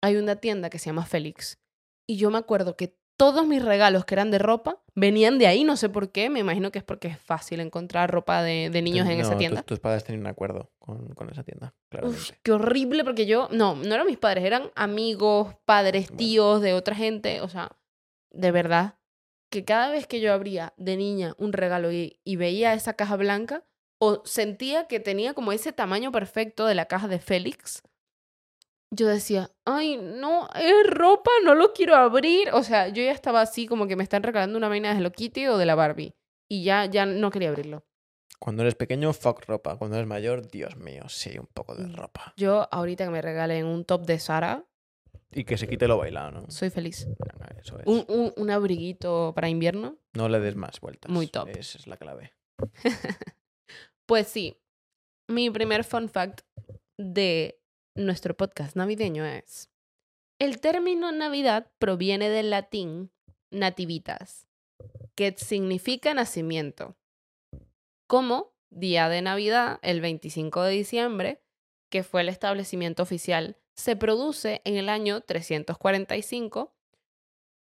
hay 0.00 0.16
una 0.16 0.36
tienda 0.36 0.70
que 0.70 0.78
se 0.78 0.86
llama 0.86 1.04
Félix. 1.04 1.58
Y 2.06 2.16
yo 2.16 2.30
me 2.30 2.38
acuerdo 2.38 2.76
que 2.76 2.97
todos 3.18 3.46
mis 3.48 3.62
regalos 3.62 4.04
que 4.04 4.14
eran 4.14 4.30
de 4.30 4.38
ropa 4.38 4.80
venían 4.94 5.38
de 5.38 5.48
ahí, 5.48 5.64
no 5.64 5.76
sé 5.76 5.88
por 5.88 6.12
qué. 6.12 6.30
Me 6.30 6.38
imagino 6.38 6.70
que 6.70 6.78
es 6.78 6.84
porque 6.84 7.08
es 7.08 7.18
fácil 7.18 7.58
encontrar 7.58 8.10
ropa 8.10 8.42
de, 8.42 8.70
de 8.70 8.80
niños 8.80 9.08
en 9.08 9.18
no, 9.18 9.24
esa 9.24 9.36
tienda. 9.36 9.62
Tus, 9.62 9.80
padres 9.80 10.04
tenían 10.04 10.20
un 10.20 10.28
acuerdo 10.28 10.70
con, 10.78 11.08
con 11.14 11.28
esa 11.28 11.42
tienda, 11.42 11.74
claramente. 11.90 12.38
qué 12.44 12.52
horrible, 12.52 13.04
porque 13.04 13.26
yo, 13.26 13.48
no, 13.50 13.74
no 13.74 13.94
eran 13.94 14.06
mis 14.06 14.18
padres, 14.18 14.44
eran 14.44 14.70
amigos, 14.76 15.54
padres, 15.64 16.06
Bueno. 16.06 16.18
tíos 16.18 16.62
de 16.62 16.74
otra 16.74 16.94
gente, 16.94 17.40
o 17.40 17.48
sea, 17.48 17.72
de 18.30 18.52
verdad, 18.52 18.94
que 19.50 19.64
cada 19.64 19.90
vez 19.90 20.06
que 20.06 20.20
yo 20.20 20.32
abría 20.32 20.72
de 20.76 20.96
niña 20.96 21.34
un 21.38 21.52
regalo 21.52 21.90
y, 21.90 22.20
y 22.22 22.36
veía 22.36 22.72
esa 22.72 22.94
caja 22.94 23.16
blanca, 23.16 23.64
o 23.98 24.22
sentía 24.26 24.86
que 24.86 25.00
tenía 25.00 25.34
como 25.34 25.50
ese 25.50 25.72
tamaño 25.72 26.12
perfecto 26.12 26.66
de 26.66 26.76
la 26.76 26.86
caja 26.86 27.08
de 27.08 27.18
Félix, 27.18 27.82
yo 28.90 29.06
decía, 29.08 29.50
ay, 29.64 29.96
no, 29.96 30.48
es 30.54 30.86
ropa, 30.90 31.30
no 31.44 31.54
lo 31.54 31.72
quiero 31.72 31.94
abrir, 31.96 32.50
o 32.52 32.62
sea, 32.62 32.88
yo 32.88 33.02
ya 33.02 33.12
estaba 33.12 33.40
así 33.42 33.66
como 33.66 33.86
que 33.86 33.96
me 33.96 34.02
están 34.02 34.22
regalando 34.22 34.56
una 34.58 34.68
vaina 34.68 34.90
de 34.92 34.98
Hello 34.98 35.12
Kitty 35.12 35.46
o 35.46 35.58
de 35.58 35.66
la 35.66 35.74
Barbie, 35.74 36.14
y 36.48 36.64
ya, 36.64 36.86
ya 36.86 37.04
no 37.06 37.30
quería 37.30 37.50
abrirlo. 37.50 37.84
Cuando 38.38 38.62
eres 38.62 38.76
pequeño, 38.76 39.12
fuck 39.12 39.44
ropa. 39.46 39.76
Cuando 39.76 39.96
eres 39.96 40.06
mayor, 40.06 40.48
Dios 40.48 40.76
mío, 40.76 41.02
sí, 41.08 41.36
un 41.38 41.48
poco 41.52 41.74
de 41.74 41.84
Mm. 41.88 41.94
ropa. 41.96 42.32
Yo 42.36 42.68
ahorita 42.70 43.04
que 43.04 43.10
me 43.10 43.20
regalen 43.20 43.66
un 43.66 43.84
top 43.84 44.06
de 44.06 44.18
Sara, 44.20 44.64
Y 45.32 45.44
que 45.44 45.58
se 45.58 45.66
quite 45.68 45.86
lo 45.88 45.98
bailado, 45.98 46.30
¿no? 46.30 46.50
soy 46.50 46.70
feliz. 46.70 47.06
Eso 47.60 47.78
es. 47.80 47.86
Un, 47.86 48.04
un, 48.08 48.32
un 48.36 48.50
abriguito 48.50 49.32
para 49.34 49.48
invierno. 49.48 49.98
No 50.14 50.28
le 50.28 50.38
des 50.40 50.54
más 50.56 50.80
vueltas. 50.80 51.10
Muy 51.10 51.26
top. 51.26 51.48
Esa 51.48 51.78
es 51.78 51.86
la 51.88 51.96
clave. 51.96 52.32
Pues 54.06 54.26
sí, 54.28 54.56
mi 55.28 55.50
primer 55.50 55.84
fun 55.84 56.08
fact 56.08 56.40
de 56.96 57.60
nuestro 57.98 58.36
podcast 58.36 58.76
navideño 58.76 59.24
es, 59.24 59.70
el 60.38 60.60
término 60.60 61.10
Navidad 61.12 61.70
proviene 61.78 62.28
del 62.30 62.50
latín 62.50 63.10
nativitas, 63.50 64.46
que 65.14 65.34
significa 65.36 66.14
nacimiento, 66.14 66.96
como 68.06 68.54
día 68.70 69.08
de 69.08 69.20
Navidad, 69.22 69.78
el 69.82 70.00
25 70.00 70.62
de 70.62 70.72
diciembre, 70.72 71.42
que 71.90 72.02
fue 72.02 72.20
el 72.20 72.28
establecimiento 72.28 73.02
oficial, 73.02 73.56
se 73.74 73.96
produce 73.96 74.62
en 74.64 74.76
el 74.76 74.88
año 74.88 75.20
345, 75.20 76.74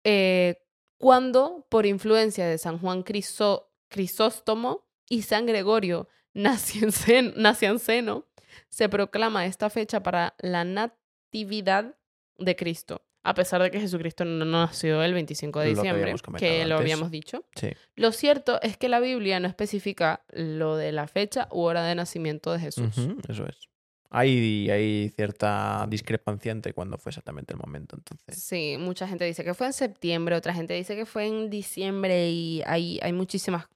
eh, 0.04 0.62
cuando, 0.98 1.66
por 1.68 1.86
influencia 1.86 2.46
de 2.46 2.58
San 2.58 2.78
Juan 2.78 3.02
Crisóstomo 3.02 4.86
y 5.08 5.22
San 5.22 5.46
Gregorio 5.46 6.08
Naciancen- 6.34 7.34
Nacianceno, 7.36 8.26
se 8.68 8.88
proclama 8.88 9.46
esta 9.46 9.70
fecha 9.70 10.02
para 10.02 10.34
la 10.38 10.64
natividad 10.64 11.96
de 12.38 12.56
Cristo, 12.56 13.02
a 13.22 13.34
pesar 13.34 13.62
de 13.62 13.70
que 13.70 13.80
Jesucristo 13.80 14.24
no 14.24 14.44
nació 14.44 15.02
el 15.02 15.14
25 15.14 15.60
de 15.60 15.66
Lo 15.66 15.70
que 15.70 15.80
diciembre, 15.80 16.14
comentado 16.22 16.52
que 16.52 16.64
lo 16.66 16.76
habíamos 16.76 17.10
dicho. 17.10 17.44
Sí. 17.56 17.70
Lo 17.96 18.12
cierto 18.12 18.60
es 18.62 18.76
que 18.76 18.88
la 18.88 19.00
Biblia 19.00 19.40
no 19.40 19.48
especifica 19.48 20.24
lo 20.30 20.76
de 20.76 20.92
la 20.92 21.08
fecha 21.08 21.48
u 21.50 21.62
hora 21.62 21.84
de 21.84 21.94
nacimiento 21.94 22.52
de 22.52 22.60
Jesús. 22.60 22.94
Eso 23.28 23.46
es. 23.46 23.68
Hay, 24.10 24.70
hay 24.70 25.08
cierta 25.10 25.84
discrepancia 25.88 26.52
entre 26.52 26.72
cuándo 26.72 26.96
fue 26.98 27.10
exactamente 27.10 27.52
el 27.52 27.58
momento, 27.58 27.96
entonces. 27.96 28.42
Sí, 28.42 28.76
mucha 28.78 29.08
gente 29.08 29.24
dice 29.24 29.44
que 29.44 29.54
fue 29.54 29.66
en 29.66 29.72
septiembre, 29.72 30.36
otra 30.36 30.54
gente 30.54 30.74
dice 30.74 30.94
que 30.94 31.06
fue 31.06 31.26
en 31.26 31.50
diciembre 31.50 32.30
y 32.30 32.62
hay, 32.64 33.00
hay 33.02 33.12
muchísimas, 33.12 33.66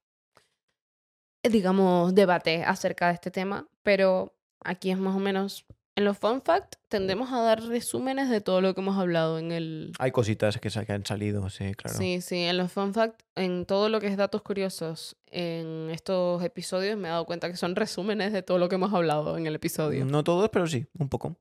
digamos, 1.42 2.14
debate 2.14 2.62
acerca 2.62 3.08
de 3.08 3.14
este 3.14 3.30
tema, 3.30 3.68
pero 3.82 4.36
aquí 4.64 4.90
es 4.90 4.98
más 4.98 5.16
o 5.16 5.18
menos, 5.18 5.66
en 5.96 6.04
los 6.04 6.16
fun 6.16 6.40
fact 6.40 6.76
tendemos 6.88 7.32
a 7.32 7.40
dar 7.40 7.62
resúmenes 7.62 8.30
de 8.30 8.40
todo 8.40 8.60
lo 8.60 8.74
que 8.74 8.80
hemos 8.80 8.96
hablado 8.96 9.38
en 9.38 9.52
el... 9.52 9.92
Hay 9.98 10.12
cositas 10.12 10.58
que, 10.58 10.70
que 10.70 10.92
han 10.92 11.04
salido, 11.04 11.48
sí, 11.50 11.74
claro. 11.74 11.98
Sí, 11.98 12.20
sí, 12.20 12.36
en 12.36 12.56
los 12.56 12.72
fun 12.72 12.94
fact, 12.94 13.22
en 13.34 13.66
todo 13.66 13.88
lo 13.88 14.00
que 14.00 14.06
es 14.06 14.16
datos 14.16 14.42
curiosos, 14.42 15.16
en 15.26 15.90
estos 15.90 16.42
episodios 16.42 16.96
me 16.96 17.08
he 17.08 17.10
dado 17.10 17.26
cuenta 17.26 17.50
que 17.50 17.56
son 17.56 17.76
resúmenes 17.76 18.32
de 18.32 18.42
todo 18.42 18.58
lo 18.58 18.68
que 18.68 18.76
hemos 18.76 18.94
hablado 18.94 19.36
en 19.36 19.46
el 19.46 19.54
episodio. 19.54 20.04
No 20.04 20.24
todos, 20.24 20.48
pero 20.50 20.66
sí, 20.66 20.86
un 20.98 21.08
poco. 21.08 21.36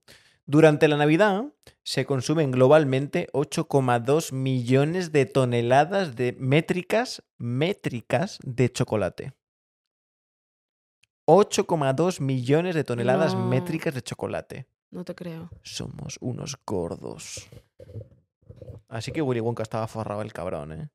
Durante 0.46 0.88
la 0.88 0.98
Navidad 0.98 1.46
se 1.84 2.06
consumen 2.06 2.50
globalmente 2.50 3.28
8,2 3.34 4.34
millones 4.34 5.12
de 5.12 5.28
toneladas 5.28 6.16
de 6.16 6.36
métricas, 6.40 7.24
métricas 7.38 8.40
de 8.44 8.72
chocolate. 8.72 9.34
8,2 11.30 12.22
millones 12.22 12.74
de 12.76 12.84
toneladas 12.84 13.36
No. 13.36 13.46
métricas 13.48 13.94
de 13.94 14.02
chocolate. 14.02 14.68
No 14.92 15.04
te 15.06 15.14
creo. 15.14 15.50
Somos 15.62 16.18
unos 16.22 16.58
gordos. 16.66 17.48
Así 18.88 19.12
que 19.12 19.22
Willy 19.22 19.40
Wonka 19.40 19.62
estaba 19.64 19.88
forrado 19.88 20.22
el 20.24 20.34
cabrón, 20.34 20.72
¿eh? 20.74 20.90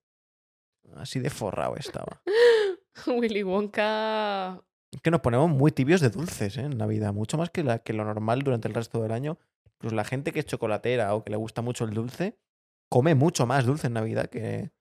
Así 0.96 1.20
de 1.20 1.30
forrado 1.30 1.76
estaba. 1.76 2.20
Willy 3.06 3.42
Wonka 3.44 4.60
Es 4.92 5.00
que 5.00 5.10
nos 5.12 5.20
ponemos 5.20 5.48
muy 5.50 5.70
tibios 5.70 6.00
de 6.00 6.10
dulces 6.10 6.56
¿eh? 6.56 6.62
en 6.62 6.76
Navidad, 6.78 7.12
mucho 7.12 7.38
más 7.38 7.50
que, 7.50 7.62
la, 7.62 7.78
que 7.78 7.92
lo 7.92 8.04
normal 8.04 8.42
durante 8.42 8.66
el 8.68 8.74
resto 8.74 9.00
del 9.00 9.12
año. 9.12 9.38
Pues 9.78 9.92
la 9.92 10.04
gente 10.04 10.32
que 10.32 10.40
es 10.40 10.46
chocolatera 10.46 11.14
o 11.14 11.22
que 11.24 11.30
le 11.30 11.36
gusta 11.36 11.62
mucho 11.62 11.84
el 11.84 11.94
dulce, 11.94 12.36
come 12.88 13.14
mucho 13.14 13.46
más 13.46 13.64
dulce 13.64 13.86
en 13.86 13.92
Navidad 13.94 14.28
que... 14.28 14.72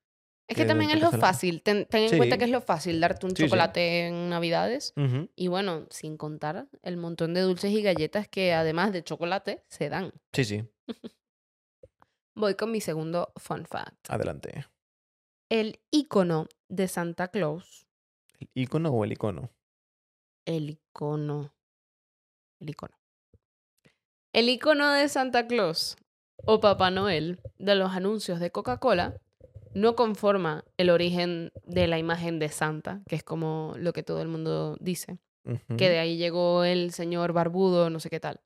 Es 0.46 0.56
que 0.56 0.62
que 0.62 0.68
también 0.68 0.90
es 0.90 1.00
lo 1.00 1.10
fácil. 1.10 1.62
Ten, 1.62 1.86
ten 1.86 2.02
en 2.12 2.18
cuenta 2.18 2.36
que 2.36 2.44
es 2.44 2.50
lo 2.50 2.60
fácil 2.60 3.00
darte 3.00 3.24
un 3.24 3.30
Sí, 3.34 3.36
sí. 3.36 3.44
chocolate 3.44 4.08
en 4.08 4.28
Navidades. 4.28 4.92
Y 5.36 5.48
bueno, 5.48 5.86
sin 5.90 6.16
contar 6.18 6.66
el 6.82 6.96
montón 6.98 7.32
de 7.34 7.40
dulces 7.40 7.70
y 7.72 7.80
galletas 7.82 8.28
que 8.28 8.52
además 8.52 8.92
de 8.92 9.02
chocolate 9.02 9.64
se 9.68 9.88
dan. 9.88 10.12
Sí, 10.32 10.44
sí, 10.44 10.64
Voy 12.36 12.56
con 12.56 12.70
mi 12.72 12.80
segundo 12.80 13.32
fun 13.36 13.64
fact. 13.64 14.10
adelante. 14.10 14.66
El 15.48 15.80
icono 15.90 16.48
de 16.68 16.88
Santa 16.88 17.28
Claus. 17.28 17.86
¿El 18.40 18.48
icono 18.54 18.90
o 18.90 19.04
el 19.04 19.12
icono? 19.12 19.50
El 20.44 20.70
icono. 20.70 21.54
El 22.60 22.70
icono. 22.70 22.94
El 24.32 24.48
icono 24.48 24.90
de 24.90 25.08
Santa 25.08 25.46
Claus 25.46 25.96
o 26.44 26.60
Papá 26.60 26.90
Noel 26.90 27.40
de 27.58 27.76
los 27.76 27.92
anuncios 27.92 28.40
de 28.40 28.50
Coca-Cola 28.50 29.16
no 29.74 29.96
conforma 29.96 30.64
el 30.76 30.90
origen 30.90 31.52
de 31.64 31.86
la 31.86 31.98
imagen 31.98 32.38
de 32.38 32.48
Santa, 32.48 33.02
que 33.08 33.16
es 33.16 33.22
como 33.22 33.74
lo 33.76 33.92
que 33.92 34.02
todo 34.02 34.22
el 34.22 34.28
mundo 34.28 34.76
dice. 34.80 35.18
Que 35.76 35.90
de 35.90 35.98
ahí 35.98 36.16
llegó 36.16 36.64
el 36.64 36.92
señor 36.92 37.34
barbudo, 37.34 37.90
no 37.90 38.00
sé 38.00 38.08
qué 38.08 38.18
tal. 38.18 38.40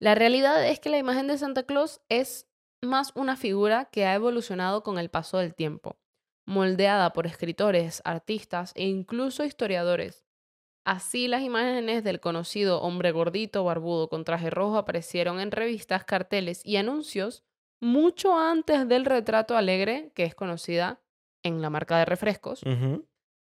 La 0.00 0.14
realidad 0.16 0.66
es 0.66 0.80
que 0.80 0.90
la 0.90 0.98
imagen 0.98 1.28
de 1.28 1.38
Santa 1.38 1.62
Claus 1.62 2.00
es 2.08 2.48
más 2.82 3.12
una 3.14 3.36
figura 3.36 3.84
que 3.86 4.04
ha 4.04 4.14
evolucionado 4.14 4.82
con 4.82 4.98
el 4.98 5.08
paso 5.08 5.38
del 5.38 5.54
tiempo, 5.54 5.98
moldeada 6.46 7.12
por 7.12 7.26
escritores, 7.26 8.02
artistas 8.04 8.72
e 8.74 8.86
incluso 8.86 9.44
historiadores. 9.44 10.24
Así 10.84 11.28
las 11.28 11.42
imágenes 11.42 12.02
del 12.02 12.18
conocido 12.18 12.80
hombre 12.80 13.12
gordito 13.12 13.62
barbudo 13.62 14.08
con 14.08 14.24
traje 14.24 14.50
rojo 14.50 14.78
aparecieron 14.78 15.38
en 15.38 15.50
revistas, 15.50 16.04
carteles 16.04 16.64
y 16.64 16.76
anuncios 16.76 17.44
mucho 17.80 18.38
antes 18.38 18.88
del 18.88 19.04
retrato 19.04 19.56
alegre 19.56 20.12
que 20.14 20.24
es 20.24 20.34
conocida 20.34 21.00
en 21.42 21.62
la 21.62 21.70
marca 21.70 21.98
de 21.98 22.04
refrescos. 22.04 22.62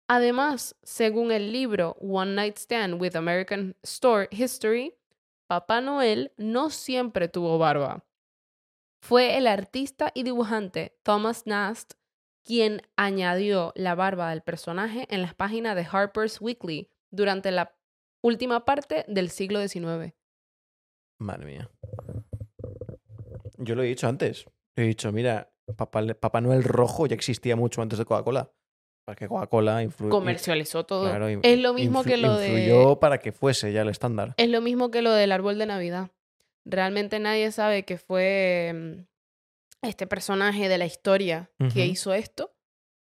Además, 0.08 0.76
según 0.84 1.32
el 1.32 1.52
libro 1.52 1.96
One 2.02 2.34
Night 2.34 2.58
Stand 2.58 3.02
with 3.02 3.16
American 3.16 3.76
Store 3.84 4.28
History, 4.32 4.96
Papá 5.48 5.82
Noel 5.82 6.32
no 6.38 6.70
siempre 6.70 7.28
tuvo 7.28 7.58
barba. 7.58 8.06
Fue 9.02 9.38
el 9.38 9.48
artista 9.48 10.12
y 10.14 10.24
dibujante 10.24 10.98
Thomas 11.04 11.46
Nast 11.46 11.94
quien 12.44 12.82
añadió 12.96 13.72
la 13.76 13.96
barba 13.96 14.30
del 14.30 14.42
personaje 14.42 15.08
en 15.10 15.22
las 15.22 15.34
páginas 15.34 15.76
de 15.76 15.88
Harper's 15.90 16.42
Weekly 16.42 16.90
durante 17.10 17.52
la 17.52 17.76
última 18.22 18.66
parte 18.66 19.06
del 19.08 19.30
siglo 19.30 19.66
XIX. 19.66 20.14
Madre 21.20 21.46
mía. 21.46 21.70
Yo 23.64 23.76
lo 23.76 23.84
he 23.84 23.88
dicho 23.88 24.08
antes. 24.08 24.46
He 24.76 24.82
dicho, 24.84 25.12
mira, 25.12 25.52
Papá, 25.78 26.04
Papá 26.20 26.42
Noel 26.42 26.64
rojo 26.64 27.06
ya 27.08 27.16
existía 27.16 27.56
mucho 27.56 27.82
antes 27.82 28.00
de 28.00 28.06
Coca-Cola. 28.06 28.52
Para 29.06 29.16
que 29.16 29.28
Coca-Cola 29.28 29.84
influ- 29.84 30.10
Comercializó 30.10 30.86
todo. 30.86 31.06
claro, 31.10 31.28
es 31.28 31.60
lo 31.60 31.74
mismo 31.74 32.04
que 32.04 32.18
lo 32.18 32.38
de... 32.38 32.48
influyó 32.48 33.00
para 33.00 33.18
que 33.20 33.32
fuese 33.32 33.72
ya 33.74 33.82
el 33.82 33.90
estándar. 33.90 34.34
Es 34.38 34.50
lo 34.50 34.62
mismo 34.62 34.92
que 34.92 35.02
lo 35.02 35.12
del 35.12 35.32
árbol 35.32 35.58
de 35.58 35.66
Navidad. 35.66 36.12
Realmente 36.66 37.20
nadie 37.20 37.52
sabe 37.52 37.84
que 37.84 37.98
fue 37.98 38.72
mm, 38.74 39.86
este 39.88 40.08
personaje 40.08 40.70
de 40.70 40.78
la 40.78 40.86
historia 40.86 41.52
que 41.74 41.86
hizo 41.86 42.14
esto, 42.14 42.56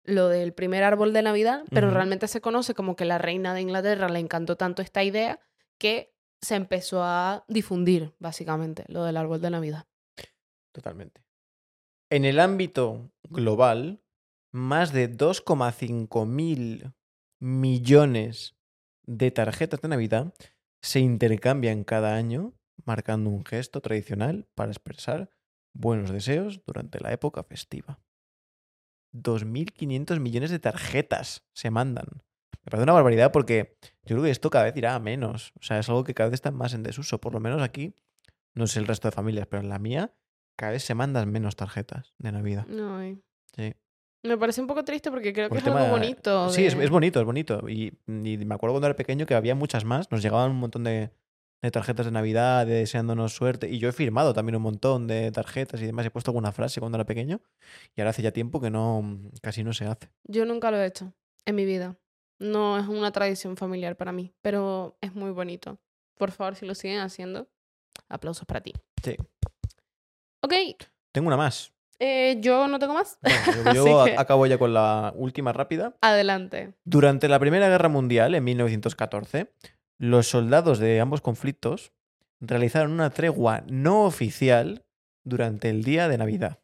lo 0.05 0.29
del 0.29 0.53
primer 0.53 0.83
árbol 0.83 1.13
de 1.13 1.23
Navidad, 1.23 1.63
pero 1.71 1.91
realmente 1.91 2.27
se 2.27 2.41
conoce 2.41 2.75
como 2.75 2.97
que 2.97 3.05
la 3.05 3.19
reina 3.19 3.55
de 3.55 3.61
Inglaterra 3.61 4.09
le 4.09 4.19
encantó 4.19 4.57
tanto 4.57 4.83
esta 4.83 5.05
idea 5.05 5.39
que 5.79 6.13
se 6.41 6.57
empezó 6.57 7.05
a 7.05 7.45
difundir, 7.47 8.13
básicamente, 8.19 8.85
lo 8.89 9.05
del 9.05 9.17
árbol 9.17 9.41
de 9.41 9.51
Navidad. 9.51 9.85
Totalmente. 10.73 11.23
En 12.11 12.25
el 12.25 12.41
ámbito 12.41 13.11
global, 13.23 14.03
más 14.51 14.93
de 14.93 15.11
2,5 15.11 16.27
mil 16.27 16.93
millones 17.41 18.57
de 19.05 19.31
tarjetas 19.31 19.81
de 19.81 19.89
Navidad 19.89 20.35
se 20.83 21.01
intercambian 21.01 21.85
cada 21.85 22.15
año, 22.15 22.55
marcando 22.85 23.31
un 23.31 23.45
gesto 23.45 23.81
tradicional 23.81 24.49
para 24.55 24.71
expresar 24.71 25.31
buenos 25.73 26.11
deseos 26.11 26.63
durante 26.67 27.01
la 27.01 27.13
época 27.13 27.43
festiva. 27.45 28.01
2.500 29.13 30.21
millones 30.21 30.51
de 30.51 30.59
tarjetas 30.59 31.45
se 31.53 31.71
mandan. 31.71 32.07
Me 32.65 32.71
parece 32.71 32.85
una 32.85 32.93
barbaridad 32.93 33.33
porque 33.33 33.77
yo 34.05 34.17
creo 34.17 34.23
que 34.23 34.31
esto 34.31 34.51
cada 34.51 34.65
vez 34.65 34.77
irá 34.77 34.95
a 34.95 35.01
menos. 35.01 35.53
O 35.61 35.63
sea, 35.63 35.79
es 35.79 35.89
algo 35.89 36.05
que 36.05 36.15
cada 36.15 36.31
vez 36.31 36.35
está 36.35 36.51
más 36.51 36.75
en 36.75 36.83
desuso. 36.83 37.21
Por 37.21 37.33
lo 37.33 37.41
menos 37.41 37.63
aquí, 37.63 37.95
no 38.55 38.67
sé 38.67 38.81
el 38.81 38.87
resto 38.87 39.09
de 39.09 39.13
familias, 39.13 39.47
pero 39.47 39.63
en 39.63 39.69
la 39.69 39.79
mía 39.79 40.15
cada 40.57 40.73
vez 40.73 40.83
se 40.85 40.95
mandan 40.95 41.31
menos 41.31 41.57
tarjetas 41.57 42.15
de 42.19 42.33
Navidad. 42.33 42.67
Ay. 42.99 43.21
Sí. 43.57 43.75
Me 44.25 44.39
parece 44.39 44.61
un 44.61 44.67
poco 44.69 44.85
triste 44.85 45.11
porque 45.11 45.33
creo 45.33 45.49
Por 45.49 45.59
que 45.59 45.63
es 45.63 45.67
algo 45.67 45.79
tema- 45.81 45.91
bonito. 45.91 46.49
Sí, 46.51 46.65
es, 46.65 46.75
es 46.75 46.91
bonito, 46.91 47.19
es 47.21 47.27
bonito. 47.27 47.69
Y, 47.69 47.93
y 48.07 48.37
me 48.39 48.55
acuerdo 48.55 48.75
cuando 48.75 48.87
era 48.87 48.97
pequeño 48.97 49.27
que 49.27 49.35
había 49.35 49.55
muchas 49.55 49.85
más. 49.85 50.11
Nos 50.13 50.23
llegaban 50.23 50.53
un 50.53 50.59
montón 50.59 50.85
de, 50.85 51.11
de 51.61 51.71
tarjetas 51.73 52.07
de 52.07 52.13
Navidad, 52.13 52.65
de 52.67 52.75
deseándonos 52.75 53.35
suerte. 53.35 53.69
Y 53.69 53.79
yo 53.81 53.89
he 53.89 53.93
firmado 53.93 54.33
también 54.33 54.55
un 54.55 54.63
montón 54.63 55.09
de 55.09 55.33
tarjetas 55.33 55.81
y 55.83 55.87
demás. 55.87 56.07
He 56.07 56.11
puesto 56.11 56.31
alguna 56.31 56.53
frase 56.53 56.79
cuando 56.79 56.97
era 56.99 57.05
pequeño. 57.05 57.41
Y 57.97 58.01
ahora 58.01 58.11
hace 58.11 58.23
ya 58.23 58.31
tiempo 58.31 58.61
que 58.61 58.71
no 58.71 59.19
casi 59.43 59.65
no 59.65 59.73
se 59.73 59.87
hace. 59.87 60.09
Yo 60.29 60.45
nunca 60.47 60.71
lo 60.71 60.77
he 60.77 60.87
hecho 60.87 61.13
en 61.45 61.57
mi 61.57 61.65
vida. 61.65 61.97
No 62.39 62.79
es 62.79 62.87
una 62.87 63.11
tradición 63.11 63.57
familiar 63.57 63.97
para 63.97 64.13
mí, 64.13 64.33
pero 64.41 64.97
es 65.01 65.15
muy 65.17 65.33
bonito. 65.33 65.81
Por 66.17 66.31
favor, 66.31 66.55
si 66.55 66.65
lo 66.67 66.77
siguen 66.77 67.01
haciendo, 67.01 67.49
aplausos 68.09 68.47
para 68.47 68.61
ti. 68.61 68.73
Sí. 69.03 69.17
Ok, 70.43 70.53
Tengo 71.13 71.29
una 71.29 71.37
más. 71.37 71.73
eh, 71.99 72.37
yo 72.41 72.67
no 72.69 72.79
tengo 72.79 72.95
más. 72.95 73.19
Bueno, 73.23 73.73
yo 73.75 74.05
que- 74.05 74.17
acabo 74.19 74.47
ya 74.47 74.59
con 74.59 74.75
la 74.75 75.13
última 75.17 75.53
rápida. 75.53 75.95
Adelante. 76.01 76.75
Durante 76.85 77.29
la 77.29 77.39
Primera 77.39 77.69
Guerra 77.69 77.89
Mundial, 77.89 78.35
en 78.35 78.43
1914, 78.45 79.53
los 79.99 80.27
soldados 80.29 80.79
de 80.81 81.01
ambos 81.01 81.21
conflictos 81.21 81.93
realizaron 82.41 82.91
una 82.93 83.11
tregua 83.11 83.63
no 83.69 84.05
oficial 84.05 84.85
durante 85.25 85.71
el 85.71 85.85
día 85.85 86.09
de 86.09 86.19
Navidad. 86.19 86.59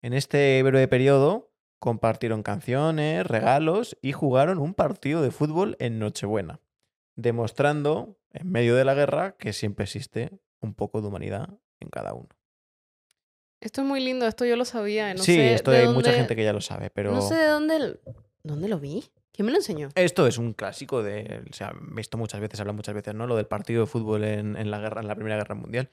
En 0.00 0.12
este 0.12 0.62
breve 0.62 0.86
periodo 0.86 1.50
compartieron 1.80 2.44
canciones, 2.44 3.26
regalos 3.26 3.96
y 4.00 4.12
jugaron 4.12 4.58
un 4.58 4.74
partido 4.74 5.22
de 5.22 5.32
fútbol 5.32 5.76
en 5.80 5.98
Nochebuena. 5.98 6.60
demostrando 7.16 8.16
en 8.32 8.48
medio 8.52 8.76
de 8.76 8.84
la 8.84 8.94
guerra 8.94 9.36
que 9.36 9.52
siempre 9.52 9.82
existe 9.84 10.30
un 10.60 10.72
poco 10.74 11.00
de 11.00 11.08
humanidad 11.08 11.48
en 11.80 11.88
cada 11.88 12.14
uno. 12.14 12.28
Esto 13.60 13.80
es 13.82 13.86
muy 13.86 14.00
lindo, 14.00 14.26
esto 14.26 14.44
yo 14.44 14.56
lo 14.56 14.64
sabía. 14.64 15.12
No 15.14 15.22
sí, 15.22 15.34
sé 15.34 15.54
esto 15.54 15.70
de 15.70 15.78
hay 15.78 15.84
dónde- 15.86 15.98
mucha 15.98 16.12
gente 16.12 16.36
que 16.36 16.44
ya 16.44 16.52
lo 16.52 16.60
sabe, 16.60 16.90
pero 16.90 17.12
No 17.12 17.20
sé 17.22 17.34
de 17.34 17.46
dónde, 17.48 18.00
dónde 18.44 18.68
lo 18.68 18.78
vi. 18.78 19.04
¿Quién 19.32 19.46
me 19.46 19.52
lo 19.52 19.58
enseñó? 19.58 19.88
esto 19.94 20.26
es 20.26 20.36
un 20.38 20.52
clásico 20.52 21.02
de, 21.02 21.44
o 21.48 21.52
sea, 21.54 21.72
visto 21.92 22.18
muchas 22.18 22.40
veces, 22.40 22.58
habla 22.60 22.72
muchas 22.72 22.94
veces, 22.94 23.14
¿no? 23.14 23.26
Lo 23.28 23.36
del 23.36 23.46
partido 23.46 23.82
de 23.82 23.86
fútbol 23.86 24.24
en, 24.24 24.56
en 24.56 24.70
la 24.70 24.78
guerra, 24.80 25.00
en 25.00 25.06
la 25.08 25.14
Primera 25.14 25.36
Guerra 25.36 25.54
Mundial. 25.54 25.90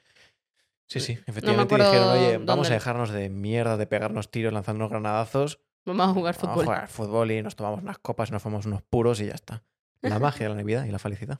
Sí, 0.88 1.00
sí, 1.00 1.14
efectivamente 1.28 1.76
acuerdo 1.76 1.92
dijeron, 1.92 2.10
oye, 2.18 2.38
vamos 2.46 2.70
a 2.70 2.74
dejarnos 2.74 3.10
de 3.12 3.30
mierda, 3.30 3.78
de 3.78 3.86
pegarnos 3.88 4.30
tiros, 4.32 4.54
lanzándonos 4.54 4.90
granadazos, 4.90 5.60
Vamos 5.86 6.08
a 6.10 6.14
jugar 6.14 6.36
vamos 6.36 6.44
a 6.44 6.54
fútbol. 6.54 6.66
jugar 6.66 6.88
fútbol 6.88 7.32
y 7.32 7.42
nos 7.44 7.56
tomamos 7.56 7.82
unas 7.84 7.98
copas, 8.00 8.32
nos 8.32 8.42
fumamos 8.42 8.66
unos 8.66 8.82
puros 8.84 9.20
y 9.22 9.28
ya 9.28 9.34
está. 9.34 9.64
La 10.02 10.18
magia 10.20 10.46
de 10.46 10.50
la 10.50 10.56
Navidad 10.56 10.86
y 10.86 10.92
la 10.92 10.98
felicidad. 11.00 11.40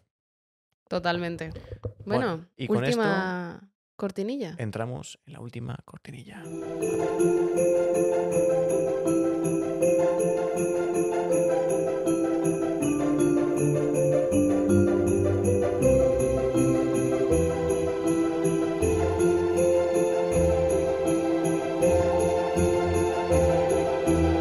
Totalmente. 0.88 1.50
Bueno, 2.06 2.28
Bueno, 2.38 2.46
y 2.58 2.68
con 2.68 2.84
esto- 2.84 2.98
última 3.00 3.68
cortinilla. 3.96 4.56
Entramos 4.58 5.20
en 5.26 5.34
la 5.34 5.40
última 5.40 5.78
cortinilla. 5.86 6.44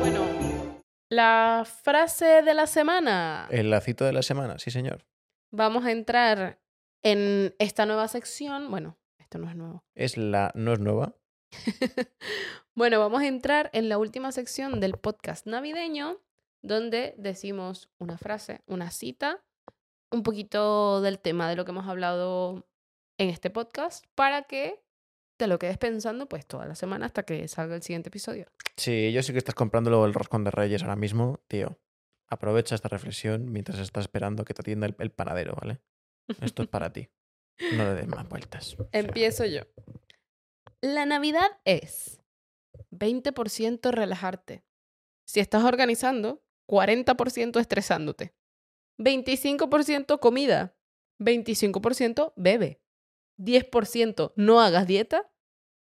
Bueno, 0.00 0.26
la 1.08 1.64
frase 1.64 2.42
de 2.42 2.54
la 2.54 2.66
semana. 2.66 3.48
El 3.50 3.70
lacito 3.70 4.04
de 4.04 4.12
la 4.12 4.22
semana, 4.22 4.58
sí 4.58 4.70
señor. 4.70 5.06
Vamos 5.50 5.84
a 5.84 5.92
entrar 5.92 6.60
en 7.02 7.54
esta 7.58 7.86
nueva 7.86 8.08
sección. 8.08 8.70
Bueno, 8.70 8.98
esto 9.34 9.38
no 9.44 9.50
es 9.50 9.56
nuevo. 9.56 9.84
Es 9.94 10.16
la, 10.16 10.52
no 10.54 10.72
es 10.72 10.78
nueva, 10.78 11.16
bueno, 12.74 12.98
vamos 12.98 13.22
a 13.22 13.26
entrar 13.26 13.70
en 13.72 13.88
la 13.88 13.98
última 13.98 14.32
sección 14.32 14.80
del 14.80 14.94
podcast 14.94 15.46
navideño, 15.46 16.20
donde 16.62 17.14
decimos 17.16 17.90
una 17.98 18.18
frase, 18.18 18.62
una 18.66 18.90
cita, 18.90 19.44
un 20.10 20.22
poquito 20.22 21.00
del 21.00 21.18
tema 21.18 21.48
de 21.48 21.56
lo 21.56 21.64
que 21.64 21.70
hemos 21.70 21.86
hablado 21.86 22.66
en 23.18 23.28
este 23.28 23.50
podcast, 23.50 24.04
para 24.14 24.42
que 24.42 24.82
te 25.36 25.46
lo 25.46 25.58
quedes 25.58 25.78
pensando 25.78 26.28
pues 26.28 26.46
toda 26.46 26.66
la 26.66 26.74
semana 26.74 27.06
hasta 27.06 27.24
que 27.24 27.46
salga 27.48 27.74
el 27.74 27.82
siguiente 27.82 28.08
episodio. 28.08 28.46
Sí, 28.76 29.12
yo 29.12 29.22
sé 29.22 29.32
que 29.32 29.38
estás 29.38 29.54
comprándolo 29.54 30.04
el 30.06 30.14
roscón 30.14 30.44
de 30.44 30.50
Reyes 30.50 30.82
ahora 30.82 30.96
mismo, 30.96 31.40
tío. 31.48 31.78
Aprovecha 32.28 32.74
esta 32.74 32.88
reflexión 32.88 33.52
mientras 33.52 33.78
estás 33.78 34.04
esperando 34.04 34.44
que 34.44 34.54
te 34.54 34.62
atienda 34.62 34.86
el, 34.86 34.96
el 34.98 35.10
panadero, 35.10 35.54
¿vale? 35.60 35.80
Esto 36.40 36.62
es 36.62 36.68
para 36.68 36.92
ti. 36.92 37.08
No 37.72 37.84
le 37.84 37.94
des 37.94 38.08
más 38.08 38.28
vueltas. 38.28 38.76
Empiezo 38.92 39.44
yo. 39.44 39.62
La 40.80 41.06
Navidad 41.06 41.46
es 41.64 42.20
20% 42.90 43.90
relajarte. 43.90 44.64
Si 45.26 45.40
estás 45.40 45.64
organizando, 45.64 46.44
40% 46.68 47.60
estresándote. 47.60 48.34
25% 48.98 50.20
comida. 50.20 50.76
25% 51.20 52.32
bebe. 52.36 52.80
10% 53.38 54.32
no 54.36 54.60
hagas 54.60 54.86
dieta, 54.86 55.30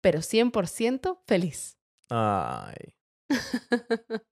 pero 0.00 0.20
100% 0.20 1.20
feliz. 1.26 1.78
Ay, 2.10 2.96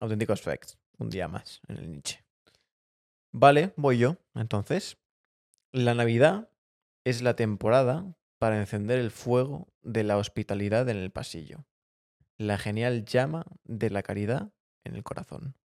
auténticos 0.00 0.42
facts. 0.42 0.78
Un 0.98 1.10
día 1.10 1.28
más 1.28 1.60
en 1.68 1.76
el 1.76 1.90
Nietzsche. 1.92 2.24
Vale, 3.32 3.72
voy 3.76 3.98
yo. 3.98 4.16
Entonces, 4.34 4.98
la 5.72 5.94
Navidad 5.94 6.50
es 7.04 7.22
la 7.22 7.34
temporada 7.36 8.14
para 8.38 8.58
encender 8.58 8.98
el 8.98 9.10
fuego 9.10 9.68
de 9.82 10.04
la 10.04 10.16
hospitalidad 10.16 10.88
en 10.88 10.96
el 10.98 11.10
pasillo. 11.10 11.66
La 12.36 12.56
genial 12.58 13.04
llama 13.04 13.44
de 13.64 13.90
la 13.90 14.02
caridad 14.02 14.52
en 14.84 14.94
el 14.94 15.02
corazón. 15.02 15.56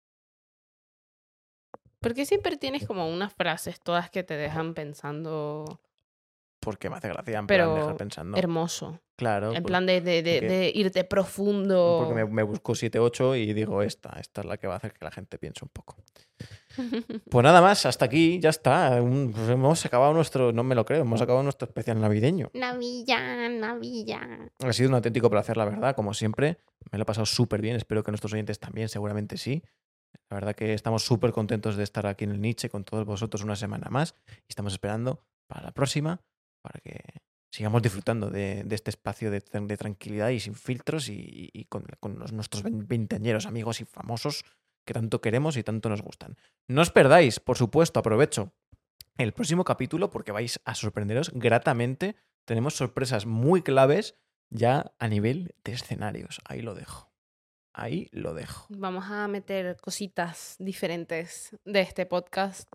Porque 1.99 2.25
siempre 2.25 2.57
tienes 2.57 2.85
como 2.85 3.09
unas 3.09 3.33
frases 3.33 3.79
todas 3.79 4.09
que 4.09 4.23
te 4.23 4.35
dejan 4.35 4.73
pensando 4.73 5.79
Porque 6.59 6.89
me 6.89 6.97
hace 6.97 7.07
gracia 7.09 7.39
en 7.39 7.47
Pero 7.47 7.65
plan 7.71 7.79
dejar 7.79 7.97
pensando. 7.97 8.37
hermoso. 8.37 8.99
Claro. 9.17 9.53
En 9.53 9.63
por- 9.63 9.69
plan 9.69 9.85
de, 9.85 10.01
de, 10.01 10.21
de- 10.23 10.33
porque- 10.41 10.47
de 10.53 10.71
irte 10.75 11.03
profundo. 11.05 11.97
Porque 11.99 12.15
me, 12.15 12.25
me 12.25 12.43
busco 12.43 12.73
7-8 12.73 13.37
y 13.41 13.53
digo 13.53 13.81
esta, 13.83 14.19
esta 14.19 14.41
es 14.41 14.47
la 14.47 14.57
que 14.57 14.67
va 14.67 14.73
a 14.73 14.77
hacer 14.77 14.93
que 14.93 15.05
la 15.05 15.11
gente 15.11 15.37
piense 15.37 15.63
un 15.63 15.69
poco. 15.69 15.95
Pues 17.29 17.43
nada 17.43 17.61
más, 17.61 17.85
hasta 17.85 18.05
aquí, 18.05 18.39
ya 18.39 18.49
está. 18.49 19.01
Un- 19.01 19.31
pues 19.33 19.49
hemos 19.49 19.85
acabado 19.85 20.13
nuestro, 20.13 20.51
no 20.51 20.63
me 20.63 20.75
lo 20.75 20.85
creo, 20.85 21.01
hemos 21.01 21.21
acabado 21.21 21.43
nuestro 21.43 21.67
especial 21.67 21.99
navideño. 22.01 22.49
Navilla, 22.53 23.49
Navilla. 23.49 24.51
Ha 24.59 24.73
sido 24.73 24.89
un 24.89 24.95
auténtico 24.95 25.29
placer, 25.29 25.57
la 25.57 25.65
verdad, 25.65 25.95
como 25.95 26.13
siempre. 26.13 26.57
Me 26.91 26.97
lo 26.97 27.03
he 27.03 27.05
pasado 27.05 27.25
súper 27.25 27.61
bien, 27.61 27.75
espero 27.75 28.03
que 28.03 28.11
nuestros 28.11 28.33
oyentes 28.33 28.59
también, 28.59 28.89
seguramente 28.89 29.37
sí. 29.37 29.63
La 30.29 30.35
verdad 30.35 30.55
que 30.55 30.73
estamos 30.73 31.03
súper 31.03 31.31
contentos 31.31 31.75
de 31.75 31.83
estar 31.83 32.05
aquí 32.07 32.23
en 32.23 32.31
el 32.31 32.41
Nietzsche 32.41 32.69
con 32.69 32.83
todos 32.83 33.05
vosotros 33.05 33.43
una 33.43 33.55
semana 33.55 33.89
más 33.89 34.15
y 34.27 34.45
estamos 34.49 34.73
esperando 34.73 35.23
para 35.47 35.63
la 35.63 35.71
próxima, 35.71 36.21
para 36.61 36.79
que 36.81 36.99
sigamos 37.51 37.81
disfrutando 37.81 38.29
de, 38.29 38.63
de 38.63 38.75
este 38.75 38.89
espacio 38.89 39.29
de, 39.31 39.43
tran- 39.43 39.67
de 39.67 39.77
tranquilidad 39.77 40.29
y 40.29 40.39
sin 40.39 40.55
filtros 40.55 41.09
y, 41.09 41.49
y 41.53 41.65
con, 41.65 41.85
con 41.99 42.17
los- 42.19 42.31
nuestros 42.31 42.63
vein- 42.63 42.87
veinteañeros 42.87 43.45
amigos 43.45 43.81
y 43.81 43.85
famosos 43.85 44.43
que 44.85 44.93
tanto 44.93 45.21
queremos 45.21 45.57
y 45.57 45.63
tanto 45.63 45.89
nos 45.89 46.01
gustan. 46.01 46.37
No 46.67 46.81
os 46.81 46.91
perdáis, 46.91 47.39
por 47.39 47.57
supuesto, 47.57 47.99
aprovecho 47.99 48.53
el 49.17 49.33
próximo 49.33 49.63
capítulo 49.63 50.09
porque 50.09 50.31
vais 50.31 50.59
a 50.65 50.75
sorprenderos 50.75 51.31
gratamente. 51.33 52.15
Tenemos 52.45 52.75
sorpresas 52.75 53.25
muy 53.25 53.61
claves 53.61 54.17
ya 54.49 54.93
a 54.99 55.07
nivel 55.07 55.55
de 55.63 55.73
escenarios. 55.73 56.41
Ahí 56.45 56.61
lo 56.61 56.73
dejo. 56.75 57.11
Ahí 57.73 58.07
lo 58.11 58.33
dejo. 58.33 58.67
Vamos 58.69 59.05
a 59.09 59.27
meter 59.27 59.77
cositas 59.81 60.55
diferentes 60.59 61.57
de 61.65 61.81
este 61.81 62.05
podcast, 62.05 62.71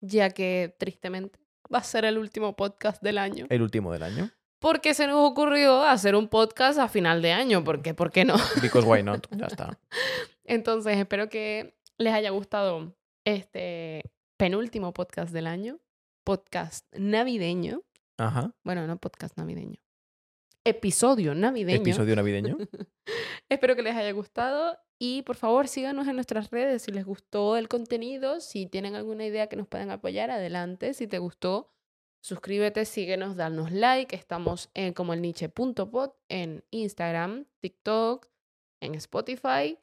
ya 0.00 0.30
que 0.30 0.74
tristemente 0.78 1.38
va 1.72 1.78
a 1.78 1.84
ser 1.84 2.04
el 2.04 2.18
último 2.18 2.56
podcast 2.56 3.00
del 3.02 3.18
año. 3.18 3.46
El 3.48 3.62
último 3.62 3.92
del 3.92 4.02
año. 4.02 4.30
Porque 4.58 4.92
se 4.92 5.06
nos 5.06 5.30
ocurrió 5.30 5.84
hacer 5.84 6.14
un 6.14 6.28
podcast 6.28 6.78
a 6.78 6.88
final 6.88 7.22
de 7.22 7.32
año, 7.32 7.64
porque 7.64 7.94
¿por 7.94 8.10
qué 8.10 8.24
no? 8.24 8.34
Because 8.60 8.86
why 8.86 9.02
not? 9.02 9.26
Ya 9.30 9.46
está. 9.46 9.78
Entonces, 10.50 10.98
espero 10.98 11.28
que 11.28 11.76
les 11.96 12.12
haya 12.12 12.30
gustado 12.30 12.96
este 13.24 14.02
penúltimo 14.36 14.92
podcast 14.92 15.32
del 15.32 15.46
año, 15.46 15.78
podcast 16.24 16.92
navideño. 16.92 17.84
Ajá. 18.18 18.52
Bueno, 18.64 18.84
no 18.88 18.96
podcast 18.96 19.38
navideño. 19.38 19.80
Episodio 20.64 21.36
navideño. 21.36 21.78
Episodio 21.78 22.16
navideño. 22.16 22.58
Espero 23.48 23.76
que 23.76 23.84
les 23.84 23.94
haya 23.94 24.10
gustado 24.10 24.76
y 24.98 25.22
por 25.22 25.36
favor 25.36 25.68
síganos 25.68 26.08
en 26.08 26.16
nuestras 26.16 26.50
redes 26.50 26.82
si 26.82 26.90
les 26.90 27.04
gustó 27.04 27.56
el 27.56 27.68
contenido, 27.68 28.40
si 28.40 28.66
tienen 28.66 28.96
alguna 28.96 29.24
idea 29.24 29.46
que 29.46 29.54
nos 29.54 29.68
puedan 29.68 29.92
apoyar, 29.92 30.32
adelante. 30.32 30.94
Si 30.94 31.06
te 31.06 31.20
gustó, 31.20 31.72
suscríbete, 32.24 32.86
síguenos, 32.86 33.36
danos 33.36 33.70
like. 33.70 34.16
Estamos 34.16 34.68
en 34.74 34.94
como 34.94 35.12
el 35.12 35.22
niche.pod 35.22 36.10
en 36.28 36.64
Instagram, 36.72 37.46
TikTok, 37.60 38.26
en 38.80 38.96
Spotify 38.96 39.78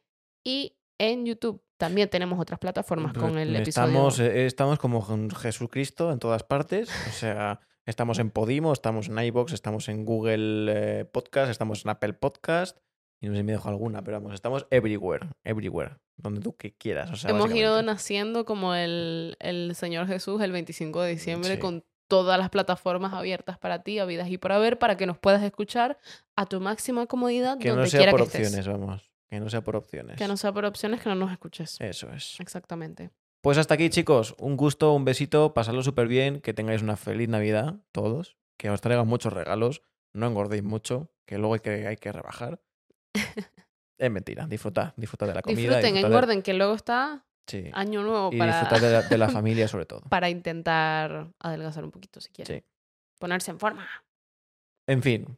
y 0.47 0.77
en 0.97 1.25
YouTube. 1.25 1.61
También 1.77 2.09
tenemos 2.09 2.39
otras 2.39 2.59
plataformas 2.59 3.13
con 3.13 3.37
el 3.37 3.55
episodio. 3.55 3.87
Estamos, 3.87 4.19
eh, 4.19 4.45
estamos 4.47 4.79
como 4.79 5.05
con 5.05 5.29
Jesucristo 5.29 6.11
en 6.11 6.17
todas 6.19 6.41
partes. 6.43 6.89
O 7.07 7.11
sea, 7.11 7.59
estamos 7.85 8.17
en 8.17 8.31
Podimo, 8.31 8.73
estamos 8.73 9.09
en 9.09 9.19
iBox, 9.19 9.53
estamos 9.53 9.87
en 9.89 10.03
Google 10.05 10.71
eh, 11.01 11.05
Podcast, 11.05 11.51
estamos 11.51 11.85
en 11.85 11.91
Apple 11.91 12.13
Podcast. 12.13 12.77
Y 13.21 13.27
no 13.27 13.33
sé 13.33 13.39
si 13.39 13.43
me 13.43 13.51
dejo 13.51 13.69
alguna, 13.69 14.03
pero 14.03 14.17
vamos, 14.17 14.33
estamos 14.33 14.65
everywhere, 14.71 15.27
everywhere, 15.43 15.97
donde 16.15 16.39
tú 16.41 16.55
que 16.55 16.75
quieras. 16.75 17.11
O 17.11 17.15
sea, 17.15 17.29
Hemos 17.31 17.51
ido 17.53 17.81
naciendo 17.83 18.45
como 18.45 18.73
el, 18.75 19.35
el 19.39 19.75
Señor 19.75 20.07
Jesús 20.07 20.41
el 20.41 20.51
25 20.51 21.01
de 21.01 21.11
diciembre 21.11 21.55
Sí. 21.55 21.59
con 21.59 21.83
todas 22.07 22.39
las 22.39 22.49
plataformas 22.49 23.13
abiertas 23.13 23.57
para 23.59 23.83
ti, 23.83 23.99
habidas 23.99 24.29
y 24.29 24.37
por 24.37 24.51
haber, 24.51 24.79
para 24.79 24.97
que 24.97 25.05
nos 25.05 25.17
puedas 25.17 25.43
escuchar 25.43 25.97
a 26.35 26.45
tu 26.45 26.59
máxima 26.61 27.05
comodidad 27.05 27.57
Que 27.59 27.69
donde 27.69 27.83
no 27.83 27.89
sea 27.89 27.99
quiera 27.99 28.11
por 28.11 28.21
que 28.21 28.25
estés. 28.25 28.47
opciones, 28.47 28.67
vamos. 28.67 29.11
Que 29.29 29.39
no 29.39 29.49
sea 29.49 29.61
por 29.61 29.75
opciones. 29.75 30.17
Que 30.17 30.27
no 30.27 30.37
sea 30.37 30.51
por 30.53 30.65
opciones, 30.65 31.01
que 31.01 31.09
no 31.09 31.15
nos 31.15 31.31
escuches. 31.31 31.77
Eso 31.79 32.11
es. 32.11 32.39
Exactamente. 32.39 33.11
Pues 33.41 33.57
hasta 33.57 33.73
aquí, 33.73 33.89
chicos. 33.89 34.35
Un 34.39 34.57
gusto, 34.57 34.93
un 34.93 35.05
besito, 35.05 35.53
pasadlo 35.53 35.83
súper 35.83 36.07
bien, 36.07 36.41
que 36.41 36.53
tengáis 36.53 36.81
una 36.81 36.95
feliz 36.97 37.29
Navidad, 37.29 37.75
todos, 37.91 38.37
que 38.57 38.69
os 38.69 38.81
traigan 38.81 39.07
muchos 39.07 39.33
regalos, 39.33 39.81
no 40.13 40.27
engordéis 40.27 40.63
mucho, 40.63 41.11
que 41.25 41.37
luego 41.37 41.53
hay 41.55 41.59
que, 41.59 41.87
hay 41.87 41.95
que 41.97 42.11
rebajar. 42.11 42.61
es 43.99 44.11
mentira, 44.11 44.47
disfrutad, 44.47 44.93
disfrutad 44.95 45.27
de 45.27 45.33
la 45.35 45.41
comida. 45.41 45.77
Disfruten, 45.77 45.93
de- 45.93 45.99
engorden, 46.01 46.41
que 46.41 46.53
luego 46.53 46.73
está 46.73 47.25
sí, 47.47 47.69
año 47.73 48.03
nuevo 48.03 48.29
y 48.33 48.37
para, 48.37 48.59
disfrutad 48.59 48.81
de 48.81 48.91
la, 48.93 49.01
de 49.03 49.17
la 49.17 49.29
familia 49.29 49.67
sobre 49.67 49.85
todo. 49.85 50.01
para 50.09 50.29
intentar 50.29 51.31
adelgazar 51.39 51.83
un 51.83 51.91
poquito 51.91 52.21
si 52.21 52.29
quieren. 52.29 52.61
Sí. 52.61 52.65
Ponerse 53.19 53.51
en 53.51 53.59
forma. 53.59 53.87
En 54.87 55.01
fin. 55.01 55.37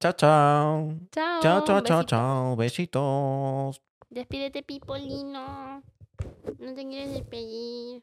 Chao, 0.00 0.12
chao. 0.12 0.94
Chao. 1.10 1.40
Chao, 1.42 1.64
chao, 1.64 1.80
chao, 1.82 1.82
besitos. 1.82 2.06
chao. 2.06 2.56
Besitos. 2.56 3.80
Despídete, 4.10 4.62
Pipolino. 4.62 5.82
No 6.58 6.74
te 6.74 6.86
quieres 6.86 7.12
despedir. 7.12 8.02